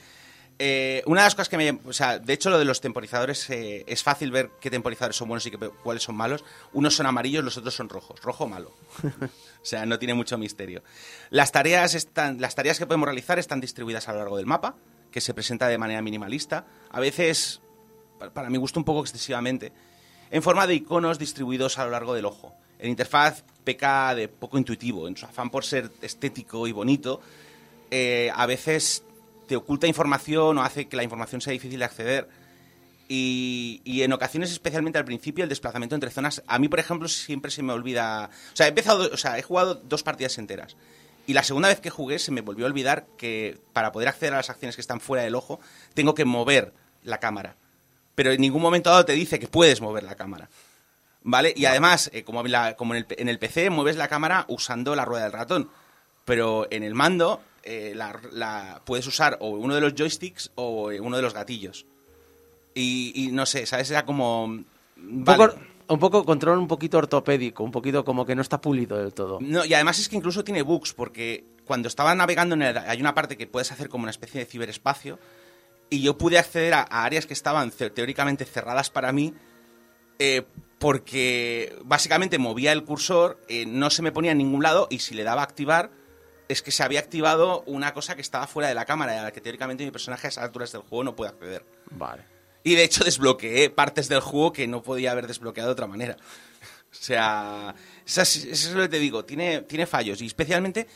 Eh, 0.59 1.03
una 1.05 1.21
de 1.21 1.25
las 1.27 1.35
cosas 1.35 1.49
que 1.49 1.57
me... 1.57 1.79
O 1.85 1.93
sea, 1.93 2.17
de 2.19 2.33
hecho 2.33 2.49
lo 2.49 2.57
de 2.59 2.65
los 2.65 2.81
temporizadores 2.81 3.47
eh, 3.51 3.83
es 3.87 4.01
fácil 4.03 4.31
ver 4.31 4.49
qué 4.59 4.69
temporizadores 4.71 5.15
son 5.15 5.27
buenos 5.27 5.45
y 5.45 5.51
qué, 5.51 5.57
cuáles 5.83 6.01
son 6.03 6.15
malos. 6.15 6.43
Unos 6.73 6.95
son 6.95 7.05
amarillos, 7.05 7.43
los 7.43 7.57
otros 7.57 7.75
son 7.75 7.89
rojos. 7.89 8.19
Rojo 8.21 8.45
o 8.45 8.47
malo. 8.47 8.75
o 9.21 9.65
sea, 9.65 9.85
no 9.85 9.99
tiene 9.99 10.13
mucho 10.15 10.37
misterio. 10.37 10.83
Las 11.29 11.51
tareas, 11.51 11.93
están, 11.95 12.39
las 12.41 12.55
tareas 12.55 12.77
que 12.79 12.85
podemos 12.87 13.05
realizar 13.07 13.37
están 13.39 13.61
distribuidas 13.61 14.07
a 14.07 14.13
lo 14.13 14.19
largo 14.19 14.37
del 14.37 14.45
mapa, 14.47 14.75
que 15.11 15.21
se 15.21 15.33
presenta 15.35 15.67
de 15.67 15.77
manera 15.77 16.01
minimalista. 16.01 16.65
A 16.89 16.99
veces, 16.99 17.61
para 18.33 18.49
mi 18.49 18.57
gusto 18.57 18.79
un 18.79 18.83
poco 18.83 19.01
excesivamente, 19.01 19.71
en 20.31 20.43
forma 20.43 20.67
de 20.67 20.75
iconos 20.75 21.19
distribuidos 21.19 21.77
a 21.77 21.85
lo 21.85 21.91
largo 21.91 22.13
del 22.13 22.25
ojo. 22.25 22.53
El 22.79 22.89
interfaz 22.89 23.43
peca 23.63 24.13
de 24.13 24.27
poco 24.27 24.57
intuitivo, 24.57 25.07
en 25.07 25.17
su 25.17 25.25
afán 25.25 25.49
por 25.49 25.65
ser 25.65 25.91
estético 26.01 26.67
y 26.67 26.71
bonito, 26.71 27.21
eh, 27.89 28.31
a 28.33 28.45
veces 28.45 29.03
te 29.47 29.55
oculta 29.55 29.87
información 29.87 30.57
o 30.57 30.63
hace 30.63 30.87
que 30.87 30.97
la 30.97 31.03
información 31.03 31.41
sea 31.41 31.53
difícil 31.53 31.79
de 31.79 31.85
acceder. 31.85 32.29
Y, 33.09 33.81
y 33.85 34.01
en 34.01 34.11
ocasiones, 34.11 34.51
especialmente 34.51 34.99
al 34.99 35.05
principio, 35.05 35.43
el 35.43 35.49
desplazamiento 35.49 35.95
entre 35.95 36.11
zonas, 36.11 36.43
a 36.45 36.59
mí, 36.59 36.67
por 36.67 36.79
ejemplo, 36.79 37.07
siempre 37.07 37.51
se 37.51 37.63
me 37.63 37.71
olvida... 37.71 38.29
O 38.51 38.55
sea, 38.55 38.65
he 38.65 38.69
empezado, 38.69 39.09
o 39.11 39.17
sea, 39.17 39.37
he 39.37 39.41
jugado 39.41 39.75
dos 39.75 40.03
partidas 40.03 40.37
enteras. 40.37 40.75
Y 41.25 41.33
la 41.33 41.43
segunda 41.43 41.69
vez 41.69 41.79
que 41.79 41.89
jugué 41.89 42.19
se 42.19 42.31
me 42.31 42.41
volvió 42.41 42.65
a 42.65 42.69
olvidar 42.69 43.05
que 43.17 43.57
para 43.73 43.91
poder 43.91 44.09
acceder 44.09 44.33
a 44.33 44.37
las 44.37 44.49
acciones 44.49 44.75
que 44.75 44.81
están 44.81 44.99
fuera 44.99 45.23
del 45.23 45.35
ojo, 45.35 45.59
tengo 45.93 46.13
que 46.15 46.25
mover 46.25 46.73
la 47.03 47.19
cámara. 47.19 47.55
Pero 48.17 48.31
en 48.31 48.41
ningún 48.41 48.63
momento 48.63 48.89
dado 48.89 49.05
te 49.05 49.13
dice 49.13 49.37
que 49.37 49.47
puedes 49.47 49.79
mover 49.79 50.01
la 50.01 50.15
cámara. 50.15 50.49
¿Vale? 51.21 51.53
Y 51.55 51.65
además, 51.65 52.09
eh, 52.13 52.23
como, 52.23 52.41
la- 52.43 52.75
como 52.75 52.95
en, 52.95 53.05
el, 53.07 53.15
en 53.19 53.29
el 53.29 53.37
PC, 53.37 53.69
mueves 53.69 53.95
la 53.95 54.07
cámara 54.07 54.43
usando 54.47 54.95
la 54.95 55.05
rueda 55.05 55.25
del 55.25 55.33
ratón. 55.33 55.69
Pero 56.25 56.65
en 56.71 56.81
el 56.81 56.95
mando 56.95 57.41
eh, 57.61 57.93
la- 57.95 58.19
la- 58.31 58.81
puedes 58.85 59.05
usar 59.05 59.37
o 59.39 59.49
uno 59.49 59.75
de 59.75 59.81
los 59.81 59.93
joysticks 59.93 60.49
o 60.55 60.91
eh, 60.91 60.99
uno 60.99 61.15
de 61.15 61.21
los 61.21 61.35
gatillos. 61.35 61.85
Y, 62.73 63.11
y 63.13 63.31
no 63.31 63.45
sé, 63.45 63.67
¿sabes? 63.67 63.91
Era 63.91 64.03
como... 64.03 64.45
Un 64.45 64.65
vale. 64.97 65.49
poco, 65.49 65.59
un 65.89 65.99
poco 65.99 66.25
control 66.25 66.57
un 66.57 66.67
poquito 66.67 66.97
ortopédico, 66.97 67.63
un 67.63 67.71
poquito 67.71 68.03
como 68.03 68.25
que 68.25 68.33
no 68.33 68.41
está 68.41 68.59
pulido 68.59 68.97
del 68.97 69.13
todo. 69.13 69.37
No, 69.41 69.63
y 69.63 69.75
además 69.75 69.99
es 69.99 70.09
que 70.09 70.15
incluso 70.15 70.43
tiene 70.43 70.63
bugs, 70.63 70.93
porque 70.93 71.43
cuando 71.65 71.87
estaba 71.87 72.15
navegando 72.15 72.55
en 72.55 72.63
el, 72.63 72.77
hay 72.79 72.99
una 72.99 73.13
parte 73.13 73.37
que 73.37 73.45
puedes 73.45 73.71
hacer 73.71 73.89
como 73.89 74.03
una 74.05 74.11
especie 74.11 74.39
de 74.39 74.47
ciberespacio, 74.47 75.19
y 75.89 76.01
yo 76.01 76.17
pude 76.17 76.37
acceder 76.37 76.73
a, 76.73 76.81
a 76.81 77.03
áreas 77.05 77.25
que 77.25 77.33
estaban 77.33 77.71
teóricamente 77.71 78.45
cerradas 78.45 78.89
para 78.89 79.11
mí, 79.11 79.33
eh, 80.19 80.43
porque 80.79 81.75
básicamente 81.85 82.37
movía 82.37 82.71
el 82.71 82.83
cursor, 82.83 83.39
eh, 83.47 83.65
no 83.65 83.89
se 83.89 84.01
me 84.01 84.11
ponía 84.11 84.31
en 84.31 84.37
ningún 84.37 84.63
lado, 84.63 84.87
y 84.89 84.99
si 84.99 85.15
le 85.15 85.23
daba 85.23 85.41
a 85.41 85.45
activar, 85.45 85.91
es 86.49 86.61
que 86.61 86.71
se 86.71 86.83
había 86.83 86.99
activado 86.99 87.63
una 87.65 87.93
cosa 87.93 88.15
que 88.15 88.21
estaba 88.21 88.47
fuera 88.47 88.69
de 88.69 88.75
la 88.75 88.85
cámara, 88.85 89.15
y 89.15 89.17
a 89.17 89.23
la 89.23 89.31
que 89.31 89.41
teóricamente 89.41 89.83
mi 89.85 89.91
personaje 89.91 90.27
a 90.27 90.29
esas 90.29 90.43
alturas 90.43 90.71
del 90.71 90.81
juego 90.81 91.03
no 91.03 91.15
puede 91.15 91.31
acceder. 91.31 91.65
Vale. 91.91 92.23
Y 92.63 92.75
de 92.75 92.83
hecho 92.83 93.03
desbloqueé 93.03 93.69
partes 93.69 94.09
del 94.09 94.19
juego 94.21 94.51
que 94.53 94.67
no 94.67 94.81
podía 94.83 95.11
haber 95.11 95.27
desbloqueado 95.27 95.69
de 95.69 95.73
otra 95.73 95.87
manera. 95.87 96.17
O 96.89 96.95
sea, 96.99 97.75
eso 98.05 98.21
es, 98.21 98.37
eso 98.37 98.69
es 98.69 98.73
lo 98.73 98.81
que 98.83 98.87
te 98.89 98.99
digo, 98.99 99.23
tiene, 99.25 99.61
tiene 99.63 99.85
fallos. 99.85 100.21
Y 100.21 100.25
especialmente, 100.25 100.87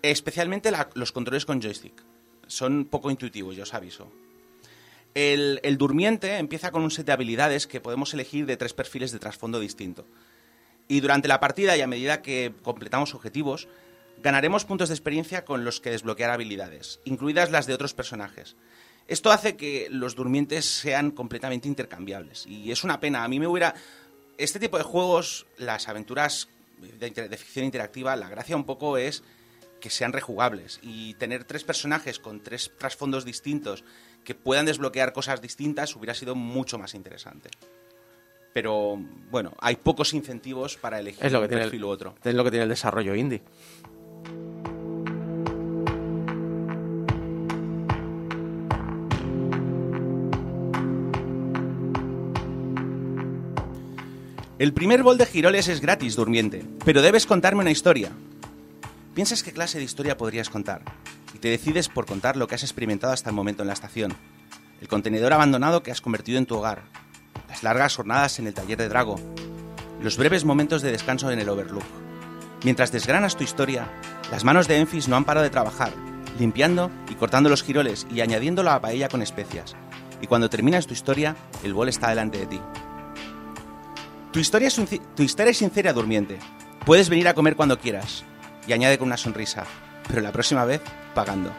especialmente 0.00 0.70
la- 0.70 0.88
los 0.94 1.10
controles 1.12 1.44
con 1.44 1.60
joystick. 1.60 2.00
Son 2.46 2.84
poco 2.86 3.10
intuitivos, 3.10 3.56
yo 3.56 3.64
os 3.64 3.74
aviso. 3.74 4.10
El, 5.14 5.76
durmiente 5.76 6.38
empieza 6.38 6.70
con 6.70 6.82
un 6.82 6.90
set 6.90 7.06
de 7.06 7.12
habilidades 7.12 7.66
que 7.66 7.80
podemos 7.80 8.14
elegir 8.14 8.46
de 8.46 8.56
tres 8.56 8.72
perfiles 8.72 9.12
de 9.12 9.18
trasfondo 9.18 9.60
distinto. 9.60 10.06
Y 10.88 11.00
durante 11.00 11.28
la 11.28 11.40
partida 11.40 11.76
y 11.76 11.80
a 11.82 11.86
medida 11.86 12.22
que 12.22 12.52
completamos 12.62 13.14
objetivos, 13.14 13.68
ganaremos 14.22 14.64
puntos 14.64 14.88
de 14.88 14.94
experiencia 14.94 15.44
con 15.44 15.64
los 15.64 15.80
que 15.80 15.90
desbloquear 15.90 16.30
habilidades, 16.30 17.00
incluidas 17.04 17.50
las 17.50 17.66
de 17.66 17.74
otros 17.74 17.94
personajes. 17.94 18.56
Esto 19.06 19.30
hace 19.30 19.56
que 19.56 19.88
los 19.90 20.14
durmientes 20.14 20.64
sean 20.64 21.10
completamente 21.10 21.68
intercambiables. 21.68 22.46
Y 22.46 22.70
es 22.70 22.84
una 22.84 23.00
pena. 23.00 23.24
A 23.24 23.28
mí 23.28 23.38
me 23.38 23.46
hubiera... 23.46 23.74
este 24.38 24.58
tipo 24.58 24.78
de 24.78 24.84
juegos, 24.84 25.46
las 25.58 25.88
aventuras 25.88 26.48
de 26.78 27.36
ficción 27.36 27.64
interactiva, 27.64 28.16
la 28.16 28.28
gracia 28.28 28.56
un 28.56 28.64
poco 28.64 28.96
es 28.96 29.22
que 29.82 29.90
sean 29.90 30.12
rejugables 30.12 30.78
y 30.82 31.14
tener 31.14 31.44
tres 31.44 31.64
personajes 31.64 32.18
con 32.18 32.40
tres 32.40 32.70
trasfondos 32.78 33.24
distintos 33.24 33.84
que 34.24 34.34
puedan 34.34 34.66
desbloquear 34.66 35.12
cosas 35.12 35.40
distintas 35.40 35.94
hubiera 35.96 36.14
sido 36.14 36.34
mucho 36.34 36.78
más 36.78 36.94
interesante. 36.94 37.50
Pero 38.52 38.98
bueno, 39.30 39.54
hay 39.60 39.76
pocos 39.76 40.12
incentivos 40.12 40.76
para 40.76 41.00
elegir 41.00 41.24
Es 41.24 41.32
lo 41.32 41.38
que 41.40 41.44
un 41.44 41.48
tiene 41.48 41.64
el, 41.64 41.84
u 41.84 41.88
otro. 41.88 42.14
es 42.22 42.34
lo 42.34 42.44
que 42.44 42.50
tiene 42.50 42.64
el 42.64 42.68
desarrollo 42.68 43.14
indie. 43.14 43.42
El 54.58 54.72
primer 54.72 55.02
bol 55.02 55.18
de 55.18 55.26
giroles 55.26 55.66
es 55.66 55.80
gratis, 55.80 56.14
durmiente, 56.14 56.64
pero 56.84 57.02
debes 57.02 57.26
contarme 57.26 57.62
una 57.62 57.72
historia. 57.72 58.12
Piensas 59.12 59.42
qué 59.42 59.50
clase 59.50 59.78
de 59.78 59.84
historia 59.84 60.16
podrías 60.16 60.50
contar 60.50 60.82
y 61.34 61.38
te 61.38 61.48
decides 61.48 61.88
por 61.88 62.06
contar 62.06 62.36
lo 62.36 62.46
que 62.46 62.54
has 62.54 62.62
experimentado 62.62 63.12
hasta 63.12 63.30
el 63.30 63.36
momento 63.36 63.62
en 63.62 63.68
la 63.68 63.74
estación. 63.74 64.14
El 64.80 64.88
contenedor 64.88 65.32
abandonado 65.32 65.82
que 65.82 65.90
has 65.90 66.00
convertido 66.00 66.38
en 66.38 66.46
tu 66.46 66.56
hogar. 66.56 66.82
Las 67.48 67.62
largas 67.62 67.96
jornadas 67.96 68.38
en 68.38 68.46
el 68.46 68.54
taller 68.54 68.78
de 68.78 68.88
Drago. 68.88 69.20
Los 70.02 70.16
breves 70.16 70.44
momentos 70.44 70.82
de 70.82 70.90
descanso 70.90 71.30
en 71.30 71.38
el 71.38 71.48
Overlook. 71.48 71.84
Mientras 72.64 72.92
desgranas 72.92 73.36
tu 73.36 73.44
historia, 73.44 73.88
las 74.30 74.44
manos 74.44 74.68
de 74.68 74.78
Enfis 74.78 75.08
no 75.08 75.16
han 75.16 75.24
parado 75.24 75.44
de 75.44 75.50
trabajar, 75.50 75.92
limpiando 76.38 76.90
y 77.10 77.14
cortando 77.14 77.48
los 77.48 77.62
giroles 77.62 78.06
y 78.10 78.20
añadiéndolo 78.20 78.70
a 78.70 78.74
la 78.74 78.80
paella 78.80 79.08
con 79.08 79.22
especias. 79.22 79.74
Y 80.20 80.26
cuando 80.26 80.48
terminas 80.48 80.86
tu 80.86 80.94
historia, 80.94 81.36
el 81.64 81.74
bol 81.74 81.88
está 81.88 82.08
delante 82.08 82.38
de 82.38 82.46
ti. 82.46 82.60
Tu 84.32 84.38
historia, 84.38 84.68
es 84.68 84.80
tu 85.14 85.22
historia 85.22 85.50
es 85.50 85.58
sincera, 85.58 85.92
durmiente. 85.92 86.38
Puedes 86.86 87.08
venir 87.08 87.28
a 87.28 87.34
comer 87.34 87.54
cuando 87.54 87.78
quieras. 87.78 88.24
Y 88.66 88.72
añade 88.72 88.96
con 88.96 89.08
una 89.08 89.16
sonrisa. 89.16 89.64
Pero 90.12 90.20
la 90.20 90.30
próxima 90.30 90.66
vez, 90.66 90.82
pagando. 91.14 91.50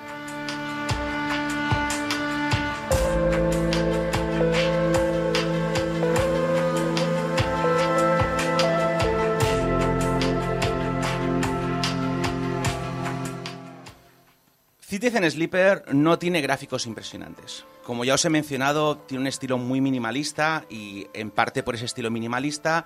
Citizen 14.81 15.31
Sleeper 15.31 15.85
no 15.91 16.19
tiene 16.19 16.39
gráficos 16.41 16.85
impresionantes. 16.85 17.65
Como 17.83 18.05
ya 18.05 18.13
os 18.13 18.23
he 18.23 18.29
mencionado, 18.29 18.99
tiene 18.99 19.21
un 19.21 19.27
estilo 19.27 19.57
muy 19.57 19.81
minimalista 19.81 20.65
y 20.69 21.07
en 21.15 21.31
parte 21.31 21.63
por 21.63 21.73
ese 21.73 21.85
estilo 21.85 22.11
minimalista 22.11 22.85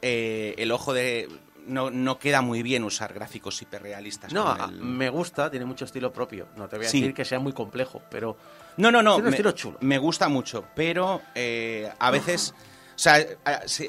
eh, 0.00 0.54
el 0.58 0.70
ojo 0.70 0.92
de... 0.92 1.28
No, 1.66 1.90
no 1.90 2.18
queda 2.18 2.42
muy 2.42 2.62
bien 2.62 2.82
usar 2.84 3.12
gráficos 3.14 3.60
hiperrealistas. 3.62 4.32
No, 4.32 4.52
el- 4.68 4.80
me 4.82 5.08
gusta, 5.10 5.50
tiene 5.50 5.64
mucho 5.66 5.84
estilo 5.84 6.12
propio. 6.12 6.48
No 6.56 6.68
te 6.68 6.76
voy 6.76 6.86
a 6.86 6.88
Sí. 6.88 7.00
decir 7.00 7.14
que 7.14 7.24
sea 7.24 7.38
muy 7.38 7.52
complejo, 7.52 8.02
pero 8.10 8.36
No, 8.76 8.90
no, 8.90 9.02
no. 9.02 9.14
Tiene 9.14 9.26
un 9.28 9.30
me, 9.30 9.36
estilo 9.36 9.52
chulo. 9.52 9.78
me 9.80 9.98
gusta 9.98 10.28
mucho, 10.28 10.64
pero 10.74 11.20
eh, 11.34 11.90
a 11.98 12.10
veces... 12.10 12.54
O 12.94 12.98
sea, 13.02 13.16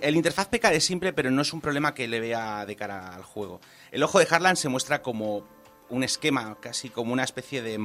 el 0.01 0.15
interfaz 0.15 0.47
peca 0.47 0.71
de 0.71 0.79
simple, 0.79 1.13
pero 1.13 1.29
no 1.29 1.41
es 1.41 1.51
un 1.53 1.61
problema 1.61 1.93
que 1.93 2.07
le 2.07 2.19
vea 2.19 2.65
de 2.65 2.75
cara 2.75 3.13
al 3.13 3.23
juego. 3.23 3.59
El 3.91 4.01
ojo 4.01 4.17
de 4.17 4.27
Harlan 4.29 4.55
se 4.55 4.69
muestra 4.69 5.01
como 5.01 5.45
un 5.89 6.03
esquema, 6.03 6.55
casi 6.59 6.89
como 6.89 7.11
una 7.13 7.23
especie 7.23 7.61
de 7.61 7.77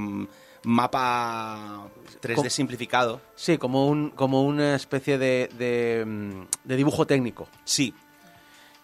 mapa 0.65 1.89
3D 2.21 2.35
Com- 2.37 2.51
simplificado. 2.51 3.21
sí, 3.35 3.59
como, 3.59 3.87
un, 3.89 4.11
como 4.11 4.43
una 4.43 4.75
especie 4.75 5.19
de, 5.19 5.51
de, 5.59 6.05
mm, 6.07 6.43
de 6.65 6.77
dibujo 6.77 7.07
técnico. 7.07 7.49
Sí. 7.65 7.95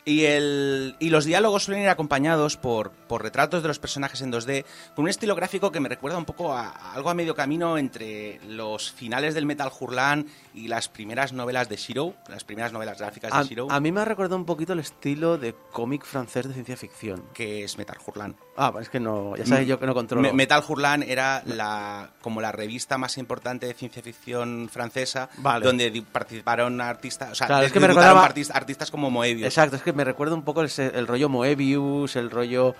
Y, 0.06 0.24
el, 0.26 0.96
y 0.98 1.08
los 1.08 1.24
diálogos 1.24 1.64
suelen 1.64 1.82
ir 1.84 1.88
acompañados 1.88 2.58
por, 2.58 2.90
por 2.90 3.22
retratos 3.22 3.62
de 3.62 3.68
los 3.68 3.78
personajes 3.78 4.20
en 4.20 4.30
2D, 4.30 4.64
con 4.94 5.04
un 5.04 5.08
estilo 5.08 5.34
gráfico 5.34 5.72
que 5.72 5.80
me 5.80 5.88
recuerda 5.88 6.18
un 6.18 6.26
poco 6.26 6.52
a, 6.52 6.68
a 6.68 6.92
algo 6.92 7.08
a 7.08 7.14
medio 7.14 7.34
camino 7.34 7.78
entre 7.78 8.38
los 8.46 8.92
finales 8.92 9.34
del 9.34 9.46
Metal 9.46 9.70
Hurlan 9.80 10.26
y 10.52 10.68
las 10.68 10.90
primeras 10.90 11.32
novelas 11.32 11.70
de 11.70 11.76
Shiro, 11.76 12.14
las 12.28 12.44
primeras 12.44 12.70
novelas 12.72 12.98
gráficas 12.98 13.32
A, 13.32 13.42
de 13.42 13.48
Shiro, 13.48 13.68
a 13.70 13.80
mí 13.80 13.92
me 13.92 14.02
ha 14.02 14.04
recordado 14.04 14.36
un 14.36 14.44
poquito 14.44 14.74
el 14.74 14.80
estilo 14.80 15.38
de 15.38 15.54
cómic 15.72 16.04
francés 16.04 16.46
de 16.48 16.52
ciencia 16.52 16.76
ficción. 16.76 17.24
que 17.32 17.64
es 17.64 17.78
Metal 17.78 17.96
Hurlan. 18.06 18.36
Ah, 18.56 18.72
es 18.80 18.88
que 18.90 19.00
no, 19.00 19.34
ya 19.36 19.46
sabes 19.46 19.66
yo 19.66 19.80
que 19.80 19.86
no 19.86 19.94
controlo. 19.94 20.22
Me- 20.22 20.32
Metal 20.34 20.62
Hurlan 20.68 21.02
era 21.02 21.42
la, 21.46 22.10
como 22.20 22.40
la 22.42 22.52
revista 22.52 22.98
más 22.98 23.16
importante 23.18 23.66
de 23.66 23.74
ciencia 23.74 24.02
ficción 24.02 24.68
francesa, 24.70 25.30
Vale. 25.38 25.64
donde 25.64 26.04
participaron 26.12 26.80
artistas, 26.82 27.32
o 27.32 27.34
sea, 27.34 27.46
Claro, 27.46 27.66
es 27.66 27.72
que 27.72 27.80
me 27.80 27.86
recordaba- 27.88 28.22
artistas, 28.24 28.54
artistas 28.54 28.90
como 28.90 29.10
Moebius. 29.10 29.46
Exacto, 29.46 29.76
es 29.76 29.82
que 29.82 29.93
me 29.94 30.04
recuerda 30.04 30.34
un 30.34 30.42
poco 30.42 30.60
el, 30.62 30.68
se- 30.70 30.96
el 30.98 31.06
rollo 31.06 31.28
Moebius, 31.28 32.16
el 32.16 32.30
rollo, 32.30 32.74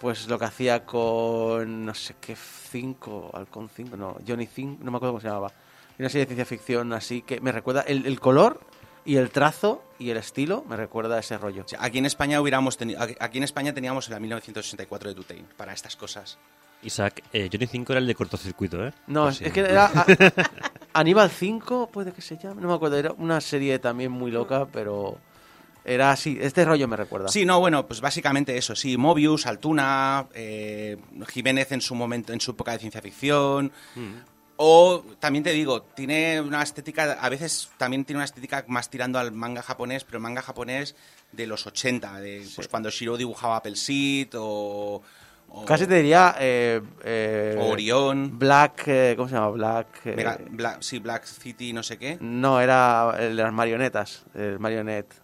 pues 0.00 0.28
lo 0.28 0.38
que 0.38 0.44
hacía 0.44 0.84
con, 0.84 1.84
no 1.86 1.94
sé 1.94 2.14
qué, 2.20 2.36
5, 2.36 3.30
Halcón 3.34 3.68
5, 3.74 3.96
no, 3.96 4.16
Johnny 4.26 4.46
5, 4.46 4.78
no 4.84 4.90
me 4.90 4.96
acuerdo 4.96 5.12
cómo 5.14 5.20
se 5.20 5.28
llamaba. 5.28 5.52
Una 5.98 6.08
serie 6.08 6.20
de 6.24 6.34
ciencia 6.34 6.46
ficción 6.46 6.92
así 6.92 7.22
que 7.22 7.40
me 7.40 7.52
recuerda, 7.52 7.82
el, 7.82 8.06
el 8.06 8.18
color 8.20 8.60
y 9.04 9.16
el 9.16 9.30
trazo 9.30 9.82
y 9.98 10.10
el 10.10 10.16
estilo 10.16 10.64
me 10.68 10.76
recuerda 10.76 11.16
a 11.16 11.20
ese 11.20 11.36
rollo. 11.36 11.64
Aquí 11.78 11.98
en 11.98 12.06
España 12.06 12.40
hubiéramos 12.40 12.76
tenido, 12.76 13.00
aquí 13.02 13.38
en 13.38 13.44
España 13.44 13.74
teníamos 13.74 14.08
la 14.08 14.18
1984 14.20 15.10
de 15.10 15.14
Dutain 15.14 15.46
para 15.56 15.72
estas 15.72 15.96
cosas. 15.96 16.38
Isaac, 16.82 17.22
eh, 17.34 17.50
Johnny 17.52 17.66
5 17.66 17.92
era 17.92 18.00
el 18.00 18.06
de 18.06 18.14
cortocircuito, 18.14 18.86
¿eh? 18.86 18.92
No, 19.06 19.24
Por 19.24 19.32
es, 19.32 19.36
si- 19.38 19.44
es 19.44 19.52
que 19.52 19.60
era 19.60 19.86
a- 19.94 20.06
Aníbal 20.94 21.28
5, 21.30 21.90
puede 21.92 22.12
que 22.12 22.22
se 22.22 22.38
llame, 22.38 22.62
no 22.62 22.68
me 22.68 22.74
acuerdo, 22.74 22.96
era 22.96 23.12
una 23.12 23.40
serie 23.42 23.78
también 23.78 24.10
muy 24.10 24.30
loca, 24.30 24.66
pero 24.72 25.18
era 25.84 26.10
así, 26.12 26.38
este 26.40 26.64
rollo 26.64 26.86
me 26.88 26.96
recuerda. 26.96 27.28
Sí, 27.28 27.44
no, 27.46 27.58
bueno, 27.60 27.86
pues 27.86 28.00
básicamente 28.00 28.56
eso, 28.56 28.74
sí, 28.76 28.96
Mobius, 28.96 29.46
Altuna, 29.46 30.26
eh, 30.34 30.96
Jiménez 31.28 31.72
en 31.72 31.80
su 31.80 31.94
momento, 31.94 32.32
en 32.32 32.40
su 32.40 32.50
época 32.52 32.72
de 32.72 32.78
ciencia 32.78 33.00
ficción. 33.02 33.72
O 34.62 35.02
también 35.18 35.42
te 35.42 35.52
digo, 35.52 35.80
tiene 35.82 36.38
una 36.40 36.62
estética, 36.62 37.12
a 37.18 37.28
veces 37.30 37.70
también 37.78 38.04
tiene 38.04 38.18
una 38.18 38.26
estética 38.26 38.62
más 38.68 38.90
tirando 38.90 39.18
al 39.18 39.32
manga 39.32 39.62
japonés, 39.62 40.04
pero 40.04 40.20
manga 40.20 40.42
japonés 40.42 40.94
de 41.32 41.46
los 41.46 41.66
80, 41.66 42.20
de, 42.20 42.46
pues 42.54 42.68
cuando 42.68 42.90
Shiro 42.90 43.16
dibujaba 43.16 43.56
Apple 43.56 43.76
Seed 43.76 44.28
o, 44.34 45.00
o- 45.48 45.64
Casi 45.64 45.86
te 45.86 45.94
diría 45.94 46.36
eh, 46.38 46.82
eh, 47.02 47.56
Orión, 47.58 48.38
Black, 48.38 48.82
eh, 48.88 49.14
¿cómo 49.16 49.30
se 49.30 49.36
llama? 49.36 49.48
Black. 49.48 49.86
eh, 50.04 50.14
Mega- 50.14 50.38
Bla- 50.50 50.76
sí, 50.80 50.98
Black 50.98 51.24
City, 51.24 51.72
no 51.72 51.82
sé 51.82 51.96
qué. 51.96 52.18
No, 52.20 52.60
era 52.60 53.14
el 53.18 53.36
de 53.36 53.42
las 53.42 53.52
marionetas, 53.54 54.24
el 54.34 54.58
marionette. 54.58 55.14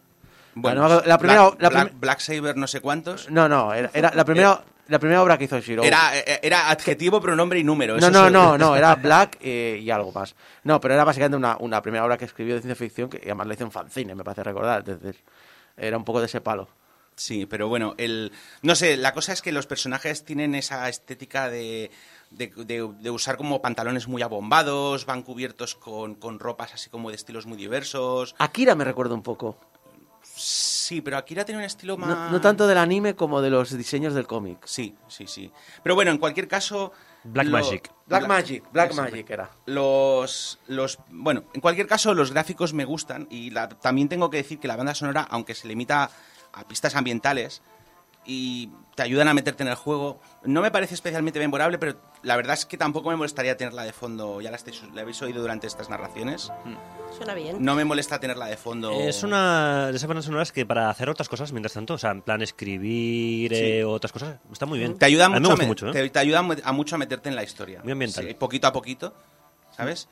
Bueno, 0.57 0.85
acuerdo- 0.85 1.03
la 1.07 1.19
primera- 1.19 1.51
Black, 1.51 1.61
la 1.73 1.91
Black- 2.01 2.21
Saber, 2.21 2.57
no 2.57 2.67
sé 2.67 2.81
cuántos. 2.81 3.31
No, 3.31 3.49
no, 3.49 3.73
era, 3.75 3.91
era 3.93 4.11
la 4.15 4.25
primera 4.25 4.65
la 4.89 4.99
primera 4.99 5.23
obra 5.23 5.37
que 5.37 5.45
hizo 5.45 5.59
Shiro. 5.61 5.83
Era, 5.83 6.17
eh, 6.17 6.41
era 6.43 6.71
adjetivo, 6.71 7.21
pronombre 7.21 7.59
y 7.59 7.65
número. 7.65 7.99
no, 7.99 8.11
no, 8.11 8.31
no, 8.31 8.57
no, 8.57 8.75
era 8.77 8.95
Black 9.03 9.37
eh, 9.41 9.79
y 9.83 9.91
algo 9.91 10.13
más. 10.13 10.35
No, 10.65 10.81
pero 10.81 10.95
era 10.95 11.05
básicamente 11.05 11.37
una, 11.37 11.57
una 11.61 11.83
primera 11.83 12.05
obra 12.05 12.17
que 12.17 12.25
escribió 12.25 12.55
de 12.55 12.61
ciencia 12.63 12.77
ficción 12.77 13.11
que 13.11 13.19
además 13.25 13.47
la 13.49 13.55
hizo 13.55 13.65
en 13.65 13.73
fanzine, 13.73 14.15
me 14.15 14.25
parece 14.25 14.43
recordar. 14.45 14.79
Entonces, 14.87 15.17
era 15.77 15.97
un 15.97 16.05
poco 16.05 16.21
de 16.21 16.27
ese 16.27 16.41
palo. 16.41 16.69
Sí, 17.17 17.47
pero 17.47 17.69
bueno, 17.69 17.95
el 17.99 18.31
no 18.63 18.75
sé, 18.75 18.97
la 18.97 19.13
cosa 19.13 19.33
es 19.33 19.43
que 19.43 19.51
los 19.51 19.67
personajes 19.67 20.25
tienen 20.25 20.55
esa 20.55 20.89
estética 20.89 21.49
de, 21.51 21.91
de, 22.31 22.49
de- 22.57 22.93
de 23.01 23.11
usar 23.11 23.37
como 23.39 23.61
pantalones 23.63 24.07
muy 24.07 24.21
abombados, 24.23 25.05
van 25.07 25.23
cubiertos 25.23 25.75
con, 25.75 26.15
con 26.15 26.39
ropas 26.39 26.75
así 26.75 26.91
como 26.91 27.09
de 27.11 27.17
estilos 27.17 27.47
muy 27.47 27.57
diversos. 27.57 28.35
Akira 28.39 28.75
me 28.75 28.85
recuerda 28.85 29.15
un 29.15 29.23
poco. 29.23 29.59
Sí, 30.35 31.01
pero 31.01 31.17
Akira 31.17 31.45
tiene 31.45 31.59
un 31.61 31.65
estilo 31.65 31.97
más... 31.97 32.09
No, 32.09 32.31
no 32.31 32.41
tanto 32.41 32.67
del 32.67 32.79
anime 32.79 33.15
como 33.17 33.41
de 33.41 33.51
los 33.51 33.77
diseños 33.77 34.15
del 34.15 34.27
cómic. 34.27 34.59
Sí, 34.67 34.95
sí, 35.09 35.27
sí. 35.27 35.51
Pero 35.83 35.95
bueno, 35.95 36.11
en 36.11 36.19
cualquier 36.19 36.47
caso... 36.49 36.93
Black 37.25 37.49
Magic. 37.49 37.91
Black 38.07 38.23
Bla- 38.23 38.29
Magic, 38.29 38.65
Black 38.73 38.91
Eso. 38.93 39.03
Magic 39.03 39.31
era. 39.31 39.51
Los, 39.65 40.61
los, 40.69 40.99
bueno, 41.09 41.45
en 41.55 41.61
cualquier 41.61 41.89
caso, 41.89 42.15
los 42.15 42.31
gráficos 42.33 42.73
me 42.73 42.85
gustan 42.85 43.27
y 43.31 43.51
la- 43.51 43.69
también 43.69 44.09
tengo 44.09 44.31
que 44.31 44.37
decir 44.37 44.61
que 44.61 44.69
la 44.69 44.77
banda 44.77 44.95
sonora, 44.95 45.27
aunque 45.29 45.55
se 45.55 45.67
limita 45.67 46.09
a 46.53 46.69
pistas 46.69 46.95
ambientales 46.95 47.63
y 48.27 48.71
te 48.95 49.03
ayudan 49.03 49.29
a 49.29 49.35
meterte 49.35 49.63
en 49.63 49.69
el 49.69 49.75
juego, 49.75 50.21
no 50.45 50.63
me 50.63 50.71
parece 50.71 50.95
especialmente 50.95 51.39
memorable, 51.39 51.79
pero 51.79 52.01
la 52.23 52.35
verdad 52.37 52.55
es 52.55 52.65
que 52.67 52.77
tampoco 52.79 53.11
me 53.11 53.17
molestaría 53.17 53.57
tenerla 53.57 53.85
de 53.85 53.93
fondo. 53.93 54.41
Ya 54.41 54.51
la, 54.51 54.57
estáis- 54.57 54.83
la 54.95 55.03
habéis 55.03 55.21
oído 55.23 55.41
durante 55.43 55.67
estas 55.67 55.91
narraciones. 55.91 56.51
Suena 57.17 57.35
bien. 57.35 57.57
No 57.63 57.75
me 57.75 57.85
molesta 57.85 58.19
tenerla 58.19 58.47
de 58.47 58.57
fondo. 58.57 58.91
Es 58.93 59.23
una 59.23 59.89
de 59.91 59.97
esas 59.97 60.09
bandas 60.09 60.25
sonoras 60.25 60.51
que 60.51 60.65
para 60.67 60.89
hacer 60.91 61.09
otras 61.11 61.29
cosas 61.29 61.53
mientras 61.53 61.75
tanto, 61.75 61.95
o 61.95 61.99
sea, 61.99 62.11
en 62.11 62.23
plan 62.23 62.41
escribir 62.43 63.55
Sí. 63.55 63.63
eh, 63.63 63.85
otras 63.85 64.13
cosas, 64.13 64.39
está 64.51 64.67
muy 64.67 64.79
bien. 64.79 64.97
Te 64.99 65.05
ayuda 65.05 65.29
mucho, 65.29 65.39
a, 65.39 65.51
gusta 65.51 65.63
me- 65.63 65.67
mucho, 65.69 65.89
¿eh? 65.89 65.93
te, 65.93 66.11
te 66.11 66.19
ayuda 66.19 66.39
a 66.65 66.73
mucho 66.73 66.95
a 66.95 66.99
meterte 66.99 67.29
en 67.29 67.37
la 67.37 67.43
historia. 67.45 67.81
Muy 67.83 67.93
ambiental. 67.93 68.27
Sí, 68.27 68.35
poquito 68.35 68.67
a 68.67 68.73
poquito, 68.73 69.15
¿sabes? 69.77 70.09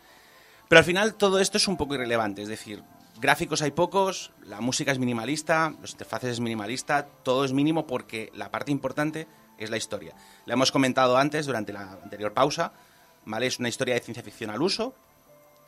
Pero 0.69 0.78
al 0.78 0.85
final 0.85 1.15
todo 1.15 1.39
esto 1.41 1.57
es 1.59 1.69
un 1.69 1.77
poco 1.77 1.95
irrelevante. 1.95 2.43
Es 2.43 2.49
decir, 2.49 2.82
gráficos 3.24 3.62
hay 3.62 3.70
pocos, 3.70 4.32
la 4.42 4.60
música 4.60 4.92
es 4.92 4.98
minimalista, 4.98 5.74
los 5.80 5.92
interfaces 5.92 6.30
es 6.32 6.40
minimalista, 6.40 7.06
todo 7.22 7.46
es 7.46 7.55
mínimo 7.55 7.86
porque 7.86 8.30
la 8.34 8.51
parte 8.51 8.70
importante 8.70 9.26
es 9.56 9.70
la 9.70 9.78
historia. 9.78 10.14
La 10.44 10.52
hemos 10.52 10.70
comentado 10.70 11.16
antes 11.16 11.46
durante 11.46 11.72
la 11.72 11.92
anterior 12.02 12.34
pausa. 12.34 12.74
¿vale? 13.24 13.46
Es 13.46 13.59
una 13.59 13.70
historia 13.70 13.94
de 13.94 14.01
ciencia 14.01 14.22
ficción 14.22 14.51
al 14.51 14.60
uso, 14.60 14.94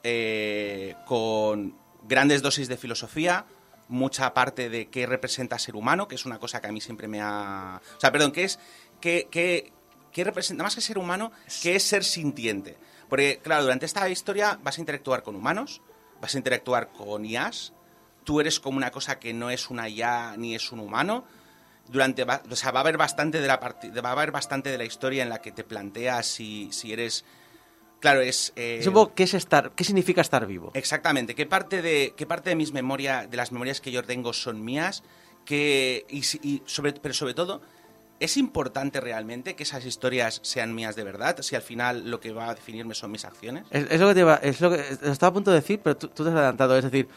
eh, 0.03 0.95
con 1.07 1.75
grandes 2.03 2.43
dosis 2.43 2.69
de 2.69 2.77
filosofía, 2.77 3.47
mucha 3.89 4.35
parte 4.35 4.69
de 4.69 4.89
qué 4.91 5.07
representa 5.07 5.59
ser 5.59 5.77
humano, 5.77 6.07
que 6.09 6.17
es 6.17 6.27
una 6.27 6.39
cosa 6.39 6.61
que 6.61 6.67
a 6.67 6.73
mí 6.73 6.83
siempre 6.83 7.09
me 7.09 7.23
ha... 7.23 7.81
O 7.97 8.01
sea, 8.01 8.13
perdón, 8.13 8.33
¿qué 8.33 8.45
es... 8.45 8.59
qué, 9.01 9.29
qué- 9.31 9.73
qué 10.13 10.25
representa, 10.25 10.63
más 10.63 10.75
que 10.75 10.81
ser 10.83 10.99
humano, 10.99 11.33
qué 11.63 11.77
es 11.77 11.83
ser 11.83 12.03
sintiente? 12.05 12.77
Porque, 13.09 13.41
claro, 13.43 13.63
durante 13.63 13.87
esta 13.87 14.07
historia 14.11 14.59
vas 14.63 14.77
a 14.77 14.81
interactuar 14.83 15.23
con 15.23 15.37
humanos, 15.37 15.81
vas 16.21 16.35
a 16.35 16.39
interactuar 16.39 16.89
con 16.93 17.25
IAs, 17.25 17.73
tú 18.25 18.41
eres 18.41 18.59
como 18.61 18.77
una 18.77 18.91
cosa 18.91 19.19
que 19.19 19.33
no 19.33 19.51
es 19.51 19.71
una 19.71 19.89
IA 19.89 20.37
ni 20.37 20.55
es 20.55 20.73
un 20.73 20.81
humano. 20.81 21.25
Durante, 21.89 22.25
va- 22.25 22.43
o 22.51 22.57
sea, 22.57 22.73
va 22.73 22.81
a 22.81 22.83
haber 22.83 22.97
bastante 22.97 23.41
de 23.41 23.47
la 23.47 23.57
va 23.59 24.09
a 24.09 24.13
haber 24.13 24.33
bastante 24.33 24.71
de 24.71 24.79
la 24.79 24.85
historia 24.85 25.23
en 25.23 25.29
la 25.29 25.41
que 25.41 25.53
te 25.53 25.63
planteas 25.63 26.27
si, 26.27 26.69
si 26.73 26.93
eres 26.93 27.25
claro 28.01 28.21
es 28.21 28.53
eh, 28.57 28.81
¿qué, 29.15 29.23
es 29.23 29.35
estar, 29.35 29.71
¿Qué 29.73 29.85
significa 29.85 30.21
estar 30.21 30.47
vivo? 30.47 30.73
Exactamente. 30.75 31.37
¿Qué 31.37 31.47
parte 31.47 31.83
de, 31.83 32.13
qué 32.17 32.27
parte 32.27 32.51
de 32.51 32.57
mis 32.57 32.73
memorias, 32.73 33.31
de 33.31 33.37
las 33.37 33.53
memorias 33.53 33.81
que 33.81 33.93
yo 33.93 34.03
tengo 34.03 34.33
son 34.33 34.65
mías? 34.65 35.05
Que, 35.45 36.05
y, 36.11 36.19
y 36.43 36.63
sobre, 36.67 36.93
pero 36.95 37.15
sobre 37.15 37.35
todo, 37.35 37.63
¿es 38.21 38.37
importante 38.37 39.01
realmente 39.01 39.55
que 39.57 39.63
esas 39.65 39.85
historias 39.85 40.41
sean 40.43 40.75
mías 40.75 40.97
de 40.97 41.05
verdad? 41.05 41.37
Si 41.43 41.55
al 41.57 41.63
final 41.63 42.11
lo 42.11 42.21
que 42.21 42.33
va 42.33 42.51
a 42.51 42.55
definirme 42.55 42.95
son 42.95 43.11
mis 43.11 43.25
acciones. 43.25 43.65
Es, 43.71 43.87
es 43.91 44.01
lo 44.01 44.09
que 44.09 44.15
te 44.15 44.21
iba- 44.21 44.37
es 44.37 44.61
lo 44.61 44.71
que 44.71 44.81
estaba 45.03 45.31
a 45.31 45.33
punto 45.35 45.51
de 45.51 45.57
decir, 45.61 45.81
pero 45.83 45.97
tú, 45.97 46.09
tú 46.09 46.23
te 46.25 46.31
has 46.31 46.35
adelantado. 46.37 46.77
Es 46.77 46.85
decir, 46.85 47.09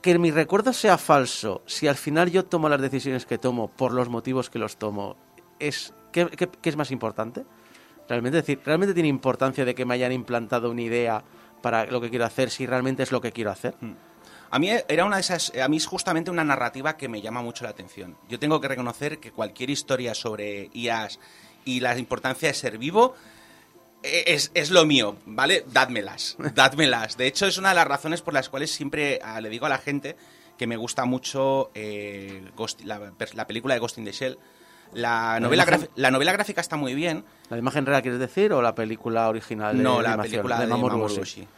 que 0.00 0.18
mi 0.18 0.30
recuerdo 0.30 0.72
sea 0.72 0.98
falso, 0.98 1.62
si 1.66 1.88
al 1.88 1.96
final 1.96 2.30
yo 2.30 2.44
tomo 2.44 2.68
las 2.68 2.80
decisiones 2.80 3.26
que 3.26 3.38
tomo 3.38 3.68
por 3.70 3.92
los 3.92 4.08
motivos 4.08 4.50
que 4.50 4.58
los 4.58 4.76
tomo, 4.76 5.16
es 5.58 5.92
¿qué, 6.12 6.26
qué- 6.28 6.48
qué 6.60 6.68
es 6.68 6.76
más 6.76 6.90
importante? 6.90 7.44
Realmente, 8.08 8.38
es 8.38 8.44
decir, 8.46 8.60
realmente 8.64 8.94
tiene 8.94 9.08
importancia 9.08 9.64
de 9.64 9.74
que 9.74 9.84
me 9.84 9.94
hayan 9.94 10.12
implantado 10.12 10.70
una 10.70 10.82
idea 10.82 11.22
para 11.62 11.86
lo 11.86 12.00
que 12.00 12.10
quiero 12.10 12.24
hacer, 12.24 12.50
si 12.50 12.66
realmente 12.66 13.02
es 13.04 13.12
lo 13.12 13.20
que 13.20 13.30
quiero 13.32 13.50
hacer. 13.50 13.74
A 14.52 14.58
mí 14.58 14.70
era 14.88 15.04
una 15.04 15.16
de 15.16 15.22
esas, 15.22 15.50
a 15.56 15.66
mí 15.68 15.78
es 15.78 15.86
justamente 15.86 16.30
una 16.30 16.44
narrativa 16.44 16.96
que 16.96 17.08
me 17.08 17.20
llama 17.20 17.42
mucho 17.42 17.64
la 17.64 17.70
atención. 17.70 18.16
Yo 18.28 18.38
tengo 18.38 18.60
que 18.60 18.68
reconocer 18.68 19.18
que 19.18 19.32
cualquier 19.32 19.70
historia 19.70 20.14
sobre 20.14 20.68
IAs 20.74 21.18
y 21.64 21.80
la 21.80 21.96
importancia 21.98 22.48
de 22.48 22.54
ser 22.54 22.76
vivo 22.78 23.14
eh, 24.02 24.24
es, 24.26 24.50
es 24.54 24.70
lo 24.70 24.84
mío, 24.84 25.16
¿vale? 25.26 25.64
Dádmelas, 25.72 26.36
dádmelas. 26.54 27.16
De 27.16 27.26
hecho, 27.26 27.46
es 27.46 27.56
una 27.58 27.70
de 27.70 27.76
las 27.76 27.86
razones 27.88 28.20
por 28.20 28.34
las 28.34 28.48
cuales 28.48 28.70
siempre 28.70 29.18
ah, 29.24 29.40
le 29.40 29.48
digo 29.48 29.66
a 29.66 29.68
la 29.70 29.78
gente 29.78 30.16
que 30.58 30.66
me 30.66 30.76
gusta 30.76 31.06
mucho 31.06 31.70
eh, 31.74 32.44
Ghost- 32.54 32.84
la, 32.84 33.12
la 33.34 33.46
película 33.46 33.74
de 33.74 33.80
Ghost 33.80 33.98
in 33.98 34.04
the 34.04 34.12
Shell. 34.12 34.38
La 34.92 35.40
novela, 35.40 35.64
imagen- 35.64 35.88
la 35.96 36.10
novela 36.10 36.32
gráfica 36.32 36.60
está 36.60 36.76
muy 36.76 36.94
bien, 36.94 37.24
¿La 37.48 37.56
imagen 37.56 37.86
real 37.86 38.02
quieres 38.02 38.20
decir 38.20 38.52
o 38.52 38.60
la 38.60 38.74
película 38.74 39.30
original 39.30 39.74
de 39.78 39.82
no, 39.82 40.02
la 40.02 40.20
película 40.20 40.60
de, 40.60 40.66
Mamoru 40.66 40.98
Mamoru? 40.98 41.22
Oshii. 41.22 41.48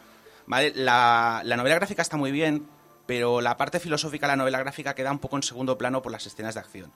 Vale, 0.47 0.73
la, 0.77 1.41
la 1.45 1.57
novela 1.57 1.75
gráfica 1.75 2.01
está 2.03 2.17
muy 2.17 2.31
bien, 2.31 2.69
pero 3.07 3.41
la 3.41 3.57
parte 3.57 3.81
filosófica 3.81 4.27
de 4.27 4.33
la 4.33 4.37
novela 4.37 4.59
gráfica 4.59 4.95
queda 4.95 5.13
un 5.13 5.19
poco 5.19 5.37
en 5.37 5.43
segundo 5.43 5.77
plano 5.77 6.03
por 6.03 6.13
las 6.13 6.27
escenas 6.27 6.55
de 6.55 6.61
acción. 6.61 6.93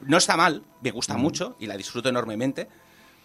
No 0.00 0.16
está 0.16 0.36
mal, 0.36 0.62
me 0.82 0.90
gusta 0.90 1.16
mucho 1.16 1.56
y 1.58 1.66
la 1.66 1.76
disfruto 1.76 2.08
enormemente, 2.08 2.68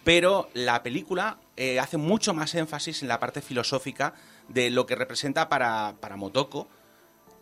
pero 0.04 0.48
la 0.54 0.82
película 0.82 1.38
eh, 1.56 1.78
hace 1.78 1.96
mucho 1.96 2.32
más 2.32 2.54
énfasis 2.54 3.02
en 3.02 3.08
la 3.08 3.20
parte 3.20 3.42
filosófica 3.42 4.14
de 4.48 4.70
lo 4.70 4.86
que 4.86 4.94
representa 4.94 5.48
para, 5.48 5.94
para 6.00 6.16
Motoko. 6.16 6.68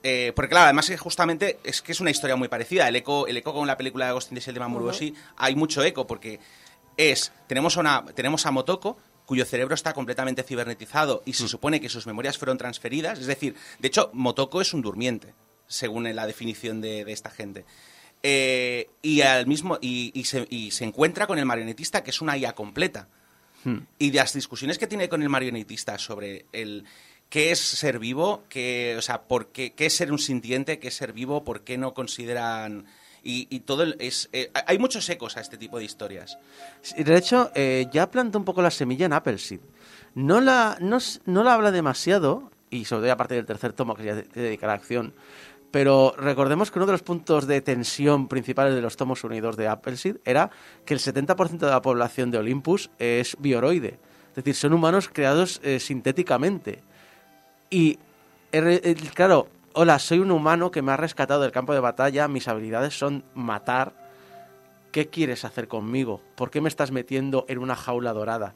Eh, 0.02 0.32
porque 0.34 0.50
claro, 0.50 0.64
además 0.64 0.88
es 0.90 1.00
justamente 1.00 1.58
es 1.64 1.82
que 1.82 1.92
es 1.92 2.00
una 2.00 2.10
historia 2.10 2.36
muy 2.36 2.48
parecida. 2.48 2.88
El 2.88 2.96
eco, 2.96 3.26
el 3.26 3.36
eco 3.36 3.52
con 3.52 3.66
la 3.66 3.76
película 3.76 4.12
de 4.12 4.40
Shell 4.40 4.54
de 4.54 4.60
Mamoru 4.60 4.88
Oshii, 4.88 5.14
hay 5.36 5.54
mucho 5.54 5.82
eco 5.82 6.06
porque 6.06 6.40
es 6.96 7.32
tenemos 7.46 7.76
a, 7.76 7.80
una, 7.80 8.04
tenemos 8.14 8.44
a 8.46 8.50
Motoko 8.50 8.98
cuyo 9.28 9.44
cerebro 9.44 9.74
está 9.74 9.92
completamente 9.92 10.42
cibernetizado 10.42 11.22
y 11.26 11.34
se 11.34 11.46
supone 11.48 11.82
que 11.82 11.90
sus 11.90 12.06
memorias 12.06 12.38
fueron 12.38 12.56
transferidas. 12.56 13.18
Es 13.18 13.26
decir, 13.26 13.54
de 13.78 13.88
hecho, 13.88 14.08
Motoko 14.14 14.62
es 14.62 14.72
un 14.72 14.80
durmiente, 14.80 15.34
según 15.66 16.04
la 16.16 16.26
definición 16.26 16.80
de, 16.80 17.04
de 17.04 17.12
esta 17.12 17.28
gente. 17.28 17.66
Eh, 18.22 18.88
y, 19.02 19.20
al 19.20 19.46
mismo, 19.46 19.76
y, 19.82 20.12
y 20.18 20.24
se, 20.24 20.46
y 20.48 20.70
se 20.70 20.84
encuentra 20.84 21.26
con 21.26 21.38
el 21.38 21.44
marionetista, 21.44 22.02
que 22.02 22.08
es 22.08 22.22
una 22.22 22.38
IA 22.38 22.54
completa. 22.54 23.08
Y 23.98 24.10
de 24.12 24.16
las 24.16 24.32
discusiones 24.32 24.78
que 24.78 24.86
tiene 24.86 25.10
con 25.10 25.20
el 25.20 25.28
marionetista 25.28 25.98
sobre 25.98 26.46
el 26.52 26.86
qué 27.28 27.50
es 27.50 27.58
ser 27.58 27.98
vivo, 27.98 28.44
qué, 28.48 28.94
o 28.96 29.02
sea, 29.02 29.24
por 29.24 29.48
qué, 29.48 29.74
qué 29.74 29.84
es 29.86 29.92
ser 29.94 30.10
un 30.10 30.18
sintiente, 30.18 30.78
qué 30.78 30.88
es 30.88 30.94
ser 30.94 31.12
vivo, 31.12 31.44
por 31.44 31.64
qué 31.64 31.76
no 31.76 31.92
consideran... 31.92 32.86
Y, 33.22 33.60
todo 33.60 33.82
el- 33.82 33.96
es... 33.98 34.28
eh, 34.32 34.50
hay 34.66 34.78
muchos 34.78 35.08
ecos 35.08 35.36
a 35.36 35.40
este 35.40 35.58
tipo 35.58 35.78
de 35.78 35.84
historias. 35.84 36.38
De 36.96 37.16
hecho, 37.16 37.50
eh, 37.54 37.86
ya 37.92 38.10
planta 38.10 38.38
un 38.38 38.44
poco 38.44 38.62
la 38.62 38.70
semilla 38.70 39.06
en 39.06 39.12
Appleseed. 39.12 39.60
No 40.14 40.40
la, 40.40 40.78
no, 40.80 40.98
no 41.26 41.44
la 41.44 41.54
habla 41.54 41.70
demasiado, 41.70 42.50
y 42.70 42.84
sobre 42.84 43.02
todo 43.02 43.12
a 43.12 43.16
partir 43.16 43.36
del 43.36 43.46
tercer 43.46 43.72
tomo 43.72 43.94
que 43.94 44.02
se 44.02 44.40
dedica 44.40 44.66
a 44.66 44.68
la 44.68 44.74
acción, 44.74 45.14
pero 45.70 46.14
recordemos 46.16 46.70
que 46.70 46.78
uno 46.78 46.86
de 46.86 46.92
los 46.92 47.02
puntos 47.02 47.46
de 47.46 47.60
tensión 47.60 48.26
principales 48.28 48.74
de 48.74 48.80
los 48.80 48.96
tomos 48.96 49.22
unidos 49.24 49.56
de 49.56 49.68
Appleseed 49.68 50.16
era 50.24 50.50
que 50.86 50.94
el 50.94 51.00
70% 51.00 51.58
de 51.58 51.70
la 51.70 51.82
población 51.82 52.30
de 52.30 52.38
Olympus 52.38 52.90
es 52.98 53.36
bioroide. 53.38 53.98
Es 54.30 54.36
decir, 54.36 54.54
son 54.54 54.72
humanos 54.72 55.10
creados 55.12 55.60
eh, 55.62 55.78
sintéticamente. 55.80 56.82
Y, 57.70 57.98
claro, 59.14 59.48
hola, 59.80 60.00
soy 60.00 60.18
un 60.18 60.32
humano 60.32 60.72
que 60.72 60.82
me 60.82 60.90
ha 60.90 60.96
rescatado 60.96 61.42
del 61.42 61.52
campo 61.52 61.72
de 61.72 61.78
batalla, 61.78 62.26
mis 62.26 62.48
habilidades 62.48 62.98
son 62.98 63.22
matar. 63.34 63.92
¿Qué 64.90 65.06
quieres 65.08 65.44
hacer 65.44 65.68
conmigo? 65.68 66.20
¿Por 66.34 66.50
qué 66.50 66.60
me 66.60 66.68
estás 66.68 66.90
metiendo 66.90 67.44
en 67.48 67.58
una 67.58 67.76
jaula 67.76 68.12
dorada? 68.12 68.54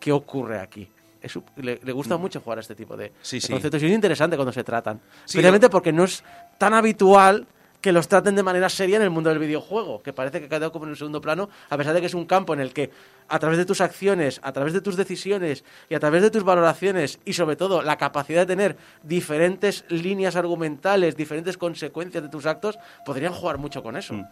¿Qué 0.00 0.10
ocurre 0.10 0.60
aquí? 0.60 0.88
Es 1.20 1.38
le, 1.56 1.80
le 1.82 1.92
gusta 1.92 2.16
mucho 2.16 2.40
jugar 2.40 2.58
a 2.58 2.60
este 2.62 2.74
tipo 2.74 2.96
de, 2.96 3.10
Mm. 3.10 3.12
Sí, 3.20 3.36
de 3.36 3.40
sí. 3.42 3.52
conceptos 3.52 3.82
y 3.82 3.86
es 3.86 3.92
interesante 3.92 4.36
cuando 4.36 4.52
se 4.52 4.64
tratan. 4.64 5.00
Sí, 5.26 5.36
Especialmente 5.36 5.68
porque 5.68 5.92
no 5.92 6.04
es 6.04 6.24
tan 6.56 6.72
habitual 6.72 7.46
que 7.84 7.92
los 7.92 8.08
traten 8.08 8.34
de 8.34 8.42
manera 8.42 8.70
seria 8.70 8.96
en 8.96 9.02
el 9.02 9.10
mundo 9.10 9.28
del 9.28 9.38
videojuego, 9.38 10.02
que 10.02 10.14
parece 10.14 10.40
que 10.40 10.46
ha 10.46 10.48
quedado 10.48 10.72
como 10.72 10.86
en 10.86 10.92
un 10.92 10.96
segundo 10.96 11.20
plano, 11.20 11.50
a 11.68 11.76
pesar 11.76 11.92
de 11.92 12.00
que 12.00 12.06
es 12.06 12.14
un 12.14 12.24
campo 12.24 12.54
en 12.54 12.60
el 12.60 12.72
que 12.72 12.90
a 13.28 13.38
través 13.38 13.58
de 13.58 13.66
tus 13.66 13.82
acciones, 13.82 14.40
a 14.42 14.52
través 14.52 14.72
de 14.72 14.80
tus 14.80 14.96
decisiones 14.96 15.64
y 15.90 15.94
a 15.94 16.00
través 16.00 16.22
de 16.22 16.30
tus 16.30 16.44
valoraciones 16.44 17.18
y 17.26 17.34
sobre 17.34 17.56
todo 17.56 17.82
la 17.82 17.98
capacidad 17.98 18.40
de 18.40 18.46
tener 18.46 18.76
diferentes 19.02 19.84
líneas 19.90 20.34
argumentales, 20.34 21.14
diferentes 21.14 21.58
consecuencias 21.58 22.22
de 22.22 22.30
tus 22.30 22.46
actos, 22.46 22.78
podrían 23.04 23.34
jugar 23.34 23.58
mucho 23.58 23.82
con 23.82 23.98
eso. 23.98 24.14
Mm. 24.14 24.24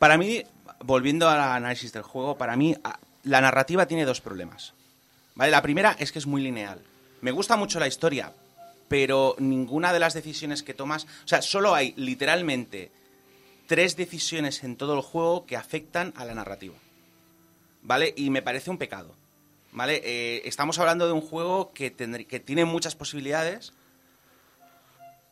Para 0.00 0.18
mí, 0.18 0.42
volviendo 0.80 1.28
al 1.28 1.38
análisis 1.38 1.92
del 1.92 2.02
juego, 2.02 2.36
para 2.36 2.56
mí 2.56 2.74
a- 2.82 2.98
la 3.22 3.40
narrativa 3.40 3.86
tiene 3.86 4.04
dos 4.04 4.20
problemas. 4.20 4.74
¿Vale? 5.36 5.52
La 5.52 5.62
primera 5.62 5.94
es 5.96 6.10
que 6.10 6.18
es 6.18 6.26
muy 6.26 6.42
lineal. 6.42 6.80
Me 7.20 7.30
gusta 7.30 7.56
mucho 7.56 7.78
la 7.78 7.86
historia, 7.86 8.32
pero 8.90 9.36
ninguna 9.38 9.92
de 9.92 10.00
las 10.00 10.14
decisiones 10.14 10.64
que 10.64 10.74
tomas... 10.74 11.04
O 11.04 11.28
sea, 11.28 11.42
solo 11.42 11.76
hay 11.76 11.94
literalmente 11.96 12.90
tres 13.68 13.94
decisiones 13.94 14.64
en 14.64 14.74
todo 14.74 14.94
el 14.96 15.00
juego 15.00 15.46
que 15.46 15.56
afectan 15.56 16.12
a 16.16 16.24
la 16.24 16.34
narrativa. 16.34 16.74
¿Vale? 17.82 18.12
Y 18.16 18.30
me 18.30 18.42
parece 18.42 18.68
un 18.68 18.78
pecado. 18.78 19.14
¿Vale? 19.70 20.02
Eh, 20.04 20.42
estamos 20.44 20.80
hablando 20.80 21.06
de 21.06 21.12
un 21.12 21.20
juego 21.20 21.72
que, 21.72 21.92
que 21.94 22.40
tiene 22.40 22.64
muchas 22.64 22.96
posibilidades, 22.96 23.74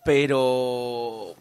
pero 0.05 1.35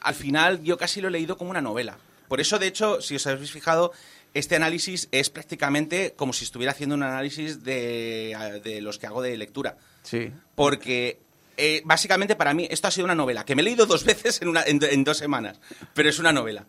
al 0.00 0.14
final 0.14 0.62
yo 0.62 0.78
casi 0.78 1.02
lo 1.02 1.08
he 1.08 1.10
leído 1.10 1.36
como 1.36 1.50
una 1.50 1.60
novela. 1.60 1.98
Por 2.28 2.40
eso, 2.40 2.58
de 2.58 2.68
hecho, 2.68 3.02
si 3.02 3.16
os 3.16 3.26
habéis 3.26 3.52
fijado, 3.52 3.92
este 4.32 4.56
análisis 4.56 5.06
es 5.12 5.28
prácticamente 5.28 6.14
como 6.16 6.32
si 6.32 6.46
estuviera 6.46 6.72
haciendo 6.72 6.94
un 6.94 7.02
análisis 7.02 7.62
de, 7.62 8.60
de 8.64 8.80
los 8.80 8.98
que 8.98 9.06
hago 9.06 9.20
de 9.20 9.36
lectura. 9.36 9.76
Sí. 10.02 10.32
Porque 10.54 11.20
eh, 11.56 11.82
básicamente 11.84 12.36
para 12.36 12.54
mí 12.54 12.66
esto 12.70 12.88
ha 12.88 12.90
sido 12.90 13.04
una 13.04 13.14
novela, 13.14 13.44
que 13.44 13.54
me 13.54 13.62
he 13.62 13.64
leído 13.64 13.86
dos 13.86 14.04
veces 14.04 14.40
en, 14.42 14.48
una- 14.48 14.62
en 14.64 14.78
do- 14.78 14.86
en 14.86 15.04
dos 15.04 15.18
semanas, 15.18 15.60
pero 15.94 16.08
es 16.08 16.18
una 16.18 16.32
novela. 16.32 16.66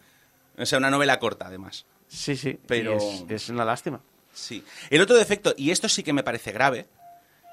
O 0.57 0.65
sea, 0.65 0.77
una 0.77 0.91
novela 0.91 1.19
corta, 1.19 1.47
además. 1.47 1.85
Sí, 2.07 2.35
sí. 2.35 2.59
Pero- 2.67 2.97
es, 2.97 3.23
es 3.29 3.49
una 3.49 3.65
lástima. 3.65 4.01
Sí. 4.33 4.63
El 4.89 5.01
otro 5.01 5.15
defecto, 5.15 5.53
y 5.57 5.71
esto 5.71 5.87
sí 5.89 6.03
que 6.03 6.13
me 6.13 6.23
parece 6.23 6.51
grave, 6.51 6.87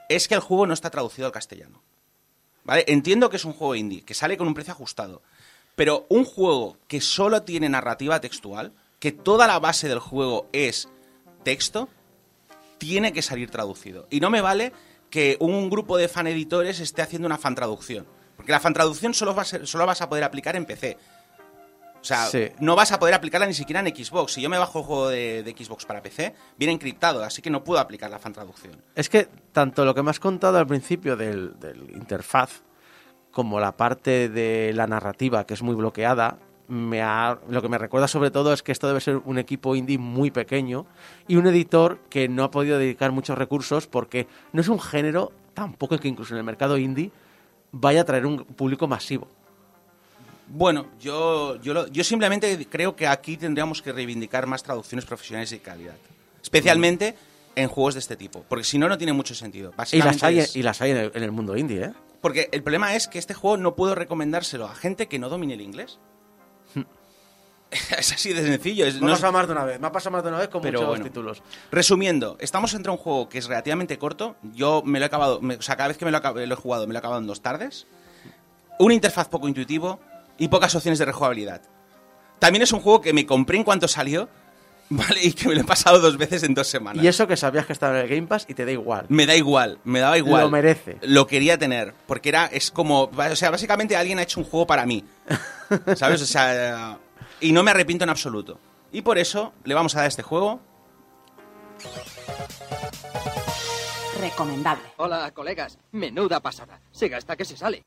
es 0.08 0.28
que 0.28 0.34
el 0.34 0.40
juego 0.40 0.66
no 0.66 0.74
está 0.74 0.90
traducido 0.90 1.26
al 1.26 1.32
castellano. 1.32 1.82
¿Vale? 2.64 2.84
Entiendo 2.88 3.30
que 3.30 3.36
es 3.36 3.44
un 3.44 3.52
juego 3.54 3.74
indie, 3.74 4.02
que 4.02 4.12
sale 4.14 4.36
con 4.36 4.46
un 4.46 4.54
precio 4.54 4.72
ajustado. 4.74 5.22
Pero 5.76 6.06
un 6.10 6.24
juego 6.24 6.76
que 6.88 7.00
solo 7.00 7.42
tiene 7.42 7.68
narrativa 7.70 8.20
textual, 8.20 8.72
que 8.98 9.12
toda 9.12 9.46
la 9.46 9.58
base 9.58 9.88
del 9.88 9.98
juego 9.98 10.48
es 10.52 10.88
texto, 11.42 11.88
tiene 12.78 13.12
que 13.14 13.22
salir 13.22 13.50
traducido. 13.50 14.06
Y 14.10 14.20
no 14.20 14.28
me 14.30 14.40
vale 14.42 14.72
que 15.10 15.36
un 15.40 15.68
grupo 15.70 15.96
de 15.98 16.08
fan 16.08 16.26
editores 16.26 16.80
esté 16.80 17.02
haciendo 17.02 17.26
una 17.26 17.36
fan 17.38 17.54
traducción. 17.54 18.06
Porque 18.36 18.52
la 18.52 18.60
fan 18.60 18.72
traducción 18.72 19.12
solo, 19.12 19.34
va 19.34 19.42
a 19.42 19.44
ser- 19.44 19.66
solo 19.66 19.84
vas 19.86 20.00
a 20.00 20.08
poder 20.08 20.24
aplicar 20.24 20.56
en 20.56 20.64
PC. 20.64 20.96
O 22.00 22.04
sea, 22.04 22.26
Sí. 22.26 22.48
no 22.60 22.76
vas 22.76 22.92
a 22.92 22.98
poder 22.98 23.14
aplicarla 23.14 23.46
ni 23.46 23.52
siquiera 23.52 23.80
en 23.80 23.94
Xbox. 23.94 24.32
Si 24.32 24.40
yo 24.40 24.48
me 24.48 24.56
bajo 24.56 24.78
el 24.78 24.84
juego 24.86 25.08
de, 25.10 25.42
de 25.42 25.50
Xbox 25.52 25.84
para 25.84 26.00
PC, 26.00 26.34
viene 26.56 26.72
encriptado, 26.72 27.22
así 27.22 27.42
que 27.42 27.50
no 27.50 27.62
puedo 27.62 27.78
aplicar 27.78 28.08
la 28.10 28.18
fan 28.18 28.32
traducción. 28.32 28.82
Es 28.94 29.10
que 29.10 29.28
tanto 29.52 29.84
lo 29.84 29.94
que 29.94 30.02
me 30.02 30.08
has 30.10 30.18
contado 30.20 30.56
al 30.56 30.66
principio 30.66 31.16
del, 31.16 31.60
del 31.60 31.90
interfaz 31.90 32.62
como 33.30 33.60
la 33.60 33.76
parte 33.76 34.30
de 34.30 34.72
la 34.74 34.86
narrativa, 34.86 35.44
que 35.46 35.52
es 35.54 35.62
muy 35.62 35.74
bloqueada, 35.74 36.38
me 36.70 37.02
ha- 37.02 37.38
lo 37.48 37.60
que 37.60 37.68
me 37.68 37.76
recuerda 37.76 38.08
sobre 38.08 38.30
todo 38.30 38.52
es 38.54 38.62
que 38.62 38.72
esto 38.72 38.86
debe 38.86 39.00
ser 39.00 39.16
un 39.24 39.38
equipo 39.38 39.74
indie 39.76 39.98
muy 39.98 40.30
pequeño 40.30 40.86
y 41.28 41.36
un 41.36 41.46
editor 41.46 41.98
que 42.08 42.28
no 42.28 42.44
ha 42.44 42.50
podido 42.50 42.78
dedicar 42.78 43.12
muchos 43.12 43.36
recursos 43.36 43.86
porque 43.86 44.26
no 44.52 44.60
es 44.62 44.68
un 44.68 44.80
género 44.80 45.32
tampoco 45.52 45.98
que 45.98 46.08
incluso 46.08 46.32
en 46.34 46.38
el 46.38 46.44
mercado 46.44 46.78
indie 46.78 47.10
vaya 47.72 48.00
a 48.02 48.04
traer 48.04 48.24
un 48.24 48.44
público 48.44 48.86
masivo. 48.88 49.28
Bueno, 50.48 50.86
yo, 51.00 51.56
yo, 51.62 51.72
lo- 51.74 51.86
yo 51.88 52.02
simplemente 52.02 52.66
creo 52.68 52.96
que 52.96 53.06
aquí 53.06 53.36
tendríamos 53.36 53.82
que 53.82 53.92
reivindicar 53.92 54.46
más 54.46 54.62
traducciones 54.62 55.04
profesionales 55.04 55.52
y 55.52 55.56
de 55.56 55.62
calidad. 55.62 55.94
Especialmente 56.42 57.14
en 57.54 57.68
juegos 57.68 57.94
de 57.94 58.00
este 58.00 58.16
tipo. 58.16 58.44
Porque 58.48 58.64
si 58.64 58.78
no, 58.78 58.88
no 58.88 58.98
tiene 58.98 59.12
mucho 59.12 59.34
sentido. 59.34 59.72
Y 59.92 59.98
las 59.98 60.22
hay, 60.22 60.38
es- 60.40 60.56
y 60.56 60.62
las 60.62 60.80
hay 60.80 60.90
en 60.92 60.96
el, 60.96 61.12
en 61.14 61.22
el 61.22 61.30
mundo 61.32 61.56
indie, 61.56 61.84
¿eh? 61.84 61.92
Porque 62.20 62.48
el 62.52 62.62
problema 62.62 62.94
es 62.96 63.06
que 63.08 63.18
este 63.18 63.32
juego 63.34 63.56
no 63.56 63.74
puedo 63.76 63.94
recomendárselo 63.94 64.66
a 64.66 64.74
gente 64.74 65.06
que 65.06 65.18
no 65.18 65.28
domine 65.28 65.54
el 65.54 65.60
inglés. 65.62 65.98
es 67.98 68.12
así 68.12 68.32
de 68.32 68.42
sencillo. 68.42 68.84
Es, 68.86 68.94
Me 69.00 69.06
ha 69.06 69.08
no- 69.08 69.12
pasado 69.14 69.32
más 69.32 69.46
de 69.46 69.52
una 69.52 69.64
vez, 69.64 69.80
me 69.80 69.86
ha 69.86 69.92
pasado 69.92 70.12
más 70.12 70.22
de 70.22 70.28
una 70.30 70.38
vez 70.38 70.48
con 70.48 70.60
Pero 70.62 70.78
muchos 70.80 70.88
bueno. 70.88 71.04
títulos. 71.04 71.42
Resumiendo, 71.70 72.36
estamos 72.40 72.74
entre 72.74 72.90
un 72.90 72.98
juego 72.98 73.28
que 73.28 73.38
es 73.38 73.46
relativamente 73.46 73.98
corto. 73.98 74.36
Yo 74.54 74.82
me 74.84 74.98
lo 74.98 75.04
he 75.04 75.06
acabado, 75.06 75.40
me- 75.40 75.56
o 75.56 75.62
sea, 75.62 75.76
cada 75.76 75.88
vez 75.88 75.96
que 75.98 76.04
me 76.04 76.10
lo, 76.10 76.18
acab- 76.18 76.44
lo 76.44 76.54
he 76.54 76.56
jugado, 76.56 76.86
me 76.86 76.92
lo 76.92 76.98
he 76.98 77.00
acabado 77.00 77.20
en 77.20 77.26
dos 77.26 77.40
tardes. 77.42 77.86
Una 78.78 78.94
interfaz 78.94 79.28
poco 79.28 79.46
intuitivo 79.46 80.00
y 80.38 80.48
pocas 80.48 80.74
opciones 80.74 80.98
de 80.98 81.04
rejugabilidad. 81.04 81.62
También 82.38 82.62
es 82.62 82.72
un 82.72 82.80
juego 82.80 83.00
que 83.02 83.12
me 83.12 83.26
compré 83.26 83.58
en 83.58 83.64
cuanto 83.64 83.86
salió, 83.86 84.28
¿vale? 84.90 85.22
Y 85.22 85.32
que 85.34 85.46
me 85.46 85.54
lo 85.54 85.60
he 85.60 85.64
pasado 85.64 86.00
dos 86.00 86.16
veces 86.16 86.42
en 86.42 86.54
dos 86.54 86.66
semanas. 86.66 87.04
Y 87.04 87.06
eso 87.06 87.28
que 87.28 87.36
sabías 87.36 87.66
que 87.66 87.72
estaba 87.74 87.96
en 87.98 88.04
el 88.04 88.08
Game 88.08 88.26
Pass 88.26 88.46
y 88.48 88.54
te 88.54 88.64
da 88.64 88.72
igual. 88.72 89.04
Me 89.08 89.26
da 89.26 89.36
igual, 89.36 89.78
me 89.84 90.00
daba 90.00 90.16
igual. 90.18 90.42
Lo 90.44 90.50
merece. 90.50 90.96
Lo 91.02 91.26
quería 91.28 91.58
tener, 91.58 91.94
porque 92.06 92.30
era, 92.30 92.46
es 92.46 92.70
como, 92.70 93.04
o 93.14 93.36
sea, 93.36 93.50
básicamente 93.50 93.94
alguien 93.96 94.18
ha 94.18 94.22
hecho 94.22 94.40
un 94.40 94.46
juego 94.46 94.66
para 94.66 94.86
mí. 94.86 95.04
¿Sabes? 95.94 96.22
O 96.22 96.26
sea, 96.26 96.98
y 97.40 97.52
no 97.52 97.62
me 97.62 97.70
arrepiento 97.70 98.04
en 98.04 98.10
absoluto. 98.10 98.58
Y 98.92 99.02
por 99.02 99.18
eso 99.18 99.52
le 99.64 99.74
vamos 99.74 99.94
a 99.94 99.98
dar 99.98 100.04
a 100.06 100.08
este 100.08 100.22
juego 100.22 100.60
Recomendable. 104.20 104.84
Hola, 104.98 105.30
colegas. 105.30 105.78
Menuda 105.92 106.40
pasada. 106.40 106.78
Se 106.90 107.08
gasta 107.08 107.36
que 107.36 107.46
se 107.46 107.56
sale. 107.56 107.84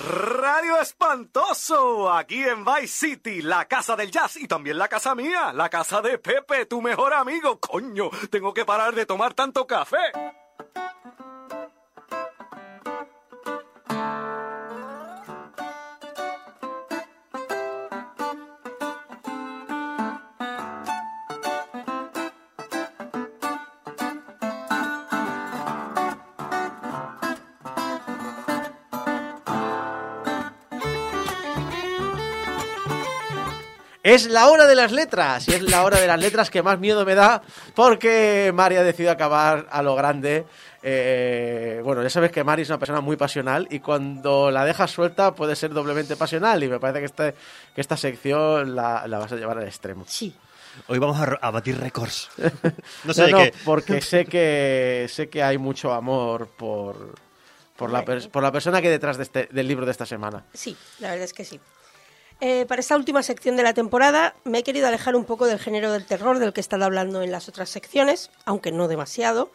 Radio 0.00 0.80
Espantoso, 0.80 2.10
aquí 2.10 2.42
en 2.42 2.64
Vice 2.64 2.86
City, 2.86 3.42
la 3.42 3.66
casa 3.66 3.96
del 3.96 4.10
jazz 4.10 4.38
y 4.38 4.48
también 4.48 4.78
la 4.78 4.88
casa 4.88 5.14
mía, 5.14 5.52
la 5.52 5.68
casa 5.68 6.00
de 6.00 6.16
Pepe, 6.16 6.64
tu 6.64 6.80
mejor 6.80 7.12
amigo. 7.12 7.60
Coño, 7.60 8.08
tengo 8.30 8.54
que 8.54 8.64
parar 8.64 8.94
de 8.94 9.04
tomar 9.04 9.34
tanto 9.34 9.66
café. 9.66 10.10
Es 34.02 34.26
la 34.26 34.48
hora 34.48 34.66
de 34.66 34.74
las 34.74 34.90
letras 34.90 35.46
y 35.48 35.52
es 35.52 35.62
la 35.62 35.84
hora 35.84 36.00
de 36.00 36.08
las 36.08 36.18
letras 36.18 36.50
que 36.50 36.60
más 36.60 36.80
miedo 36.80 37.04
me 37.04 37.14
da 37.14 37.40
porque 37.74 38.50
Mari 38.52 38.76
ha 38.76 38.82
decidido 38.82 39.12
acabar 39.12 39.68
a 39.70 39.80
lo 39.80 39.94
grande. 39.94 40.44
Eh, 40.82 41.80
bueno, 41.84 42.02
ya 42.02 42.10
sabes 42.10 42.32
que 42.32 42.42
Mari 42.42 42.62
es 42.62 42.68
una 42.68 42.80
persona 42.80 43.00
muy 43.00 43.16
pasional 43.16 43.68
y 43.70 43.78
cuando 43.78 44.50
la 44.50 44.64
dejas 44.64 44.90
suelta 44.90 45.36
puede 45.36 45.54
ser 45.54 45.72
doblemente 45.72 46.16
pasional 46.16 46.64
y 46.64 46.68
me 46.68 46.80
parece 46.80 46.98
que, 46.98 47.06
este, 47.06 47.34
que 47.74 47.80
esta 47.80 47.96
sección 47.96 48.74
la, 48.74 49.06
la 49.06 49.20
vas 49.20 49.30
a 49.30 49.36
llevar 49.36 49.58
al 49.58 49.68
extremo. 49.68 50.04
Sí. 50.08 50.34
Hoy 50.88 50.98
vamos 50.98 51.18
a, 51.20 51.50
batir 51.50 51.78
récords. 51.78 52.28
No 53.04 53.14
sé 53.14 53.26
de 53.26 53.32
qué. 53.32 53.54
porque 53.64 54.00
sé 54.00 54.24
que 54.24 55.06
sé 55.08 55.28
que 55.28 55.42
hay 55.42 55.58
mucho 55.58 55.92
amor 55.92 56.48
por 56.48 57.14
por 57.76 57.90
la, 57.90 58.04
por 58.04 58.42
la 58.42 58.52
persona 58.52 58.80
que 58.80 58.88
hay 58.88 58.92
detrás 58.92 59.16
de 59.16 59.24
este, 59.24 59.48
del 59.50 59.66
libro 59.66 59.84
de 59.84 59.92
esta 59.92 60.06
semana. 60.06 60.44
Sí, 60.54 60.76
la 61.00 61.10
verdad 61.10 61.24
es 61.24 61.32
que 61.32 61.44
sí. 61.44 61.60
Eh, 62.44 62.66
para 62.66 62.80
esta 62.80 62.96
última 62.96 63.22
sección 63.22 63.54
de 63.56 63.62
la 63.62 63.72
temporada 63.72 64.34
me 64.42 64.58
he 64.58 64.62
querido 64.64 64.88
alejar 64.88 65.14
un 65.14 65.24
poco 65.24 65.46
del 65.46 65.60
género 65.60 65.92
del 65.92 66.04
terror 66.04 66.40
del 66.40 66.52
que 66.52 66.58
he 66.58 66.60
estado 66.60 66.84
hablando 66.84 67.22
en 67.22 67.30
las 67.30 67.48
otras 67.48 67.70
secciones, 67.70 68.32
aunque 68.44 68.72
no 68.72 68.88
demasiado. 68.88 69.52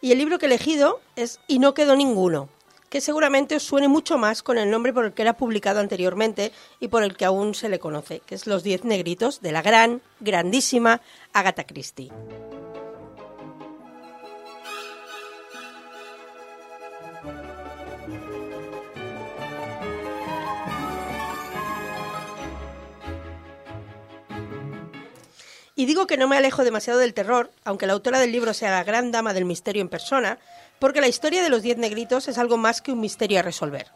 Y 0.00 0.12
el 0.12 0.18
libro 0.18 0.38
que 0.38 0.46
he 0.46 0.48
elegido 0.48 1.02
es 1.16 1.38
Y 1.48 1.58
no 1.58 1.74
quedó 1.74 1.96
ninguno, 1.96 2.48
que 2.88 3.02
seguramente 3.02 3.56
os 3.56 3.62
suene 3.62 3.88
mucho 3.88 4.16
más 4.16 4.42
con 4.42 4.56
el 4.56 4.70
nombre 4.70 4.94
por 4.94 5.04
el 5.04 5.12
que 5.12 5.20
era 5.20 5.36
publicado 5.36 5.80
anteriormente 5.80 6.50
y 6.80 6.88
por 6.88 7.02
el 7.02 7.14
que 7.14 7.26
aún 7.26 7.54
se 7.54 7.68
le 7.68 7.78
conoce, 7.78 8.22
que 8.24 8.36
es 8.36 8.46
Los 8.46 8.62
Diez 8.62 8.84
Negritos 8.84 9.42
de 9.42 9.52
la 9.52 9.60
gran, 9.60 10.00
grandísima 10.20 11.02
Agatha 11.34 11.64
Christie. 11.64 12.10
Y 25.80 25.86
digo 25.86 26.06
que 26.06 26.18
no 26.18 26.28
me 26.28 26.36
alejo 26.36 26.62
demasiado 26.62 26.98
del 26.98 27.14
terror, 27.14 27.50
aunque 27.64 27.86
la 27.86 27.94
autora 27.94 28.20
del 28.20 28.32
libro 28.32 28.52
sea 28.52 28.70
la 28.70 28.84
gran 28.84 29.12
dama 29.12 29.32
del 29.32 29.46
misterio 29.46 29.80
en 29.80 29.88
persona, 29.88 30.38
porque 30.78 31.00
la 31.00 31.08
historia 31.08 31.42
de 31.42 31.48
los 31.48 31.62
diez 31.62 31.78
negritos 31.78 32.28
es 32.28 32.36
algo 32.36 32.58
más 32.58 32.82
que 32.82 32.92
un 32.92 33.00
misterio 33.00 33.38
a 33.38 33.42
resolver. 33.42 33.86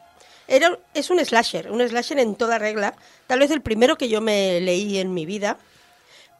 Es 0.47 1.11
un 1.11 1.23
slasher, 1.23 1.69
un 1.69 1.87
slasher 1.87 2.17
en 2.17 2.33
toda 2.33 2.57
regla, 2.57 2.95
tal 3.27 3.37
vez 3.37 3.51
el 3.51 3.61
primero 3.61 3.99
que 3.99 4.09
yo 4.09 4.19
me 4.19 4.59
leí 4.61 4.97
en 4.97 5.13
mi 5.13 5.27
vida, 5.27 5.59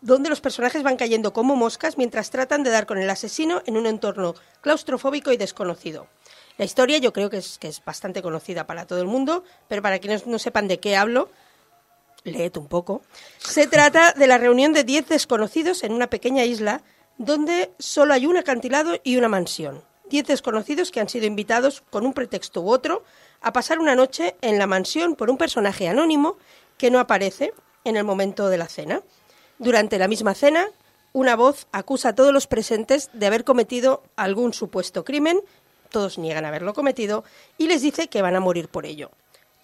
donde 0.01 0.29
los 0.29 0.41
personajes 0.41 0.81
van 0.81 0.97
cayendo 0.97 1.31
como 1.31 1.55
moscas 1.55 1.95
mientras 1.95 2.31
tratan 2.31 2.63
de 2.63 2.71
dar 2.71 2.87
con 2.87 2.97
el 2.97 3.07
asesino 3.11 3.61
en 3.67 3.77
un 3.77 3.85
entorno 3.85 4.33
claustrofóbico 4.61 5.31
y 5.31 5.37
desconocido. 5.37 6.07
La 6.57 6.65
historia 6.65 6.97
yo 6.97 7.13
creo 7.13 7.29
que 7.29 7.37
es, 7.37 7.59
que 7.59 7.67
es 7.67 7.85
bastante 7.85 8.23
conocida 8.23 8.65
para 8.65 8.87
todo 8.87 8.99
el 8.99 9.07
mundo, 9.07 9.43
pero 9.67 9.83
para 9.83 9.99
quienes 9.99 10.25
no 10.25 10.39
sepan 10.39 10.67
de 10.67 10.79
qué 10.79 10.95
hablo, 10.95 11.29
leed 12.25 12.57
un 12.57 12.67
poco. 12.67 13.01
Se 13.39 13.67
trata 13.67 14.11
de 14.11 14.27
la 14.27 14.37
reunión 14.37 14.73
de 14.73 14.83
10 14.83 15.07
desconocidos 15.07 15.83
en 15.83 15.93
una 15.93 16.07
pequeña 16.07 16.43
isla 16.43 16.83
donde 17.17 17.71
solo 17.79 18.13
hay 18.13 18.25
un 18.25 18.35
acantilado 18.35 18.97
y 19.03 19.15
una 19.15 19.29
mansión. 19.29 19.83
10 20.09 20.27
desconocidos 20.27 20.91
que 20.91 20.99
han 20.99 21.09
sido 21.09 21.25
invitados 21.25 21.81
con 21.89 22.05
un 22.05 22.13
pretexto 22.13 22.61
u 22.61 22.69
otro 22.69 23.03
a 23.41 23.53
pasar 23.53 23.79
una 23.79 23.95
noche 23.95 24.35
en 24.41 24.59
la 24.59 24.67
mansión 24.67 25.15
por 25.15 25.29
un 25.29 25.37
personaje 25.37 25.87
anónimo 25.87 26.37
que 26.77 26.91
no 26.91 26.99
aparece 26.99 27.53
en 27.83 27.95
el 27.95 28.03
momento 28.03 28.49
de 28.49 28.57
la 28.57 28.67
cena. 28.67 29.01
Durante 29.57 29.97
la 29.97 30.07
misma 30.07 30.33
cena, 30.33 30.67
una 31.13 31.35
voz 31.35 31.67
acusa 31.71 32.09
a 32.09 32.15
todos 32.15 32.33
los 32.33 32.47
presentes 32.47 33.09
de 33.13 33.25
haber 33.25 33.45
cometido 33.45 34.03
algún 34.15 34.53
supuesto 34.53 35.05
crimen, 35.05 35.39
todos 35.89 36.17
niegan 36.17 36.43
haberlo 36.43 36.73
cometido, 36.73 37.23
y 37.57 37.67
les 37.67 37.81
dice 37.81 38.09
que 38.09 38.21
van 38.21 38.35
a 38.35 38.41
morir 38.41 38.67
por 38.67 38.85
ello. 38.85 39.11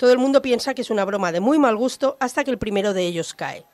Todo 0.01 0.13
el 0.13 0.17
mundo 0.17 0.41
piensa 0.41 0.73
que 0.73 0.81
es 0.81 0.89
una 0.89 1.05
broma 1.05 1.31
de 1.31 1.41
muy 1.41 1.59
mal 1.59 1.75
gusto 1.75 2.17
hasta 2.19 2.43
que 2.43 2.49
el 2.49 2.57
primero 2.57 2.95
de 2.95 3.05
ellos 3.05 3.35
cae. 3.35 3.65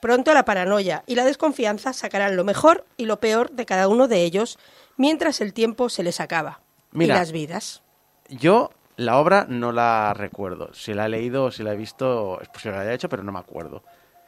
Pronto 0.00 0.32
la 0.32 0.46
paranoia 0.46 1.04
y 1.06 1.14
la 1.14 1.26
desconfianza 1.26 1.92
sacarán 1.92 2.36
lo 2.36 2.42
mejor 2.42 2.86
y 2.96 3.04
lo 3.04 3.20
peor 3.20 3.50
de 3.50 3.66
cada 3.66 3.86
uno 3.88 4.08
de 4.08 4.22
ellos 4.22 4.58
mientras 4.96 5.42
el 5.42 5.52
tiempo 5.52 5.90
se 5.90 6.02
les 6.02 6.20
acaba. 6.20 6.62
Mira. 6.92 7.16
Y 7.16 7.18
las 7.18 7.32
vidas. 7.32 7.82
Yo 8.30 8.70
la 8.96 9.18
obra 9.18 9.44
no 9.46 9.72
la 9.72 10.14
recuerdo. 10.14 10.72
Si 10.72 10.94
la 10.94 11.04
he 11.04 11.10
leído 11.10 11.44
o 11.44 11.50
si 11.50 11.62
la 11.62 11.74
he 11.74 11.76
visto, 11.76 12.40
es 12.40 12.48
posible 12.48 12.72
que 12.72 12.76
la 12.78 12.82
haya 12.84 12.94
hecho, 12.94 13.10
pero 13.10 13.22
no 13.22 13.32
me 13.32 13.40
acuerdo. 13.40 13.82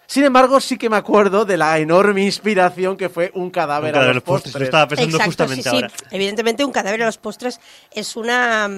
Sin 0.06 0.24
embargo, 0.24 0.60
sí 0.60 0.76
que 0.76 0.90
me 0.90 0.96
acuerdo 0.96 1.46
de 1.46 1.56
la 1.56 1.78
enorme 1.78 2.22
inspiración 2.22 2.98
que 2.98 3.08
fue 3.08 3.30
un 3.32 3.48
cadáver, 3.48 3.88
Un 3.88 3.92
cadáver 3.94 4.10
a 4.10 4.12
los 4.12 4.14
los 4.16 4.24
postres. 4.24 4.52
postres. 4.52 4.60
Lo 4.60 4.64
estaba 4.66 4.88
pensando 4.88 5.16
Exacto, 5.16 5.30
justamente 5.30 5.62
sí, 5.62 5.70
sí. 5.70 5.76
ahora. 5.76 5.90
Evidentemente, 6.10 6.64
un 6.66 6.72
cadáver 6.72 7.02
a 7.02 7.06
los 7.06 7.16
postres 7.16 7.60
es 7.90 8.14
una. 8.14 8.68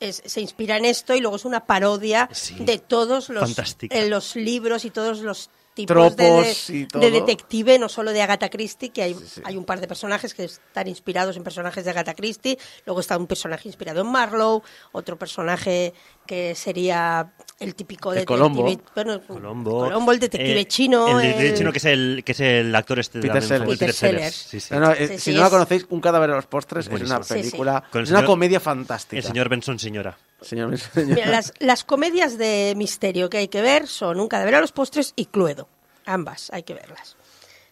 Es- 0.00 0.22
se 0.24 0.40
inspira 0.40 0.76
en 0.76 0.84
esto 0.84 1.14
y 1.14 1.20
luego 1.20 1.36
es 1.36 1.44
una 1.44 1.66
parodia 1.66 2.28
Sí. 2.32 2.54
de 2.60 2.78
todos 2.78 3.28
los, 3.30 3.56
eh, 3.90 4.08
los 4.08 4.36
libros 4.36 4.84
y 4.84 4.90
todos 4.90 5.20
los 5.20 5.50
tipos 5.86 6.16
de, 6.16 6.24
Tropos 6.26 6.66
de- 6.68 6.76
y 6.76 6.86
todo. 6.86 7.00
de 7.02 7.10
detective, 7.10 7.78
no 7.78 7.88
solo 7.88 8.12
de 8.12 8.20
Agatha 8.22 8.48
Christie, 8.50 8.90
que 8.90 9.02
hay, 9.02 9.16
hay 9.44 9.56
un 9.56 9.64
par 9.64 9.80
de 9.80 9.86
personajes 9.86 10.34
que 10.34 10.44
están 10.44 10.88
inspirados 10.88 11.36
en 11.36 11.44
personajes 11.44 11.84
de 11.84 11.90
Agatha 11.90 12.14
Christie, 12.14 12.58
luego 12.86 13.00
está 13.00 13.16
un 13.16 13.26
personaje 13.26 13.68
inspirado 13.68 14.00
en 14.00 14.08
Marlowe, 14.08 14.62
otro 14.92 15.16
personaje 15.18 15.94
que 16.26 16.54
sería 16.54 17.32
el 17.60 17.74
típico 17.74 18.10
detective, 18.10 18.36
Colombo. 18.38 18.62
bueno, 18.94 19.20
Colombo. 19.26 19.78
Colombo, 19.84 20.12
el 20.12 20.20
detective 20.20 20.60
Eh, 20.60 20.66
chino, 20.66 21.08
El 21.08 21.16
detective 21.18 21.48
el- 21.48 21.56
chino 21.56 21.72
que 21.72 21.78
es 21.78 21.84
el, 21.86 22.22
que 22.24 22.32
es 22.32 22.40
el 22.40 22.74
actor 22.74 22.98
este 22.98 23.20
Peter 23.20 23.42
Sellers. 23.42 23.70
Peter 23.70 23.92
Sellers. 23.94 24.34
Sí, 24.34 24.60
sí. 24.60 24.74
No, 24.74 24.80
no, 24.80 24.92
eh, 24.92 25.08
Sí, 25.08 25.14
si 25.14 25.30
sí, 25.30 25.34
no 25.34 25.42
la 25.42 25.50
conocéis, 25.50 25.86
Un 25.90 26.00
cadáver 26.00 26.30
a 26.30 26.36
los 26.36 26.46
postres 26.46 26.86
es 26.88 27.00
una 27.02 27.22
Sí, 27.22 27.28
sí. 27.28 27.34
película, 27.34 27.84
es 27.88 27.94
una 27.94 28.04
señor- 28.06 28.24
comedia 28.26 28.60
fantástica. 28.60 29.16
El 29.18 29.22
señor 29.24 29.48
Benson, 29.48 29.78
señora. 29.78 30.18
Señor- 30.40 30.78
Mira, 30.94 31.26
las, 31.26 31.52
las 31.58 31.84
comedias 31.84 32.38
de 32.38 32.74
misterio 32.76 33.28
que 33.28 33.38
hay 33.38 33.48
que 33.48 33.60
ver 33.60 33.86
son 33.88 34.20
Un 34.20 34.28
cadáver 34.28 34.54
a 34.54 34.60
los 34.60 34.72
postres 34.72 35.12
y 35.16 35.26
Cluedo. 35.26 35.68
Ambas 36.06 36.48
hay 36.52 36.62
que 36.62 36.74
verlas. 36.74 37.16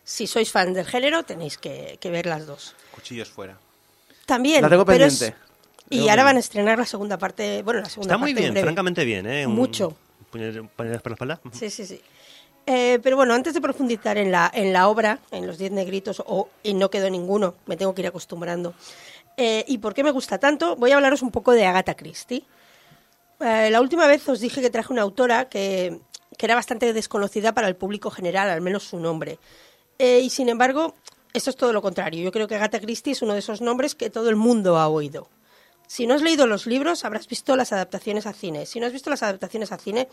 Si 0.05 0.27
sois 0.27 0.51
fan 0.53 0.73
del 0.73 0.87
género, 0.87 1.23
tenéis 1.25 1.59
que, 1.59 1.97
que 2.01 2.11
ver 2.11 2.27
las 2.27 2.47
dos. 2.47 2.75
Cuchillos 2.93 3.29
fuera. 3.29 3.59
También. 4.27 4.63
La 4.63 4.69
tengo 4.69 4.85
pero 4.85 5.05
es- 5.05 5.19
pendiente. 5.19 5.39
y 5.91 5.97
Tengo 5.99 6.11
ahora 6.11 6.23
van 6.23 6.29
a 6.29 6.31
pendiente. 6.31 6.41
estrenar 6.47 6.79
la 6.79 6.87
segunda 6.87 7.19
parte. 7.19 7.63
Bueno, 7.63 7.81
la 7.81 7.89
segunda 7.89 8.15
Está 8.15 8.19
muy 8.19 8.33
parte 8.33 8.41
en 8.41 8.45
bien, 8.45 8.55
breve. 8.55 8.67
francamente 8.67 9.05
bien, 9.05 9.27
¿eh? 9.27 9.47
Un- 9.47 9.55
Mucho. 9.55 9.97
puñal- 10.33 10.69
puñales 10.77 11.03
por 11.03 11.11
la 11.13 11.15
espalda. 11.15 11.41
Sí, 11.53 11.71
sí, 11.71 11.87
sí. 11.87 12.01
Eh, 12.69 12.99
pero 13.01 13.15
bueno, 13.15 13.33
antes 13.33 13.55
de 13.55 13.61
profundizar 13.61 14.19
en 14.19 14.33
la, 14.33 14.51
en 14.53 14.73
la 14.73 14.89
obra, 14.89 15.21
en 15.31 15.47
los 15.47 15.57
Diez 15.57 15.71
Negritos, 15.71 16.21
o 16.27 16.49
y 16.65 16.75
no 16.75 16.91
quedó 16.91 17.09
ninguno, 17.09 17.55
me 17.67 17.77
tengo 17.77 17.95
que 17.95 18.03
ir 18.03 18.09
acostumbrando. 18.09 18.75
Eh, 19.37 19.65
¿Y 19.69 19.79
por 19.79 19.95
qué 19.95 20.03
me 20.03 20.11
gusta 20.11 20.39
tanto? 20.39 20.77
Voy 20.77 20.93
a 20.93 20.97
hablaros 20.97 21.23
un 21.23 21.31
poco 21.31 21.53
de 21.53 21.67
Agatha 21.67 21.95
Christie. 21.95 22.45
eh, 23.41 23.69
la 23.71 23.81
última 23.81 24.07
vez 24.07 24.27
os 24.29 24.41
dije 24.41 24.61
que 24.61 24.71
traje 24.71 24.93
una 24.93 25.03
autora 25.03 25.49
que, 25.49 26.01
que 26.37 26.47
era 26.47 26.55
bastante 26.55 26.93
desconocida 26.93 27.53
para 27.53 27.69
el 27.69 27.77
público 27.77 28.11
general, 28.11 28.49
al 28.51 28.61
menos 28.61 28.85
su 28.85 28.99
nombre. 28.99 29.39
Eh, 29.99 30.21
y 30.21 30.31
sin 30.31 30.49
embargo, 30.49 30.95
esto 31.33 31.51
es 31.51 31.57
todo 31.57 31.73
lo 31.73 31.83
contrario. 31.83 32.23
Yo 32.23 32.33
creo 32.33 32.49
que 32.49 32.55
Agatha 32.55 32.81
Christie 32.81 33.13
es 33.13 33.23
uno 33.23 33.35
de 33.35 33.41
esos 33.41 33.61
nombres 33.61 33.95
que 33.95 34.11
todo 34.11 34.29
el 34.31 34.37
mundo 34.37 34.79
ha 34.79 34.89
oído. 34.89 35.29
Si 35.87 36.07
no 36.07 36.15
has 36.15 36.23
leído 36.23 36.47
los 36.47 36.67
libros, 36.67 37.05
habrás 37.05 37.29
visto 37.29 37.57
las 37.57 37.73
adaptaciones 37.73 38.27
a 38.27 38.33
cine. 38.33 38.67
Si 38.67 38.81
no 38.81 38.87
has 38.87 38.93
visto 38.93 39.11
las 39.11 39.23
adaptaciones 39.23 39.71
a 39.71 39.79
cine, 39.79 40.09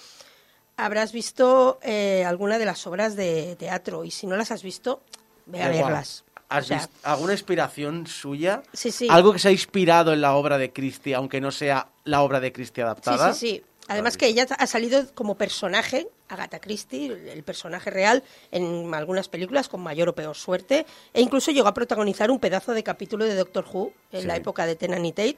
habrás 0.77 1.11
visto 1.11 1.79
eh, 1.81 2.23
alguna 2.25 2.59
de 2.59 2.65
las 2.65 2.85
obras 2.85 3.15
de 3.15 3.55
teatro. 3.55 4.03
Y 4.03 4.11
si 4.11 4.27
no 4.27 4.35
las 4.35 4.51
has 4.51 4.63
visto, 4.63 5.01
ve 5.45 5.63
a 5.63 5.69
verlas. 5.69 6.23
¿Has 6.57 6.65
O 6.65 6.67
sea, 6.67 6.77
visto 6.77 6.93
alguna 7.03 7.33
inspiración 7.33 8.07
suya? 8.07 8.63
Sí, 8.73 8.91
sí. 8.91 9.07
Algo 9.09 9.33
que 9.33 9.39
se 9.39 9.47
ha 9.49 9.51
inspirado 9.51 10.13
en 10.13 10.21
la 10.21 10.35
obra 10.35 10.57
de 10.57 10.71
Christie, 10.71 11.15
aunque 11.15 11.41
no 11.41 11.51
sea 11.51 11.87
la 12.03 12.21
obra 12.21 12.39
de 12.39 12.51
Christie 12.51 12.81
Sí, 12.81 12.85
adaptada. 12.85 13.33
sí, 13.33 13.47
sí. 13.57 13.63
Además 13.89 14.15
que 14.15 14.27
ella 14.27 14.47
ha 14.57 14.65
salido 14.67 15.13
como 15.13 15.35
personaje, 15.35 16.07
Agatha 16.29 16.59
Christie, 16.59 17.07
el 17.33 17.43
personaje 17.43 17.89
real, 17.89 18.23
en 18.51 18.93
algunas 18.93 19.27
películas 19.27 19.67
con 19.67 19.81
mayor 19.81 20.07
o 20.07 20.15
peor 20.15 20.37
suerte, 20.37 20.85
e 21.13 21.21
incluso 21.21 21.51
llegó 21.51 21.67
a 21.67 21.73
protagonizar 21.73 22.31
un 22.31 22.39
pedazo 22.39 22.71
de 22.71 22.81
capítulo 22.81 23.25
de 23.25 23.35
Doctor 23.35 23.65
Who 23.71 23.91
en 24.13 24.21
Sí. 24.21 24.27
la 24.27 24.37
época 24.37 24.65
de 24.65 24.77
Tennant 24.77 25.05
y 25.05 25.11
Tate. 25.11 25.37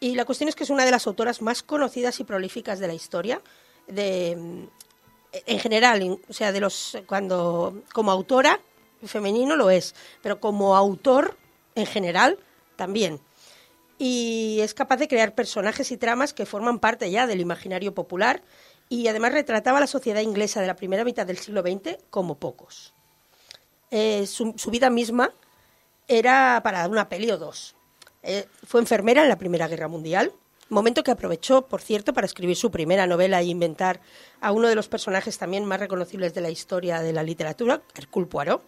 Y 0.00 0.14
la 0.14 0.24
cuestión 0.24 0.48
es 0.48 0.54
que 0.54 0.64
es 0.64 0.70
una 0.70 0.86
de 0.86 0.92
las 0.92 1.06
autoras 1.06 1.42
más 1.42 1.62
conocidas 1.62 2.18
y 2.20 2.24
prolíficas 2.24 2.78
de 2.78 2.86
la 2.86 2.94
historia, 2.94 3.42
de, 3.86 4.30
en 4.30 5.58
general, 5.58 6.18
o 6.26 6.32
sea, 6.32 6.52
de 6.52 6.60
los 6.60 6.96
cuando 7.06 7.82
como 7.92 8.10
autora 8.10 8.60
femenino 9.04 9.56
lo 9.56 9.70
es, 9.70 9.94
pero 10.22 10.40
como 10.40 10.76
autor 10.76 11.36
en 11.74 11.86
general 11.86 12.38
también 12.76 13.20
y 13.98 14.60
es 14.60 14.74
capaz 14.74 14.96
de 14.96 15.08
crear 15.08 15.34
personajes 15.34 15.90
y 15.90 15.96
tramas 15.96 16.32
que 16.32 16.46
forman 16.46 16.78
parte 16.78 17.10
ya 17.10 17.26
del 17.26 17.40
imaginario 17.40 17.94
popular 17.94 18.42
y 18.88 19.08
además 19.08 19.32
retrataba 19.32 19.80
la 19.80 19.86
sociedad 19.86 20.20
inglesa 20.20 20.60
de 20.60 20.68
la 20.68 20.76
primera 20.76 21.04
mitad 21.04 21.26
del 21.26 21.38
siglo 21.38 21.62
XX 21.62 21.98
como 22.08 22.38
pocos. 22.38 22.94
Eh, 23.90 24.26
su, 24.26 24.54
su 24.56 24.70
vida 24.70 24.88
misma 24.88 25.32
era 26.06 26.60
para 26.62 26.86
una 26.88 27.08
peli 27.08 27.30
o 27.30 27.38
dos. 27.38 27.74
Eh, 28.22 28.46
fue 28.64 28.80
enfermera 28.80 29.22
en 29.22 29.28
la 29.28 29.38
Primera 29.38 29.68
Guerra 29.68 29.88
Mundial, 29.88 30.32
momento 30.68 31.02
que 31.02 31.10
aprovechó, 31.10 31.66
por 31.66 31.80
cierto, 31.80 32.12
para 32.12 32.26
escribir 32.26 32.56
su 32.56 32.70
primera 32.70 33.06
novela 33.06 33.40
e 33.40 33.44
inventar 33.44 34.00
a 34.40 34.52
uno 34.52 34.68
de 34.68 34.74
los 34.74 34.88
personajes 34.88 35.38
también 35.38 35.64
más 35.64 35.80
reconocibles 35.80 36.34
de 36.34 36.40
la 36.40 36.50
historia 36.50 37.00
de 37.00 37.12
la 37.12 37.22
literatura, 37.22 37.82
Hercule 37.94 38.26
Poirot, 38.26 38.62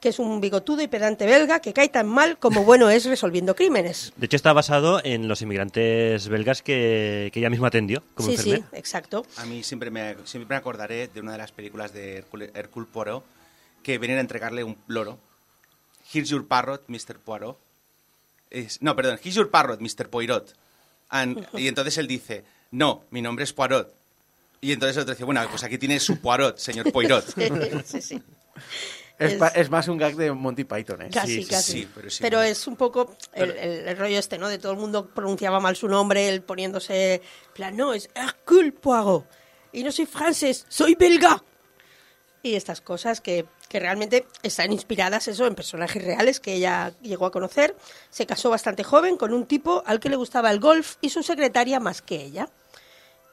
que 0.00 0.10
es 0.10 0.18
un 0.18 0.40
bigotudo 0.40 0.82
y 0.82 0.88
pedante 0.88 1.24
belga 1.24 1.60
que 1.60 1.72
cae 1.72 1.88
tan 1.88 2.06
mal 2.06 2.38
como 2.38 2.64
bueno 2.64 2.90
es 2.90 3.06
resolviendo 3.06 3.54
crímenes. 3.56 4.12
De 4.16 4.26
hecho, 4.26 4.36
está 4.36 4.52
basado 4.52 5.00
en 5.02 5.26
los 5.26 5.40
inmigrantes 5.40 6.28
belgas 6.28 6.62
que, 6.62 7.30
que 7.32 7.40
ella 7.40 7.50
misma 7.50 7.68
atendió 7.68 8.02
como 8.14 8.28
sí, 8.28 8.36
sí, 8.36 8.50
enfermera. 8.50 8.78
exacto. 8.78 9.24
A 9.36 9.46
mí 9.46 9.62
siempre 9.62 9.90
me, 9.90 10.16
siempre 10.24 10.48
me 10.54 10.56
acordaré 10.56 11.08
de 11.08 11.20
una 11.20 11.32
de 11.32 11.38
las 11.38 11.52
películas 11.52 11.92
de 11.94 12.18
Hercule, 12.18 12.50
Hercule 12.54 12.86
Poirot 12.92 13.24
que 13.82 13.98
venían 13.98 14.18
a 14.18 14.22
entregarle 14.22 14.64
un 14.64 14.76
loro. 14.88 15.18
Here's 16.12 16.28
your 16.28 16.46
parrot, 16.46 16.82
Mr. 16.88 17.18
Poirot. 17.18 17.56
Es- 18.50 18.82
no, 18.82 18.94
perdón, 18.96 19.18
here's 19.22 19.34
your 19.36 19.50
parrot, 19.50 19.80
Mr. 19.80 20.08
Poirot. 20.10 20.54
And- 21.08 21.46
y 21.54 21.68
entonces 21.68 21.96
él 21.98 22.06
dice, 22.06 22.44
no, 22.72 23.04
mi 23.10 23.22
nombre 23.22 23.44
es 23.44 23.52
Poirot. 23.52 23.94
Y 24.60 24.72
entonces 24.72 24.96
el 24.96 25.02
otro 25.02 25.14
dice, 25.14 25.24
bueno, 25.24 25.44
pues 25.50 25.62
aquí 25.64 25.78
tiene 25.78 26.00
su 26.00 26.18
Poirot, 26.20 26.58
señor 26.58 26.90
Poirot. 26.92 27.24
sí, 27.84 28.00
sí. 28.02 28.22
Es, 29.18 29.32
Es- 29.34 29.40
es 29.54 29.70
más 29.70 29.88
un 29.88 29.96
gag 29.98 30.14
de 30.16 30.30
Monty 30.32 30.64
Python, 30.64 31.02
¿eh? 31.02 31.10
Casi, 31.12 31.42
sí, 31.42 31.48
casi. 31.48 31.72
sí, 31.72 31.88
pero 31.94 32.10
sí, 32.10 32.18
pero 32.22 32.42
es 32.42 32.66
un 32.66 32.76
poco 32.76 33.16
el, 33.32 33.50
el- 33.52 33.88
el 33.88 33.96
rollo 33.96 34.18
este, 34.18 34.36
¿no? 34.38 34.48
De 34.48 34.58
todo 34.58 34.72
el 34.72 34.78
mundo 34.78 35.08
pronunciaba 35.08 35.58
mal 35.60 35.74
su 35.76 35.88
nombre, 35.88 36.28
él 36.28 36.42
poniéndose, 36.42 37.22
plan, 37.54 37.76
no, 37.76 37.92
es 37.94 38.10
Hercule 38.14 38.72
Poirot. 38.72 39.26
Y 39.72 39.82
no 39.84 39.92
soy 39.92 40.06
francés, 40.06 40.66
soy 40.68 40.94
belga. 40.96 41.42
Y 42.42 42.54
estas 42.54 42.80
cosas 42.80 43.20
que, 43.20 43.46
que 43.76 43.80
realmente 43.80 44.26
están 44.42 44.72
inspiradas 44.72 45.28
eso 45.28 45.46
en 45.46 45.54
personajes 45.54 46.02
reales 46.02 46.40
que 46.40 46.54
ella 46.54 46.94
llegó 47.02 47.26
a 47.26 47.30
conocer. 47.30 47.76
Se 48.08 48.24
casó 48.24 48.48
bastante 48.48 48.82
joven 48.82 49.18
con 49.18 49.34
un 49.34 49.44
tipo 49.44 49.82
al 49.84 50.00
que 50.00 50.08
le 50.08 50.16
gustaba 50.16 50.50
el 50.50 50.60
golf 50.60 50.96
y 51.02 51.10
su 51.10 51.22
secretaria 51.22 51.78
más 51.78 52.00
que 52.00 52.14
ella. 52.16 52.48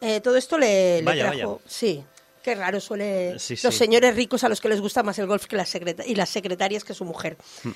Eh, 0.01 0.19
todo 0.19 0.35
esto 0.35 0.57
le, 0.57 0.97
le 0.97 1.03
Vaya, 1.03 1.31
trajo... 1.31 1.53
vaya. 1.53 1.65
Sí, 1.65 2.03
qué 2.43 2.55
raro 2.55 2.81
suele... 2.81 3.39
Sí, 3.39 3.53
los 3.63 3.73
sí. 3.73 3.79
señores 3.79 4.13
ricos 4.17 4.43
a 4.43 4.49
los 4.49 4.59
que 4.59 4.67
les 4.67 4.81
gusta 4.81 5.01
más 5.01 5.17
el 5.17 5.27
golf 5.27 5.45
que 5.45 5.55
la 5.55 5.65
secreta- 5.65 6.05
y 6.05 6.13
las 6.15 6.27
secretarias 6.27 6.83
que 6.83 6.93
su 6.93 7.05
mujer. 7.05 7.37
Hmm. 7.63 7.71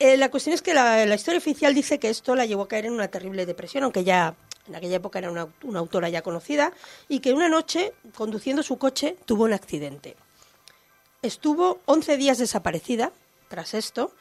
Eh, 0.00 0.16
la 0.16 0.32
cuestión 0.32 0.52
es 0.52 0.62
que 0.62 0.74
la, 0.74 1.06
la 1.06 1.14
historia 1.14 1.38
oficial 1.38 1.72
dice 1.76 2.00
que 2.00 2.10
esto 2.10 2.34
la 2.34 2.44
llevó 2.44 2.62
a 2.64 2.68
caer 2.68 2.86
en 2.86 2.92
una 2.94 3.06
terrible 3.06 3.46
depresión, 3.46 3.84
aunque 3.84 4.02
ya 4.02 4.34
en 4.66 4.74
aquella 4.74 4.96
época 4.96 5.20
era 5.20 5.30
una, 5.30 5.46
una 5.62 5.78
autora 5.78 6.08
ya 6.08 6.22
conocida, 6.22 6.72
y 7.08 7.20
que 7.20 7.32
una 7.32 7.48
noche, 7.48 7.92
conduciendo 8.16 8.64
su 8.64 8.78
coche, 8.78 9.16
tuvo 9.26 9.44
un 9.44 9.52
accidente. 9.52 10.16
Estuvo 11.22 11.80
11 11.84 12.16
días 12.16 12.38
desaparecida 12.38 13.12
tras 13.48 13.74
esto, 13.74 14.12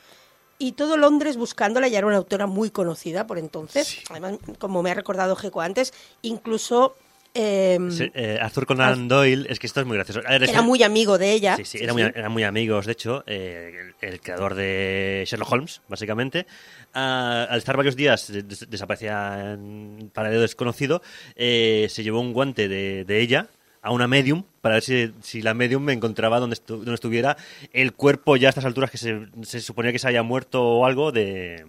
y 0.58 0.74
todo 0.74 0.98
Londres 0.98 1.38
buscándola, 1.38 1.88
ya 1.88 2.00
era 2.00 2.08
una 2.08 2.18
autora 2.18 2.46
muy 2.48 2.70
conocida 2.72 3.26
por 3.26 3.38
entonces. 3.38 4.00
Además, 4.10 4.34
como 4.58 4.84
me 4.84 4.92
ha 4.92 4.96
recordado 4.96 5.36
Geco 5.38 5.62
antes, 5.62 5.94
incluso 6.24 6.98
em, 7.34 7.90
Sí, 7.92 8.12
eh, 8.14 8.38
Arthur 8.42 8.66
Conan 8.66 9.08
Doyle, 9.08 9.46
es 9.50 9.60
que 9.60 9.68
esto 9.68 9.80
es 9.80 9.86
muy 9.86 9.96
gracioso. 9.96 10.22
Ver, 10.28 10.44
era 10.50 10.62
muy 10.62 10.84
amigo 10.84 11.18
de 11.18 11.32
ella. 11.32 11.56
Sí, 11.56 11.64
sí, 11.64 11.78
era 11.82 11.94
muy, 11.94 12.02
eran 12.02 12.32
muy 12.34 12.44
amigos, 12.44 12.86
de 12.88 12.92
hecho, 12.92 13.24
eh, 13.28 13.94
el, 14.02 14.10
el 14.10 14.20
creador 14.20 14.56
de 14.56 15.24
Sherlock 15.26 15.52
Holmes, 15.54 15.82
básicamente. 15.88 16.48
Ah, 16.94 17.48
al 17.50 17.60
estar 17.60 17.78
varios 17.78 17.96
días 17.96 18.28
des- 18.30 18.70
desaparecía 18.70 19.54
en 19.54 20.12
paradero 20.14 20.42
desconocido, 20.42 21.02
eh, 21.36 21.88
se 21.90 22.04
llevó 22.04 22.20
un 22.20 22.34
guante 22.34 22.68
de, 22.68 23.06
de 23.06 23.22
ella 23.22 23.48
a 23.82 23.92
una 23.92 24.08
medium 24.08 24.44
para 24.62 24.76
ver 24.76 24.84
si, 24.84 25.14
si 25.22 25.42
la 25.42 25.54
medium 25.54 25.82
me 25.84 25.94
encontraba 25.94 26.40
donde, 26.40 26.56
estu- 26.58 26.78
donde 26.78 26.94
estuviera 26.96 27.38
el 27.72 27.94
cuerpo 27.94 28.36
ya 28.36 28.48
a 28.48 28.50
estas 28.50 28.66
alturas 28.66 28.92
que 28.92 28.98
se, 28.98 29.28
se 29.44 29.62
suponía 29.62 29.92
que 29.92 30.00
se 30.00 30.08
había 30.08 30.24
muerto 30.24 30.62
o 30.64 30.86
algo 30.86 31.12
de, 31.12 31.66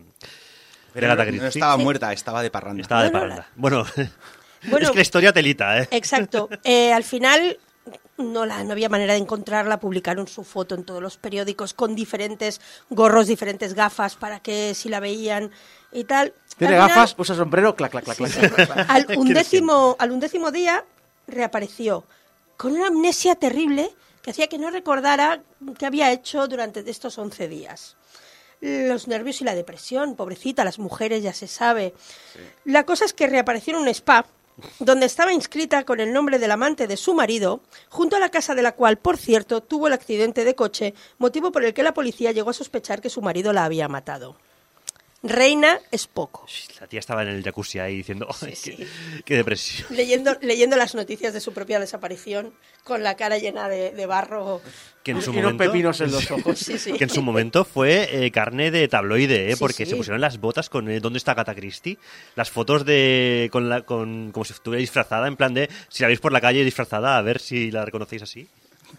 Agatha 0.95 1.24
no 1.31 1.47
estaba 1.47 1.77
muerta, 1.77 2.12
estaba 2.12 2.43
de 2.43 2.51
parranda. 2.51 2.82
Estaba 2.82 3.05
de 3.05 3.11
Bueno, 3.11 3.20
parranda. 3.28 3.49
Bueno, 3.57 3.87
Bueno, 4.69 4.85
es 4.87 4.91
que 4.91 4.97
la 4.97 5.03
historia 5.03 5.32
telita, 5.32 5.78
¿eh? 5.78 5.89
Exacto. 5.93 6.49
Eh, 6.65 6.93
al 6.93 7.05
final 7.05 7.59
no, 8.19 8.45
la, 8.45 8.62
no 8.65 8.73
había 8.73 8.89
manera 8.89 9.15
de 9.15 9.20
encontrarla, 9.20 9.78
publicaron 9.81 10.27
su 10.28 10.43
foto 10.45 10.74
en 10.74 10.85
todos 10.85 11.01
los 11.01 11.16
periódicos 11.16 11.73
con 11.74 11.95
diferentes 11.95 12.61
gorros, 12.91 13.28
diferentes 13.28 13.73
gafas 13.74 14.16
para 14.16 14.41
que 14.41 14.74
si 14.74 14.89
la 14.89 15.01
veían 15.01 15.51
y 15.93 16.05
tal. 16.05 16.35
Tiene 16.59 16.74
Al 16.77 16.82
final, 16.82 16.89
gafas, 16.89 17.15
usa 17.16 17.37
sombrero, 17.37 17.74
clac, 17.77 17.91
clac, 17.93 18.05
clac, 18.05 18.16
clac. 18.19 18.85
al, 18.91 19.07
undécimo, 19.16 19.97
al 19.99 20.11
undécimo 20.11 20.51
día 20.51 20.85
reapareció 21.31 22.05
con 22.57 22.73
una 22.73 22.89
amnesia 22.89 23.35
terrible 23.35 23.90
que 24.23 24.31
hacía 24.31 24.48
que 24.48 24.59
no 24.59 24.70
recordara 24.70 25.43
qué 25.78 25.86
había 25.86 26.12
hecho 26.12 26.47
durante 26.47 26.89
estos 26.89 27.19
11 27.19 27.48
días. 27.48 27.97
Los 28.61 29.09
nervios 29.09 29.40
y 29.40 29.44
la 29.44 29.55
depresión, 29.55 30.16
pobrecita, 30.16 30.65
las 30.65 30.78
mujeres 30.78 31.23
ya 31.23 31.32
se 31.32 31.47
sabe. 31.47 31.94
La 32.65 32.85
cosa 32.85 33.07
es 33.07 33.15
que 33.15 33.27
reapareció 33.27 33.74
en 33.74 33.81
un 33.81 33.89
spa 33.89 34.27
donde 34.78 35.07
estaba 35.07 35.32
inscrita 35.32 35.85
con 35.85 36.01
el 36.01 36.12
nombre 36.12 36.39
del 36.39 36.51
amante 36.51 36.86
de 36.86 36.98
su 36.98 37.15
marido, 37.15 37.62
junto 37.89 38.16
a 38.16 38.20
la 38.20 38.28
casa 38.28 38.55
de 38.55 38.62
la 38.62 38.73
cual, 38.73 38.98
por 38.98 39.16
cierto, 39.16 39.62
tuvo 39.62 39.86
el 39.86 39.94
accidente 39.94 40.44
de 40.44 40.55
coche, 40.55 40.94
motivo 41.16 41.51
por 41.52 41.65
el 41.65 41.73
que 41.73 41.82
la 41.82 41.94
policía 41.94 42.32
llegó 42.32 42.51
a 42.51 42.55
sospechar 42.55 43.01
que 43.01 43.09
su 43.09 43.23
marido 43.23 43.55
la 43.55 43.65
había 43.65 43.89
matado. 43.89 44.36
Reina 45.23 45.79
es 45.91 46.07
poco. 46.07 46.47
La 46.81 46.87
tía 46.87 46.99
estaba 46.99 47.23
en 47.23 47.29
el 47.29 47.43
jacuzzi 47.45 47.79
ahí 47.79 47.97
diciendo, 47.99 48.27
"Ay, 48.41 48.57
Sí, 48.57 48.75
qué, 48.75 48.87
qué 49.25 49.37
depresión. 49.37 49.87
leyendo, 49.91 50.35
leyendo 50.41 50.77
las 50.77 50.95
noticias 50.95 51.35
de 51.35 51.41
su 51.43 51.53
propia 51.53 51.79
desaparición 51.79 52.55
con 52.85 53.03
la 53.03 53.17
cara 53.17 53.37
llena 53.37 53.69
de, 53.69 53.91
de 53.91 54.07
barro. 54.07 54.63
que 55.03 55.11
en 55.11 55.21
su 55.21 55.31
Y 55.35 55.39
unos 55.39 55.53
momento, 55.53 55.65
pepinos 55.73 56.01
en 56.01 56.11
los 56.13 56.31
ojos. 56.31 56.59
Sí, 56.59 56.79
sí. 56.79 56.95
que 56.95 57.05
en 57.05 57.11
su 57.11 57.21
momento 57.21 57.67
fue 57.67 58.25
eh, 58.25 58.31
carne 58.31 58.71
de 58.71 58.89
tabloide, 58.89 59.51
¿eh? 59.51 59.55
Sí, 59.57 59.61
porque 59.61 59.85
sí. 59.85 59.91
se 59.91 59.97
pusieron 59.97 60.23
las 60.23 60.39
botas 60.41 60.71
con 60.71 60.91
eh, 60.91 61.01
dónde 61.01 61.19
está 61.19 61.33
Agatha 61.33 61.55
Christie, 61.55 61.99
las 62.35 62.51
fotos 62.51 62.87
de 62.87 63.51
con 63.53 63.69
la 63.69 63.83
con 63.83 64.33
como 64.33 64.45
si 64.47 64.55
estuviera 64.55 64.81
disfrazada, 64.81 65.29
en 65.29 65.37
plan 65.37 65.53
de 65.53 65.69
si 65.91 66.03
la 66.03 66.07
veis 66.09 66.21
por 66.21 66.33
la 66.33 66.41
calle 66.41 66.65
disfrazada, 66.65 67.19
a 67.19 67.23
ver 67.23 67.41
si 67.41 67.71
la 67.71 67.85
reconocéis 67.85 68.23
así. 68.23 68.49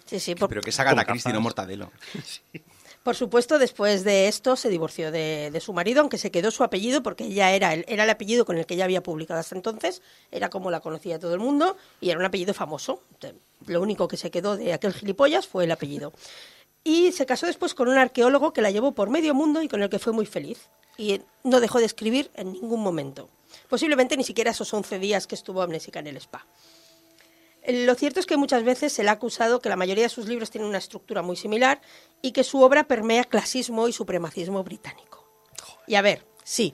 Sí, 0.05 0.19
sí, 0.19 0.35
por, 0.35 0.47
Pero 0.49 0.61
que 0.61 0.69
es 0.69 0.79
Agatha 0.79 1.03
Christie, 1.03 1.33
no 1.33 1.41
Mortadelo. 1.41 1.91
por 3.03 3.15
supuesto, 3.15 3.57
después 3.57 4.03
de 4.03 4.27
esto 4.27 4.55
se 4.55 4.69
divorció 4.69 5.11
de, 5.11 5.59
su 5.59 5.73
marido, 5.73 6.01
aunque 6.01 6.19
se 6.19 6.29
quedó 6.29 6.51
su 6.51 6.63
apellido 6.63 7.01
porque 7.01 7.25
ella 7.25 7.51
era 7.51 7.73
el, 7.73 7.83
era 7.87 8.03
el 8.03 8.09
apellido 8.09 8.45
con 8.45 8.57
el 8.57 8.65
que 8.67 8.75
ella 8.75 8.85
había 8.85 9.01
publicado 9.01 9.39
hasta 9.39 9.55
entonces, 9.55 10.03
era 10.31 10.49
como 10.49 10.69
la 10.69 10.81
conocía 10.81 11.17
todo 11.17 11.33
el 11.33 11.39
mundo 11.39 11.77
y 11.99 12.11
era 12.11 12.19
un 12.19 12.25
apellido 12.25 12.53
famoso. 12.53 13.01
Lo 13.65 13.81
único 13.81 14.07
que 14.07 14.17
se 14.17 14.29
quedó 14.29 14.55
de 14.55 14.73
aquel 14.73 14.93
gilipollas 14.93 15.47
fue 15.47 15.63
el 15.63 15.71
apellido. 15.71 16.13
Y 16.83 17.11
se 17.11 17.25
casó 17.25 17.47
después 17.47 17.73
con 17.73 17.87
un 17.87 17.97
arqueólogo 17.97 18.53
que 18.53 18.61
la 18.61 18.71
llevó 18.71 18.93
por 18.93 19.09
medio 19.09 19.33
mundo 19.33 19.61
y 19.61 19.67
con 19.67 19.81
el 19.81 19.89
que 19.89 19.99
fue 19.99 20.13
muy 20.13 20.25
feliz. 20.25 20.69
Y 20.97 21.21
no 21.43 21.59
dejó 21.59 21.79
de 21.79 21.85
escribir 21.85 22.29
en 22.35 22.53
ningún 22.53 22.81
momento. 22.81 23.29
Posiblemente 23.67 24.17
ni 24.17 24.23
siquiera 24.23 24.51
esos 24.51 24.73
11 24.73 24.99
días 24.99 25.25
que 25.25 25.35
estuvo 25.35 25.61
amnésica 25.61 25.99
en 25.99 26.07
el 26.07 26.17
spa. 26.17 26.45
Lo 27.67 27.95
cierto 27.95 28.19
es 28.19 28.25
que 28.25 28.37
muchas 28.37 28.63
veces 28.63 28.91
se 28.91 29.03
le 29.03 29.09
ha 29.09 29.13
acusado 29.13 29.59
que 29.61 29.69
la 29.69 29.75
mayoría 29.75 30.03
de 30.03 30.09
sus 30.09 30.27
libros 30.27 30.49
tienen 30.49 30.67
una 30.69 30.79
estructura 30.79 31.21
muy 31.21 31.35
similar 31.35 31.81
y 32.21 32.31
que 32.31 32.43
su 32.43 32.61
obra 32.61 32.85
permea 32.87 33.23
clasismo 33.25 33.87
y 33.87 33.93
supremacismo 33.93 34.63
británico. 34.63 35.27
Y 35.87 35.95
a 35.95 36.01
ver, 36.01 36.25
sí, 36.43 36.73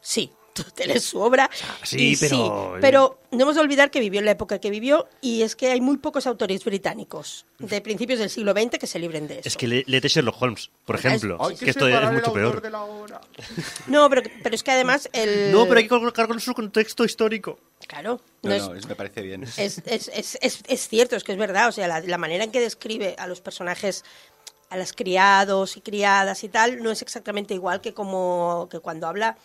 sí, 0.00 0.32
Aristóteles, 0.54 1.04
su 1.04 1.20
obra. 1.20 1.48
sí, 1.84 2.10
y 2.12 2.16
pero- 2.16 2.76
pero 2.80 3.20
no 3.30 3.42
hemos 3.42 3.54
de 3.54 3.60
olvidar 3.60 3.92
que 3.92 4.00
vivió 4.00 4.18
en 4.18 4.24
la 4.26 4.32
época 4.32 4.58
que 4.58 4.70
vivió 4.70 5.08
y 5.20 5.42
es 5.42 5.54
que 5.54 5.70
hay 5.70 5.80
muy 5.80 5.98
pocos 5.98 6.26
autores 6.26 6.64
británicos 6.64 7.46
de 7.60 7.80
principios 7.80 8.18
del 8.18 8.28
siglo 8.28 8.52
XX 8.52 8.76
que 8.78 8.88
se 8.88 8.98
libren 8.98 9.28
de 9.28 9.34
eso. 9.38 9.48
Es 9.48 9.56
que 9.56 9.68
le- 9.68 9.84
léete 9.86 10.08
Sherlock 10.08 10.42
Holmes, 10.42 10.70
por 10.84 10.96
Es- 10.96 11.04
ejemplo. 11.04 11.38
Hay 11.40 11.54
que, 11.54 11.70
esto 11.70 11.86
es 11.86 12.12
mucho 12.12 12.32
peor. 12.32 12.60
No, 13.86 14.08
pero, 14.10 14.22
pero 14.42 14.54
es 14.54 14.62
que 14.64 14.70
además 14.72 15.08
el... 15.12 15.52
No, 15.52 15.66
pero 15.66 15.78
hay 15.78 15.84
que 15.84 15.88
colocarlo 15.90 16.34
en 16.34 16.40
su 16.40 16.52
contexto 16.54 17.04
histórico. 17.04 17.60
Claro, 17.88 18.20
No, 18.42 18.50
no 18.50 18.54
es- 18.54 18.62
no, 18.68 18.74
es- 18.76 18.86
me 18.86 18.94
parece 18.94 19.22
bien. 19.22 19.42
Es, 19.56 19.82
es, 19.84 20.08
es, 20.14 20.38
es, 20.40 20.60
es 20.68 20.88
cierto, 20.88 21.16
es 21.16 21.24
que 21.24 21.32
es 21.32 21.38
verdad. 21.38 21.68
O 21.68 21.72
sea, 21.72 21.88
la, 21.88 21.98
la 22.00 22.18
manera 22.18 22.44
en 22.44 22.52
que 22.52 22.60
describe 22.60 23.16
a 23.18 23.26
los 23.26 23.40
personajes, 23.40 24.04
a 24.70 24.76
las 24.76 24.92
criados 24.92 25.76
y 25.76 25.80
criadas 25.80 26.44
y 26.44 26.48
tal, 26.48 26.80
no 26.82 26.90
es 26.92 27.02
exactamente 27.02 27.54
igual 27.54 27.80
que 27.80 27.94
como 27.94 28.68
que 28.70 28.78
cuando 28.78 29.06
habla 29.08 29.36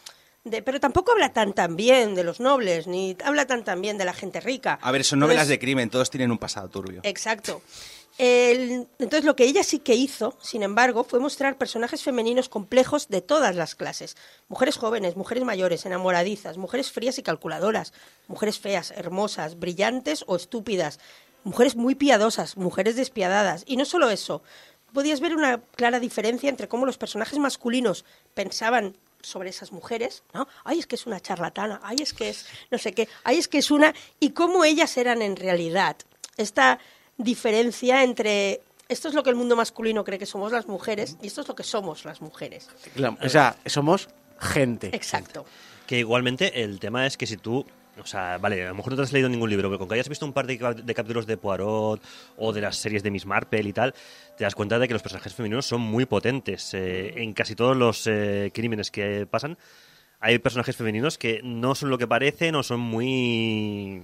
de. 0.44 0.62
Pero 0.62 0.80
tampoco 0.82 1.14
habla 1.14 1.32
tan 1.32 1.54
tan 1.54 1.76
bien 1.78 2.14
de 2.16 2.24
los 2.26 2.40
nobles, 2.42 2.86
ni 2.86 3.16
habla 3.24 3.48
tan 3.48 3.64
tan 3.64 3.82
bien 3.82 3.98
de 3.98 4.06
la 4.06 4.14
gente 4.14 4.42
rica. 4.42 4.78
A 4.82 4.92
ver, 4.92 5.04
son 5.06 5.20
novelas 5.20 5.44
Entonces- 5.44 5.50
de 5.56 5.60
crimen, 5.60 5.90
todos 5.90 6.10
tienen 6.12 6.30
un 6.30 6.38
pasado 6.38 6.68
turbio. 6.70 7.00
Exacto. 7.04 7.62
El- 8.20 8.88
entonces, 9.00 9.26
lo 9.26 9.36
que 9.36 9.46
ella 9.46 9.64
sí 9.64 9.80
que 9.80 9.96
hizo, 9.96 10.38
sin 10.42 10.62
embargo, 10.62 11.04
fue 11.04 11.20
mostrar 11.20 11.58
personajes 11.58 12.04
femeninos 12.04 12.48
complejos 12.48 13.08
de 13.08 13.22
todas 13.22 13.56
las 13.56 13.74
clases. 13.76 14.16
Mujeres 14.50 14.78
jóvenes, 14.78 15.16
mujeres 15.16 15.44
mayores, 15.44 15.86
enamoradizas, 15.86 16.58
mujeres 16.58 16.92
frías 16.92 17.18
y 17.18 17.24
calculadoras, 17.24 17.92
mujeres 18.28 18.60
feas, 18.60 18.92
hermosas, 18.92 19.60
brillantes 19.60 20.24
o 20.28 20.36
estúpidas, 20.36 21.00
mujeres 21.44 21.76
muy 21.76 21.96
piadosas, 21.96 22.56
mujeres 22.56 22.96
despiadadas. 22.96 23.64
Y 23.66 23.78
no 23.78 23.86
solo 23.86 24.12
eso, 24.12 24.44
podías 24.94 25.20
ver 25.20 25.36
una 25.36 25.62
clara 25.76 26.00
diferencia 26.00 26.50
entre 26.50 26.68
cómo 26.68 26.86
los 26.86 27.00
personajes 27.00 27.40
masculinos 27.40 28.06
pensaban 28.36 28.96
sobre 29.22 29.50
esas 29.50 29.72
mujeres, 29.72 30.22
¿no? 30.34 30.48
Ay, 30.66 30.80
es 30.80 30.86
que 30.86 30.96
es 30.96 31.08
una 31.08 31.20
charlatana, 31.20 31.80
ay, 31.84 31.98
es 32.02 32.14
que 32.14 32.30
es 32.30 32.46
no 32.70 32.78
sé 32.78 32.94
qué, 32.94 33.08
ay, 33.24 33.38
es 33.38 33.48
que 33.48 33.58
es 33.58 33.72
una... 33.72 33.94
y 34.20 34.32
cómo 34.32 34.66
ellas 34.66 34.98
eran 34.98 35.22
en 35.22 35.36
realidad. 35.38 35.96
Esta 36.36 36.78
diferencia 37.18 38.04
entre 38.04 38.62
esto 38.90 39.08
es 39.08 39.14
lo 39.14 39.24
que 39.24 39.30
el 39.30 39.36
mundo 39.36 39.56
masculino 39.56 40.04
cree 40.04 40.20
que 40.20 40.26
somos 40.26 40.52
las 40.52 40.68
mujeres 40.68 41.18
y 41.22 41.28
esto 41.28 41.42
es 41.42 41.48
lo 41.48 41.56
que 41.56 41.64
somos 41.64 42.06
las 42.06 42.22
mujeres. 42.22 42.70
La- 42.96 43.18
o 43.22 43.30
sea, 43.30 43.56
somos 43.66 44.10
gente. 44.40 44.90
Exacto. 44.94 45.46
Que 45.88 46.00
igualmente 46.00 46.64
el 46.64 46.80
tema 46.80 47.06
es 47.08 47.18
que 47.18 47.26
si 47.26 47.38
tú, 47.38 47.66
o 48.02 48.06
sea, 48.06 48.38
vale, 48.40 48.64
a 48.66 48.70
lo 48.70 48.76
mejor 48.76 48.92
no 48.94 48.98
te 48.98 49.04
has 49.04 49.14
leído 49.14 49.30
ningún 49.30 49.50
libro, 49.50 49.70
pero 49.70 49.80
con 49.80 49.88
que 49.88 49.96
hayas 49.96 50.10
visto 50.10 50.26
un 50.26 50.34
par 50.34 50.48
de, 50.48 50.58
de 50.58 50.94
capítulos 50.94 51.26
de 51.26 51.38
Poirot 51.38 52.02
o 52.38 52.54
de 52.54 52.62
las 52.62 52.78
series 52.78 53.04
de 53.04 53.12
Miss 53.12 53.26
Marple 53.26 53.62
y 53.62 53.74
tal, 53.74 53.94
te 54.38 54.44
das 54.44 54.56
cuenta 54.56 54.78
de 54.80 54.88
que 54.88 54.94
los 54.94 55.02
personajes 55.02 55.34
femeninos 55.34 55.66
son 55.66 55.82
muy 55.82 56.06
potentes. 56.06 56.74
Eh, 56.74 57.22
en 57.22 57.34
casi 57.34 57.56
todos 57.56 57.76
los 57.76 58.06
eh, 58.08 58.52
crímenes 58.54 58.92
que 58.92 59.26
pasan, 59.26 59.58
hay 60.20 60.40
personajes 60.40 60.76
femeninos 60.76 61.18
que 61.18 61.42
no 61.44 61.74
son 61.76 61.90
lo 61.90 61.98
que 61.98 62.08
parecen 62.08 62.56
o 62.56 62.64
son 62.64 62.80
muy, 62.80 64.02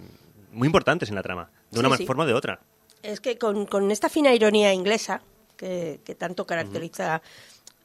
muy 0.52 0.66
importantes 0.66 1.10
en 1.10 1.16
la 1.16 1.24
trama, 1.24 1.50
de 1.72 1.80
una 1.80 1.96
sí. 1.96 2.06
forma 2.06 2.24
o 2.24 2.28
de 2.28 2.34
otra. 2.34 2.60
Es 3.04 3.20
que 3.22 3.38
con, 3.38 3.66
con 3.66 3.92
esta 3.92 4.10
fina 4.10 4.34
ironía 4.34 4.74
inglesa 4.74 5.22
que, 5.56 6.02
que 6.04 6.16
tanto 6.16 6.46
caracteriza 6.46 7.22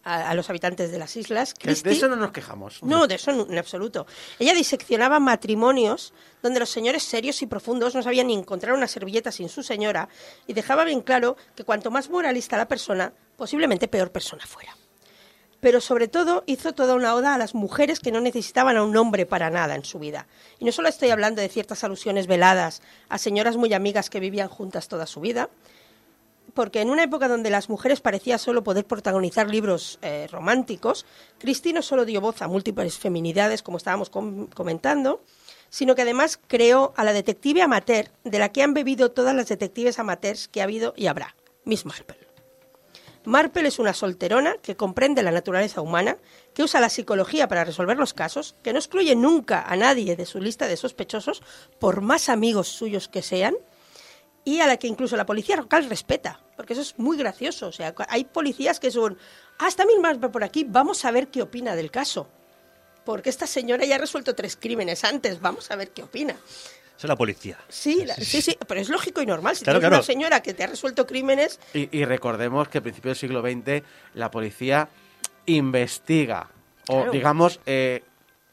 a, 0.04 0.30
a 0.30 0.34
los 0.34 0.50
habitantes 0.50 0.90
de 0.90 0.98
las 0.98 1.16
islas, 1.16 1.54
de 1.54 1.72
eso 1.92 2.08
no 2.08 2.16
nos 2.16 2.32
quejamos. 2.32 2.82
No, 2.82 3.06
de 3.06 3.14
eso 3.14 3.30
en, 3.30 3.40
en 3.52 3.58
absoluto. 3.58 4.06
Ella 4.38 4.54
diseccionaba 4.54 5.18
matrimonios 5.20 6.12
donde 6.42 6.60
los 6.60 6.70
señores 6.70 7.02
serios 7.02 7.40
y 7.42 7.46
profundos 7.46 7.94
no 7.94 8.02
sabían 8.02 8.26
ni 8.26 8.34
encontrar 8.34 8.74
una 8.74 8.86
servilleta 8.86 9.32
sin 9.32 9.48
su 9.48 9.62
señora 9.62 10.08
y 10.46 10.52
dejaba 10.52 10.84
bien 10.84 11.00
claro 11.00 11.36
que 11.54 11.64
cuanto 11.64 11.90
más 11.90 12.10
moralista 12.10 12.56
la 12.56 12.68
persona, 12.68 13.12
posiblemente 13.36 13.88
peor 13.88 14.10
persona 14.12 14.44
fuera. 14.46 14.76
Pero 15.64 15.80
sobre 15.80 16.08
todo 16.08 16.44
hizo 16.44 16.74
toda 16.74 16.94
una 16.94 17.14
oda 17.14 17.32
a 17.34 17.38
las 17.38 17.54
mujeres 17.54 17.98
que 17.98 18.12
no 18.12 18.20
necesitaban 18.20 18.76
a 18.76 18.82
un 18.84 18.94
hombre 18.98 19.24
para 19.24 19.48
nada 19.48 19.74
en 19.74 19.82
su 19.82 19.98
vida. 19.98 20.26
Y 20.58 20.66
no 20.66 20.72
solo 20.72 20.90
estoy 20.90 21.08
hablando 21.08 21.40
de 21.40 21.48
ciertas 21.48 21.82
alusiones 21.84 22.26
veladas 22.26 22.82
a 23.08 23.16
señoras 23.16 23.56
muy 23.56 23.72
amigas 23.72 24.10
que 24.10 24.20
vivían 24.20 24.48
juntas 24.50 24.88
toda 24.88 25.06
su 25.06 25.22
vida, 25.22 25.48
porque 26.52 26.82
en 26.82 26.90
una 26.90 27.04
época 27.04 27.28
donde 27.28 27.48
las 27.48 27.70
mujeres 27.70 28.02
parecía 28.02 28.36
solo 28.36 28.62
poder 28.62 28.84
protagonizar 28.84 29.48
libros 29.48 29.98
eh, 30.02 30.28
románticos, 30.30 31.06
Christie 31.38 31.72
no 31.72 31.80
solo 31.80 32.04
dio 32.04 32.20
voz 32.20 32.42
a 32.42 32.46
múltiples 32.46 32.98
feminidades, 32.98 33.62
como 33.62 33.78
estábamos 33.78 34.10
com- 34.10 34.48
comentando, 34.48 35.22
sino 35.70 35.94
que 35.94 36.02
además 36.02 36.38
creó 36.46 36.92
a 36.94 37.04
la 37.04 37.14
detective 37.14 37.62
amateur 37.62 38.10
de 38.22 38.38
la 38.38 38.50
que 38.50 38.62
han 38.62 38.74
bebido 38.74 39.12
todas 39.12 39.34
las 39.34 39.48
detectives 39.48 39.98
amateurs 39.98 40.46
que 40.46 40.60
ha 40.60 40.64
habido 40.64 40.92
y 40.94 41.06
habrá, 41.06 41.34
Miss 41.64 41.86
Marple. 41.86 42.23
Marple 43.24 43.68
es 43.68 43.78
una 43.78 43.94
solterona 43.94 44.56
que 44.62 44.76
comprende 44.76 45.22
la 45.22 45.30
naturaleza 45.30 45.80
humana, 45.80 46.18
que 46.52 46.62
usa 46.62 46.80
la 46.80 46.90
psicología 46.90 47.48
para 47.48 47.64
resolver 47.64 47.96
los 47.96 48.12
casos, 48.12 48.54
que 48.62 48.72
no 48.72 48.78
excluye 48.78 49.16
nunca 49.16 49.62
a 49.62 49.76
nadie 49.76 50.14
de 50.14 50.26
su 50.26 50.40
lista 50.40 50.66
de 50.66 50.76
sospechosos, 50.76 51.42
por 51.78 52.02
más 52.02 52.28
amigos 52.28 52.68
suyos 52.68 53.08
que 53.08 53.22
sean, 53.22 53.54
y 54.44 54.60
a 54.60 54.66
la 54.66 54.76
que 54.76 54.86
incluso 54.86 55.16
la 55.16 55.24
policía 55.24 55.56
local 55.56 55.88
respeta, 55.88 56.40
porque 56.54 56.74
eso 56.74 56.82
es 56.82 56.98
muy 56.98 57.16
gracioso. 57.16 57.68
O 57.68 57.72
sea, 57.72 57.94
hay 58.08 58.24
policías 58.24 58.78
que 58.78 58.90
son, 58.90 59.16
ah, 59.58 59.68
está 59.68 59.84
Marple 60.00 60.28
por 60.28 60.44
aquí, 60.44 60.64
vamos 60.68 61.04
a 61.06 61.10
ver 61.10 61.28
qué 61.28 61.40
opina 61.40 61.74
del 61.74 61.90
caso. 61.90 62.28
Porque 63.06 63.30
esta 63.30 63.46
señora 63.46 63.84
ya 63.84 63.96
ha 63.96 63.98
resuelto 63.98 64.34
tres 64.34 64.56
crímenes 64.56 65.04
antes, 65.04 65.40
vamos 65.40 65.70
a 65.70 65.76
ver 65.76 65.90
qué 65.90 66.02
opina. 66.02 66.36
Eso 66.96 67.06
es 67.06 67.08
la 67.08 67.16
policía. 67.16 67.58
Sí, 67.68 68.04
la- 68.04 68.14
sí, 68.14 68.40
sí, 68.40 68.56
pero 68.68 68.80
es 68.80 68.88
lógico 68.88 69.20
y 69.20 69.26
normal. 69.26 69.56
Si 69.56 69.64
Claro, 69.64 69.78
tienes 69.80 69.90
claro. 69.90 70.02
una 70.02 70.06
señora 70.06 70.40
que 70.42 70.54
te 70.54 70.62
ha 70.64 70.66
resuelto 70.68 71.06
crímenes, 71.06 71.58
Y, 71.74 71.88
y 71.96 72.04
recordemos 72.04 72.68
que 72.68 72.78
a 72.78 72.80
principios 72.80 73.18
del 73.18 73.28
siglo 73.30 73.42
XX 73.42 73.82
la 74.14 74.30
policía 74.30 74.88
investiga. 75.46 76.48
O 76.88 76.96
Claro. 76.96 77.10
digamos, 77.12 77.60
eh, 77.66 78.02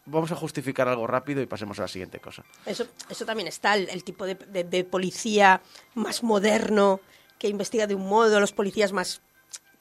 vamos 0.05 0.31
a 0.31 0.35
justificar 0.35 0.87
algo 0.87 1.05
rápido 1.07 1.41
y 1.41 1.45
pasemos 1.45 1.77
a 1.79 1.83
la 1.83 1.87
siguiente 1.87 2.19
cosa. 2.19 2.43
Eso, 2.65 2.87
eso 3.09 3.25
también 3.25 3.47
está, 3.47 3.75
el, 3.75 3.89
el 3.89 4.03
tipo 4.03 4.25
de, 4.25 4.35
de- 4.35 4.63
de 4.63 4.83
policía 4.83 5.61
más 5.95 6.23
moderno 6.23 6.99
que 7.37 7.47
investiga 7.47 7.87
de 7.87 7.95
un 7.95 8.07
modo, 8.07 8.39
los 8.39 8.53
policías 8.53 8.91
más... 8.91 9.21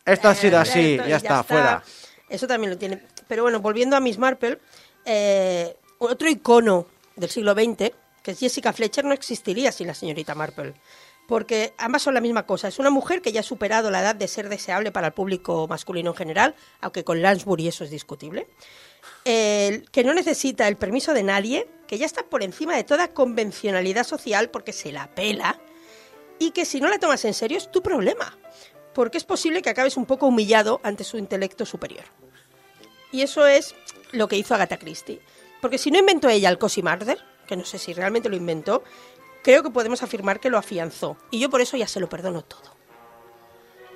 Esto 0.04 0.28
ha 0.28 0.34
sido 0.34 0.56
eh, 0.58 0.62
así, 0.62 0.96
ya, 1.08 1.16
está, 1.16 1.42
fuera. 1.44 1.82
Eso 2.28 2.46
también 2.46 2.70
lo 2.70 2.78
tiene. 2.78 3.02
Pero 3.28 3.42
bueno, 3.42 3.60
volviendo 3.60 3.96
a 3.96 4.00
Miss 4.00 4.18
Marple, 4.18 4.58
eh, 5.04 5.76
otro 5.98 6.28
icono 6.28 6.86
del 7.16 7.28
siglo 7.30 7.52
XX, 7.52 7.92
Jessica 8.34 8.72
Fletcher, 8.72 9.04
no 9.04 9.12
existiría 9.12 9.72
sin 9.72 9.86
la 9.86 9.94
señorita 9.94 10.34
Marple. 10.34 10.74
Porque 11.26 11.74
ambas 11.78 12.02
son 12.02 12.14
la 12.14 12.20
misma 12.20 12.44
cosa. 12.44 12.66
Es 12.66 12.80
una 12.80 12.90
mujer 12.90 13.22
que 13.22 13.30
ya 13.30 13.40
ha 13.40 13.44
superado 13.44 13.90
la 13.90 14.00
edad 14.00 14.16
de 14.16 14.26
ser 14.26 14.48
deseable 14.48 14.90
para 14.90 15.08
el 15.08 15.12
público 15.12 15.68
masculino 15.68 16.10
en 16.10 16.16
general, 16.16 16.54
aunque 16.80 17.04
con 17.04 17.22
Lansbury 17.22 17.68
eso 17.68 17.84
es 17.84 17.90
discutible. 17.90 18.48
Que 19.24 20.02
no 20.04 20.12
necesita 20.12 20.66
el 20.66 20.76
permiso 20.76 21.14
de 21.14 21.22
nadie, 21.22 21.68
que 21.86 21.98
ya 21.98 22.06
está 22.06 22.24
por 22.24 22.42
encima 22.42 22.74
de 22.74 22.82
toda 22.82 23.14
convencionalidad 23.14 24.04
social 24.04 24.50
porque 24.50 24.72
se 24.72 24.90
la 24.90 25.14
pela, 25.14 25.60
y 26.40 26.50
que 26.50 26.64
si 26.64 26.80
no 26.80 26.88
la 26.88 26.98
tomas 26.98 27.24
en 27.24 27.34
serio 27.34 27.58
es 27.58 27.70
tu 27.70 27.80
problema, 27.80 28.36
porque 28.92 29.18
es 29.18 29.24
posible 29.24 29.62
que 29.62 29.70
acabes 29.70 29.96
un 29.96 30.06
poco 30.06 30.26
humillado 30.26 30.80
ante 30.82 31.04
su 31.04 31.16
intelecto 31.16 31.64
superior. 31.64 32.06
Y 33.12 33.22
eso 33.22 33.46
es 33.46 33.76
lo 34.10 34.26
que 34.26 34.36
hizo 34.36 34.54
Agatha 34.54 34.78
Christie. 34.78 35.20
Porque 35.60 35.78
si 35.78 35.90
no 35.92 35.98
inventó 35.98 36.28
ella 36.28 36.48
el 36.48 36.58
Cosi 36.58 36.82
Murder, 36.82 37.18
que 37.50 37.56
no 37.56 37.64
sé 37.64 37.78
si 37.80 37.92
realmente 37.92 38.28
lo 38.28 38.36
inventó, 38.36 38.84
creo 39.42 39.64
que 39.64 39.70
podemos 39.70 40.04
afirmar 40.04 40.38
que 40.38 40.50
lo 40.50 40.56
afianzó. 40.56 41.16
Y 41.32 41.40
yo 41.40 41.50
por 41.50 41.60
eso 41.60 41.76
ya 41.76 41.88
se 41.88 41.98
lo 41.98 42.08
perdono 42.08 42.42
todo. 42.42 42.78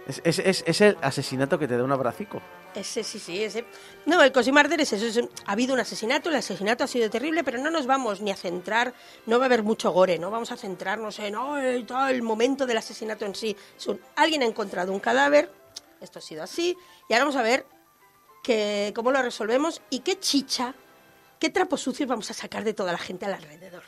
Es, 0.08 0.20
es- 0.24 0.40
es- 0.40 0.64
es 0.66 0.80
el 0.80 0.98
asesinato 1.00 1.56
que 1.56 1.68
te 1.68 1.76
da 1.78 1.84
un 1.84 1.92
abracico. 1.92 2.42
Ese, 2.74 3.04
sí, 3.04 3.20
sí, 3.20 3.44
ese. 3.44 3.64
No, 4.06 4.20
el 4.24 4.32
Cosi 4.32 4.50
Murder 4.50 4.80
es 4.80 4.92
eso. 4.92 5.06
es 5.06 5.28
ha 5.46 5.52
habido 5.52 5.72
un 5.72 5.78
asesinato, 5.80 6.28
el 6.30 6.34
asesinato 6.34 6.82
ha 6.82 6.88
sido 6.88 7.08
terrible, 7.08 7.44
pero 7.44 7.58
no 7.58 7.70
nos 7.70 7.86
vamos 7.86 8.20
ni 8.20 8.32
a 8.32 8.36
centrar, 8.36 8.92
no 9.26 9.38
va 9.38 9.44
a 9.44 9.46
haber 9.46 9.62
mucho 9.62 9.92
gore, 9.92 10.18
no 10.18 10.32
vamos 10.32 10.50
a 10.50 10.56
centrarnos 10.56 11.20
en 11.20 11.36
"Ay, 11.38 11.84
tal, 11.84 12.12
el 12.12 12.22
momento 12.22 12.66
del 12.66 12.76
asesinato 12.78 13.24
en 13.24 13.36
sí. 13.36 13.56
Un- 13.86 14.00
alguien 14.16 14.42
ha 14.42 14.46
encontrado 14.46 14.92
un 14.92 14.98
cadáver, 14.98 15.52
esto 16.00 16.18
ha 16.18 16.22
sido 16.22 16.42
así, 16.42 16.76
y 17.08 17.12
ahora 17.12 17.26
vamos 17.26 17.36
a 17.36 17.42
ver 17.42 17.64
que, 18.42 18.92
cómo 18.96 19.12
lo 19.12 19.22
resolvemos 19.22 19.80
y 19.88 20.00
qué 20.00 20.18
chicha, 20.18 20.74
qué 21.44 21.50
trapos 21.50 21.82
sucios 21.82 22.08
vamos 22.08 22.30
a 22.30 22.34
sacar 22.34 22.64
de 22.64 22.72
toda 22.72 22.90
la 22.90 22.96
gente 22.96 23.26
al 23.26 23.34
alrededor. 23.34 23.82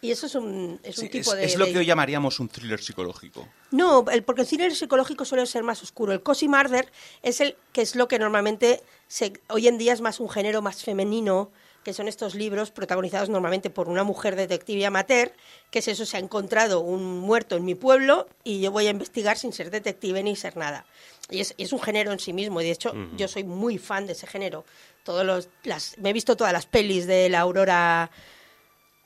Y 0.00 0.12
eso 0.12 0.26
es 0.26 0.36
un, 0.36 0.78
es 0.84 0.98
un 0.98 1.04
Sí, 1.04 1.10
tipo 1.10 1.32
es, 1.32 1.36
de... 1.38 1.44
es 1.46 1.56
lo 1.56 1.66
de- 1.66 1.72
que 1.72 1.78
hoy 1.78 1.86
llamaríamos 1.86 2.38
un 2.38 2.48
thriller 2.48 2.80
psicológico. 2.80 3.48
no, 3.72 4.04
el, 4.08 4.22
porque 4.22 4.42
el 4.42 4.46
cine 4.46 4.70
psicológico 4.72 5.24
suele 5.24 5.44
ser 5.46 5.64
más 5.64 5.82
oscuro. 5.82 6.12
El 6.12 6.22
cozy 6.22 6.46
murder 6.46 6.92
es 7.22 7.40
el 7.40 7.56
que 7.72 7.82
es 7.82 7.96
lo 7.96 8.06
que 8.06 8.20
normalmente 8.20 8.84
se, 9.08 9.32
hoy 9.48 9.66
en 9.66 9.78
día 9.78 9.92
es 9.94 10.00
más 10.00 10.20
un 10.20 10.28
género 10.28 10.62
más 10.62 10.84
femenino, 10.84 11.50
que 11.86 11.92
son 11.92 12.08
estos 12.08 12.34
libros 12.34 12.72
protagonizados 12.72 13.28
normalmente 13.28 13.70
por 13.70 13.88
una 13.88 14.02
mujer 14.02 14.34
detective 14.34 14.84
amateur, 14.86 15.32
que 15.70 15.78
es 15.78 15.86
eso, 15.86 16.04
se 16.04 16.16
ha 16.16 16.18
encontrado 16.20 16.80
un 16.80 17.20
muerto 17.20 17.54
en 17.54 17.64
mi 17.64 17.76
pueblo 17.76 18.26
y 18.42 18.60
yo 18.60 18.72
voy 18.72 18.88
a 18.88 18.90
investigar 18.90 19.38
sin 19.38 19.52
ser 19.52 19.70
detective 19.70 20.20
ni 20.24 20.34
ser 20.34 20.56
nada. 20.56 20.84
Y 21.30 21.38
es, 21.38 21.54
es 21.58 21.72
un 21.72 21.80
género 21.80 22.10
en 22.10 22.18
sí 22.18 22.32
mismo, 22.32 22.60
y 22.60 22.64
de 22.64 22.72
hecho 22.72 22.92
yo 23.16 23.28
soy 23.28 23.44
muy 23.44 23.78
fan 23.78 24.04
de 24.04 24.14
ese 24.14 24.26
género. 24.26 24.64
Todos 25.04 25.24
los, 25.24 25.48
las, 25.62 25.96
me 25.98 26.10
he 26.10 26.12
visto 26.12 26.36
todas 26.36 26.52
las 26.52 26.66
pelis 26.66 27.06
de 27.06 27.28
la 27.28 27.38
Aurora... 27.38 28.10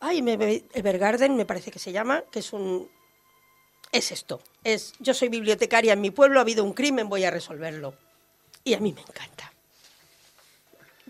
Ay, 0.01 0.23
me- 0.23 0.65
Evergarden 0.73 1.37
me 1.37 1.45
parece 1.45 1.71
que 1.71 1.79
se 1.79 1.93
llama, 1.93 2.25
que 2.33 2.39
es 2.39 2.55
un, 2.55 2.91
es 3.93 4.11
esto. 4.11 4.41
Es 4.65 4.95
yo 5.01 5.13
soy 5.13 5.29
bibliotecaria 5.29 5.93
en 5.93 6.01
mi 6.01 6.11
pueblo, 6.11 6.39
ha 6.39 6.43
habido 6.45 6.65
un 6.65 6.73
crimen, 6.73 7.11
voy 7.11 7.25
a 7.25 7.31
resolverlo. 7.31 7.93
Y 8.65 8.73
a 8.73 8.81
mí 8.81 8.95
me 8.95 9.03
encanta. 9.03 9.53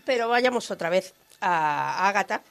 Pero 0.03 0.27
vayamos 0.27 0.69
otra 0.69 0.89
vez 0.89 1.13
a 1.41 2.07
Agatha, 2.07 2.41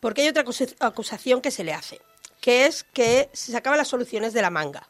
porque 0.00 0.22
hay 0.22 0.28
otra 0.28 0.42
acusa- 0.42 0.74
acusación 0.80 1.40
que 1.40 1.50
se 1.50 1.62
le 1.64 1.72
hace, 1.72 2.00
que 2.40 2.66
es 2.66 2.84
que 2.84 3.28
se 3.32 3.52
sacaban 3.52 3.78
las 3.78 3.88
soluciones 3.88 4.32
de 4.32 4.42
la 4.42 4.50
manga. 4.50 4.88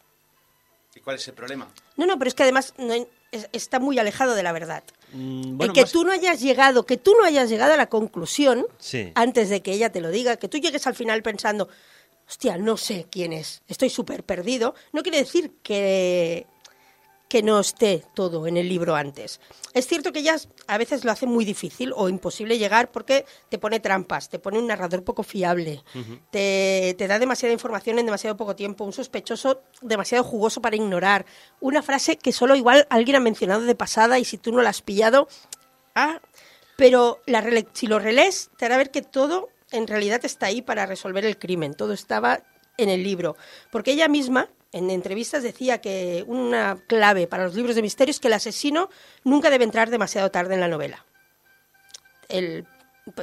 ¿Y 0.95 1.01
cuál 1.01 1.16
es 1.16 1.28
el 1.28 1.35
problema? 1.35 1.69
No, 1.97 2.07
no, 2.07 2.19
pero 2.19 2.28
es 2.28 2.35
que 2.35 2.43
además 2.45 2.74
no 2.78 2.93
hay- 2.93 3.07
es- 3.32 3.49
está 3.53 3.78
muy 3.78 3.99
alejado 3.99 4.35
de 4.35 4.43
la 4.43 4.53
verdad. 4.53 4.82
Mm, 5.12 5.43
El 5.43 5.55
bueno, 5.55 5.73
que 5.74 5.82
más- 5.82 5.93
tú 5.93 6.05
no 6.05 6.12
hayas 6.12 6.40
llegado, 6.40 6.86
que 6.86 6.97
tú 6.97 7.15
no 7.19 7.24
hayas 7.24 7.49
llegado 7.51 7.74
a 7.74 7.77
la 7.77 7.89
conclusión 7.89 8.66
Sí. 8.78 9.12
antes 9.15 9.49
de 9.51 9.62
que 9.62 9.73
ella 9.73 9.90
te 9.93 10.01
lo 10.01 10.11
diga, 10.11 10.36
que 10.36 10.49
tú 10.49 10.59
llegues 10.59 10.86
al 10.86 10.95
final 10.95 11.23
pensando, 11.23 11.69
hostia, 12.28 12.57
no 12.59 12.77
sé 12.77 13.07
quién 13.11 13.32
es, 13.32 13.62
estoy 13.69 13.90
súper 13.90 14.23
perdido, 14.24 14.74
no 14.93 15.03
quiere 15.03 15.19
decir 15.19 15.53
que, 15.62 16.47
que 17.29 17.43
no 17.43 17.61
esté 17.61 18.05
todo 18.15 18.47
en 18.47 18.57
el 18.57 18.69
libro 18.69 18.97
antes. 18.97 19.41
Es 19.75 19.87
cierto 19.87 20.13
que 20.13 20.21
ella 20.21 20.37
a 20.67 20.79
veces 20.79 21.05
lo 21.05 21.13
hace 21.13 21.27
muy 21.27 21.45
difícil 21.45 21.93
o 21.95 22.09
imposible 22.09 22.59
llegar 22.59 22.91
porque 22.91 23.27
te 23.49 23.59
pone 23.59 23.81
trampas, 23.81 24.29
te 24.29 24.39
pone 24.39 24.59
un 24.59 24.67
narrador 24.67 25.05
poco 25.05 25.23
fiable, 25.23 25.83
te, 26.31 26.95
te 26.97 27.07
da 27.07 27.19
demasiada 27.19 27.53
información 27.53 27.99
en 27.99 28.07
demasiado 28.07 28.37
poco 28.37 28.57
tiempo, 28.57 28.85
un 28.85 28.93
sospechoso 28.93 29.63
demasiado 29.83 30.25
jugoso 30.25 30.63
para 30.63 30.77
ignorar, 30.77 31.27
una 31.61 31.83
frase 31.83 32.17
que 32.17 32.33
solo 32.33 32.57
igual 32.57 32.87
alguien 32.91 33.17
ha 33.17 33.21
mencionado 33.21 33.63
de 33.63 33.75
pasada 33.75 34.19
y 34.19 34.25
si 34.25 34.39
tú 34.39 34.53
no 34.53 34.63
la 34.63 34.71
has 34.71 34.83
pillado, 34.83 35.29
ah, 35.95 36.21
pero 36.77 37.21
la 37.27 37.45
si 37.73 37.89
lo 37.89 37.99
relees, 37.99 38.51
te 38.57 38.65
hará 38.65 38.77
ver 38.77 38.91
que 38.91 39.03
todo 39.03 39.49
en 39.73 39.87
realidad 39.87 40.25
está 40.25 40.47
ahí 40.47 40.63
para 40.63 40.87
resolver 40.87 41.25
el 41.25 41.39
crimen. 41.39 41.75
Todo 41.75 41.93
estaba 41.93 42.41
en 42.77 42.89
el 42.89 43.03
libro. 43.03 43.37
Porque 43.71 43.93
ella 43.93 44.09
misma, 44.09 44.49
en 44.73 44.90
entrevistas, 44.90 45.43
decía 45.43 45.81
que 45.81 46.24
una 46.27 46.78
clave 46.86 47.27
para 47.27 47.45
los 47.45 47.55
libros 47.55 47.74
de 47.77 47.82
misterio 47.82 48.11
es 48.11 48.20
que 48.20 48.28
el 48.28 48.35
asesino 48.35 48.90
nunca 49.24 49.51
debe 49.51 49.65
entrar 49.65 49.89
demasiado 49.90 50.31
tarde 50.31 50.55
en 50.55 50.61
la 50.61 50.69
novela. 50.69 51.05
El- 52.28 52.66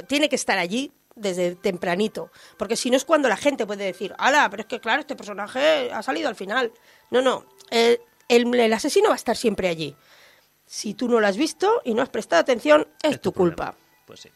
tiene 0.08 0.28
que 0.28 0.36
estar 0.36 0.58
allí 0.58 0.92
desde 1.14 1.54
tempranito. 1.54 2.30
Porque 2.58 2.76
si 2.76 2.90
no 2.90 2.96
es 2.96 3.04
cuando 3.04 3.28
la 3.28 3.36
gente 3.36 3.66
puede 3.66 3.84
decir, 3.84 4.14
¡Hala! 4.18 4.48
Pero 4.50 4.62
es 4.62 4.66
que, 4.66 4.80
claro, 4.80 5.00
este 5.00 5.14
personaje 5.16 5.90
ha 5.92 6.02
salido 6.02 6.28
al 6.28 6.34
final. 6.36 6.72
No, 7.10 7.22
no. 7.22 7.46
El, 7.70 8.00
el- 8.28 8.52
el 8.54 8.72
asesino 8.72 9.08
va 9.08 9.14
a 9.14 9.16
estar 9.16 9.36
siempre 9.36 9.68
allí. 9.68 9.94
Si 10.66 10.94
tú 10.94 11.08
no 11.08 11.20
lo 11.20 11.26
has 11.28 11.36
visto 11.36 11.80
y 11.84 11.94
no 11.94 12.02
has 12.02 12.08
prestado 12.08 12.40
atención, 12.42 12.88
es, 13.02 13.20
tu 13.20 13.32
culpa. 13.32 13.76
Pues 14.04 14.20
sí. 14.20 14.30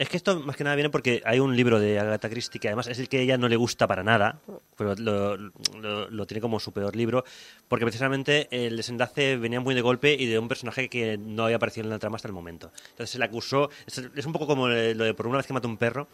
Es 0.00 0.08
que 0.08 0.16
esto 0.16 0.40
más 0.40 0.56
que 0.56 0.64
nada 0.64 0.76
viene 0.76 0.88
porque 0.88 1.20
hay 1.26 1.40
un 1.40 1.54
libro 1.54 1.78
de 1.78 1.98
Agatha 2.00 2.30
Christie 2.30 2.58
que 2.58 2.68
además 2.68 2.86
es 2.86 2.98
el 2.98 3.08
que 3.10 3.18
a 3.18 3.20
ella 3.20 3.36
no 3.36 3.48
le 3.48 3.56
gusta 3.56 3.86
para 3.86 4.02
nada, 4.02 4.40
pero 4.78 4.94
lo, 4.94 5.36
lo- 5.36 6.08
lo 6.08 6.26
tiene 6.26 6.40
como 6.40 6.58
su 6.58 6.72
peor 6.72 6.96
libro, 6.96 7.22
porque 7.68 7.84
precisamente 7.84 8.48
el 8.50 8.78
desenlace 8.78 9.36
venía 9.36 9.60
muy 9.60 9.74
de 9.74 9.82
golpe 9.82 10.14
y 10.18 10.24
de 10.24 10.38
un 10.38 10.48
personaje 10.48 10.88
que 10.88 11.18
no 11.18 11.44
había 11.44 11.56
aparecido 11.56 11.84
en 11.84 11.90
la 11.90 11.98
trama 11.98 12.16
hasta 12.16 12.28
el 12.28 12.32
momento. 12.32 12.72
Entonces 12.92 13.10
se 13.10 13.18
le 13.18 13.26
acusó, 13.26 13.68
es, 13.86 14.24
un 14.26 14.32
poco 14.32 14.46
como 14.46 14.68
lo 14.68 15.04
de 15.04 15.12
por 15.12 15.26
una 15.26 15.36
vez 15.36 15.46
que 15.46 15.52
mata 15.52 15.68
un 15.68 15.76
perro, 15.76 16.08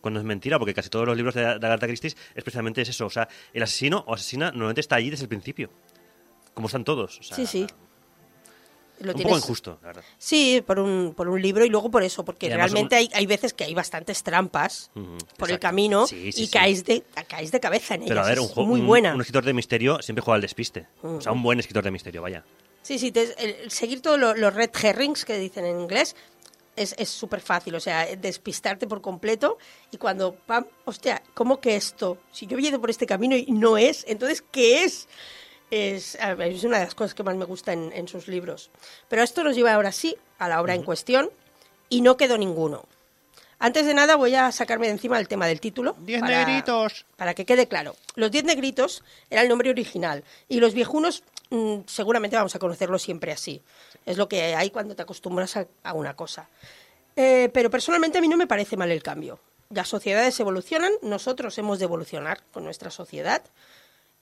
cuando 0.00 0.18
es 0.18 0.24
mentira, 0.24 0.58
porque 0.58 0.72
casi 0.72 0.88
todos 0.88 1.06
los 1.06 1.14
libros 1.14 1.34
de, 1.34 1.42
de 1.42 1.46
Agatha 1.66 1.86
Christie 1.86 2.08
es 2.34 2.42
precisamente 2.42 2.80
eso, 2.80 3.04
o 3.04 3.10
sea, 3.10 3.28
el 3.52 3.62
asesino 3.62 4.02
o 4.06 4.14
asesina 4.14 4.46
normalmente 4.50 4.80
está 4.80 4.96
allí 4.96 5.10
desde 5.10 5.24
el 5.24 5.28
principio, 5.28 5.70
como 6.54 6.68
están 6.68 6.84
todos. 6.84 7.20
o 7.20 7.22
sea, 7.22 7.36
sí, 7.36 7.44
sí. 7.68 7.74
Lo 9.00 9.12
un 9.12 9.16
tienes- 9.16 9.24
poco 9.32 9.36
injusto, 9.38 9.78
la 9.82 9.88
verdad. 9.88 10.04
Sí, 10.18 10.62
por 10.66 10.78
un, 10.78 11.12
por 11.14 11.28
un 11.28 11.40
libro 11.42 11.64
y 11.64 11.68
luego 11.68 11.90
por 11.90 12.02
eso, 12.02 12.24
porque 12.24 12.48
realmente 12.48 12.94
un- 12.94 12.98
hay, 13.00 13.10
hay 13.12 13.26
veces 13.26 13.52
que 13.52 13.64
hay 13.64 13.74
bastantes 13.74 14.22
trampas 14.22 14.90
por 15.36 15.50
el 15.50 15.58
camino 15.58 16.06
Sí, 16.06 16.32
sí, 16.32 16.42
y 16.42 16.46
sí. 16.46 16.52
caes 16.52 16.84
de, 16.84 17.02
caes 17.28 17.50
de 17.52 17.60
cabeza 17.60 17.94
en 17.94 18.02
ellas. 18.02 18.08
Pero 18.10 18.20
a 18.22 18.24
ver, 18.28 18.38
es 18.38 18.40
un, 18.44 18.48
juego, 18.48 18.68
muy 18.70 18.80
un- 18.80 18.86
buena. 18.86 19.14
un 19.14 19.20
escritor 19.20 19.44
de 19.44 19.52
misterio 19.52 20.00
siempre 20.02 20.22
juega 20.22 20.36
al 20.36 20.40
despiste. 20.42 20.86
O 21.02 21.20
sea, 21.20 21.32
un 21.32 21.42
buen 21.42 21.60
escritor 21.60 21.84
de 21.84 21.90
misterio, 21.90 22.22
vaya. 22.22 22.44
Sí, 22.82 22.98
sí, 22.98 23.10
te- 23.12 23.34
el- 23.44 23.56
el 23.64 23.70
seguir 23.70 24.00
todos 24.00 24.18
lo- 24.18 24.34
los 24.34 24.54
red 24.54 24.70
herrings 24.82 25.24
que 25.24 25.36
dicen 25.38 25.64
en 25.66 25.80
inglés 25.80 26.16
es 26.76 26.94
es 26.98 27.08
súper 27.08 27.40
fácil, 27.40 27.74
o 27.74 27.80
sea, 27.80 28.04
despistarte 28.16 28.86
por 28.86 29.00
completo 29.00 29.56
y 29.90 29.96
cuando, 29.96 30.34
pam, 30.34 30.66
hostia, 30.84 31.22
¿cómo 31.34 31.58
que 31.60 31.74
esto? 31.74 32.18
Si 32.32 32.46
yo 32.46 32.58
he 32.58 32.60
ido 32.62 32.80
por 32.80 32.90
este 32.90 33.06
camino 33.06 33.34
y 33.34 33.46
no 33.50 33.76
es, 33.78 34.04
entonces, 34.06 34.42
¿qué 34.52 34.84
es? 34.84 35.08
Es, 35.70 36.16
una 36.64 36.78
de 36.78 36.84
las 36.84 36.94
cosas 36.94 37.14
que 37.14 37.22
más 37.22 37.34
me 37.36 37.44
gusta 37.44 37.72
en, 37.72 37.92
en 37.92 38.06
sus 38.08 38.28
libros. 38.28 38.70
Pero 39.08 39.22
esto 39.22 39.42
nos 39.42 39.56
lleva 39.56 39.74
ahora 39.74 39.92
sí 39.92 40.16
a 40.38 40.48
la 40.48 40.60
obra 40.60 40.74
en 40.74 40.82
cuestión 40.82 41.30
y 41.88 42.00
no 42.02 42.16
quedó 42.16 42.38
ninguno. 42.38 42.84
Antes 43.58 43.86
de 43.86 43.94
nada 43.94 44.16
voy 44.16 44.34
a 44.34 44.52
sacarme 44.52 44.86
de 44.86 44.92
encima 44.92 45.18
el 45.18 45.28
tema 45.28 45.46
del 45.46 45.60
título. 45.60 45.96
Diez 46.00 46.20
para- 46.20 46.44
negritos. 46.44 47.06
Para 47.16 47.34
que 47.34 47.46
quede 47.46 47.66
claro. 47.68 47.96
Los 48.14 48.30
Diez 48.30 48.44
Negritos 48.44 49.02
era 49.30 49.40
el 49.42 49.48
nombre 49.48 49.70
original 49.70 50.24
y 50.48 50.60
los 50.60 50.74
viejunos 50.74 51.22
mm, 51.50 51.78
seguramente 51.86 52.36
vamos 52.36 52.54
a 52.54 52.58
conocerlos 52.58 53.02
siempre 53.02 53.32
así. 53.32 53.62
Es 54.04 54.18
lo 54.18 54.28
que 54.28 54.54
hay 54.54 54.70
cuando 54.70 54.94
te 54.94 55.02
acostumbras 55.02 55.56
a, 55.56 55.66
a 55.84 55.94
una 55.94 56.14
cosa. 56.14 56.48
Eh, 57.16 57.48
pero 57.54 57.70
personalmente 57.70 58.18
a 58.18 58.20
mí 58.20 58.28
no 58.28 58.36
me 58.36 58.46
parece 58.46 58.76
mal 58.76 58.90
el 58.90 59.02
cambio. 59.02 59.40
Las 59.70 59.88
sociedades 59.88 60.38
evolucionan, 60.38 60.92
nosotros 61.02 61.56
hemos 61.58 61.78
de 61.78 61.86
evolucionar 61.86 62.42
con 62.52 62.62
nuestra 62.62 62.90
sociedad. 62.90 63.42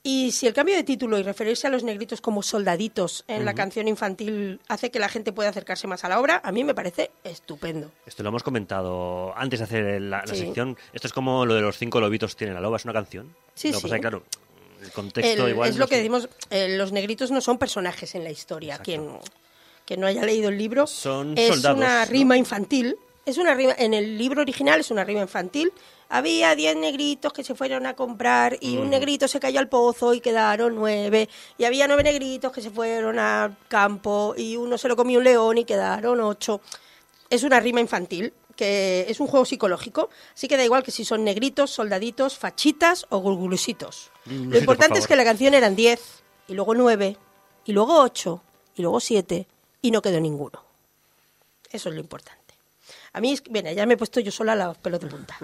Y 0.07 0.33
si 0.33 0.47
el 0.47 0.53
cambio 0.53 0.77
de 0.77 0.85
título 0.85 1.19
y 1.19 1.23
referirse 1.23 1.67
a 1.67 1.71
los 1.71 1.83
negritos 1.83 2.21
como 2.21 2.43
soldaditos 2.43 3.25
en 3.27 3.47
la 3.47 3.55
canción 3.55 3.89
infantil 3.89 4.61
hace 4.69 4.91
que 4.91 4.99
la 4.99 5.09
gente 5.09 5.33
pueda 5.33 5.49
acercarse 5.49 5.87
más 5.87 6.05
a 6.05 6.11
la 6.11 6.21
obra, 6.21 6.43
a 6.45 6.53
mí 6.53 6.63
me 6.63 6.75
parece 6.75 7.11
estupendo. 7.25 7.91
Esto 8.05 8.23
lo 8.23 8.29
hemos 8.29 8.43
comentado 8.43 9.33
antes 9.35 9.61
de 9.61 9.65
hacer 9.65 10.03
la, 10.03 10.19
la 10.27 10.35
Sí. 10.35 10.41
sección. 10.41 10.77
Esto 10.93 11.07
es 11.07 11.13
como 11.15 11.47
lo 11.47 11.55
de 11.55 11.63
los 11.63 11.79
cinco 11.79 12.01
lobitos 12.01 12.37
tienen 12.37 12.55
la 12.55 12.61
loba, 12.61 12.77
es 12.77 12.85
una 12.85 12.93
canción. 12.93 13.35
Sí, 13.55 13.69
lo 13.69 13.73
que 13.73 13.79
sí. 13.79 13.83
pasa 13.85 13.95
es 13.97 13.99
que, 13.99 14.01
claro, 14.03 14.25
el 14.83 14.91
contexto 14.93 15.47
El- 15.47 15.53
igual. 15.53 15.71
es 15.71 15.77
no 15.77 15.81
lo 15.81 15.89
que 15.89 15.97
decimos, 15.97 16.29
eh, 16.51 16.77
los 16.77 16.93
negritos 16.93 17.31
no 17.31 17.41
son 17.41 17.57
personajes 17.57 18.15
en 18.15 18.25
la 18.25 18.31
historia. 18.31 18.77
Quien, 18.79 19.09
que 19.87 19.97
no 19.97 20.07
haya 20.07 20.23
leído 20.27 20.51
el 20.51 20.59
libro 20.59 20.87
Son 20.87 21.33
es 21.39 21.49
soldados, 21.49 21.79
una 21.79 22.05
¿no? 22.05 22.11
rima 22.11 22.37
infantil. 22.37 22.97
Es 23.25 23.39
una 23.39 23.55
rima, 23.55 23.75
en 23.79 23.95
el 23.95 24.19
libro 24.19 24.43
original 24.43 24.81
es 24.81 24.91
una 24.91 25.03
rima 25.03 25.23
infantil. 25.23 25.73
Había 26.15 26.55
diez 26.55 26.77
negritos 26.77 27.33
que 27.33 27.43
se 27.43 27.57
fueron 27.57 27.87
a 27.87 27.95
comprar 27.95 28.57
y 28.61 28.77
un 28.77 28.89
negrito 28.89 29.27
se 29.27 29.41
cayó 29.41 29.59
al 29.59 29.69
pozo 29.69 30.15
y 30.15 30.21
quedaron 30.21 30.77
nueve. 30.77 31.29
Y 31.59 31.65
había 31.65 31.89
nueve 31.89 32.05
negritos 32.05 32.53
que 32.53 32.63
se 32.63 32.71
fueron 32.71 33.19
al 33.19 33.57
campo 33.67 34.33
y 34.37 34.55
uno 34.57 34.79
se 34.79 34.87
lo 34.87 34.95
comió 34.95 35.19
un 35.19 35.25
león 35.25 35.59
y 35.59 35.65
quedaron 35.65 36.21
ocho. 36.21 36.61
Es 37.29 37.43
una 37.43 37.59
rima 37.59 37.81
infantil 37.81 38.33
que 38.55 39.07
es 39.09 39.19
un 39.19 39.27
juego 39.27 39.45
psicológico, 39.45 40.09
así 40.33 40.47
que 40.47 40.57
da 40.57 40.65
igual 40.65 40.85
que 40.85 40.93
si 40.93 41.05
son 41.05 41.25
negritos, 41.25 41.73
soldaditos, 41.73 42.39
fachitas 42.39 43.07
o 43.09 43.19
gurgulusitos. 43.19 44.13
Mm, 44.27 44.53
Lo 44.53 44.59
importante 44.59 44.91
por 44.91 44.99
es 45.01 45.07
que 45.09 45.17
la 45.17 45.25
canción 45.25 45.53
eran 45.55 45.75
10, 45.75 46.01
y 46.47 46.55
luego 46.55 46.77
9, 46.77 47.17
y 47.65 47.73
luego 47.73 48.01
8, 48.01 48.41
y 48.77 48.83
luego 48.83 49.01
7, 49.01 49.49
y 49.83 49.91
no 49.91 50.01
quedó 50.01 50.21
ninguno. 50.21 50.65
Eso 51.73 51.89
es 51.89 51.97
lo 51.97 52.01
importante. 52.01 52.44
A 53.15 53.21
mí, 53.21 53.39
mira, 53.51 53.73
ya 53.73 53.87
me 53.87 53.95
he 53.95 53.97
puesto 53.97 54.21
yo 54.21 54.31
sola 54.31 54.55
los 54.55 54.77
pelos 54.79 55.01
de 55.01 55.07
punta. 55.07 55.37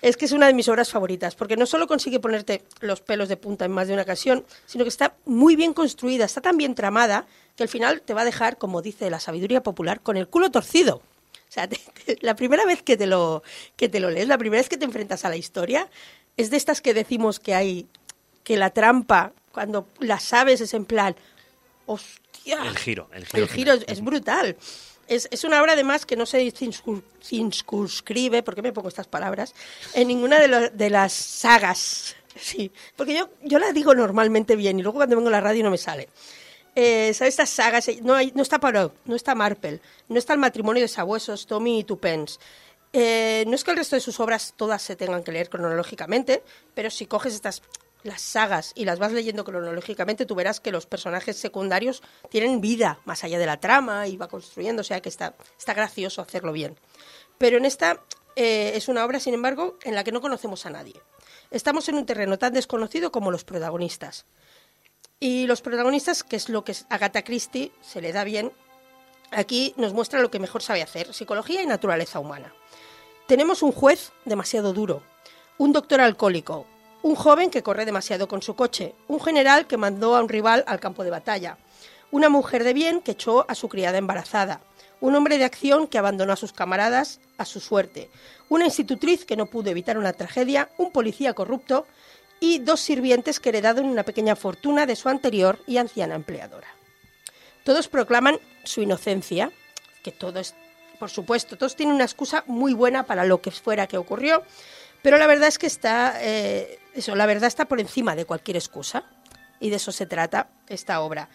es 0.00 0.16
que 0.16 0.26
es 0.26 0.32
una 0.32 0.46
de 0.46 0.54
mis 0.54 0.68
obras 0.68 0.90
favoritas, 0.90 1.34
porque 1.34 1.56
no 1.56 1.66
solo 1.66 1.86
consigue 1.88 2.20
ponerte 2.20 2.62
los 2.80 3.00
pelos 3.00 3.28
de 3.28 3.36
punta 3.36 3.64
en 3.64 3.72
más 3.72 3.88
de 3.88 3.94
una 3.94 4.02
ocasión, 4.02 4.44
sino 4.66 4.84
que 4.84 4.88
está 4.90 5.16
muy 5.24 5.56
bien 5.56 5.72
construida, 5.74 6.24
está 6.24 6.40
tan 6.40 6.56
bien 6.56 6.74
tramada, 6.76 7.26
que 7.56 7.64
al 7.64 7.68
final 7.68 8.00
te 8.02 8.14
va 8.14 8.20
a 8.20 8.24
dejar, 8.24 8.58
como 8.58 8.80
dice 8.82 9.10
la 9.10 9.18
sabiduría 9.18 9.62
popular, 9.62 10.00
con 10.00 10.16
el 10.16 10.28
culo 10.28 10.50
torcido. 10.50 10.96
O 10.96 11.50
sea, 11.52 11.66
te- 11.68 11.80
te- 12.04 12.18
la 12.20 12.36
primera 12.36 12.64
vez 12.64 12.82
que 12.82 12.96
te, 12.96 13.06
lo, 13.06 13.42
que 13.76 13.88
te 13.88 13.98
lo 13.98 14.10
lees, 14.10 14.28
la 14.28 14.38
primera 14.38 14.60
vez 14.60 14.68
que 14.68 14.76
te 14.76 14.84
enfrentas 14.84 15.24
a 15.24 15.30
la 15.30 15.36
historia, 15.36 15.88
es 16.36 16.50
de 16.50 16.56
estas 16.58 16.80
que 16.80 16.94
decimos 16.94 17.40
que 17.40 17.54
hay, 17.54 17.86
que 18.44 18.56
la 18.58 18.70
trampa, 18.70 19.32
cuando 19.50 19.88
la 19.98 20.20
sabes, 20.20 20.60
es 20.60 20.74
en 20.74 20.84
plan, 20.84 21.16
hostia. 21.86 22.62
El 22.64 22.76
giro, 22.78 23.08
el 23.12 23.24
giro. 23.26 23.42
El 23.42 23.48
giro 23.48 23.72
es, 23.72 23.84
es 23.88 24.00
brutal. 24.04 24.56
Es, 25.08 25.26
es 25.30 25.44
una 25.44 25.60
obra 25.62 25.72
además 25.72 26.06
que 26.06 26.16
no 26.16 26.26
se 26.26 26.52
circunscribe, 27.22 28.42
¿por 28.42 28.54
qué 28.54 28.62
me 28.62 28.72
pongo 28.72 28.88
estas 28.88 29.06
palabras? 29.06 29.54
En 29.94 30.08
ninguna 30.08 30.38
de, 30.38 30.90
las 30.90 31.12
sagas. 31.12 32.14
Sí, 32.38 32.70
porque 32.94 33.14
yo, 33.14 33.30
yo 33.42 33.58
la 33.58 33.72
digo 33.72 33.94
normalmente 33.94 34.54
bien 34.54 34.78
y 34.78 34.82
luego 34.82 34.98
cuando 34.98 35.16
vengo 35.16 35.28
a 35.28 35.32
la 35.32 35.40
radio 35.40 35.64
no 35.64 35.70
me 35.70 35.78
sale. 35.78 36.08
Eh, 36.76 37.12
¿Sabes 37.12 37.32
estas 37.34 37.50
sagas? 37.50 37.88
Eh, 37.88 37.98
No, 38.02 38.14
hay, 38.14 38.30
no 38.36 38.42
está 38.42 38.60
Poirot, 38.60 38.94
no 39.06 39.16
está 39.16 39.34
Marple, 39.34 39.80
no 40.08 40.18
está 40.18 40.34
el 40.34 40.38
matrimonio 40.38 40.82
de 40.82 40.88
sabuesos, 40.88 41.46
Tommy 41.46 41.80
y 41.80 41.84
Tupens. 41.84 42.38
Eh, 42.92 43.44
no 43.48 43.54
es 43.54 43.64
que 43.64 43.72
el 43.72 43.76
resto 43.76 43.96
de 43.96 44.00
sus 44.00 44.20
obras 44.20 44.54
todas 44.56 44.80
se 44.80 44.94
tengan 44.94 45.24
que 45.24 45.32
leer 45.32 45.50
cronológicamente, 45.50 46.42
pero 46.74 46.90
si 46.90 47.06
coges 47.06 47.34
estas 47.34 47.62
las 48.02 48.20
sagas 48.20 48.72
y 48.74 48.84
las 48.84 48.98
vas 48.98 49.12
leyendo 49.12 49.44
cronológicamente, 49.44 50.26
tú 50.26 50.34
verás 50.34 50.60
que 50.60 50.72
los 50.72 50.86
personajes 50.86 51.36
secundarios 51.36 52.02
tienen 52.30 52.60
vida 52.60 53.00
más 53.04 53.24
allá 53.24 53.38
de 53.38 53.46
la 53.46 53.60
trama 53.60 54.06
y 54.06 54.16
va 54.16 54.28
construyendo, 54.28 54.80
o 54.80 54.84
sea 54.84 55.00
que 55.00 55.08
está, 55.08 55.34
está 55.58 55.74
gracioso 55.74 56.22
hacerlo 56.22 56.52
bien. 56.52 56.76
Pero 57.38 57.56
en 57.56 57.64
esta 57.64 58.02
eh, 58.36 58.72
es 58.74 58.88
una 58.88 59.04
obra, 59.04 59.20
sin 59.20 59.34
embargo, 59.34 59.78
en 59.82 59.94
la 59.94 60.04
que 60.04 60.12
no 60.12 60.20
conocemos 60.20 60.64
a 60.66 60.70
nadie. 60.70 61.00
Estamos 61.50 61.88
en 61.88 61.96
un 61.96 62.06
terreno 62.06 62.38
tan 62.38 62.52
desconocido 62.52 63.10
como 63.10 63.30
los 63.30 63.44
protagonistas. 63.44 64.26
Y 65.18 65.46
los 65.46 65.62
protagonistas, 65.62 66.22
que 66.22 66.36
es 66.36 66.48
lo 66.48 66.62
que 66.64 66.76
Agatha 66.90 67.22
Christie 67.22 67.72
se 67.80 68.00
le 68.00 68.12
da 68.12 68.22
bien, 68.22 68.52
aquí 69.32 69.74
nos 69.76 69.92
muestra 69.92 70.20
lo 70.20 70.30
que 70.30 70.38
mejor 70.38 70.62
sabe 70.62 70.82
hacer, 70.82 71.12
psicología 71.12 71.62
y 71.62 71.66
naturaleza 71.66 72.20
humana. 72.20 72.54
Tenemos 73.26 73.62
un 73.62 73.72
juez 73.72 74.12
demasiado 74.24 74.72
duro, 74.72 75.02
un 75.58 75.72
doctor 75.72 76.00
alcohólico, 76.00 76.66
un 77.02 77.14
joven 77.14 77.50
que 77.50 77.62
corre 77.62 77.84
demasiado 77.84 78.28
con 78.28 78.42
su 78.42 78.54
coche, 78.54 78.94
un 79.06 79.20
general 79.20 79.66
que 79.66 79.76
mandó 79.76 80.16
a 80.16 80.20
un 80.20 80.28
rival 80.28 80.64
al 80.66 80.80
campo 80.80 81.04
de 81.04 81.10
batalla, 81.10 81.58
una 82.10 82.28
mujer 82.28 82.64
de 82.64 82.72
bien 82.72 83.00
que 83.00 83.12
echó 83.12 83.44
a 83.48 83.54
su 83.54 83.68
criada 83.68 83.98
embarazada, 83.98 84.60
un 85.00 85.14
hombre 85.14 85.38
de 85.38 85.44
acción 85.44 85.86
que 85.86 85.98
abandonó 85.98 86.32
a 86.32 86.36
sus 86.36 86.52
camaradas 86.52 87.20
a 87.36 87.44
su 87.44 87.60
suerte, 87.60 88.10
una 88.48 88.64
institutriz 88.64 89.24
que 89.24 89.36
no 89.36 89.46
pudo 89.46 89.70
evitar 89.70 89.98
una 89.98 90.12
tragedia, 90.12 90.70
un 90.76 90.90
policía 90.90 91.34
corrupto 91.34 91.86
y 92.40 92.58
dos 92.58 92.80
sirvientes 92.80 93.40
que 93.40 93.50
heredaron 93.50 93.86
una 93.86 94.02
pequeña 94.02 94.36
fortuna 94.36 94.86
de 94.86 94.96
su 94.96 95.08
anterior 95.08 95.60
y 95.66 95.76
anciana 95.76 96.14
empleadora. 96.14 96.68
Todos 97.64 97.88
proclaman 97.88 98.38
su 98.64 98.80
inocencia, 98.82 99.52
que 100.02 100.12
todo 100.12 100.40
es, 100.40 100.54
por 100.98 101.10
supuesto, 101.10 101.56
todos 101.56 101.76
tienen 101.76 101.94
una 101.94 102.04
excusa 102.04 102.42
muy 102.46 102.74
buena 102.74 103.04
para 103.04 103.24
lo 103.24 103.40
que 103.40 103.50
fuera 103.50 103.86
que 103.86 103.98
ocurrió, 103.98 104.42
pero 105.02 105.18
la 105.18 105.26
verdad 105.26 105.48
es 105.48 105.58
que 105.58 105.66
está, 105.66 106.14
eh, 106.20 106.78
eso, 106.94 107.14
la 107.14 107.26
verdad 107.26 107.48
está 107.48 107.66
por 107.66 107.80
encima 107.80 108.16
de 108.16 108.24
cualquier 108.24 108.56
excusa, 108.56 109.04
y 109.60 109.70
de 109.70 109.76
eso 109.76 109.92
se 109.92 110.06
trata 110.06 110.50
esta 110.68 111.00
obra. 111.00 111.28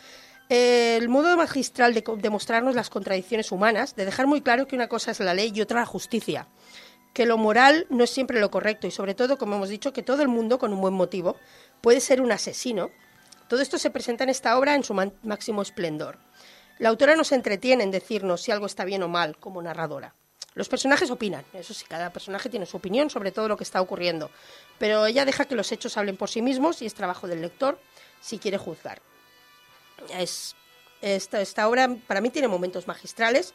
El 0.49 1.10
modo 1.10 1.35
magistral 1.38 1.94
de, 1.94 2.03
de 2.18 2.30
mostrarnos 2.30 2.76
las 2.76 2.90
contradicciones 2.90 3.52
humanas, 3.52 3.95
de 3.95 4.06
dejar 4.06 4.27
muy 4.27 4.41
claro 4.41 4.68
que 4.68 4.76
una 4.76 4.88
cosa 4.88 5.11
es 5.11 5.19
la 5.19 5.34
ley 5.34 5.52
y 5.53 5.61
otra 5.61 5.80
la 5.80 5.85
justicia, 5.85 6.48
que 7.14 7.26
lo 7.26 7.38
moral 7.38 7.85
no 7.90 8.03
es 8.03 8.10
siempre 8.10 8.40
lo 8.40 8.52
correcto 8.52 8.88
y 8.88 8.91
sobre 8.91 9.14
todo, 9.14 9.38
como 9.38 9.56
hemos 9.56 9.69
dicho, 9.69 9.94
que 9.94 10.03
todo 10.03 10.22
el 10.22 10.27
mundo, 10.27 10.60
con 10.60 10.73
un 10.73 10.81
buen 10.81 10.94
motivo, 10.94 11.38
puede 11.81 12.02
ser 12.02 12.22
un 12.22 12.31
asesino. 12.31 12.90
Todo 13.48 13.61
esto 13.61 13.77
se 13.77 13.91
presenta 13.91 14.23
en 14.23 14.31
esta 14.31 14.57
obra 14.57 14.76
en 14.76 14.84
su 14.84 14.94
máximo 14.94 15.61
esplendor. 15.61 16.18
La 16.80 16.90
autora 16.90 17.15
nos 17.15 17.31
entretiene 17.31 17.84
en 17.84 17.91
decirnos 17.91 18.41
si 18.41 18.52
algo 18.52 18.65
está 18.65 18.84
bien 18.84 19.03
o 19.03 19.07
mal 19.07 19.38
como 19.38 19.61
narradora. 19.61 20.15
Los 20.56 20.70
personajes 20.70 21.10
opinan, 21.10 21.44
eso 21.54 21.74
sí, 21.74 21.86
cada 21.88 22.12
personaje 22.12 22.50
tiene 22.50 22.66
su 22.66 22.78
opinión 22.78 23.10
sobre 23.10 23.32
todo 23.32 23.48
lo 23.48 23.58
que 23.58 23.64
está 23.64 23.82
ocurriendo, 23.82 24.30
pero 24.78 25.06
ella 25.06 25.26
deja 25.26 25.46
que 25.46 25.56
los 25.56 25.72
hechos 25.72 25.98
hablen 25.98 26.16
por 26.16 26.30
sí 26.30 26.42
mismos 26.42 26.82
y 26.82 26.86
es 26.86 26.94
trabajo 26.94 27.28
del 27.28 27.42
lector 27.42 27.80
si 28.22 28.38
quiere 28.38 28.58
juzgar. 28.58 29.02
Es, 30.12 30.56
esta, 31.02 31.42
esta 31.42 31.68
obra 31.68 31.90
para 32.08 32.22
mí 32.22 32.30
tiene 32.30 32.48
momentos 32.48 32.88
magistrales 32.88 33.54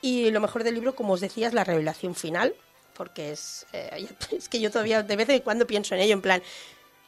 y 0.00 0.30
lo 0.30 0.40
mejor 0.40 0.64
del 0.64 0.74
libro, 0.74 0.94
como 0.94 1.12
os 1.12 1.20
decía, 1.20 1.46
es 1.46 1.54
la 1.54 1.64
revelación 1.64 2.14
final, 2.14 2.54
porque 2.94 3.32
es, 3.32 3.66
eh, 3.72 4.08
es 4.30 4.48
que 4.48 4.60
yo 4.60 4.70
todavía 4.70 5.02
de 5.02 5.16
vez 5.16 5.28
en 5.28 5.40
cuando 5.40 5.66
pienso 5.66 5.94
en 5.94 6.00
ello, 6.00 6.14
en 6.14 6.22
plan, 6.22 6.42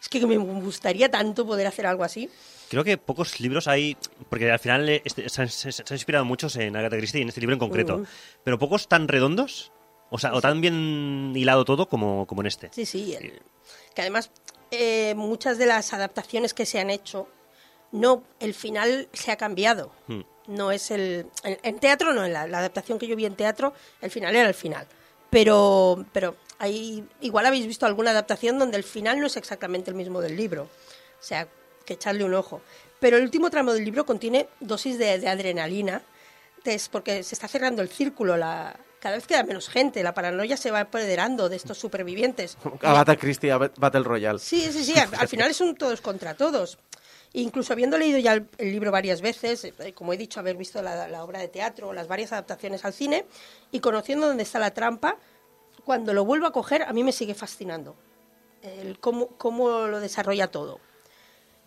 es 0.02 0.08
que 0.08 0.26
me 0.26 0.36
gustaría 0.36 1.10
tanto 1.10 1.46
poder 1.46 1.66
hacer 1.66 1.86
algo 1.86 2.04
así. 2.04 2.28
Creo 2.68 2.84
que 2.84 2.98
pocos 2.98 3.38
libros 3.40 3.68
hay, 3.68 3.96
porque 4.28 4.50
al 4.50 4.58
final 4.58 4.88
eh, 4.88 5.02
este- 5.04 5.28
se, 5.28 5.42
han, 5.42 5.48
se- 5.48 5.72
se 5.72 5.82
han 5.82 5.94
inspirado 5.94 6.24
muchos 6.24 6.56
en 6.56 6.74
Agatha 6.76 6.96
Christie 6.96 7.20
y 7.20 7.22
en 7.22 7.28
este 7.28 7.40
libro 7.40 7.54
en 7.54 7.60
concreto, 7.60 8.02
pero 8.44 8.58
pocos 8.58 8.88
tan 8.88 9.08
redondos, 9.08 9.72
o 10.10 10.18
sea, 10.18 10.34
o 10.34 10.40
tan 10.40 10.60
bien 10.60 11.32
hilado 11.36 11.64
todo 11.64 11.88
como, 11.88 12.26
como 12.26 12.40
en 12.42 12.46
este. 12.48 12.68
Sí, 12.72 12.84
sí. 12.86 13.14
el- 13.14 13.40
que 13.94 14.00
además 14.02 14.30
eh, 14.70 15.14
muchas 15.16 15.58
de 15.58 15.66
las 15.66 15.92
adaptaciones 15.92 16.54
que 16.54 16.64
se 16.66 16.80
han 16.80 16.88
hecho, 16.90 17.28
no, 17.92 18.22
el 18.40 18.54
final 18.54 19.08
se 19.12 19.30
ha 19.32 19.36
cambiado. 19.36 19.92
Hmm. 20.06 20.22
No 20.48 20.72
es 20.72 20.90
el. 20.90 21.26
En, 21.44 21.58
en 21.62 21.78
teatro 21.78 22.12
no, 22.14 22.24
en 22.24 22.32
la, 22.32 22.46
la 22.48 22.58
adaptación 22.58 22.98
que 22.98 23.06
yo 23.06 23.14
vi 23.16 23.26
en 23.26 23.36
teatro, 23.36 23.74
el 24.00 24.10
final 24.10 24.34
era 24.34 24.48
el 24.48 24.54
final. 24.54 24.86
Pero, 25.30 26.04
pero 26.12 26.36
hay, 26.62 27.04
igual 27.20 27.44
habéis 27.46 27.66
visto 27.66 27.86
alguna 27.86 28.12
adaptación 28.12 28.56
donde 28.58 28.76
el 28.76 28.84
final 28.84 29.18
no 29.20 29.26
es 29.26 29.36
exactamente 29.36 29.90
el 29.90 29.96
mismo 29.96 30.20
del 30.20 30.36
libro. 30.36 30.62
O 31.20 31.22
sea, 31.24 31.48
que 31.84 31.94
echarle 31.94 32.22
un 32.22 32.34
ojo. 32.34 32.60
Pero 33.00 33.16
el 33.16 33.24
último 33.24 33.50
tramo 33.50 33.72
del 33.72 33.84
libro 33.84 34.06
contiene 34.06 34.48
dosis 34.60 34.96
de, 34.96 35.18
de 35.18 35.28
adrenalina, 35.28 36.02
es 36.64 36.88
porque 36.88 37.24
se 37.24 37.34
está 37.34 37.48
cerrando 37.48 37.82
el 37.82 37.88
círculo, 37.88 38.36
la, 38.36 38.76
cada 39.00 39.16
vez 39.16 39.26
queda 39.26 39.42
menos 39.42 39.68
gente, 39.68 40.04
la 40.04 40.14
paranoia 40.14 40.56
se 40.56 40.70
va 40.70 40.80
apoderando 40.80 41.48
de 41.48 41.56
estos 41.56 41.78
supervivientes. 41.78 42.56
Agatha 42.82 43.16
Christie 43.16 43.50
Bat- 43.52 43.76
Battle 43.76 44.04
Royale. 44.04 44.38
Sí, 44.38 44.70
sí, 44.72 44.84
sí, 44.84 44.96
al, 44.96 45.08
al 45.18 45.26
final 45.26 45.50
es 45.50 45.60
un 45.60 45.74
todos 45.74 46.00
contra 46.00 46.34
todos. 46.34 46.78
Incluso 47.34 47.72
habiendo 47.72 47.98
leído 47.98 48.18
ya 48.20 48.34
el, 48.34 48.46
el 48.58 48.70
libro 48.70 48.92
varias 48.92 49.20
veces, 49.22 49.64
eh, 49.64 49.92
como 49.94 50.12
he 50.12 50.16
dicho, 50.16 50.38
haber 50.38 50.56
visto 50.56 50.82
la, 50.82 51.08
la 51.08 51.24
obra 51.24 51.40
de 51.40 51.48
teatro, 51.48 51.92
las 51.92 52.06
varias 52.06 52.30
adaptaciones 52.30 52.84
al 52.84 52.92
cine, 52.92 53.24
y 53.72 53.80
conociendo 53.80 54.28
dónde 54.28 54.42
está 54.44 54.58
la 54.60 54.70
trampa, 54.72 55.16
cuando 55.84 56.12
lo 56.14 56.24
vuelvo 56.24 56.46
a 56.46 56.52
coger, 56.52 56.82
a 56.82 56.92
mí 56.92 57.02
me 57.04 57.12
sigue 57.12 57.34
fascinando. 57.34 57.94
El 58.62 58.98
cómo, 59.00 59.28
cómo 59.38 59.86
lo 59.88 59.98
desarrolla 60.00 60.48
todo. 60.50 60.78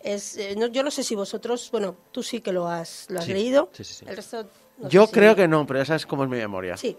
Es, 0.00 0.36
eh, 0.36 0.54
no- 0.56 0.66
yo 0.68 0.82
no 0.82 0.90
sé 0.90 1.02
si 1.02 1.14
vosotros, 1.14 1.68
bueno, 1.72 1.96
tú 2.12 2.22
sí 2.22 2.40
que 2.40 2.52
lo 2.52 2.68
has, 2.68 3.06
lo 3.10 3.18
has 3.18 3.24
Sí, 3.24 3.32
leído. 3.32 3.70
sí, 3.72 3.82
sí, 3.84 3.94
sí. 3.94 4.04
El 4.08 4.16
resto. 4.16 4.46
no 4.78 4.88
Yo 4.90 5.02
sé 5.02 5.06
si- 5.08 5.12
creo 5.14 5.34
que 5.34 5.48
no, 5.48 5.66
pero 5.66 5.80
esa 5.80 5.96
es 5.96 6.04
como 6.06 6.24
es 6.24 6.30
mi 6.30 6.36
memoria. 6.36 6.76
Sí. 6.76 6.96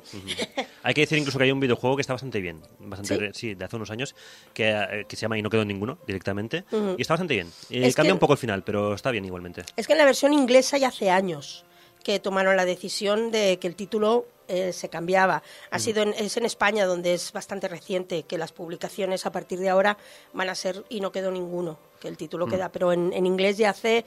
Hay 0.83 0.93
que 0.95 1.01
decir 1.01 1.17
incluso 1.19 1.37
que 1.37 1.43
hay 1.45 1.51
un 1.51 1.59
videojuego 1.59 1.95
que 1.95 2.01
está 2.01 2.13
bastante 2.13 2.41
bien, 2.41 2.61
bastante 2.79 3.13
¿Sí? 3.15 3.19
re- 3.19 3.33
¿Sí? 3.33 3.53
de 3.55 3.65
hace 3.65 3.75
unos 3.75 3.91
años, 3.91 4.15
que, 4.53 4.69
eh, 4.71 5.05
que 5.07 5.15
se 5.15 5.21
llama 5.21 5.37
Y 5.37 5.41
no 5.43 5.49
quedó 5.51 5.61
en 5.61 5.67
ninguno 5.67 5.99
directamente, 6.07 6.65
y 6.97 7.01
está 7.01 7.13
bastante 7.13 7.35
bien. 7.35 7.47
Eh, 7.69 7.85
Es 7.87 7.95
cambia 7.95 8.09
que- 8.09 8.13
un 8.13 8.19
poco 8.19 8.33
el 8.33 8.39
final, 8.39 8.63
pero 8.63 8.93
está 8.95 9.11
bien 9.11 9.25
igualmente. 9.25 9.63
Es 9.75 9.85
que 9.87 9.93
en 9.93 9.99
la 9.99 10.05
versión 10.05 10.33
inglesa 10.33 10.77
ya 10.79 10.87
hace 10.89 11.09
años 11.11 11.65
que 12.03 12.19
tomaron 12.19 12.55
la 12.57 12.65
decisión 12.65 13.31
de 13.31 13.57
que 13.59 13.67
el 13.67 13.75
título 13.75 14.25
eh, 14.47 14.73
se 14.73 14.89
cambiaba. 14.89 15.43
Ha 15.71 15.79
sido 15.79 16.01
en, 16.03 16.13
es 16.13 16.37
en 16.37 16.45
España 16.45 16.85
donde 16.85 17.13
es 17.13 17.31
bastante 17.31 17.67
reciente 17.67 18.23
que 18.23 18.37
las 18.37 18.51
publicaciones 18.51 19.25
a 19.25 19.31
partir 19.31 19.59
de 19.59 19.69
ahora 19.69 19.97
van 20.33 20.49
a 20.49 20.55
ser 20.55 20.85
y 20.89 21.01
no 21.01 21.11
quedó 21.11 21.31
ninguno, 21.31 21.77
que 21.99 22.07
el 22.07 22.17
título 22.17 22.47
Mm. 22.47 22.49
queda, 22.49 22.69
pero 22.69 22.91
en, 22.93 23.13
en 23.13 23.25
inglés 23.25 23.57
ya 23.57 23.69
hace, 23.69 24.05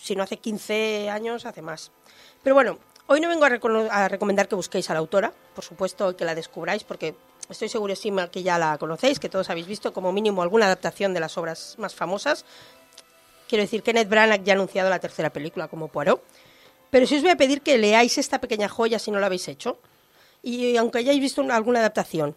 si 0.00 0.16
no 0.16 0.22
hace 0.22 0.36
15 0.36 1.10
años, 1.10 1.46
hace 1.46 1.62
más. 1.62 1.90
Pero 2.42 2.54
bueno, 2.54 2.78
hoy 3.06 3.20
no 3.20 3.28
vengo 3.28 3.44
a, 3.44 4.08
recomendar 4.08 4.48
que 4.48 4.54
busquéis 4.54 4.88
a 4.90 4.94
la 4.94 5.00
autora, 5.00 5.32
por 5.54 5.64
supuesto 5.64 6.16
que 6.16 6.24
la 6.24 6.34
descubráis 6.34 6.84
porque 6.84 7.14
estoy 7.48 7.68
segurísima 7.68 8.30
que 8.30 8.42
ya 8.42 8.58
la 8.58 8.78
conocéis, 8.78 9.18
que 9.18 9.28
todos 9.28 9.50
habéis 9.50 9.66
visto 9.66 9.92
como 9.92 10.12
mínimo 10.12 10.42
alguna 10.42 10.66
adaptación 10.66 11.12
de 11.12 11.20
las 11.20 11.36
obras 11.36 11.74
más 11.78 11.94
famosas. 11.94 12.44
Quiero 13.48 13.62
decir, 13.62 13.82
Kenneth 13.82 14.08
Branagh 14.08 14.44
ya 14.44 14.52
ha 14.52 14.56
anunciado 14.56 14.88
la 14.90 15.00
tercera 15.00 15.30
película 15.30 15.66
como 15.66 15.88
Poirot. 15.88 16.22
Pero 16.90 17.06
sí 17.06 17.16
os 17.16 17.22
voy 17.22 17.30
a 17.30 17.36
pedir 17.36 17.62
que 17.62 17.78
leáis 17.78 18.18
esta 18.18 18.40
pequeña 18.40 18.68
joya 18.68 18.98
si 18.98 19.10
no 19.10 19.18
lo 19.20 19.26
habéis 19.26 19.48
hecho. 19.48 19.78
Y 20.42 20.76
aunque 20.76 20.98
hayáis 20.98 21.20
visto 21.20 21.40
una- 21.42 21.56
alguna 21.56 21.80
adaptación, 21.80 22.34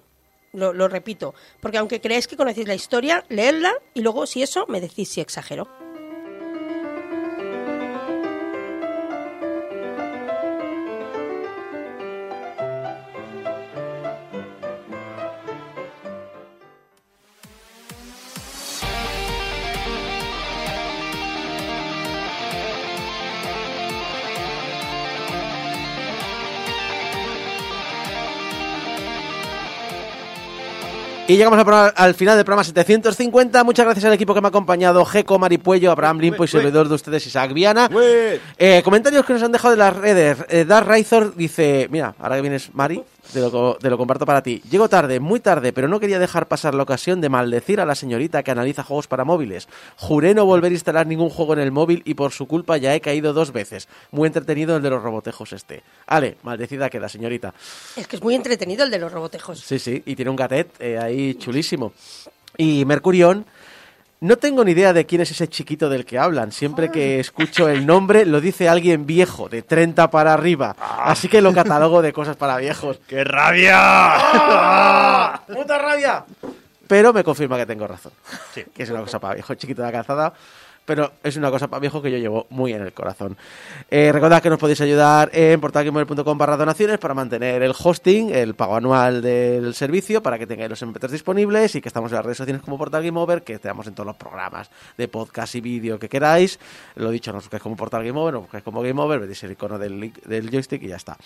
lo, 0.52 0.74
lo 0.74 0.88
repito, 0.88 1.34
porque 1.62 1.78
aunque 1.80 2.00
creáis 2.02 2.28
que 2.28 2.38
conocéis 2.38 2.68
la 2.68 2.76
historia, 2.76 3.24
leedla 3.30 3.74
y 3.94 4.02
luego, 4.02 4.28
si 4.28 4.44
eso, 4.44 4.66
me 4.68 4.82
decís 4.82 5.10
si 5.10 5.22
exagero. 5.22 5.68
Y 31.34 31.38
llegamos 31.38 31.58
al, 31.58 31.66
programa- 31.66 31.94
al 31.96 32.14
final 32.14 32.36
del 32.36 32.46
programa 32.46 32.64
750. 32.64 33.64
Muchas 33.64 33.86
gracias 33.86 34.06
al 34.06 34.14
equipo 34.14 34.36
que 34.36 34.42
me 34.42 34.48
ha 34.48 34.50
acompañado: 34.50 35.04
Geco, 35.04 35.40
Maripuello, 35.40 35.92
Abraham 35.92 36.20
Limpo 36.20 36.44
y 36.44 36.48
servidor 36.48 36.88
de 36.88 36.94
ustedes, 36.94 37.26
Isaac 37.26 37.54
Viana. 37.54 37.90
Eh, 38.58 38.82
comentarios 38.84 39.26
que 39.26 39.34
nos 39.34 39.42
han 39.42 39.52
dejado 39.52 39.72
de 39.72 39.78
las 39.78 39.96
redes. 39.96 40.38
Eh, 40.50 40.64
Dar 40.66 40.86
Raizor 40.88 41.36
dice: 41.36 41.88
Mira, 41.90 42.14
ahora 42.20 42.36
que 42.36 42.42
vienes, 42.44 42.70
Mari, 42.74 43.04
te 43.32 43.40
lo, 43.40 43.76
te 43.76 43.90
lo 43.90 43.98
comparto 43.98 44.26
para 44.26 44.44
ti. 44.44 44.62
Llego 44.70 44.90
tarde, 44.90 45.20
muy 45.20 45.40
tarde, 45.40 45.72
pero 45.74 45.88
no 45.88 46.00
quería 46.00 46.20
dejar 46.20 46.48
pasar 46.48 46.74
la 46.74 46.84
ocasión 46.84 47.22
de 47.22 47.30
maldecir 47.30 47.80
a 47.80 47.86
la 47.86 47.96
señorita 47.96 48.44
que 48.44 48.52
analiza 48.52 48.84
juegos 48.84 49.08
para 49.08 49.24
móviles. 49.24 49.68
Juré 49.98 50.34
no 50.34 50.46
volver 50.46 50.72
a 50.72 50.76
instalar 50.76 51.08
ningún 51.08 51.30
juego 51.30 51.54
en 51.54 51.60
el 51.60 51.72
móvil 51.72 52.02
y 52.06 52.16
por 52.16 52.32
su 52.32 52.48
culpa 52.48 52.78
ya 52.78 52.94
he 52.94 53.02
caído 53.02 53.34
dos 53.34 53.52
veces. 53.52 53.88
Muy 54.12 54.28
entretenido 54.28 54.76
el 54.76 54.84
de 54.84 54.90
los 54.90 55.02
robotejos 55.02 55.54
este. 55.54 55.84
Ale, 56.08 56.38
maldecida 56.44 56.90
queda, 56.90 57.10
señorita. 57.10 57.54
Es 57.96 58.08
que 58.08 58.18
es 58.18 58.24
muy 58.24 58.36
entretenido 58.36 58.84
el 58.84 58.92
de 58.92 59.00
los 59.00 59.12
robotejos. 59.12 59.60
Sí, 59.60 59.80
sí, 59.80 60.04
y 60.06 60.16
tiene 60.16 60.32
un 60.32 60.38
gatet 60.38 60.70
eh, 60.80 60.98
ahí 60.98 61.36
chulísimo. 61.36 61.94
Y 62.58 62.86
Mercurión, 62.86 63.46
no 64.24 64.38
tengo 64.38 64.64
ni 64.64 64.72
idea 64.72 64.94
de 64.94 65.06
quién 65.06 65.20
es 65.20 65.32
ese 65.32 65.50
chiquito 65.50 65.90
del 65.90 66.06
que 66.06 66.18
hablan. 66.18 66.54
Siempre 66.54 66.90
que 66.90 67.20
escucho 67.20 67.68
el 67.68 67.86
nombre 67.86 68.26
lo 68.26 68.40
dice 68.40 68.70
alguien 68.70 69.06
viejo, 69.06 69.50
de 69.50 69.64
30 69.64 70.10
para 70.10 70.34
arriba. 70.34 70.78
Así 70.80 71.28
que 71.28 71.42
lo 71.42 71.54
catalogo 71.54 72.02
de 72.02 72.14
cosas 72.14 72.38
para 72.38 72.56
viejos. 72.56 73.02
¡Qué 73.06 73.26
rabia! 73.26 73.76
¡Ah! 73.76 75.42
¡Puta 75.46 75.78
rabia! 75.78 76.24
Pero 76.88 77.12
me 77.12 77.22
confirma 77.22 77.58
que 77.58 77.66
tengo 77.66 77.86
razón. 77.86 78.14
Sí. 78.54 78.64
Que 78.74 78.84
es 78.84 78.90
una 78.90 79.02
cosa 79.02 79.20
para 79.20 79.34
viejo, 79.34 79.56
chiquito 79.56 79.82
de 79.82 79.88
la 79.88 79.92
calzada. 79.92 80.34
Pero 80.86 81.14
es 81.24 81.38
una 81.38 81.50
cosa 81.50 81.70
para 81.70 81.80
viejo 81.80 82.02
que 82.02 82.12
yo 82.12 82.18
llevo 82.18 82.46
muy 82.50 82.74
en 82.74 82.82
el 82.82 82.92
corazón. 82.92 83.38
Eh, 83.90 84.12
recordad 84.12 84.42
que 84.42 84.50
nos 84.50 84.60
podéis 84.60 84.82
ayudar 84.82 85.30
en 85.34 85.62
portalgamer.com 85.62 86.38
barra 86.38 86.58
donaciones 86.58 86.98
para 86.98 87.14
mantener 87.14 87.64
el 87.64 87.74
hosting, 87.82 88.32
el 88.34 88.54
pago 88.56 88.76
anual 88.76 89.22
del 89.22 89.74
servicio, 89.76 90.22
para 90.22 90.38
que 90.38 90.46
tengáis 90.46 90.70
los 90.70 90.84
MP3 90.84 91.08
disponibles 91.10 91.76
y 91.76 91.82
que 91.82 91.88
estamos 91.88 92.12
en 92.12 92.18
las 92.18 92.26
redes 92.26 92.38
sociales 92.38 92.62
como 92.62 92.78
Portal 92.78 93.02
Game 93.04 93.18
Over, 93.18 93.44
que 93.44 93.54
estamos 93.54 93.88
en 93.88 93.94
todos 93.96 94.08
los 94.08 94.18
programas 94.18 94.70
de 94.98 95.08
podcast 95.08 95.56
y 95.56 95.62
vídeo 95.62 95.98
que 95.98 96.10
queráis. 96.10 96.60
Lo 96.96 97.12
dicho, 97.12 97.32
nos 97.32 97.44
buscáis 97.44 97.64
como 97.64 97.78
Portal 97.78 98.04
Game 98.04 98.20
Over, 98.20 98.34
nos 98.34 98.44
buscáis 98.44 98.64
como 98.64 98.82
Game 98.82 99.02
Over, 99.02 99.22
veis 99.22 99.42
el 99.44 99.52
icono 99.54 99.80
del, 99.80 100.12
del 100.26 100.50
joystick 100.52 100.84
y 100.84 100.88
ya 100.90 100.98
está. 100.98 101.18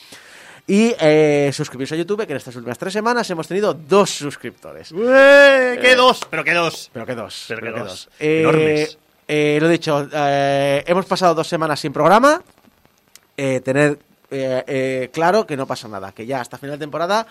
Y 0.68 0.94
eh, 1.00 1.50
suscribiros 1.54 1.94
a 1.94 1.96
YouTube, 1.96 2.26
que 2.28 2.34
en 2.34 2.38
estas 2.38 2.56
últimas 2.58 2.78
tres 2.78 2.92
semanas 2.94 3.28
hemos 3.32 3.48
tenido 3.48 3.74
dos 3.74 4.10
suscriptores. 4.12 4.92
¡Eh! 4.92 5.80
¡Qué 5.82 5.94
Eh, 5.94 5.96
dos! 5.96 6.22
¡Pero 6.30 6.44
qué 6.44 6.54
dos! 6.54 6.90
Pero 6.94 7.06
que 7.06 7.16
dos. 7.16 7.46
Pero 7.48 7.62
pero 7.62 7.74
que 7.74 7.80
dos. 7.80 7.90
dos. 7.90 8.10
Eh, 8.20 8.42
Enormes. 8.42 8.98
Eh, 9.28 9.58
lo 9.60 9.68
dicho, 9.68 10.08
eh, 10.14 10.84
hemos 10.88 11.06
pasado 11.06 11.36
dos 11.36 11.48
semanas 11.48 11.80
sin 11.82 11.92
programa. 11.92 12.42
Eh, 13.36 13.60
tener 13.60 14.00
eh, 14.30 15.10
claro 15.12 15.46
que 15.46 15.58
no 15.58 15.68
pasa 15.68 15.88
nada, 15.88 16.12
que 16.12 16.26
ya 16.26 16.42
hasta 16.42 16.58
final 16.58 16.78
de 16.78 16.84
temporada 16.84 17.28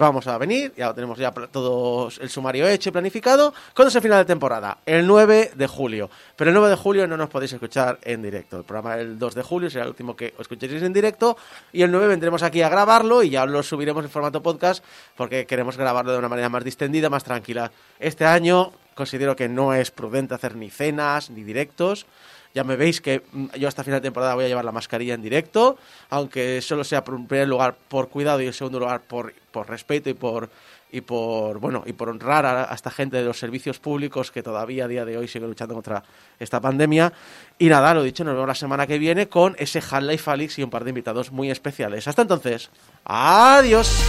vamos 0.00 0.26
a 0.26 0.38
venir, 0.38 0.72
ya 0.76 0.94
tenemos 0.94 1.18
ya 1.18 1.30
todo 1.30 2.08
el 2.20 2.30
sumario 2.30 2.66
hecho 2.66 2.88
y 2.88 2.92
planificado. 2.92 3.52
¿Cuándo 3.74 3.90
es 3.90 3.96
el 3.96 4.00
final 4.00 4.18
de 4.18 4.24
temporada? 4.24 4.78
El 4.86 5.06
9 5.06 5.52
de 5.54 5.66
julio. 5.66 6.08
Pero 6.36 6.50
el 6.50 6.54
9 6.54 6.70
de 6.70 6.76
julio 6.76 7.06
no 7.06 7.18
nos 7.18 7.28
podéis 7.28 7.52
escuchar 7.52 7.98
en 8.02 8.22
directo. 8.22 8.56
El 8.56 8.64
programa 8.64 8.96
el 8.96 9.18
2 9.18 9.34
de 9.34 9.42
julio 9.42 9.68
será 9.68 9.84
el 9.84 9.90
último 9.90 10.16
que 10.16 10.32
os 10.36 10.40
escuchéis 10.40 10.82
en 10.82 10.94
directo. 10.94 11.36
Y 11.70 11.82
el 11.82 11.90
9 11.90 12.08
vendremos 12.08 12.42
aquí 12.42 12.62
a 12.62 12.70
grabarlo 12.70 13.22
y 13.22 13.28
ya 13.28 13.44
lo 13.44 13.62
subiremos 13.62 14.02
en 14.02 14.10
formato 14.10 14.42
podcast 14.42 14.82
porque 15.16 15.44
queremos 15.46 15.76
grabarlo 15.76 16.12
de 16.12 16.18
una 16.18 16.30
manera 16.30 16.48
más 16.48 16.64
distendida, 16.64 17.10
más 17.10 17.24
tranquila. 17.24 17.70
Este 18.00 18.24
año 18.24 18.72
considero 18.98 19.36
que 19.36 19.48
no 19.48 19.72
es 19.72 19.92
prudente 19.92 20.34
hacer 20.34 20.56
ni 20.56 20.70
cenas 20.70 21.30
ni 21.30 21.44
directos. 21.44 22.04
Ya 22.52 22.64
me 22.64 22.74
veis 22.74 23.00
que 23.00 23.22
mm, 23.30 23.46
yo 23.56 23.68
hasta 23.68 23.84
final 23.84 24.00
de 24.00 24.08
temporada 24.08 24.34
voy 24.34 24.44
a 24.44 24.48
llevar 24.48 24.64
la 24.64 24.72
mascarilla 24.72 25.14
en 25.14 25.22
directo, 25.22 25.78
aunque 26.10 26.60
solo 26.60 26.82
sea 26.82 27.04
por, 27.04 27.14
en 27.14 27.28
primer 27.28 27.46
lugar 27.46 27.76
por 27.88 28.08
cuidado 28.08 28.42
y 28.42 28.46
en 28.46 28.52
segundo 28.52 28.80
lugar 28.80 29.02
por, 29.02 29.32
por 29.52 29.68
respeto 29.68 30.10
y 30.10 30.14
por 30.14 30.50
y 30.90 31.02
por 31.02 31.58
bueno 31.58 31.82
y 31.84 31.92
por 31.92 32.08
honrar 32.08 32.46
a, 32.46 32.74
esta 32.74 32.90
gente 32.90 33.18
de 33.18 33.24
los 33.24 33.38
servicios 33.38 33.78
públicos 33.78 34.32
que 34.32 34.42
todavía 34.42 34.86
a 34.86 34.88
día 34.88 35.04
de 35.04 35.18
hoy 35.18 35.28
sigue 35.28 35.46
luchando 35.46 35.74
contra 35.74 36.02
esta 36.40 36.60
pandemia. 36.60 37.12
Y 37.58 37.68
nada, 37.68 37.94
lo 37.94 38.02
dicho, 38.02 38.24
nos 38.24 38.34
vemos 38.34 38.48
la 38.48 38.54
semana 38.56 38.86
que 38.86 38.98
viene 38.98 39.28
con 39.28 39.54
ese 39.58 39.78
Half-Life 39.78 40.28
Alyx 40.28 40.58
y 40.58 40.62
un 40.64 40.70
par 40.70 40.82
de 40.82 40.90
invitados 40.90 41.30
muy 41.30 41.50
especiales. 41.52 42.08
Hasta 42.08 42.22
entonces, 42.22 42.70
adiós. 43.04 44.02